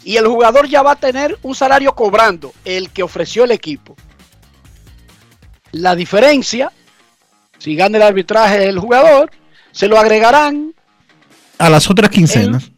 Y 0.04 0.18
el 0.18 0.28
jugador 0.28 0.68
ya 0.68 0.82
va 0.82 0.94
a 0.94 0.96
tener 0.96 1.38
un 1.44 1.56
salario 1.56 1.94
cobrando, 1.94 2.54
el 2.66 2.90
que 2.90 3.04
ofreció 3.04 3.44
el 3.44 3.52
equipo. 3.52 3.96
La 5.72 5.96
diferencia, 5.96 6.72
si 7.58 7.76
gana 7.76 7.98
el 7.98 8.04
arbitraje 8.04 8.68
el 8.68 8.80
jugador, 8.80 9.32
se 9.72 9.88
lo 9.88 9.98
agregarán 9.98 10.74
A 11.58 11.70
las 11.70 11.90
otras 11.90 12.10
quincenas. 12.10 12.73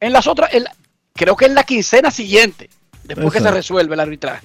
En 0.00 0.12
las 0.12 0.26
otras, 0.26 0.52
en 0.54 0.64
la- 0.64 0.74
creo 1.14 1.36
que 1.36 1.46
en 1.46 1.54
la 1.54 1.64
quincena 1.64 2.10
siguiente, 2.10 2.68
después 3.04 3.32
que 3.32 3.40
se 3.40 3.50
resuelve 3.50 3.94
el 3.94 4.00
arbitraje. 4.00 4.44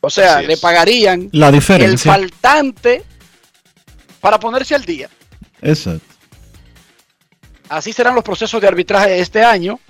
O 0.00 0.10
sea, 0.10 0.42
le 0.42 0.56
pagarían 0.58 1.30
La 1.32 1.48
el 1.48 1.54
diferencia. 1.54 2.12
faltante 2.12 3.02
para 4.20 4.38
ponerse 4.38 4.74
al 4.74 4.84
día. 4.84 5.08
Exacto. 5.62 6.04
Así 7.68 7.92
serán 7.92 8.14
los 8.14 8.22
procesos 8.24 8.60
de 8.60 8.68
arbitraje 8.68 9.18
este 9.20 9.42
año 9.42 9.80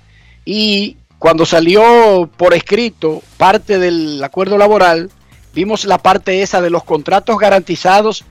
y 0.45 0.97
cuando 1.19 1.45
salió 1.45 2.29
por 2.37 2.53
escrito 2.53 3.21
parte 3.37 3.77
del 3.77 4.23
acuerdo 4.23 4.57
laboral, 4.57 5.11
vimos 5.53 5.83
la 5.85 5.97
parte 5.97 6.41
esa 6.41 6.61
de 6.61 6.69
los 6.69 6.83
contratos 6.85 7.37
garantizados 7.37 8.23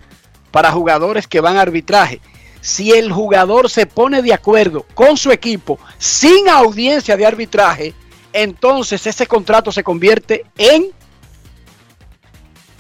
para 0.50 0.70
jugadores 0.72 1.26
que 1.26 1.40
van 1.40 1.56
a 1.58 1.62
arbitraje. 1.62 2.20
Si 2.64 2.92
el 2.92 3.12
jugador 3.12 3.68
se 3.68 3.84
pone 3.84 4.22
de 4.22 4.32
acuerdo 4.32 4.86
con 4.94 5.18
su 5.18 5.30
equipo 5.30 5.78
sin 5.98 6.48
audiencia 6.48 7.14
de 7.14 7.26
arbitraje, 7.26 7.92
entonces 8.32 9.06
ese 9.06 9.26
contrato 9.26 9.70
se 9.70 9.84
convierte 9.84 10.46
en 10.56 10.86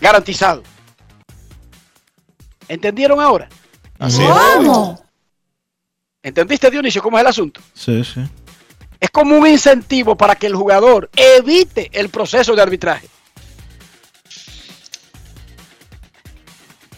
garantizado. 0.00 0.62
¿Entendieron 2.66 3.20
ahora? 3.20 3.46
Así 3.98 4.22
es. 4.22 5.00
¿Entendiste, 6.22 6.70
Dionisio, 6.70 7.02
cómo 7.02 7.18
es 7.18 7.20
el 7.20 7.28
asunto? 7.28 7.60
Sí, 7.74 8.02
sí. 8.04 8.22
Es 8.98 9.10
como 9.10 9.36
un 9.36 9.46
incentivo 9.46 10.16
para 10.16 10.34
que 10.34 10.46
el 10.46 10.56
jugador 10.56 11.10
evite 11.14 11.90
el 11.92 12.08
proceso 12.08 12.56
de 12.56 12.62
arbitraje. 12.62 13.06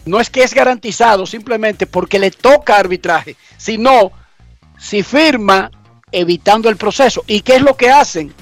No 0.07 0.19
es 0.19 0.29
que 0.29 0.43
es 0.43 0.53
garantizado 0.53 1.25
simplemente 1.25 1.85
porque 1.85 2.19
le 2.19 2.31
toca 2.31 2.77
arbitraje, 2.77 3.35
sino 3.57 4.11
si 4.77 5.03
firma 5.03 5.71
evitando 6.11 6.69
el 6.69 6.77
proceso. 6.77 7.23
¿Y 7.27 7.41
qué 7.41 7.55
es 7.55 7.61
lo 7.61 7.75
que 7.75 7.89
hacen 7.89 8.33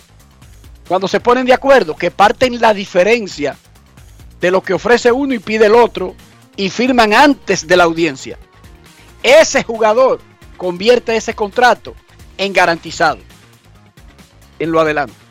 cuando 0.87 1.07
se 1.07 1.19
ponen 1.19 1.45
de 1.45 1.53
acuerdo? 1.53 1.95
Que 1.95 2.11
parten 2.11 2.59
la 2.61 2.73
diferencia 2.73 3.57
de 4.39 4.51
lo 4.51 4.61
que 4.61 4.73
ofrece 4.73 5.11
uno 5.11 5.33
y 5.33 5.39
pide 5.39 5.65
el 5.65 5.75
otro 5.75 6.15
y 6.55 6.69
firman 6.69 7.13
antes 7.13 7.67
de 7.67 7.77
la 7.77 7.85
audiencia. 7.85 8.37
Ese 9.23 9.63
jugador 9.63 10.21
convierte 10.57 11.15
ese 11.15 11.33
contrato 11.33 11.95
en 12.37 12.53
garantizado 12.53 13.19
en 14.59 14.71
lo 14.71 14.79
adelante. 14.79 15.24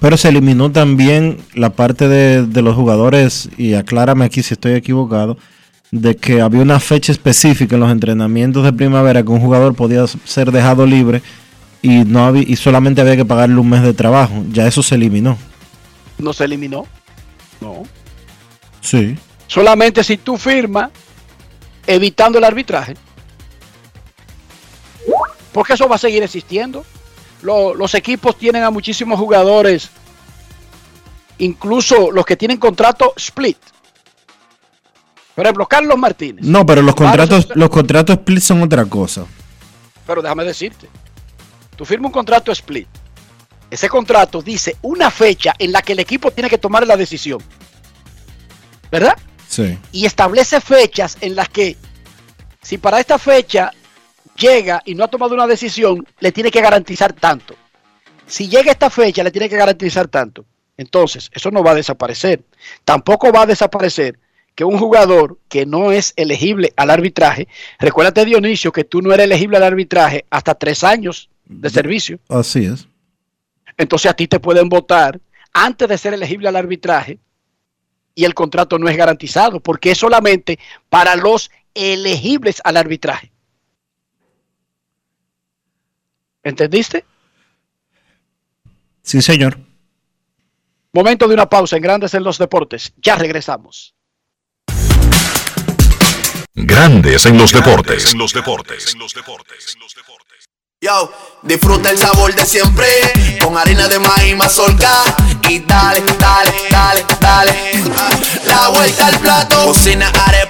Pero 0.00 0.16
se 0.16 0.28
eliminó 0.28 0.72
también 0.72 1.38
la 1.54 1.70
parte 1.70 2.08
de, 2.08 2.46
de 2.46 2.62
los 2.62 2.74
jugadores, 2.74 3.50
y 3.56 3.74
aclárame 3.74 4.24
aquí 4.24 4.42
si 4.42 4.54
estoy 4.54 4.72
equivocado, 4.72 5.36
de 5.90 6.16
que 6.16 6.40
había 6.40 6.62
una 6.62 6.80
fecha 6.80 7.12
específica 7.12 7.74
en 7.74 7.80
los 7.80 7.90
entrenamientos 7.90 8.64
de 8.64 8.72
primavera 8.72 9.22
que 9.22 9.30
un 9.30 9.40
jugador 9.40 9.74
podía 9.74 10.06
ser 10.06 10.52
dejado 10.52 10.86
libre 10.86 11.20
y 11.82 12.04
no 12.04 12.24
había, 12.24 12.42
y 12.46 12.56
solamente 12.56 13.00
había 13.00 13.16
que 13.16 13.24
pagarle 13.24 13.56
un 13.56 13.68
mes 13.68 13.82
de 13.82 13.94
trabajo. 13.94 14.44
Ya 14.50 14.66
eso 14.66 14.82
se 14.82 14.94
eliminó. 14.94 15.36
No 16.18 16.32
se 16.32 16.44
eliminó. 16.44 16.86
No. 17.60 17.82
Sí. 18.80 19.16
Solamente 19.46 20.04
si 20.04 20.16
tú 20.16 20.36
firmas 20.36 20.90
evitando 21.86 22.38
el 22.38 22.44
arbitraje. 22.44 22.94
Porque 25.52 25.72
eso 25.72 25.88
va 25.88 25.96
a 25.96 25.98
seguir 25.98 26.22
existiendo. 26.22 26.84
Lo- 27.42 27.74
los 27.74 27.94
equipos 27.94 28.36
tienen 28.36 28.62
a 28.62 28.70
muchísimos 28.70 29.18
jugadores, 29.18 29.88
incluso 31.38 32.10
los 32.10 32.24
que 32.24 32.36
tienen 32.36 32.58
contrato 32.58 33.12
split. 33.16 33.56
Por 35.34 35.46
ejemplo, 35.46 35.66
Carlos 35.66 35.96
Martínez. 35.96 36.44
No, 36.44 36.66
pero 36.66 36.82
los 36.82 36.94
contratos, 36.94 37.48
los 37.54 37.70
contratos 37.70 38.16
split 38.16 38.40
son 38.40 38.62
otra 38.62 38.84
cosa. 38.84 39.24
Pero 40.06 40.20
déjame 40.22 40.44
decirte, 40.44 40.88
tú 41.76 41.84
firmas 41.84 42.08
un 42.08 42.12
contrato 42.12 42.52
split. 42.52 42.88
Ese 43.70 43.88
contrato 43.88 44.42
dice 44.42 44.76
una 44.82 45.10
fecha 45.10 45.54
en 45.58 45.70
la 45.72 45.80
que 45.80 45.92
el 45.92 46.00
equipo 46.00 46.30
tiene 46.32 46.50
que 46.50 46.58
tomar 46.58 46.86
la 46.86 46.96
decisión. 46.96 47.40
¿Verdad? 48.90 49.16
Sí. 49.48 49.76
y 49.90 50.06
establece 50.06 50.60
fechas 50.60 51.16
en 51.20 51.34
las 51.34 51.48
que 51.48 51.76
si 52.62 52.78
para 52.78 53.00
esta 53.00 53.18
fecha 53.18 53.72
llega 54.40 54.82
y 54.84 54.94
no 54.94 55.04
ha 55.04 55.08
tomado 55.08 55.34
una 55.34 55.46
decisión, 55.46 56.06
le 56.18 56.32
tiene 56.32 56.50
que 56.50 56.60
garantizar 56.60 57.12
tanto. 57.12 57.54
Si 58.26 58.48
llega 58.48 58.72
esta 58.72 58.90
fecha, 58.90 59.22
le 59.22 59.30
tiene 59.30 59.48
que 59.48 59.56
garantizar 59.56 60.08
tanto. 60.08 60.44
Entonces, 60.76 61.30
eso 61.34 61.50
no 61.50 61.62
va 61.62 61.72
a 61.72 61.74
desaparecer. 61.74 62.42
Tampoco 62.84 63.30
va 63.32 63.42
a 63.42 63.46
desaparecer 63.46 64.18
que 64.54 64.64
un 64.64 64.78
jugador 64.78 65.38
que 65.48 65.66
no 65.66 65.92
es 65.92 66.12
elegible 66.16 66.72
al 66.76 66.90
arbitraje, 66.90 67.48
recuérdate 67.78 68.24
Dionisio 68.24 68.72
que 68.72 68.84
tú 68.84 69.02
no 69.02 69.12
eres 69.12 69.24
elegible 69.26 69.56
al 69.58 69.62
arbitraje 69.64 70.24
hasta 70.30 70.54
tres 70.54 70.84
años 70.84 71.28
de 71.44 71.70
servicio. 71.70 72.18
Así 72.28 72.64
es. 72.64 72.86
Entonces 73.76 74.10
a 74.10 74.14
ti 74.14 74.28
te 74.28 74.40
pueden 74.40 74.68
votar 74.68 75.20
antes 75.52 75.88
de 75.88 75.98
ser 75.98 76.14
elegible 76.14 76.48
al 76.48 76.56
arbitraje 76.56 77.18
y 78.14 78.24
el 78.24 78.34
contrato 78.34 78.78
no 78.78 78.88
es 78.88 78.96
garantizado 78.96 79.60
porque 79.60 79.92
es 79.92 79.98
solamente 79.98 80.58
para 80.88 81.16
los 81.16 81.50
elegibles 81.74 82.60
al 82.64 82.76
arbitraje. 82.76 83.32
¿Entendiste? 86.42 87.04
Sí, 89.02 89.20
señor. 89.22 89.58
Momento 90.92 91.28
de 91.28 91.34
una 91.34 91.48
pausa 91.48 91.76
en 91.76 91.82
Grandes 91.82 92.14
en 92.14 92.24
los 92.24 92.38
Deportes. 92.38 92.92
Ya 92.96 93.16
regresamos. 93.16 93.94
Grandes 96.54 97.26
en 97.26 97.38
los 97.38 97.52
deportes. 97.52 98.12
En 98.12 98.18
los 98.18 98.32
deportes. 98.32 98.96
Yo, 100.82 101.12
disfruta 101.42 101.90
el 101.90 101.98
sabor 101.98 102.34
de 102.34 102.44
siempre 102.44 102.86
con 103.42 103.56
harina 103.56 103.86
de 103.86 103.98
maíz 103.98 104.34
mazorca 104.34 104.90
y 105.48 105.60
dale, 105.60 106.02
dale, 106.18 106.52
dale, 106.70 107.04
dale. 107.20 107.52
La 108.46 108.68
vuelta 108.68 109.06
al 109.06 109.18
plato, 109.20 109.66
cocina 109.66 110.10
arepa, 110.26 110.49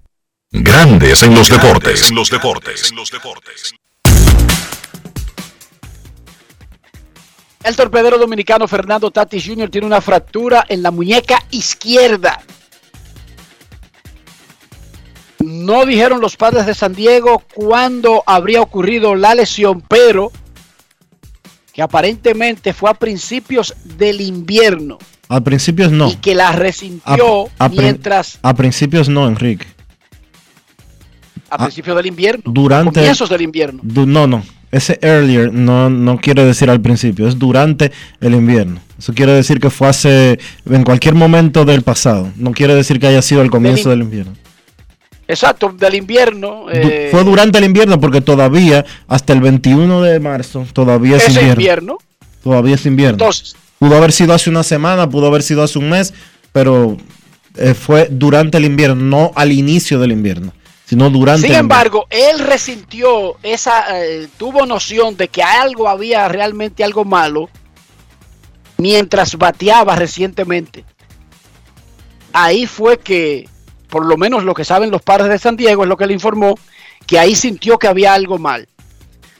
Grandes 0.53 1.23
en 1.23 1.33
los 1.33 1.47
deportes. 1.49 2.09
En 2.09 2.15
los 2.15 2.29
deportes. 2.29 2.91
El 7.63 7.75
torpedero 7.77 8.17
dominicano 8.17 8.67
Fernando 8.67 9.11
Tatis 9.11 9.45
Jr. 9.47 9.69
tiene 9.69 9.87
una 9.87 10.01
fractura 10.01 10.65
en 10.67 10.83
la 10.83 10.91
muñeca 10.91 11.39
izquierda. 11.51 12.41
No 15.39 15.85
dijeron 15.85 16.19
los 16.19 16.35
padres 16.35 16.65
de 16.65 16.73
San 16.73 16.93
Diego 16.95 17.43
cuándo 17.53 18.21
habría 18.25 18.61
ocurrido 18.61 19.15
la 19.15 19.33
lesión, 19.35 19.81
pero 19.81 20.31
que 21.71 21.81
aparentemente 21.81 22.73
fue 22.73 22.89
a 22.89 22.93
principios 22.95 23.73
del 23.85 24.19
invierno 24.19 24.97
A 25.29 25.39
principios 25.39 25.91
no. 25.93 26.09
y 26.09 26.15
que 26.17 26.35
la 26.35 26.51
resintió 26.51 27.45
A- 27.57 27.65
a 27.65 27.69
pri- 27.69 27.79
mientras 27.79 28.37
A 28.41 28.53
principios 28.53 29.07
no, 29.07 29.25
Enrique. 29.27 29.65
A 31.51 31.57
principios 31.57 31.95
del 31.97 32.05
invierno, 32.07 32.43
Durante. 32.45 32.99
comienzos 32.99 33.29
del 33.29 33.41
invierno. 33.41 33.79
Du- 33.83 34.05
no, 34.05 34.25
no. 34.27 34.43
Ese 34.71 34.97
earlier 35.01 35.51
no, 35.51 35.89
no 35.89 36.17
quiere 36.17 36.45
decir 36.45 36.69
al 36.69 36.79
principio, 36.79 37.27
es 37.27 37.37
durante 37.37 37.91
el 38.21 38.33
invierno. 38.33 38.79
Eso 38.97 39.13
quiere 39.13 39.33
decir 39.33 39.59
que 39.59 39.69
fue 39.69 39.89
hace. 39.89 40.39
en 40.69 40.83
cualquier 40.83 41.13
momento 41.13 41.65
del 41.65 41.81
pasado. 41.81 42.29
No 42.37 42.53
quiere 42.53 42.73
decir 42.73 42.97
que 42.99 43.07
haya 43.07 43.21
sido 43.21 43.41
al 43.41 43.49
comienzo 43.49 43.89
Del 43.89 43.99
del 43.99 44.07
invierno. 44.07 44.33
Exacto, 45.27 45.73
del 45.77 45.95
invierno. 45.95 46.65
Eh, 46.71 47.09
fue 47.11 47.23
durante 47.23 47.57
el 47.57 47.65
invierno 47.65 47.99
porque 47.99 48.21
todavía, 48.21 48.85
hasta 49.07 49.33
el 49.33 49.41
21 49.41 50.01
de 50.01 50.19
marzo, 50.19 50.65
todavía 50.73 51.17
es, 51.17 51.35
invierno. 51.35 51.97
Todavía 52.43 52.75
es 52.75 52.85
invierno. 52.85 53.13
Entonces, 53.15 53.55
pudo 53.79 53.95
haber 53.97 54.11
sido 54.11 54.33
hace 54.33 54.49
una 54.49 54.63
semana, 54.63 55.09
pudo 55.09 55.27
haber 55.27 55.43
sido 55.43 55.63
hace 55.63 55.79
un 55.79 55.89
mes, 55.89 56.13
pero 56.51 56.97
eh, 57.57 57.73
fue 57.73 58.07
durante 58.11 58.57
el 58.57 58.65
invierno, 58.65 58.95
no 58.95 59.31
al 59.35 59.51
inicio 59.51 59.99
del 59.99 60.11
invierno, 60.11 60.53
sino 60.91 61.09
durante 61.09 61.43
Sin 61.43 61.53
el 61.53 61.61
embargo, 61.61 62.05
él 62.09 62.39
resintió 62.39 63.37
esa, 63.43 64.03
eh, 64.03 64.27
tuvo 64.35 64.65
noción 64.65 65.15
de 65.15 65.29
que 65.29 65.41
algo 65.41 65.87
había 65.87 66.27
realmente 66.27 66.83
algo 66.83 67.05
malo 67.05 67.49
mientras 68.75 69.37
bateaba 69.37 69.95
recientemente. 69.95 70.83
Ahí 72.33 72.65
fue 72.65 72.99
que, 72.99 73.47
por 73.87 74.05
lo 74.05 74.17
menos 74.17 74.43
lo 74.43 74.53
que 74.53 74.65
saben 74.65 74.91
los 74.91 75.01
padres 75.01 75.29
de 75.29 75.39
San 75.39 75.55
Diego, 75.55 75.83
es 75.83 75.87
lo 75.87 75.95
que 75.95 76.07
le 76.07 76.13
informó, 76.13 76.55
que 77.07 77.17
ahí 77.17 77.35
sintió 77.35 77.79
que 77.79 77.87
había 77.87 78.13
algo 78.13 78.37
mal. 78.37 78.67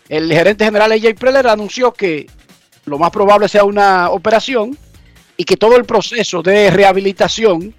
El 0.07 0.31
gerente 0.31 0.63
general 0.63 0.93
AJ 0.93 1.15
Preller 1.19 1.49
anunció 1.49 1.91
que 1.91 2.27
lo 2.85 2.97
más 2.97 3.11
probable 3.11 3.49
sea 3.49 3.65
una 3.65 4.09
operación 4.09 4.77
y 5.35 5.43
que 5.43 5.57
todo 5.57 5.75
el 5.75 5.83
proceso 5.83 6.41
de 6.41 6.71
rehabilitación, 6.71 7.75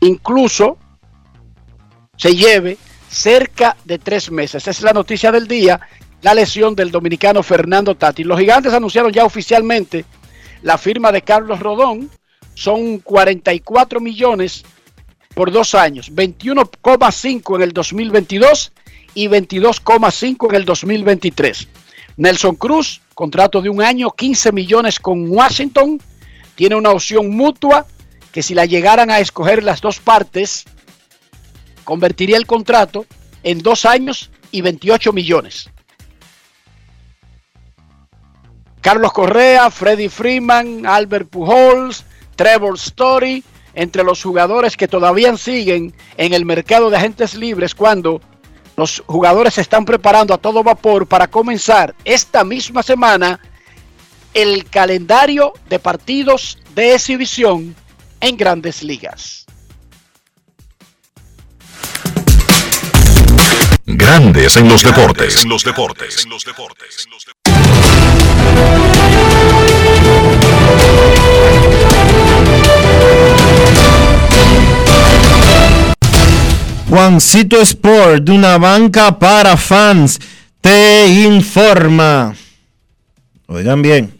incluso 0.00 0.78
se 2.20 2.36
lleve 2.36 2.76
cerca 3.08 3.76
de 3.86 3.98
tres 3.98 4.30
meses. 4.30 4.62
Esa 4.62 4.70
es 4.70 4.82
la 4.82 4.92
noticia 4.92 5.32
del 5.32 5.48
día 5.48 5.80
la 6.20 6.34
lesión 6.34 6.74
del 6.74 6.90
dominicano 6.90 7.42
Fernando 7.42 7.94
Tati. 7.94 8.24
Los 8.24 8.38
gigantes 8.38 8.74
anunciaron 8.74 9.10
ya 9.10 9.24
oficialmente 9.24 10.04
la 10.60 10.76
firma 10.76 11.12
de 11.12 11.22
Carlos 11.22 11.60
Rodón. 11.60 12.10
Son 12.52 12.98
44 12.98 14.00
millones 14.00 14.64
por 15.34 15.50
dos 15.50 15.74
años, 15.74 16.12
21,5 16.12 17.56
en 17.56 17.62
el 17.62 17.72
2022 17.72 18.72
y 19.14 19.28
22,5 19.28 20.50
en 20.50 20.54
el 20.56 20.64
2023. 20.66 21.68
Nelson 22.18 22.56
Cruz, 22.56 23.00
contrato 23.14 23.62
de 23.62 23.70
un 23.70 23.80
año, 23.80 24.10
15 24.10 24.52
millones 24.52 25.00
con 25.00 25.26
Washington, 25.30 25.98
tiene 26.54 26.74
una 26.74 26.90
opción 26.90 27.30
mutua 27.30 27.86
que 28.30 28.42
si 28.42 28.52
la 28.52 28.66
llegaran 28.66 29.10
a 29.10 29.20
escoger 29.20 29.62
las 29.62 29.80
dos 29.80 30.00
partes, 30.00 30.66
convertiría 31.90 32.36
el 32.36 32.46
contrato 32.46 33.04
en 33.42 33.58
dos 33.58 33.84
años 33.84 34.30
y 34.52 34.60
28 34.60 35.12
millones. 35.12 35.70
Carlos 38.80 39.12
Correa, 39.12 39.68
Freddy 39.72 40.08
Freeman, 40.08 40.86
Albert 40.86 41.28
Pujols, 41.30 42.04
Trevor 42.36 42.76
Story, 42.76 43.42
entre 43.74 44.04
los 44.04 44.22
jugadores 44.22 44.76
que 44.76 44.86
todavía 44.86 45.36
siguen 45.36 45.92
en 46.16 46.32
el 46.32 46.44
mercado 46.44 46.90
de 46.90 46.96
agentes 46.96 47.34
libres 47.34 47.74
cuando 47.74 48.20
los 48.76 49.02
jugadores 49.06 49.54
se 49.54 49.62
están 49.62 49.84
preparando 49.84 50.32
a 50.32 50.38
todo 50.38 50.62
vapor 50.62 51.08
para 51.08 51.26
comenzar 51.26 51.96
esta 52.04 52.44
misma 52.44 52.84
semana 52.84 53.40
el 54.32 54.64
calendario 54.66 55.54
de 55.68 55.80
partidos 55.80 56.56
de 56.72 56.94
exhibición 56.94 57.74
en 58.20 58.36
grandes 58.36 58.84
ligas. 58.84 59.39
Grandes 63.96 64.56
en 64.56 64.68
los 64.68 64.84
deportes. 64.84 65.42
En 65.42 65.48
los 65.48 65.64
deportes. 65.64 66.24
En 66.24 66.30
los 66.30 66.44
deportes. 66.44 67.08
Juancito 76.88 77.60
Sport, 77.60 78.22
de 78.22 78.32
una 78.32 78.58
banca 78.58 79.18
para 79.18 79.56
fans, 79.56 80.20
te 80.60 81.08
informa. 81.24 82.34
Oigan 83.46 83.82
bien, 83.82 84.12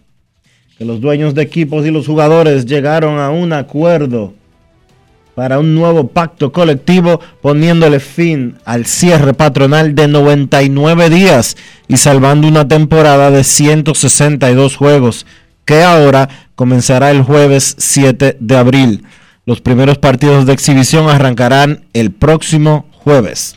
que 0.77 0.85
los 0.85 1.01
dueños 1.01 1.35
de 1.35 1.43
equipos 1.43 1.87
y 1.87 1.93
los 1.93 2.07
jugadores 2.07 2.67
llegaron 2.67 3.21
a 3.21 3.31
un 3.31 3.53
acuerdo 3.53 4.35
para 5.35 5.59
un 5.59 5.75
nuevo 5.75 6.09
pacto 6.09 6.53
colectivo 6.53 7.21
poniéndole 7.41 8.01
fin 8.01 8.59
al 8.65 8.87
cierre 8.87 9.35
patronal 9.35 9.95
de 9.95 10.09
99 10.09 11.11
días 11.11 11.57
y 11.89 11.97
salvando 11.97 12.49
una 12.49 12.67
temporada 12.67 13.31
de 13.31 13.45
162 13.45 14.77
juegos 14.77 15.27
que 15.65 15.83
ahora 15.83 16.29
comenzará 16.55 17.11
el 17.11 17.23
jueves 17.23 17.77
7 17.79 18.37
de 18.41 18.57
abril. 18.57 19.05
Los 19.47 19.61
primeros 19.61 19.99
partidos 19.99 20.47
de 20.47 20.53
exhibición 20.53 21.09
arrancarán 21.09 21.85
el 21.93 22.11
próximo 22.11 22.87
jueves. 22.93 23.57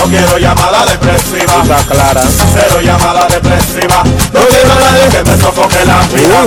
No 0.00 0.06
quiero 0.06 0.38
llamada 0.38 0.86
depresiva. 0.86 1.62
Está 1.62 1.84
clara. 1.86 2.22
Cero 2.54 2.80
llamada 2.82 3.28
depresiva. 3.28 4.02
No 4.32 4.40
quiero 4.48 4.72
a 4.72 4.80
nadie 4.80 5.10
que 5.10 5.22
me 5.30 5.36
sofoque 5.36 5.84
la 5.84 6.00
vida. 6.08 6.46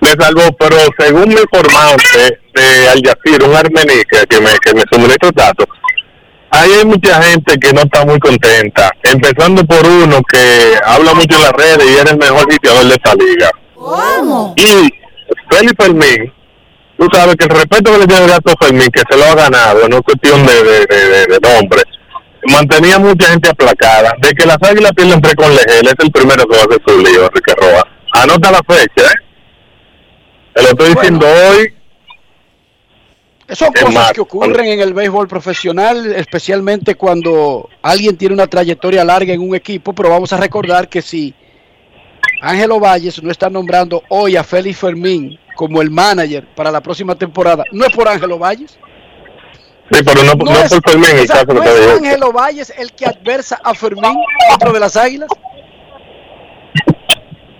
le 0.00 0.10
salvó, 0.22 0.52
pero 0.58 0.76
según 0.98 1.28
mi 1.28 1.34
informante 1.34 2.38
de 2.54 2.88
Al 2.88 3.00
Jazeera, 3.02 3.46
un 3.46 3.56
armení 3.56 4.02
que, 4.10 4.26
que 4.28 4.40
me, 4.40 4.50
que 4.58 4.74
me 4.74 4.82
suministró 4.90 5.30
datos, 5.32 5.66
ahí 6.50 6.70
hay 6.78 6.84
mucha 6.84 7.22
gente 7.22 7.56
que 7.58 7.72
no 7.72 7.80
está 7.80 8.04
muy 8.04 8.18
contenta, 8.18 8.90
empezando 9.02 9.64
por 9.64 9.84
uno 9.86 10.20
que 10.30 10.78
habla 10.84 11.14
mucho 11.14 11.36
en 11.36 11.42
las 11.42 11.52
redes 11.52 11.90
y 11.90 11.96
era 11.96 12.10
el 12.10 12.18
mejor 12.18 12.52
sitiador 12.52 12.84
de 12.84 12.94
esta 12.94 13.14
liga. 13.14 13.50
Y 14.56 14.90
Félix 15.50 15.74
Fermín, 15.78 16.32
tú 17.08 17.16
sabes 17.16 17.36
que 17.36 17.44
el 17.44 17.50
respeto 17.50 17.92
que 17.92 17.98
le 17.98 18.06
tiene 18.06 18.24
el 18.24 18.30
gato 18.30 18.54
Fermín, 18.60 18.88
que 18.92 19.02
se 19.08 19.16
lo 19.18 19.24
ha 19.24 19.34
ganado, 19.34 19.88
no 19.88 19.96
es 19.96 20.02
cuestión 20.02 20.46
de, 20.46 20.54
de, 20.62 20.86
de, 20.86 21.08
de- 21.08 21.26
de 21.26 21.38
nombre, 21.40 21.82
mantenía 22.44 22.98
mucha 22.98 23.28
gente 23.28 23.48
aplacada. 23.50 24.14
De 24.20 24.30
que 24.32 24.46
las 24.46 24.58
águilas 24.62 24.92
pierden 24.92 25.20
tres 25.20 25.34
con 25.34 25.50
Legel, 25.54 25.86
es 25.86 25.94
el 25.98 26.10
primero 26.10 26.46
que 26.46 26.56
va 26.56 26.62
a 26.62 26.64
hacer 26.64 26.82
su 26.86 26.98
lío, 26.98 27.24
Enrique 27.26 27.54
Rojas. 27.56 27.84
Anota 28.12 28.50
la 28.50 28.60
fecha, 28.66 29.10
¿eh? 29.10 29.24
Te 30.54 30.62
lo 30.62 30.68
estoy 30.68 30.94
diciendo 30.94 31.26
hoy. 31.26 31.74
Son 33.50 33.72
cosas 33.72 34.12
que 34.12 34.20
ocurren 34.22 34.66
en 34.66 34.80
el 34.80 34.94
béisbol 34.94 35.28
profesional, 35.28 36.14
especialmente 36.16 36.94
cuando 36.94 37.68
alguien 37.82 38.16
tiene 38.16 38.34
una 38.34 38.46
trayectoria 38.46 39.04
larga 39.04 39.34
en 39.34 39.42
un 39.42 39.54
equipo, 39.54 39.92
pero 39.92 40.08
vamos 40.08 40.32
a 40.32 40.38
recordar 40.38 40.88
que 40.88 41.02
si 41.02 41.34
Ángelo 42.44 42.78
Valles 42.78 43.22
no 43.22 43.30
está 43.30 43.48
nombrando 43.48 44.02
hoy 44.08 44.36
a 44.36 44.44
Félix 44.44 44.78
Fermín 44.78 45.38
como 45.56 45.80
el 45.80 45.90
manager 45.90 46.46
para 46.54 46.70
la 46.70 46.80
próxima 46.80 47.14
temporada, 47.14 47.64
no 47.72 47.84
es 47.84 47.92
por 47.92 48.06
Ángelo 48.08 48.38
Valles. 48.38 48.78
Sí, 49.90 50.00
pero 50.04 50.22
no, 50.24 50.34
no, 50.34 50.58
es, 50.58 50.70
por 50.70 50.90
Fermín, 50.90 51.10
el 51.18 51.26
caso 51.26 51.46
que 51.46 51.54
no 51.54 51.62
es. 51.62 51.88
Ángelo 51.98 52.32
Valles 52.32 52.72
el 52.76 52.92
que 52.92 53.06
adversa 53.06 53.60
a 53.62 53.74
Fermín 53.74 54.16
dentro 54.50 54.72
de 54.72 54.80
las 54.80 54.96
águilas. 54.96 55.28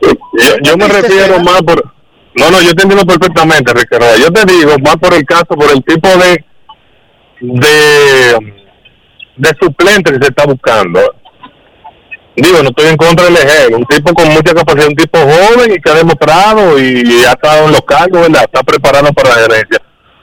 Yo, 0.03 0.57
yo 0.63 0.77
me 0.77 0.89
refiero 0.89 1.41
más 1.41 1.63
por... 1.63 1.95
No, 2.35 2.51
no, 2.51 2.61
yo 2.61 2.75
te 2.75 2.83
entiendo 2.83 3.07
perfectamente, 3.07 3.73
Ricardo. 3.73 4.17
Yo 4.19 4.33
te 4.33 4.45
digo 4.53 4.73
más 4.85 4.97
por 4.97 5.15
el 5.15 5.25
caso, 5.25 5.47
por 5.47 5.71
el 5.71 5.83
tipo 5.85 6.09
de 6.09 6.45
de, 7.41 8.55
de 9.37 9.57
suplente 9.61 10.13
que 10.13 10.19
se 10.19 10.31
está 10.31 10.47
buscando. 10.47 11.01
Digo, 12.37 12.63
no 12.63 12.71
estoy 12.71 12.87
en 12.87 12.97
contra 12.97 13.27
del 13.27 13.37
ejército. 13.37 13.77
Un 13.77 13.85
tipo 13.87 14.13
con 14.15 14.29
mucha 14.29 14.53
capacidad, 14.55 14.89
un 14.89 14.97
tipo 14.97 15.19
joven 15.19 15.73
y 15.73 15.81
que 15.81 15.91
ha 15.91 15.95
demostrado 15.95 16.79
y 16.79 17.25
ha 17.25 17.33
estado 17.33 17.67
en 17.67 17.73
los 17.73 17.83
cargos, 17.83 18.23
¿verdad? 18.23 18.43
Está 18.45 18.63
preparado 18.63 19.13
para 19.13 19.29
la 19.31 19.35
gerencia. 19.37 19.79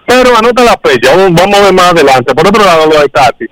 Pero 0.06 0.36
anota 0.38 0.64
la 0.64 0.80
fecha, 0.84 1.16
vamos 1.16 1.34
vamos 1.42 1.58
a 1.60 1.62
ver 1.64 1.74
más 1.74 1.92
adelante. 1.92 2.36
Por 2.36 2.48
otro 2.48 2.66
lado, 2.66 2.86
lo 2.88 3.00
de 3.00 3.08
Tati. 3.08 3.46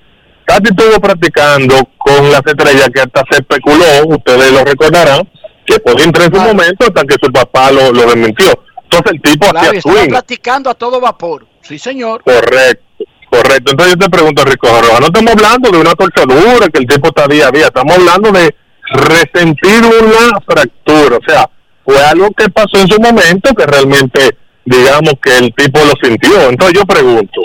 Tati 0.46 0.70
estuvo 0.72 1.00
practicando 1.00 1.76
con 1.98 2.32
las 2.32 2.42
estrellas 2.46 2.90
que 2.94 3.00
hasta 3.02 3.24
se 3.32 3.38
especuló, 3.42 3.86
ustedes 4.08 4.52
lo 4.52 4.66
recordarán, 4.66 5.30
que 5.66 5.80
podía 5.80 6.06
entrar 6.06 6.28
en 6.28 6.36
su 6.36 6.42
momento 6.42 6.86
hasta 6.88 7.04
que 7.04 7.16
su 7.24 7.32
papá 7.32 7.72
lo, 7.72 7.92
lo 7.94 8.02
desmintió. 8.08 8.52
Entonces 8.84 9.12
el 9.14 9.22
tipo 9.22 9.48
Claro, 9.52 9.68
hacía 9.68 9.78
estaba 9.80 9.96
swing. 10.00 10.10
practicando 10.10 10.70
a 10.70 10.74
todo 10.74 11.00
vapor. 11.00 11.46
Sí, 11.62 11.78
señor. 11.80 12.24
Correcto, 12.24 12.84
correcto. 13.30 13.72
Entonces 13.72 13.96
yo 13.96 14.06
te 14.06 14.10
pregunto, 14.10 14.44
Rico 14.44 14.68
Roja, 14.68 15.00
no 15.00 15.06
estamos 15.08 15.34
hablando 15.34 15.72
de 15.72 15.78
una 15.78 15.94
torcedura, 15.94 16.68
que 16.68 16.80
el 16.80 16.88
tipo 16.88 17.08
está 17.08 17.28
día 17.28 17.48
a 17.48 17.52
día, 17.52 17.68
estamos 17.68 17.98
hablando 17.98 18.32
de 18.32 18.56
resentir 18.92 19.84
una 19.84 20.40
fractura. 20.46 21.18
O 21.18 21.24
sea, 21.28 21.50
fue 21.86 22.04
algo 22.04 22.30
que 22.32 22.50
pasó 22.50 22.78
en 22.78 22.88
su 22.88 23.00
momento 23.00 23.54
que 23.54 23.66
realmente, 23.66 24.38
digamos 24.66 25.14
que 25.22 25.38
el 25.38 25.54
tipo 25.56 25.80
lo 25.80 25.94
sintió. 26.02 26.50
Entonces 26.50 26.80
yo 26.80 26.86
pregunto, 26.86 27.42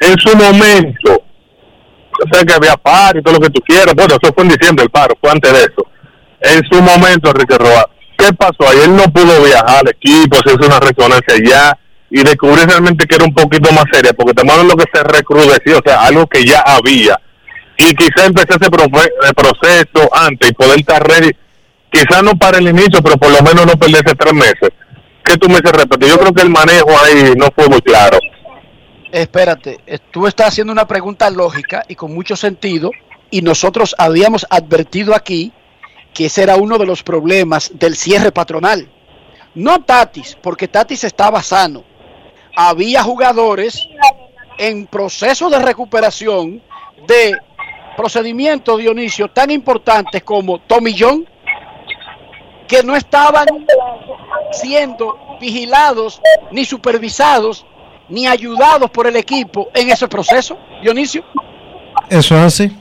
en 0.00 0.16
su 0.18 0.36
momento, 0.36 1.10
yo 1.12 2.38
sé 2.38 2.46
que 2.46 2.54
había 2.54 2.76
paro 2.76 3.18
y 3.18 3.22
todo 3.22 3.34
lo 3.34 3.40
que 3.40 3.50
tú 3.50 3.60
quieras, 3.60 3.94
bueno, 3.94 4.16
eso 4.20 4.32
fue 4.34 4.44
en 4.44 4.50
diciembre 4.50 4.84
el 4.84 4.90
paro, 4.90 5.14
fue 5.20 5.30
antes 5.30 5.52
de 5.52 5.58
eso. 5.58 5.86
En 6.40 6.62
su 6.70 6.82
momento, 6.82 7.30
Enrique 7.30 7.56
Roa, 7.56 7.88
¿qué 8.18 8.32
pasó? 8.34 8.68
Ahí 8.68 8.80
él 8.84 8.94
no 8.94 9.04
pudo 9.04 9.42
viajar 9.42 9.78
al 9.78 9.88
equipo, 9.88 10.36
hacerse 10.36 10.66
una 10.66 10.80
resonancia 10.80 11.34
ya 11.44 11.78
y 12.16 12.22
descubrir 12.22 12.68
realmente 12.68 13.08
que 13.08 13.16
era 13.16 13.24
un 13.24 13.34
poquito 13.34 13.72
más 13.72 13.86
seria, 13.92 14.12
porque 14.12 14.30
estamos 14.30 14.52
hablando 14.54 14.76
que 14.76 14.84
se 14.94 15.02
recrudeció, 15.02 15.78
o 15.78 15.82
sea, 15.84 16.04
algo 16.04 16.28
que 16.28 16.44
ya 16.44 16.60
había. 16.60 17.20
Y 17.76 17.92
quizá 17.96 18.26
empecé 18.26 18.50
ese 18.50 18.66
eh, 18.66 19.32
proceso 19.34 20.14
antes 20.14 20.48
y 20.48 20.54
poder 20.54 20.78
estar 20.78 21.04
ready, 21.04 21.32
quizá 21.90 22.22
no 22.22 22.36
para 22.36 22.58
el 22.58 22.68
inicio, 22.68 23.02
pero 23.02 23.16
por 23.16 23.32
lo 23.32 23.42
menos 23.42 23.66
no 23.66 23.72
perderse 23.72 24.14
tres 24.14 24.32
meses. 24.32 24.70
¿Qué 25.24 25.36
tú 25.38 25.48
me 25.48 25.56
dices 25.56 25.72
respecto? 25.72 26.06
Yo 26.06 26.16
creo 26.16 26.32
que 26.32 26.42
el 26.42 26.50
manejo 26.50 26.90
ahí 27.02 27.32
no 27.36 27.48
fue 27.52 27.68
muy 27.68 27.80
claro. 27.80 28.16
Espérate, 29.10 29.80
eh, 29.84 29.98
tú 30.12 30.28
estás 30.28 30.50
haciendo 30.50 30.72
una 30.72 30.86
pregunta 30.86 31.28
lógica 31.30 31.82
y 31.88 31.96
con 31.96 32.14
mucho 32.14 32.36
sentido, 32.36 32.92
y 33.32 33.42
nosotros 33.42 33.92
habíamos 33.98 34.46
advertido 34.50 35.16
aquí 35.16 35.52
que 36.12 36.26
ese 36.26 36.44
era 36.44 36.54
uno 36.54 36.78
de 36.78 36.86
los 36.86 37.02
problemas 37.02 37.72
del 37.74 37.96
cierre 37.96 38.30
patronal. 38.30 38.88
No 39.56 39.82
Tatis, 39.82 40.38
porque 40.40 40.68
Tatis 40.68 41.02
estaba 41.02 41.42
sano. 41.42 41.82
Había 42.56 43.02
jugadores 43.02 43.88
en 44.58 44.86
proceso 44.86 45.50
de 45.50 45.58
recuperación 45.58 46.62
de 47.06 47.36
procedimientos, 47.96 48.78
Dionisio, 48.78 49.28
tan 49.28 49.50
importantes 49.50 50.22
como 50.22 50.60
Tommy 50.60 50.94
John, 50.98 51.28
que 52.66 52.82
no 52.82 52.96
estaban 52.96 53.46
siendo 54.52 55.36
vigilados 55.40 56.20
ni 56.50 56.64
supervisados 56.64 57.66
ni 58.08 58.26
ayudados 58.26 58.90
por 58.90 59.06
el 59.06 59.16
equipo 59.16 59.68
en 59.74 59.90
ese 59.90 60.08
proceso, 60.08 60.58
Dionisio. 60.82 61.24
Eso 62.08 62.36
es 62.36 62.42
así. 62.42 62.76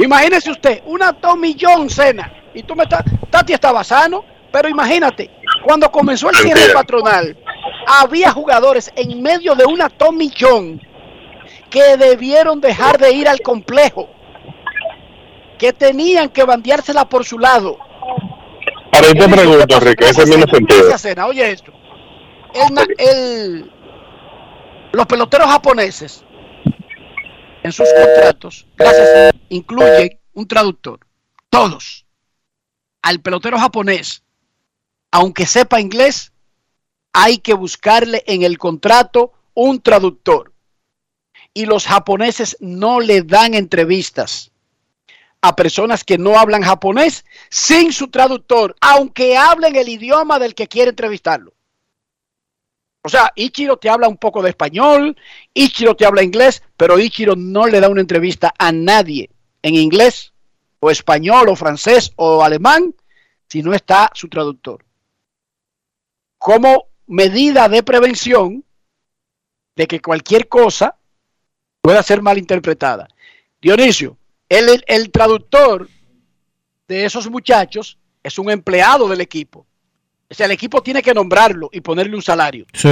Imagínese 0.00 0.50
usted, 0.50 0.82
una 0.86 1.12
Tommy 1.12 1.56
John 1.58 1.88
cena, 1.88 2.32
y 2.54 2.62
tú 2.62 2.74
me 2.74 2.84
estás, 2.84 3.04
Tati 3.30 3.52
estaba 3.52 3.84
sano, 3.84 4.24
pero 4.52 4.68
imagínate, 4.68 5.30
cuando 5.64 5.90
comenzó 5.90 6.30
el 6.30 6.36
cierre 6.36 6.72
patronal, 6.72 7.36
había 7.86 8.30
jugadores 8.32 8.92
en 8.94 9.22
medio 9.22 9.54
de 9.54 9.64
una 9.64 9.88
Tommy 9.88 10.32
John 10.38 10.80
que 11.70 11.96
debieron 11.96 12.60
dejar 12.60 12.98
de 12.98 13.12
ir 13.12 13.28
al 13.28 13.40
complejo, 13.40 14.08
que 15.58 15.72
tenían 15.72 16.28
que 16.28 16.44
bandeársela 16.44 17.08
por 17.08 17.24
su 17.24 17.38
lado. 17.38 17.78
Ahora 18.92 19.08
yo 19.08 19.24
te 19.24 19.28
pregunto, 19.28 19.76
Enrique, 19.76 20.04
ese 20.04 20.26
mismo 20.26 20.46
sentido. 20.46 20.98
Sena. 20.98 21.26
Oye 21.26 21.50
esto. 21.50 21.72
El 22.98 23.70
los 24.92 25.06
peloteros 25.06 25.48
japoneses 25.48 26.24
en 27.62 27.72
sus 27.72 27.88
contratos, 27.92 28.66
gracias, 28.76 29.32
incluyen 29.48 30.18
un 30.34 30.46
traductor. 30.46 31.00
Todos. 31.48 32.06
Al 33.02 33.20
pelotero 33.20 33.58
japonés, 33.58 34.22
aunque 35.12 35.46
sepa 35.46 35.80
inglés, 35.80 36.32
hay 37.12 37.38
que 37.38 37.54
buscarle 37.54 38.24
en 38.26 38.42
el 38.42 38.58
contrato 38.58 39.32
un 39.54 39.80
traductor. 39.80 40.52
Y 41.54 41.66
los 41.66 41.86
japoneses 41.86 42.56
no 42.60 42.98
le 42.98 43.22
dan 43.22 43.52
entrevistas 43.52 44.50
a 45.42 45.54
personas 45.54 46.02
que 46.02 46.16
no 46.16 46.38
hablan 46.38 46.62
japonés 46.62 47.26
sin 47.50 47.92
su 47.92 48.08
traductor, 48.08 48.74
aunque 48.80 49.36
hablen 49.36 49.76
el 49.76 49.88
idioma 49.88 50.38
del 50.38 50.54
que 50.54 50.66
quiere 50.66 50.90
entrevistarlo. 50.90 51.52
O 53.04 53.08
sea, 53.08 53.32
Ichiro 53.34 53.76
te 53.76 53.90
habla 53.90 54.08
un 54.08 54.16
poco 54.16 54.42
de 54.42 54.50
español, 54.50 55.16
Ichiro 55.52 55.94
te 55.94 56.06
habla 56.06 56.22
inglés, 56.22 56.62
pero 56.76 56.98
Ichiro 56.98 57.34
no 57.36 57.66
le 57.66 57.80
da 57.80 57.88
una 57.88 58.00
entrevista 58.00 58.54
a 58.58 58.72
nadie 58.72 59.28
en 59.60 59.74
inglés 59.74 60.32
o 60.78 60.90
español 60.90 61.48
o 61.48 61.56
francés 61.56 62.12
o 62.16 62.42
alemán 62.42 62.94
si 63.48 63.62
no 63.62 63.74
está 63.74 64.10
su 64.14 64.28
traductor. 64.28 64.84
Como 66.42 66.88
medida 67.06 67.68
de 67.68 67.84
prevención 67.84 68.64
de 69.76 69.86
que 69.86 70.00
cualquier 70.00 70.48
cosa 70.48 70.96
pueda 71.80 72.02
ser 72.02 72.20
malinterpretada. 72.20 73.06
Dionisio, 73.60 74.16
el, 74.48 74.82
el- 74.88 75.10
traductor 75.12 75.88
de 76.88 77.04
esos 77.04 77.30
muchachos 77.30 77.96
es 78.24 78.40
un 78.40 78.50
empleado 78.50 79.06
del 79.08 79.20
equipo. 79.20 79.64
O 80.28 80.34
sea, 80.34 80.46
el 80.46 80.52
equipo 80.52 80.82
tiene 80.82 81.00
que 81.00 81.14
nombrarlo 81.14 81.68
y 81.72 81.80
ponerle 81.80 82.16
un 82.16 82.22
salario. 82.22 82.66
Sí. 82.72 82.88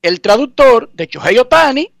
El 0.00 0.20
traductor 0.20 0.88
de 0.92 1.06
Shohei 1.08 1.36
Otani 1.38 1.92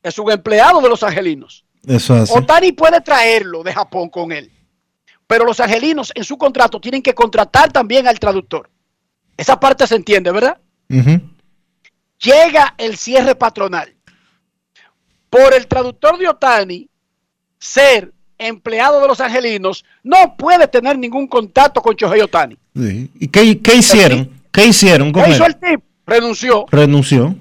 es 0.00 0.16
un 0.16 0.30
empleado 0.30 0.80
de 0.80 0.88
los 0.90 1.02
angelinos. 1.02 1.64
Eso 1.84 2.14
es 2.14 2.22
así. 2.30 2.34
Otani 2.38 2.70
puede 2.70 3.00
traerlo 3.00 3.64
de 3.64 3.72
Japón 3.72 4.10
con 4.10 4.30
él. 4.30 4.52
Pero 5.26 5.44
los 5.44 5.58
angelinos 5.58 6.12
en 6.14 6.22
su 6.22 6.38
contrato 6.38 6.80
tienen 6.80 7.02
que 7.02 7.14
contratar 7.16 7.72
también 7.72 8.06
al 8.06 8.20
traductor. 8.20 8.70
Esa 9.38 9.58
parte 9.58 9.86
se 9.86 9.94
entiende, 9.94 10.32
¿verdad? 10.32 10.58
Llega 12.18 12.74
el 12.76 12.96
cierre 12.96 13.36
patronal. 13.36 13.94
Por 15.30 15.54
el 15.54 15.66
traductor 15.68 16.18
de 16.18 16.28
Otani 16.28 16.88
ser 17.58 18.12
empleado 18.36 19.00
de 19.00 19.06
los 19.06 19.20
angelinos, 19.20 19.84
no 20.02 20.36
puede 20.36 20.66
tener 20.66 20.98
ningún 20.98 21.28
contacto 21.28 21.80
con 21.80 21.94
Shohei 21.94 22.20
Otani. 22.20 22.56
Sí. 22.74 23.10
¿Y 23.14 23.28
qué, 23.28 23.60
qué 23.60 23.76
hicieron? 23.76 24.28
¿Qué 24.50 24.66
hicieron 24.66 25.12
con 25.12 25.22
¿Qué 25.22 25.30
hizo 25.30 25.46
el 25.46 25.56
tipo? 25.56 25.84
Renunció. 26.04 26.66
Renunció. 26.70 27.36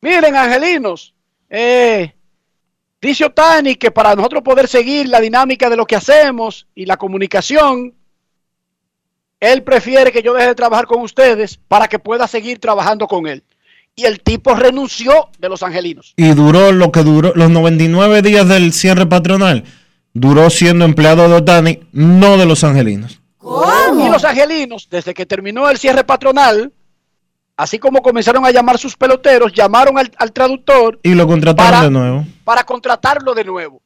Miren, 0.00 0.36
angelinos, 0.36 1.14
eh, 1.48 2.12
dice 3.00 3.24
Otani 3.24 3.74
que 3.74 3.90
para 3.90 4.14
nosotros 4.14 4.42
poder 4.42 4.68
seguir 4.68 5.08
la 5.08 5.20
dinámica 5.20 5.68
de 5.68 5.76
lo 5.76 5.86
que 5.86 5.96
hacemos 5.96 6.68
y 6.76 6.86
la 6.86 6.96
comunicación, 6.96 7.94
él 9.42 9.62
prefiere 9.64 10.12
que 10.12 10.22
yo 10.22 10.34
deje 10.34 10.46
de 10.48 10.54
trabajar 10.54 10.86
con 10.86 11.02
ustedes 11.02 11.58
para 11.68 11.88
que 11.88 11.98
pueda 11.98 12.26
seguir 12.28 12.58
trabajando 12.60 13.06
con 13.08 13.26
él. 13.26 13.42
Y 13.96 14.04
el 14.04 14.20
tipo 14.20 14.54
renunció 14.54 15.28
de 15.38 15.48
los 15.48 15.62
angelinos. 15.62 16.14
Y 16.16 16.28
duró 16.32 16.70
lo 16.72 16.92
que 16.92 17.02
duró, 17.02 17.32
los 17.34 17.50
99 17.50 18.22
días 18.22 18.46
del 18.48 18.72
cierre 18.72 19.04
patronal, 19.06 19.64
duró 20.14 20.48
siendo 20.48 20.84
empleado 20.84 21.28
de 21.28 21.34
Otani, 21.34 21.80
no 21.92 22.38
de 22.38 22.46
los 22.46 22.62
angelinos. 22.64 23.20
Y 23.42 24.08
los 24.08 24.24
angelinos, 24.24 24.86
desde 24.90 25.12
que 25.12 25.26
terminó 25.26 25.68
el 25.68 25.76
cierre 25.76 26.04
patronal, 26.04 26.72
así 27.56 27.78
como 27.78 28.00
comenzaron 28.00 28.46
a 28.46 28.50
llamar 28.52 28.78
sus 28.78 28.96
peloteros, 28.96 29.52
llamaron 29.52 29.98
al, 29.98 30.10
al 30.16 30.32
traductor 30.32 31.00
Y 31.02 31.14
lo 31.14 31.26
contrataron 31.26 31.70
Para- 31.72 31.84
de 31.84 31.90
nuevo. 31.90 32.26
para 32.44 32.64
contratarlo 32.64 33.34
de 33.34 33.44
nuevo. 33.44 33.82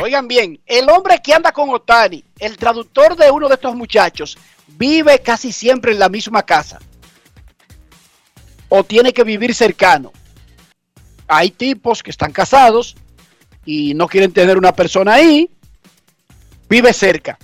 Oigan 0.00 0.26
bien, 0.28 0.60
el 0.66 0.88
hombre 0.90 1.20
que 1.22 1.32
anda 1.32 1.52
con 1.52 1.70
Otani, 1.70 2.24
el 2.38 2.56
traductor 2.56 3.16
de 3.16 3.30
uno 3.30 3.48
de 3.48 3.54
estos 3.54 3.74
muchachos, 3.74 4.36
vive 4.66 5.20
casi 5.20 5.52
siempre 5.52 5.92
en 5.92 5.98
la 5.98 6.08
misma 6.08 6.42
casa. 6.42 6.80
o 8.70 8.82
tiene 8.82 9.12
que 9.12 9.22
vivir 9.22 9.54
cercano. 9.54 10.10
Hay 11.28 11.50
tipos 11.52 12.02
que 12.02 12.10
están 12.10 12.32
casados 12.32 12.96
y 13.64 13.94
no 13.94 14.08
quieren 14.08 14.32
tener 14.32 14.58
una 14.58 14.74
persona 14.74 15.14
ahí, 15.14 15.48
vive 16.68 16.92
cerca, 16.92 17.38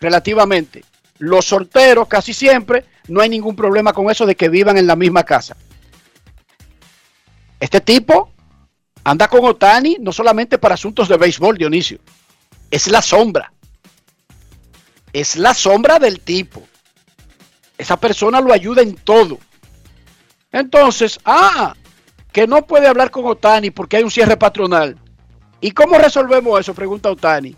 relativamente. 0.00 0.84
Los 1.18 1.44
solteros 1.44 2.08
casi 2.08 2.34
siempre 2.34 2.84
no 3.06 3.20
hay 3.20 3.28
ningún 3.28 3.54
problema 3.54 3.92
con 3.92 4.10
eso 4.10 4.26
de 4.26 4.34
que 4.34 4.48
vivan 4.48 4.76
en 4.76 4.88
la 4.88 4.96
misma 4.96 5.22
casa. 5.22 5.56
Este 7.60 7.80
tipo 7.80 8.32
anda 9.04 9.28
con 9.28 9.44
Otani 9.44 9.96
no 10.00 10.12
solamente 10.12 10.58
para 10.58 10.74
asuntos 10.74 11.08
de 11.08 11.16
béisbol, 11.16 11.58
Dionisio, 11.58 11.98
es 12.70 12.88
la 12.88 13.02
sombra. 13.02 13.52
Es 15.12 15.36
la 15.36 15.54
sombra 15.54 15.98
del 15.98 16.20
tipo. 16.20 16.62
Esa 17.76 17.96
persona 17.98 18.40
lo 18.40 18.52
ayuda 18.52 18.82
en 18.82 18.94
todo. 18.94 19.38
Entonces, 20.52 21.18
ah, 21.24 21.74
que 22.32 22.46
no 22.46 22.66
puede 22.66 22.86
hablar 22.86 23.10
con 23.10 23.26
Otani 23.26 23.70
porque 23.70 23.98
hay 23.98 24.04
un 24.04 24.10
cierre 24.10 24.36
patronal. 24.36 24.96
¿Y 25.60 25.72
cómo 25.72 25.98
resolvemos 25.98 26.60
eso? 26.60 26.74
Pregunta 26.74 27.10
Otani. 27.10 27.56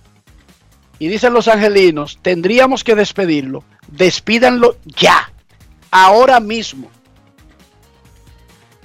Y 0.99 1.09
dicen 1.09 1.33
los 1.33 1.49
angelinos, 1.49 2.19
tendríamos 2.23 2.85
que 2.85 2.95
despedirlo. 2.95 3.65
Despídanlo 3.89 4.77
ya, 4.85 5.33
ahora 5.91 6.41
mismo. 6.41 6.91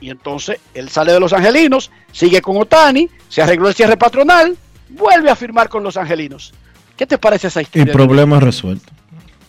Y 0.01 0.09
entonces 0.09 0.59
él 0.73 0.89
sale 0.89 1.11
de 1.13 1.19
los 1.19 1.33
angelinos, 1.33 1.91
sigue 2.11 2.41
con 2.41 2.57
Otani, 2.57 3.09
se 3.27 3.41
arregló 3.41 3.67
el 3.67 3.75
cierre 3.75 3.97
patronal, 3.97 4.57
vuelve 4.89 5.29
a 5.29 5.35
firmar 5.35 5.67
con 5.69 5.83
los 5.83 5.97
angelinos. 5.97 6.53
¿Qué 6.95 7.05
te 7.05 7.17
parece 7.17 7.47
esa 7.47 7.61
Y 7.61 7.63
historia? 7.63 7.93
problema 7.93 8.39
resuelto. 8.39 8.91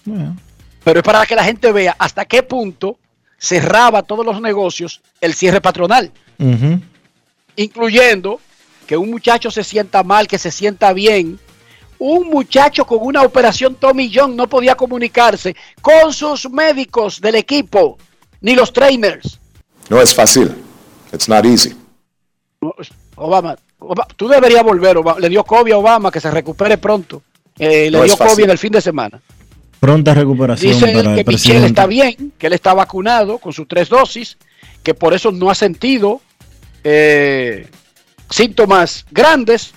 Bueno. 0.04 0.36
Pero 0.84 1.00
es 1.00 1.04
para 1.04 1.26
que 1.26 1.34
la 1.36 1.44
gente 1.44 1.70
vea 1.72 1.94
hasta 1.98 2.24
qué 2.24 2.42
punto 2.42 2.98
cerraba 3.38 4.02
todos 4.02 4.24
los 4.24 4.40
negocios 4.40 5.00
el 5.20 5.34
cierre 5.34 5.60
patronal, 5.60 6.12
incluyendo 7.56 8.40
que 8.86 8.96
un 8.96 9.10
muchacho 9.10 9.50
se 9.50 9.64
sienta 9.64 10.02
mal, 10.02 10.26
que 10.26 10.38
se 10.38 10.50
sienta 10.50 10.92
bien. 10.92 11.38
Un 11.98 12.28
muchacho 12.28 12.86
con 12.86 12.98
una 13.02 13.22
operación 13.22 13.74
Tommy 13.74 14.10
John 14.14 14.36
no 14.36 14.48
podía 14.48 14.74
comunicarse 14.74 15.54
con 15.82 16.12
sus 16.12 16.48
médicos 16.50 17.20
del 17.20 17.34
equipo, 17.34 17.98
ni 18.40 18.54
los 18.54 18.72
trainers. 18.72 19.39
No 19.90 20.00
es 20.00 20.14
fácil. 20.14 20.54
It's 21.12 21.28
not 21.28 21.44
easy. 21.44 21.76
Obama, 23.16 23.56
Obama, 23.78 24.06
tú 24.16 24.28
deberías 24.28 24.62
volver. 24.62 24.96
Obama. 24.96 25.18
Le 25.20 25.28
dio 25.28 25.44
COVID 25.44 25.72
a 25.72 25.78
Obama, 25.78 26.10
que 26.10 26.20
se 26.20 26.30
recupere 26.30 26.78
pronto. 26.78 27.22
Eh, 27.58 27.90
le 27.90 27.98
No 27.98 28.04
dio 28.04 28.16
COVID 28.16 28.44
en 28.44 28.50
el 28.50 28.58
fin 28.58 28.72
de 28.72 28.80
semana. 28.80 29.20
Pronta 29.78 30.12
recuperación 30.14 30.72
Dice 30.72 30.92
para 30.92 31.14
que 31.14 31.20
el 31.22 31.26
Michelle 31.26 31.66
está 31.66 31.86
bien, 31.86 32.32
que 32.38 32.46
él 32.48 32.52
está 32.52 32.74
vacunado 32.74 33.38
con 33.38 33.52
sus 33.52 33.66
tres 33.66 33.88
dosis, 33.88 34.36
que 34.82 34.92
por 34.94 35.14
eso 35.14 35.32
no 35.32 35.50
ha 35.50 35.54
sentido 35.54 36.20
eh, 36.84 37.66
síntomas 38.28 39.06
grandes 39.10 39.72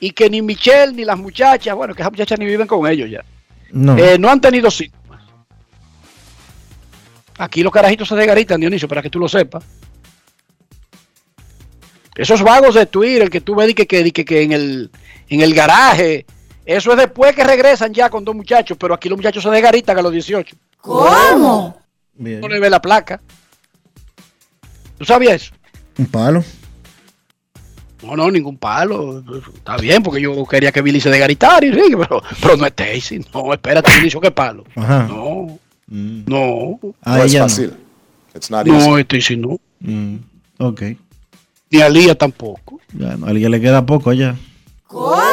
y 0.00 0.10
que 0.10 0.28
ni 0.28 0.42
Michelle 0.42 0.92
ni 0.92 1.04
las 1.04 1.16
muchachas, 1.18 1.74
bueno, 1.76 1.94
que 1.94 2.02
esas 2.02 2.10
muchachas 2.12 2.36
ni 2.38 2.46
viven 2.46 2.66
con 2.66 2.84
ellos 2.90 3.08
ya, 3.08 3.24
No. 3.70 3.96
eh, 3.96 4.18
no 4.18 4.28
han 4.28 4.40
tenido 4.40 4.70
síntomas. 4.72 5.01
Aquí 7.38 7.62
los 7.62 7.72
carajitos 7.72 8.08
se 8.08 8.14
desgaritan, 8.14 8.60
Dionisio, 8.60 8.88
para 8.88 9.02
que 9.02 9.10
tú 9.10 9.18
lo 9.18 9.28
sepas. 9.28 9.64
Esos 12.14 12.42
vagos 12.42 12.74
de 12.74 12.86
Twitter 12.86 13.30
que 13.30 13.40
tú 13.40 13.54
ves 13.54 13.74
que, 13.74 13.86
que, 13.86 14.12
que, 14.12 14.24
que 14.24 14.42
en, 14.42 14.52
el, 14.52 14.90
en 15.28 15.40
el 15.40 15.54
garaje, 15.54 16.26
eso 16.66 16.92
es 16.92 16.98
después 16.98 17.34
que 17.34 17.42
regresan 17.42 17.94
ya 17.94 18.10
con 18.10 18.24
dos 18.24 18.34
muchachos, 18.34 18.76
pero 18.78 18.94
aquí 18.94 19.08
los 19.08 19.16
muchachos 19.18 19.42
se 19.42 19.50
desgaritan 19.50 19.98
a 19.98 20.02
los 20.02 20.12
18. 20.12 20.54
¿Cómo? 20.80 21.80
No 22.16 22.48
le 22.48 22.60
ve 22.60 22.68
la 22.68 22.82
placa. 22.82 23.20
¿Tú 24.98 25.04
sabías 25.04 25.34
eso? 25.34 25.54
Un 25.98 26.06
palo. 26.06 26.44
No, 28.02 28.16
no, 28.16 28.30
ningún 28.30 28.58
palo. 28.58 29.22
Está 29.54 29.76
bien, 29.76 30.02
porque 30.02 30.20
yo 30.20 30.44
quería 30.44 30.72
que 30.72 30.82
Billy 30.82 31.00
se 31.00 31.10
desgaritara, 31.10 31.60
sí, 31.60 31.94
pero, 31.96 32.22
pero 32.40 32.56
no 32.56 32.66
es 32.66 32.72
Stacy. 32.72 33.24
No, 33.32 33.52
espérate, 33.52 33.98
inicio 33.98 34.20
que 34.20 34.30
palo. 34.30 34.64
Ajá. 34.76 35.06
No, 35.08 35.58
Mm. 35.92 36.22
no. 36.26 36.80
Ah, 37.02 37.18
no 37.18 37.24
es 37.24 37.32
ella 37.32 37.40
no. 37.40 37.48
fácil. 37.48 37.72
It's 38.34 38.50
not 38.50 38.66
easy. 38.66 39.36
No, 39.36 39.48
no. 39.48 39.60
Mm, 39.80 40.16
Ok. 40.58 40.82
Ni 41.70 41.80
a 41.80 41.88
Lía 41.88 42.14
tampoco. 42.14 42.80
Ya, 42.94 43.16
no, 43.16 43.26
a 43.26 43.30
alguien 43.30 43.50
le 43.50 43.60
queda 43.60 43.84
poco 43.84 44.12
ya. 44.12 44.36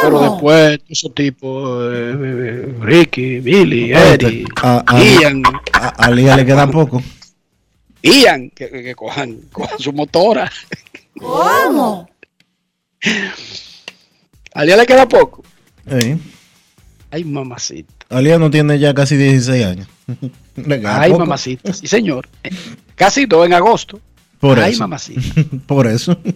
Pero 0.02 0.20
después, 0.22 0.80
esos 0.88 1.14
tipos, 1.14 1.92
eh, 1.94 2.74
Ricky, 2.80 3.40
Billy, 3.40 3.92
Eddie, 3.92 4.44
a, 4.62 4.82
a- 4.86 5.02
Ian, 5.04 5.42
a- 5.72 5.88
a 5.88 6.10
Lía 6.10 6.36
le 6.36 6.46
queda 6.46 6.66
poco. 6.70 7.02
Ian, 8.02 8.48
que, 8.50 8.70
que- 8.70 8.82
que 8.82 8.94
cojan, 8.94 9.38
cojan 9.52 9.78
su 9.78 9.92
motora. 9.92 10.50
¿Cómo? 11.18 12.08
A 14.54 14.64
Lía 14.64 14.76
le 14.76 14.86
queda 14.86 15.06
poco. 15.08 15.42
Sí. 15.98 16.16
Ay, 17.10 17.24
mamacita. 17.24 17.92
Alía 18.08 18.38
no 18.38 18.50
tiene 18.50 18.78
ya 18.78 18.94
casi 18.94 19.16
16 19.16 19.64
años. 19.64 19.88
Ay, 20.86 21.10
poco. 21.10 21.20
mamacita. 21.20 21.72
Sí, 21.72 21.86
señor. 21.86 22.28
Casi 22.94 23.26
dos 23.26 23.46
en 23.46 23.54
agosto. 23.54 24.00
Por 24.38 24.58
Ay, 24.58 24.72
eso. 24.72 24.80
mamacita. 24.82 25.20
Por 25.66 25.86
eso. 25.86 26.18
No 26.22 26.26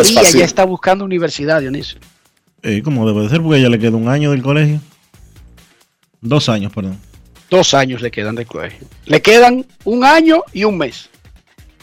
es 0.00 0.08
Alía 0.08 0.20
fácil. 0.22 0.40
ya 0.40 0.44
está 0.46 0.64
buscando 0.64 1.04
universidad, 1.04 1.60
Dionisio. 1.60 1.98
Eh, 2.62 2.80
como 2.82 3.06
debe 3.06 3.22
de 3.22 3.28
ser, 3.28 3.42
porque 3.42 3.60
ya 3.60 3.68
le 3.68 3.78
queda 3.78 3.96
un 3.96 4.08
año 4.08 4.30
del 4.30 4.42
colegio. 4.42 4.80
Dos 6.22 6.48
años, 6.48 6.72
perdón. 6.72 6.98
Dos 7.50 7.74
años 7.74 8.00
le 8.00 8.10
quedan 8.10 8.34
de 8.34 8.46
colegio. 8.46 8.86
Le 9.04 9.20
quedan 9.20 9.66
un 9.84 10.04
año 10.04 10.42
y 10.54 10.64
un 10.64 10.78
mes. 10.78 11.10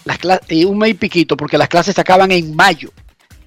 Las 0.04 0.18
y 0.50 0.66
un 0.66 0.80
mes 0.80 0.90
y 0.92 0.94
piquito, 0.96 1.38
porque 1.38 1.60
las 1.60 1.70
clases 1.70 1.94
se 1.94 2.02
acaban 2.02 2.32
en 2.32 2.56
mayo 2.56 2.92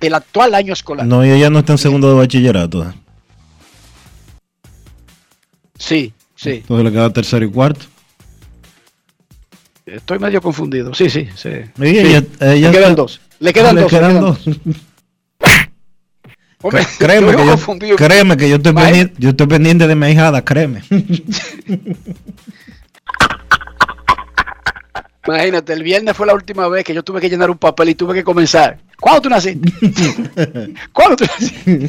del 0.01 0.15
actual 0.15 0.55
año 0.55 0.73
escolar. 0.73 1.05
No, 1.05 1.25
y 1.27 1.31
ella 1.31 1.51
no 1.51 1.59
está 1.59 1.73
en 1.73 1.79
segundo 1.79 2.09
de 2.09 2.15
bachillerato. 2.15 2.95
Sí, 5.77 6.14
sí. 6.35 6.51
Entonces 6.51 6.85
le 6.85 6.93
queda 6.93 7.13
tercero 7.13 7.45
y 7.45 7.51
cuarto. 7.51 7.87
Estoy 9.87 10.19
medio 10.19 10.41
confundido. 10.41 10.95
Sí, 10.95 11.11
sí, 11.11 11.29
sí. 11.37 11.49
Ella- 11.79 12.23
le 12.41 12.71
quedan 12.71 12.75
está- 12.75 12.95
dos. 12.95 13.21
Le 13.39 13.53
quedan 13.53 13.77
dos. 13.77 13.85
le 13.85 13.99
quedan 13.99 14.11
quedan 14.11 14.21
dos. 14.23 14.45
dos. 14.45 14.57
Hombre, 16.63 16.87
créeme, 16.99 17.33
yo 17.33 17.37
que 17.79 17.89
yo, 17.89 17.97
créeme 17.97 18.37
que 18.39 18.49
yo 18.49 18.57
estoy, 18.57 18.73
pendiente, 18.73 19.15
yo 19.19 19.29
estoy 19.31 19.47
pendiente 19.47 19.87
de 19.87 19.95
mi 19.95 20.09
hijada, 20.09 20.43
créeme. 20.43 20.83
Imagínate, 25.27 25.73
el 25.73 25.83
viernes 25.83 26.15
fue 26.17 26.27
la 26.27 26.35
última 26.35 26.69
vez 26.69 26.85
que 26.85 26.93
yo 26.95 27.03
tuve 27.03 27.21
que 27.21 27.31
llenar 27.31 27.51
un 27.51 27.57
papel 27.57 27.89
y 27.91 27.95
tuve 27.95 28.13
que 28.15 28.23
comenzar. 28.25 28.79
¿Cuándo 29.01 29.23
tú 29.23 29.29
naciste? 29.31 29.73
¿Cuándo 30.93 31.17
tú 31.17 31.25
naciste? 31.25 31.89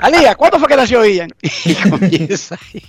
Alía, 0.00 0.34
¿cuándo 0.34 0.58
fue 0.58 0.68
que 0.68 0.76
nació 0.76 1.04
Ian? 1.04 1.30
Y 1.64 1.74
comienza 1.74 2.56
ahí. 2.72 2.82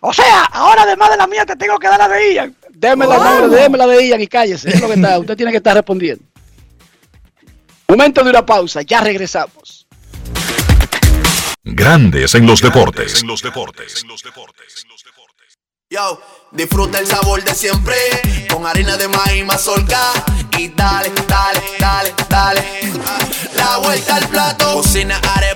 O 0.00 0.12
sea, 0.12 0.44
ahora 0.44 0.82
además 0.82 1.10
de 1.10 1.16
la 1.16 1.26
mía 1.26 1.46
te 1.46 1.56
tengo 1.56 1.78
que 1.78 1.88
dar 1.88 1.98
la 1.98 2.08
de 2.08 2.34
Ian. 2.34 2.56
Déme 2.70 3.06
la 3.06 3.48
déme 3.48 3.78
la 3.78 3.86
de 3.86 4.06
Ian 4.06 4.20
y 4.20 4.26
cállese. 4.26 4.68
Es 4.68 4.80
lo 4.80 4.88
que 4.88 4.94
está. 4.94 5.18
Usted 5.18 5.36
tiene 5.36 5.50
que 5.50 5.58
estar 5.58 5.74
respondiendo. 5.74 6.24
Momento 7.88 8.22
de 8.22 8.30
una 8.30 8.44
pausa, 8.44 8.82
ya 8.82 9.00
regresamos. 9.00 9.86
Grandes 11.62 12.34
en 12.34 12.46
los 12.46 12.60
deportes. 12.60 13.22
En 13.22 13.28
los 13.28 13.42
deportes. 13.42 14.04
Yo, 15.88 16.20
disfruta 16.50 16.98
el 16.98 17.06
sabor 17.06 17.44
de 17.44 17.54
siempre 17.54 17.94
con 18.52 18.66
harina 18.66 18.96
de 18.96 19.06
maíz 19.06 19.44
mazorca 19.44 20.12
y 20.58 20.66
dale, 20.68 21.12
dale, 21.28 21.60
dale, 21.78 22.14
dale. 22.28 22.62
La 23.54 23.78
vuelta 23.78 24.16
al 24.16 24.28
plato, 24.28 24.74
cocina 24.74 25.20
arepa, 25.36 25.55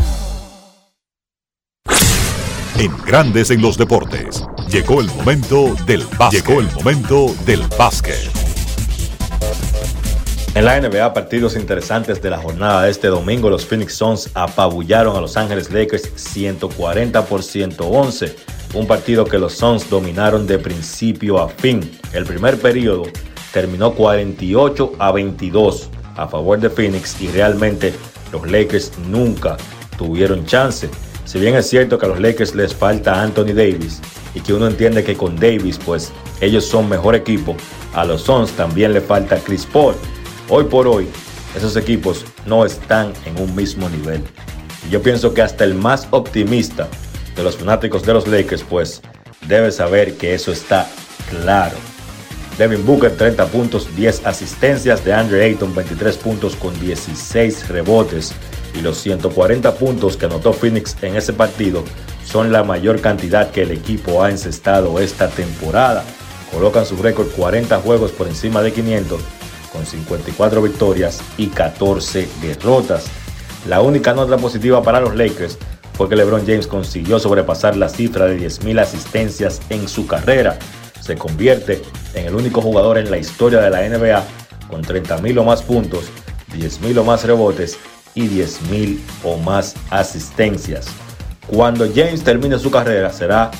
En 2.77 2.91
Grandes 3.05 3.51
en 3.51 3.61
los 3.61 3.77
deportes. 3.77 4.43
Llegó 4.69 5.01
el 5.01 5.07
momento 5.07 5.75
del 5.85 6.03
básquet. 6.17 6.45
Llegó 6.45 6.61
el 6.61 6.71
momento 6.71 7.35
del 7.45 7.61
básquet. 7.77 8.31
En 10.55 10.65
la 10.65 10.79
NBA, 10.79 11.13
partidos 11.13 11.55
interesantes 11.55 12.21
de 12.21 12.29
la 12.29 12.37
jornada 12.37 12.83
de 12.83 12.91
este 12.91 13.07
domingo, 13.07 13.49
los 13.49 13.65
Phoenix 13.65 13.93
Suns 13.93 14.29
apabullaron 14.33 15.15
a 15.15 15.21
Los 15.21 15.37
Ángeles 15.37 15.71
Lakers 15.71 16.11
140 16.15 17.25
por 17.25 17.43
111. 17.43 18.35
Un 18.73 18.87
partido 18.87 19.25
que 19.25 19.37
los 19.37 19.53
Suns 19.53 19.89
dominaron 19.89 20.47
de 20.47 20.57
principio 20.57 21.39
a 21.39 21.49
fin. 21.49 21.91
El 22.13 22.25
primer 22.25 22.59
periodo 22.59 23.03
terminó 23.53 23.93
48 23.93 24.93
a 24.97 25.11
22 25.11 25.89
a 26.15 26.27
favor 26.27 26.59
de 26.59 26.69
Phoenix 26.69 27.19
y 27.21 27.27
realmente 27.27 27.93
los 28.31 28.49
Lakers 28.49 28.97
nunca 29.09 29.57
tuvieron 29.97 30.45
chance. 30.45 30.89
Si 31.31 31.39
bien 31.39 31.55
es 31.55 31.69
cierto 31.69 31.97
que 31.97 32.05
a 32.05 32.09
los 32.09 32.19
Lakers 32.19 32.55
les 32.55 32.75
falta 32.75 33.23
Anthony 33.23 33.53
Davis 33.53 34.01
y 34.35 34.41
que 34.41 34.53
uno 34.53 34.67
entiende 34.67 35.01
que 35.01 35.15
con 35.15 35.37
Davis 35.37 35.79
pues 35.85 36.11
ellos 36.41 36.65
son 36.65 36.89
mejor 36.89 37.15
equipo, 37.15 37.55
a 37.93 38.03
los 38.03 38.23
Suns 38.23 38.51
también 38.51 38.91
le 38.91 38.99
falta 38.99 39.37
Chris 39.37 39.65
Paul. 39.65 39.95
Hoy 40.49 40.65
por 40.65 40.89
hoy 40.89 41.07
esos 41.55 41.77
equipos 41.77 42.25
no 42.45 42.65
están 42.65 43.13
en 43.25 43.41
un 43.41 43.55
mismo 43.55 43.87
nivel. 43.87 44.21
Yo 44.89 45.01
pienso 45.01 45.33
que 45.33 45.41
hasta 45.41 45.63
el 45.63 45.73
más 45.73 46.05
optimista 46.11 46.89
de 47.33 47.43
los 47.43 47.55
fanáticos 47.55 48.03
de 48.03 48.11
los 48.11 48.27
Lakers 48.27 48.63
pues 48.63 49.01
debe 49.47 49.71
saber 49.71 50.17
que 50.17 50.33
eso 50.33 50.51
está 50.51 50.85
claro. 51.29 51.77
Devin 52.57 52.85
Booker 52.85 53.15
30 53.15 53.45
puntos, 53.45 53.87
10 53.95 54.25
asistencias, 54.25 55.05
de 55.05 55.13
Andre 55.13 55.45
Ayton 55.45 55.73
23 55.73 56.17
puntos 56.17 56.57
con 56.57 56.77
16 56.81 57.69
rebotes 57.69 58.33
y 58.73 58.81
los 58.81 58.97
140 58.99 59.75
puntos 59.75 60.17
que 60.17 60.25
anotó 60.25 60.53
Phoenix 60.53 60.95
en 61.01 61.15
ese 61.15 61.33
partido 61.33 61.83
son 62.25 62.51
la 62.51 62.63
mayor 62.63 63.01
cantidad 63.01 63.51
que 63.51 63.63
el 63.63 63.71
equipo 63.71 64.23
ha 64.23 64.29
encestado 64.29 64.99
esta 64.99 65.27
temporada. 65.29 66.03
Colocan 66.51 66.85
su 66.85 66.97
récord 66.97 67.27
40 67.29 67.79
juegos 67.79 68.11
por 68.11 68.27
encima 68.27 68.61
de 68.61 68.71
500 68.73 69.21
con 69.71 69.85
54 69.85 70.61
victorias 70.61 71.21
y 71.37 71.47
14 71.47 72.27
derrotas. 72.41 73.05
La 73.67 73.81
única 73.81 74.13
nota 74.13 74.37
positiva 74.37 74.81
para 74.81 74.99
los 74.99 75.15
Lakers 75.15 75.57
fue 75.93 76.09
que 76.09 76.15
LeBron 76.15 76.45
James 76.45 76.67
consiguió 76.67 77.19
sobrepasar 77.19 77.77
la 77.77 77.89
cifra 77.89 78.25
de 78.25 78.39
10.000 78.39 78.81
asistencias 78.81 79.61
en 79.69 79.87
su 79.87 80.07
carrera. 80.07 80.57
Se 80.99 81.15
convierte 81.15 81.81
en 82.13 82.27
el 82.27 82.35
único 82.35 82.61
jugador 82.61 82.97
en 82.97 83.11
la 83.11 83.17
historia 83.17 83.59
de 83.59 83.69
la 83.69 83.87
NBA 83.87 84.23
con 84.69 84.83
30.000 84.83 85.39
o 85.39 85.43
más 85.43 85.61
puntos, 85.63 86.05
10.000 86.53 86.97
o 86.99 87.03
más 87.03 87.23
rebotes 87.23 87.77
y 88.15 88.27
10.000 88.27 88.99
o 89.23 89.37
más 89.37 89.75
asistencias. 89.89 90.87
Cuando 91.47 91.87
James 91.93 92.23
termine 92.23 92.57
su 92.59 92.71
carrera 92.71 93.11
será 93.11 93.51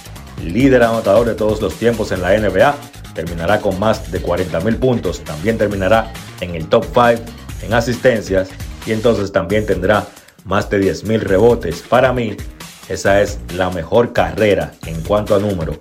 líder 0.44 0.84
anotador 0.84 1.28
de 1.28 1.36
todos 1.36 1.62
los 1.62 1.76
tiempos 1.76 2.12
en 2.12 2.22
la 2.22 2.38
NBA, 2.38 2.76
terminará 3.14 3.60
con 3.60 3.80
más 3.80 4.12
de 4.12 4.22
40.000 4.22 4.80
puntos, 4.80 5.24
también 5.24 5.58
terminará 5.58 6.12
en 6.40 6.56
el 6.56 6.68
top 6.68 6.86
5 6.86 7.24
en 7.64 7.74
asistencias 7.74 8.50
y 8.86 8.92
entonces 8.92 9.32
también 9.32 9.66
tendrá 9.66 10.06
más 10.46 10.70
de 10.70 10.82
10.000 10.82 11.20
rebotes. 11.20 11.84
Para 11.88 12.14
mí, 12.14 12.36
esa 12.90 13.22
es 13.22 13.40
la 13.56 13.70
mejor 13.70 14.14
carrera 14.14 14.72
en 14.86 15.02
cuanto 15.02 15.36
a 15.36 15.40
número 15.40 15.80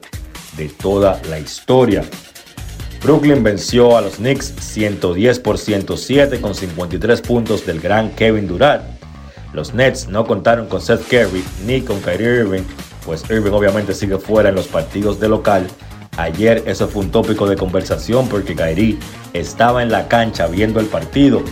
de 0.57 0.69
toda 0.69 1.21
la 1.29 1.39
historia. 1.39 2.05
Brooklyn 3.03 3.43
venció 3.43 3.97
a 3.97 4.03
los 4.03 4.17
Knicks 4.17 4.53
110 4.61 5.39
por 5.41 5.57
107 5.57 6.39
con 6.41 6.55
53 6.55 7.23
puntos 7.23 7.65
del 7.65 7.81
gran 7.81 8.11
Kevin 8.11 8.47
Durant. 8.47 8.83
Los 9.55 9.73
Nets 9.73 10.09
no 10.09 10.27
contaron 10.27 10.67
con 10.67 10.83
Seth 10.83 11.09
Curry 11.09 11.43
ni 11.65 11.81
con 11.81 11.99
Kyrie 12.01 12.41
Irving, 12.43 12.63
pues 13.07 13.25
Irving 13.31 13.53
obviamente 13.53 13.95
sigue 13.95 14.19
fuera 14.19 14.51
en 14.51 14.55
los 14.55 14.67
partidos 14.67 15.19
de 15.19 15.31
local. 15.31 15.67
Ayer 16.19 16.63
eso 16.67 16.89
fue 16.89 17.03
un 17.03 17.11
tópico 17.11 17.49
de 17.49 17.57
conversación 17.57 18.29
porque 18.29 18.55
Kyrie 18.55 18.99
estaba 19.33 19.83
en 19.83 19.91
la 19.91 20.07
cancha 20.07 20.47
viendo 20.47 20.79
el 20.79 20.87
partido. 20.87 21.43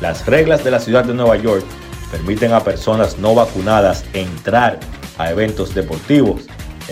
Las 0.00 0.24
reglas 0.26 0.62
de 0.62 0.70
la 0.70 0.78
ciudad 0.78 1.04
de 1.04 1.14
Nueva 1.14 1.36
York 1.36 1.64
permiten 2.12 2.52
a 2.52 2.62
personas 2.62 3.18
no 3.18 3.34
vacunadas 3.34 4.04
entrar 4.12 4.78
a 5.18 5.30
eventos 5.30 5.74
deportivos. 5.74 6.42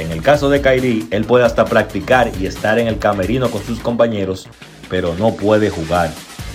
En 0.01 0.11
el 0.13 0.23
caso 0.23 0.49
de 0.49 0.63
Kyrie, 0.63 1.07
él 1.11 1.27
puede 1.27 1.45
hasta 1.45 1.67
practicar 1.67 2.33
y 2.41 2.47
estar 2.47 2.79
en 2.79 2.89
el 2.89 2.99
camerino 2.99 3.51
con 3.51 3.63
sus 3.63 3.81
compañeros, 3.81 4.49
pero 4.89 5.15
no 5.15 5.35
puede 5.35 5.69
jugar. 5.69 6.11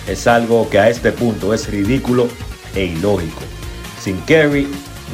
Es 0.08 0.26
algo 0.26 0.68
que 0.68 0.80
a 0.80 0.90
este 0.90 1.12
punto 1.12 1.54
es 1.54 1.70
ridículo 1.70 2.26
e 2.74 2.86
ilógico. 2.86 3.40
Sin 4.00 4.20
Kerry 4.22 4.66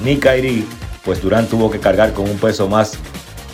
ni 0.02 0.16
Kyrie, 0.16 0.64
pues 1.04 1.20
Durant 1.20 1.50
tuvo 1.50 1.70
que 1.70 1.78
cargar 1.78 2.14
con 2.14 2.28
un 2.28 2.38
peso 2.38 2.68
más 2.68 2.94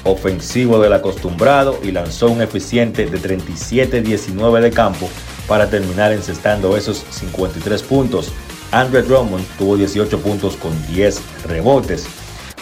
ofensivo 0.05 0.79
del 0.79 0.93
acostumbrado 0.93 1.81
y 1.83 1.91
lanzó 1.91 2.31
un 2.31 2.41
eficiente 2.41 3.07
de 3.07 3.19
37-19 3.19 4.61
de 4.61 4.71
campo 4.71 5.11
para 5.49 5.69
terminar 5.69 6.13
encestando 6.13 6.77
esos 6.77 7.05
53 7.11 7.83
puntos. 7.83 8.31
Andre 8.71 9.03
Drummond 9.03 9.45
tuvo 9.59 9.77
18 9.77 10.21
puntos 10.21 10.55
con 10.55 10.71
10 10.87 11.21
rebotes. 11.49 12.07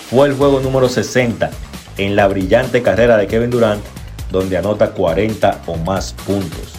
Fue 0.09 0.29
el 0.29 0.35
juego 0.35 0.61
número 0.61 0.89
60 0.89 1.51
en 1.97 2.17
la 2.17 2.29
brillante 2.29 2.83
carrera 2.83 3.17
de 3.17 3.27
Kevin 3.27 3.51
Durant, 3.51 3.83
donde 4.31 4.57
anota 4.57 4.91
40 4.91 5.63
o 5.67 5.77
más 5.77 6.13
puntos. 6.13 6.75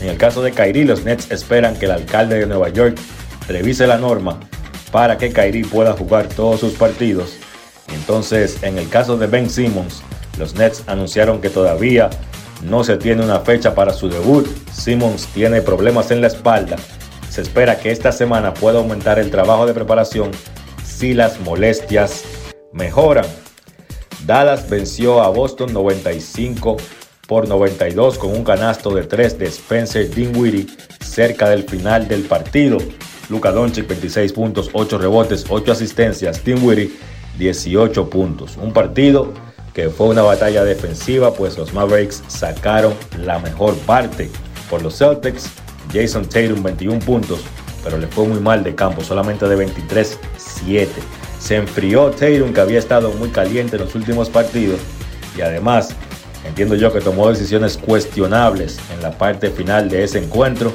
En 0.00 0.08
el 0.08 0.16
caso 0.16 0.42
de 0.42 0.52
Kyrie, 0.52 0.84
los 0.84 1.04
Nets 1.04 1.30
esperan 1.30 1.76
que 1.76 1.86
el 1.86 1.92
alcalde 1.92 2.38
de 2.38 2.46
Nueva 2.46 2.70
York 2.70 2.96
revise 3.48 3.86
la 3.86 3.98
norma 3.98 4.40
para 4.90 5.18
que 5.18 5.32
Kyrie 5.32 5.64
pueda 5.64 5.92
jugar 5.92 6.28
todos 6.28 6.60
sus 6.60 6.74
partidos. 6.74 7.36
Entonces, 7.94 8.62
en 8.62 8.78
el 8.78 8.88
caso 8.88 9.16
de 9.16 9.26
Ben 9.26 9.50
Simmons, 9.50 10.02
los 10.38 10.54
Nets 10.54 10.84
anunciaron 10.86 11.40
que 11.40 11.50
todavía 11.50 12.08
no 12.62 12.84
se 12.84 12.96
tiene 12.96 13.22
una 13.22 13.40
fecha 13.40 13.74
para 13.74 13.92
su 13.92 14.08
debut. 14.08 14.46
Simmons 14.72 15.26
tiene 15.26 15.60
problemas 15.62 16.10
en 16.10 16.20
la 16.20 16.28
espalda. 16.28 16.76
Se 17.28 17.42
espera 17.42 17.78
que 17.78 17.90
esta 17.90 18.12
semana 18.12 18.54
pueda 18.54 18.78
aumentar 18.78 19.18
el 19.18 19.30
trabajo 19.30 19.66
de 19.66 19.74
preparación 19.74 20.30
si 20.84 21.14
las 21.14 21.40
molestias 21.40 22.24
mejoran. 22.72 23.26
Dallas 24.26 24.68
venció 24.68 25.22
a 25.22 25.28
Boston 25.28 25.72
95 25.72 26.76
por 27.26 27.48
92 27.48 28.18
con 28.18 28.30
un 28.30 28.44
canasto 28.44 28.94
de 28.94 29.04
3 29.04 29.38
de 29.38 29.46
Spencer 29.46 30.12
Dinwiddie 30.12 30.66
cerca 31.00 31.48
del 31.48 31.64
final 31.64 32.08
del 32.08 32.22
partido. 32.22 32.78
Luka 33.28 33.52
Doncic 33.52 33.86
26 33.86 34.32
puntos, 34.32 34.70
8 34.72 34.98
rebotes, 34.98 35.44
8 35.48 35.72
asistencias. 35.72 36.44
Dinwiddie 36.44 36.90
18 37.38 38.10
puntos. 38.10 38.56
Un 38.56 38.72
partido 38.72 39.32
que 39.74 39.88
fue 39.88 40.08
una 40.08 40.22
batalla 40.22 40.64
defensiva, 40.64 41.32
pues 41.32 41.56
los 41.56 41.72
Mavericks 41.72 42.22
sacaron 42.26 42.94
la 43.18 43.38
mejor 43.38 43.76
parte. 43.78 44.30
Por 44.68 44.82
los 44.82 44.98
Celtics, 44.98 45.50
Jason 45.92 46.24
Tatum 46.28 46.62
21 46.62 46.98
puntos, 47.00 47.40
pero 47.82 47.98
le 47.98 48.06
fue 48.06 48.26
muy 48.26 48.40
mal 48.40 48.62
de 48.62 48.74
campo, 48.74 49.02
solamente 49.02 49.48
de 49.48 49.66
23-7. 49.66 50.88
Se 51.40 51.56
enfrió 51.56 52.10
Tatum, 52.10 52.52
que 52.52 52.60
había 52.60 52.78
estado 52.78 53.10
muy 53.12 53.30
caliente 53.30 53.76
en 53.76 53.82
los 53.82 53.94
últimos 53.94 54.28
partidos, 54.28 54.78
y 55.36 55.40
además 55.40 55.96
entiendo 56.46 56.74
yo 56.74 56.92
que 56.92 57.00
tomó 57.00 57.28
decisiones 57.28 57.76
cuestionables 57.76 58.78
en 58.94 59.02
la 59.02 59.10
parte 59.12 59.50
final 59.50 59.88
de 59.88 60.04
ese 60.04 60.18
encuentro. 60.18 60.72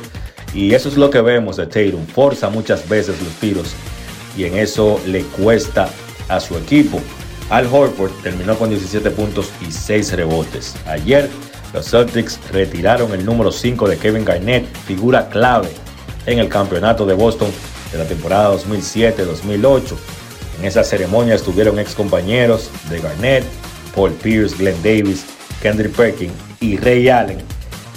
Y 0.53 0.73
eso 0.73 0.89
es 0.89 0.97
lo 0.97 1.09
que 1.09 1.21
vemos 1.21 1.57
de 1.57 1.67
Tatum. 1.67 2.05
Forza 2.07 2.49
muchas 2.49 2.87
veces 2.89 3.21
los 3.21 3.33
tiros 3.35 3.73
y 4.37 4.45
en 4.45 4.57
eso 4.57 4.99
le 5.05 5.23
cuesta 5.23 5.89
a 6.29 6.39
su 6.39 6.57
equipo. 6.57 6.99
Al 7.49 7.67
Horford 7.67 8.11
terminó 8.23 8.57
con 8.57 8.69
17 8.69 9.11
puntos 9.11 9.51
y 9.67 9.71
6 9.71 10.13
rebotes. 10.13 10.75
Ayer 10.87 11.29
los 11.73 11.89
Celtics 11.89 12.39
retiraron 12.51 13.13
el 13.13 13.25
número 13.25 13.51
5 13.51 13.87
de 13.87 13.97
Kevin 13.97 14.25
Garnett, 14.25 14.65
figura 14.87 15.29
clave 15.29 15.69
en 16.25 16.39
el 16.39 16.49
campeonato 16.49 17.05
de 17.05 17.13
Boston 17.13 17.49
de 17.91 17.97
la 17.97 18.05
temporada 18.05 18.55
2007-2008. 18.55 19.95
En 20.59 20.65
esa 20.65 20.83
ceremonia 20.83 21.35
estuvieron 21.35 21.79
ex 21.79 21.95
compañeros 21.95 22.69
de 22.89 22.99
Garnett, 22.99 23.43
Paul 23.93 24.11
Pierce, 24.13 24.55
Glenn 24.57 24.81
Davis, 24.83 25.25
Kendrick 25.61 25.95
Perkins 25.95 26.33
y 26.59 26.77
Ray 26.77 27.09
Allen, 27.09 27.39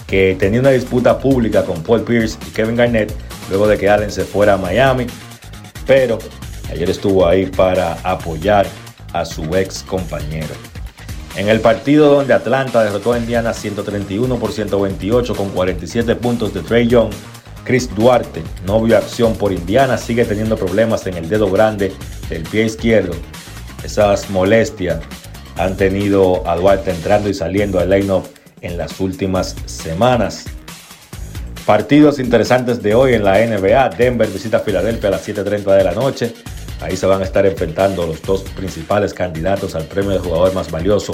que 0.06 0.36
tenía 0.39 0.60
una 0.60 0.70
disputa 0.70 1.18
pública 1.18 1.64
con 1.64 1.82
Paul 1.82 2.02
Pierce 2.02 2.39
y 2.47 2.51
Kevin 2.51 2.76
Garnett 2.76 3.12
luego 3.48 3.66
de 3.66 3.78
que 3.78 3.89
Allen 3.89 4.10
se 4.10 4.24
fuera 4.24 4.55
a 4.55 4.56
Miami, 4.56 5.06
pero 5.86 6.18
ayer 6.70 6.90
estuvo 6.90 7.26
ahí 7.26 7.47
para 7.47 7.94
apoyar 8.02 8.66
a 9.12 9.24
su 9.24 9.44
ex 9.56 9.82
compañero. 9.82 10.55
En 11.36 11.48
el 11.48 11.60
partido 11.60 12.10
donde 12.14 12.35
Atlanta 12.35 12.82
derrotó 12.82 13.12
a 13.12 13.18
Indiana 13.18 13.52
131 13.55 14.36
por 14.39 14.52
128 14.52 15.35
con 15.36 15.51
47 15.51 16.16
puntos 16.16 16.52
de 16.52 16.62
Trey 16.62 16.89
Young, 16.89 17.10
Chris 17.64 17.94
Duarte 17.94 18.43
no 18.66 18.82
vio 18.82 18.97
acción 18.97 19.35
por 19.35 19.52
Indiana, 19.52 19.98
sigue 19.98 20.24
teniendo 20.24 20.56
problemas 20.56 21.06
en 21.06 21.14
el 21.14 21.28
dedo 21.28 21.51
grande 21.51 21.93
del 22.29 22.43
pie 22.43 22.65
izquierdo. 22.65 23.15
Esas 23.85 24.31
molestias 24.31 25.01
han 25.57 25.77
tenido 25.77 26.47
a 26.49 26.57
Duarte 26.57 26.91
entrando 26.91 27.29
y 27.29 27.35
saliendo 27.35 27.79
al 27.79 27.91
line-up 27.91 28.29
en 28.61 28.77
las 28.77 29.01
últimas 29.01 29.57
semanas. 29.67 30.45
Partidos 31.67 32.19
interesantes 32.19 32.83
de 32.83 32.95
hoy 32.95 33.15
en 33.15 33.25
la 33.25 33.39
NBA. 33.45 33.91
Denver 33.91 34.29
visita 34.29 34.61
Filadelfia 34.61 35.09
a 35.09 35.13
las 35.13 35.29
7.30 35.29 35.77
de 35.77 35.85
la 35.85 35.93
noche. 35.93 36.33
Ahí 36.81 36.97
se 36.97 37.07
van 37.07 37.21
a 37.21 37.25
estar 37.25 37.45
enfrentando 37.45 38.07
los 38.07 38.23
dos 38.23 38.43
principales 38.43 39.13
candidatos 39.13 39.75
al 39.75 39.85
premio 39.85 40.13
de 40.13 40.19
jugador 40.19 40.55
más 40.55 40.71
valioso, 40.71 41.13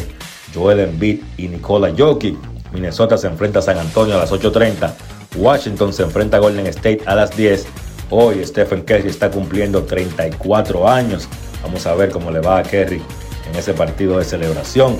Joel 0.55 0.81
Embiid 0.81 1.23
y 1.39 1.49
Nikola 1.49 1.93
Jokic. 1.97 2.37
Minnesota 2.73 3.17
se 3.17 3.29
enfrenta 3.29 3.61
a 3.61 3.63
San 3.63 3.79
Antonio 3.79 4.15
a 4.15 4.19
las 4.19 4.31
8.30. 4.31 4.93
Washington 5.37 5.93
se 5.93 6.03
enfrenta 6.03 6.37
a 6.37 6.41
Golden 6.41 6.67
State 6.67 7.01
a 7.07 7.15
las 7.15 7.37
10. 7.37 7.67
Hoy 8.11 8.45
Stephen 8.45 8.83
Curry 8.83 9.09
está 9.09 9.31
cumpliendo 9.31 9.85
34 9.85 10.89
años. 10.89 11.29
Vamos 11.63 11.87
a 11.87 11.95
ver 11.95 12.11
cómo 12.11 12.31
le 12.31 12.41
va 12.41 12.59
a 12.59 12.63
Curry 12.63 13.03
en 13.51 13.57
ese 13.57 13.75
partido 13.75 14.19
de 14.19 14.25
celebración. 14.25 14.99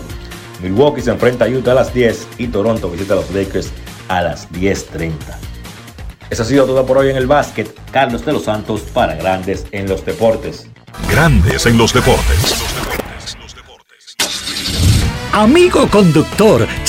Milwaukee 0.63 1.03
se 1.03 1.11
enfrenta 1.11 1.45
a 1.45 1.49
Utah 1.49 1.73
a 1.73 1.75
las 1.75 1.93
10 1.93 2.29
y 2.39 2.49
Toronto 2.49 2.89
visita 2.89 3.15
a 3.15 3.17
los 3.17 3.31
Lakers 3.31 3.71
a 4.09 4.23
las 4.23 4.51
10.30. 4.53 5.13
Eso 6.31 6.43
ha 6.43 6.47
sido 6.47 6.67
todo 6.67 6.87
por 6.87 6.99
hoy 6.99 7.11
en 7.11 7.17
el 7.17 7.27
básquet. 7.27 7.69
Carlos 7.93 8.25
de 8.25 8.33
los 8.33 8.45
Santos 8.45 8.81
para 8.93 9.15
Grandes 9.15 9.67
en 9.73 9.89
los 9.89 10.05
Deportes. 10.05 10.67
Grandes 11.11 11.67
en 11.67 11.77
los 11.77 11.93
deportes. 11.93 12.55
Amigo 15.33 15.89
conductor, 15.89 16.67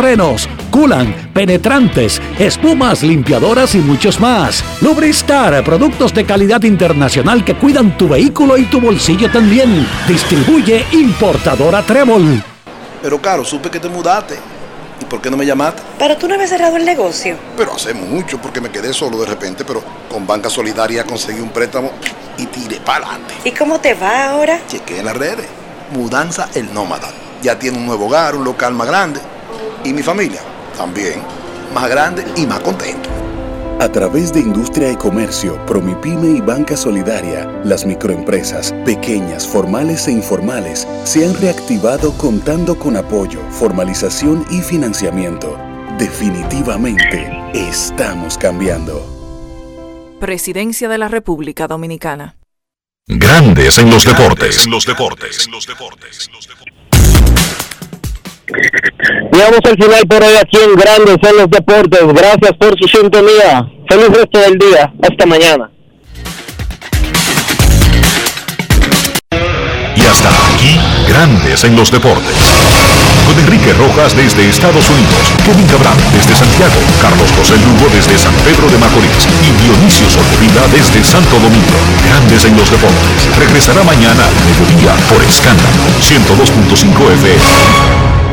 frenos, 0.00 0.48
culan, 0.70 1.30
penetrantes, 1.34 2.22
espumas, 2.38 3.02
limpiadoras 3.02 3.74
y 3.74 3.78
muchos 3.80 4.18
más. 4.18 4.64
Lubristar, 4.80 5.62
productos 5.62 6.14
de 6.14 6.24
calidad 6.24 6.62
internacional 6.62 7.44
que 7.44 7.54
cuidan 7.54 7.98
tu 7.98 8.08
vehículo 8.08 8.56
y 8.56 8.64
tu 8.64 8.80
bolsillo 8.80 9.30
también. 9.30 9.86
Distribuye 10.08 10.86
importadora 10.92 11.82
Trébol. 11.82 12.42
Pero 13.02 13.20
Caro, 13.20 13.44
supe 13.44 13.68
que 13.68 13.78
te 13.78 13.90
mudaste. 13.90 14.38
¿Y 15.02 15.04
por 15.04 15.20
qué 15.20 15.30
no 15.30 15.36
me 15.36 15.44
llamaste? 15.44 15.82
Pero 15.98 16.16
tú 16.16 16.26
no 16.26 16.34
habías 16.34 16.48
cerrado 16.48 16.78
el 16.78 16.86
negocio. 16.86 17.36
Pero 17.58 17.74
hace 17.74 17.92
mucho 17.92 18.38
porque 18.40 18.62
me 18.62 18.70
quedé 18.70 18.94
solo 18.94 19.18
de 19.18 19.26
repente, 19.26 19.66
pero 19.66 19.84
con 20.10 20.26
Banca 20.26 20.48
Solidaria 20.48 21.04
conseguí 21.04 21.40
un 21.40 21.50
préstamo 21.50 21.90
y 22.38 22.46
tiré 22.46 22.76
para 22.80 23.04
adelante. 23.06 23.34
¿Y 23.44 23.50
cómo 23.50 23.78
te 23.80 23.92
va 23.92 24.30
ahora? 24.30 24.60
Chequé 24.66 25.00
en 25.00 25.04
las 25.04 25.16
redes. 25.18 25.46
Mudanza 25.92 26.48
el 26.54 26.72
nómada. 26.72 27.10
Ya 27.42 27.58
tiene 27.58 27.76
un 27.76 27.84
nuevo 27.84 28.06
hogar, 28.06 28.34
un 28.34 28.44
local 28.44 28.72
más 28.72 28.86
grande. 28.86 29.20
Y 29.84 29.92
mi 29.92 30.02
familia 30.02 30.40
también. 30.76 31.22
Más 31.74 31.88
grande 31.88 32.24
y 32.36 32.46
más 32.46 32.60
contento. 32.60 33.08
A 33.80 33.90
través 33.90 34.30
de 34.34 34.40
Industria 34.40 34.92
y 34.92 34.96
Comercio, 34.96 35.64
Promipyme 35.64 36.36
y 36.36 36.40
Banca 36.42 36.76
Solidaria, 36.76 37.46
las 37.64 37.86
microempresas, 37.86 38.74
pequeñas, 38.84 39.48
formales 39.48 40.06
e 40.06 40.12
informales, 40.12 40.86
se 41.04 41.26
han 41.26 41.34
reactivado 41.40 42.12
contando 42.18 42.78
con 42.78 42.98
apoyo, 42.98 43.40
formalización 43.50 44.44
y 44.50 44.60
financiamiento. 44.60 45.58
Definitivamente, 45.98 47.30
estamos 47.54 48.36
cambiando. 48.36 49.06
Presidencia 50.20 50.86
de 50.90 50.98
la 50.98 51.08
República 51.08 51.66
Dominicana. 51.66 52.36
Grandes 53.06 53.78
en 53.78 53.90
los 53.90 54.04
deportes. 54.04 54.66
En 54.66 54.70
los 54.70 54.84
deportes. 54.84 55.48
Llegamos 59.32 59.60
al 59.64 59.76
final 59.76 60.02
por 60.08 60.22
hoy 60.22 60.34
aquí 60.40 60.58
en 60.58 60.74
Grandes 60.74 61.16
en 61.22 61.36
los 61.36 61.50
Deportes. 61.50 62.06
Gracias 62.06 62.52
por 62.58 62.78
su 62.78 62.88
sintonía. 62.88 63.66
Feliz 63.88 64.08
resto 64.08 64.38
del 64.38 64.58
día. 64.58 64.92
Hasta 65.02 65.26
mañana. 65.26 65.70
Y 69.96 70.00
hasta 70.02 70.28
aquí, 70.54 70.78
Grandes 71.08 71.64
en 71.64 71.76
los 71.76 71.90
deportes. 71.90 72.60
Con 73.26 73.38
Enrique 73.38 73.72
Rojas 73.74 74.16
desde 74.16 74.48
Estados 74.48 74.88
Unidos, 74.90 75.22
Kevin 75.44 75.66
Cabral 75.66 75.94
desde 76.12 76.34
Santiago, 76.34 76.80
Carlos 77.00 77.30
José 77.36 77.54
Lugo 77.58 77.88
desde 77.94 78.18
San 78.18 78.34
Pedro 78.42 78.68
de 78.70 78.78
Macorís 78.78 79.28
y 79.46 79.50
Dionisio 79.62 80.08
Solterida 80.10 80.66
desde 80.72 81.04
Santo 81.04 81.38
Domingo. 81.38 81.78
Grandes 82.06 82.44
en 82.44 82.56
los 82.56 82.70
deportes. 82.70 83.28
Regresará 83.38 83.84
mañana 83.84 84.24
al 84.26 84.34
mediodía 84.46 84.94
por 85.08 85.22
Escándalo 85.22 85.84
102.5 86.00 87.12
FM. 87.12 88.29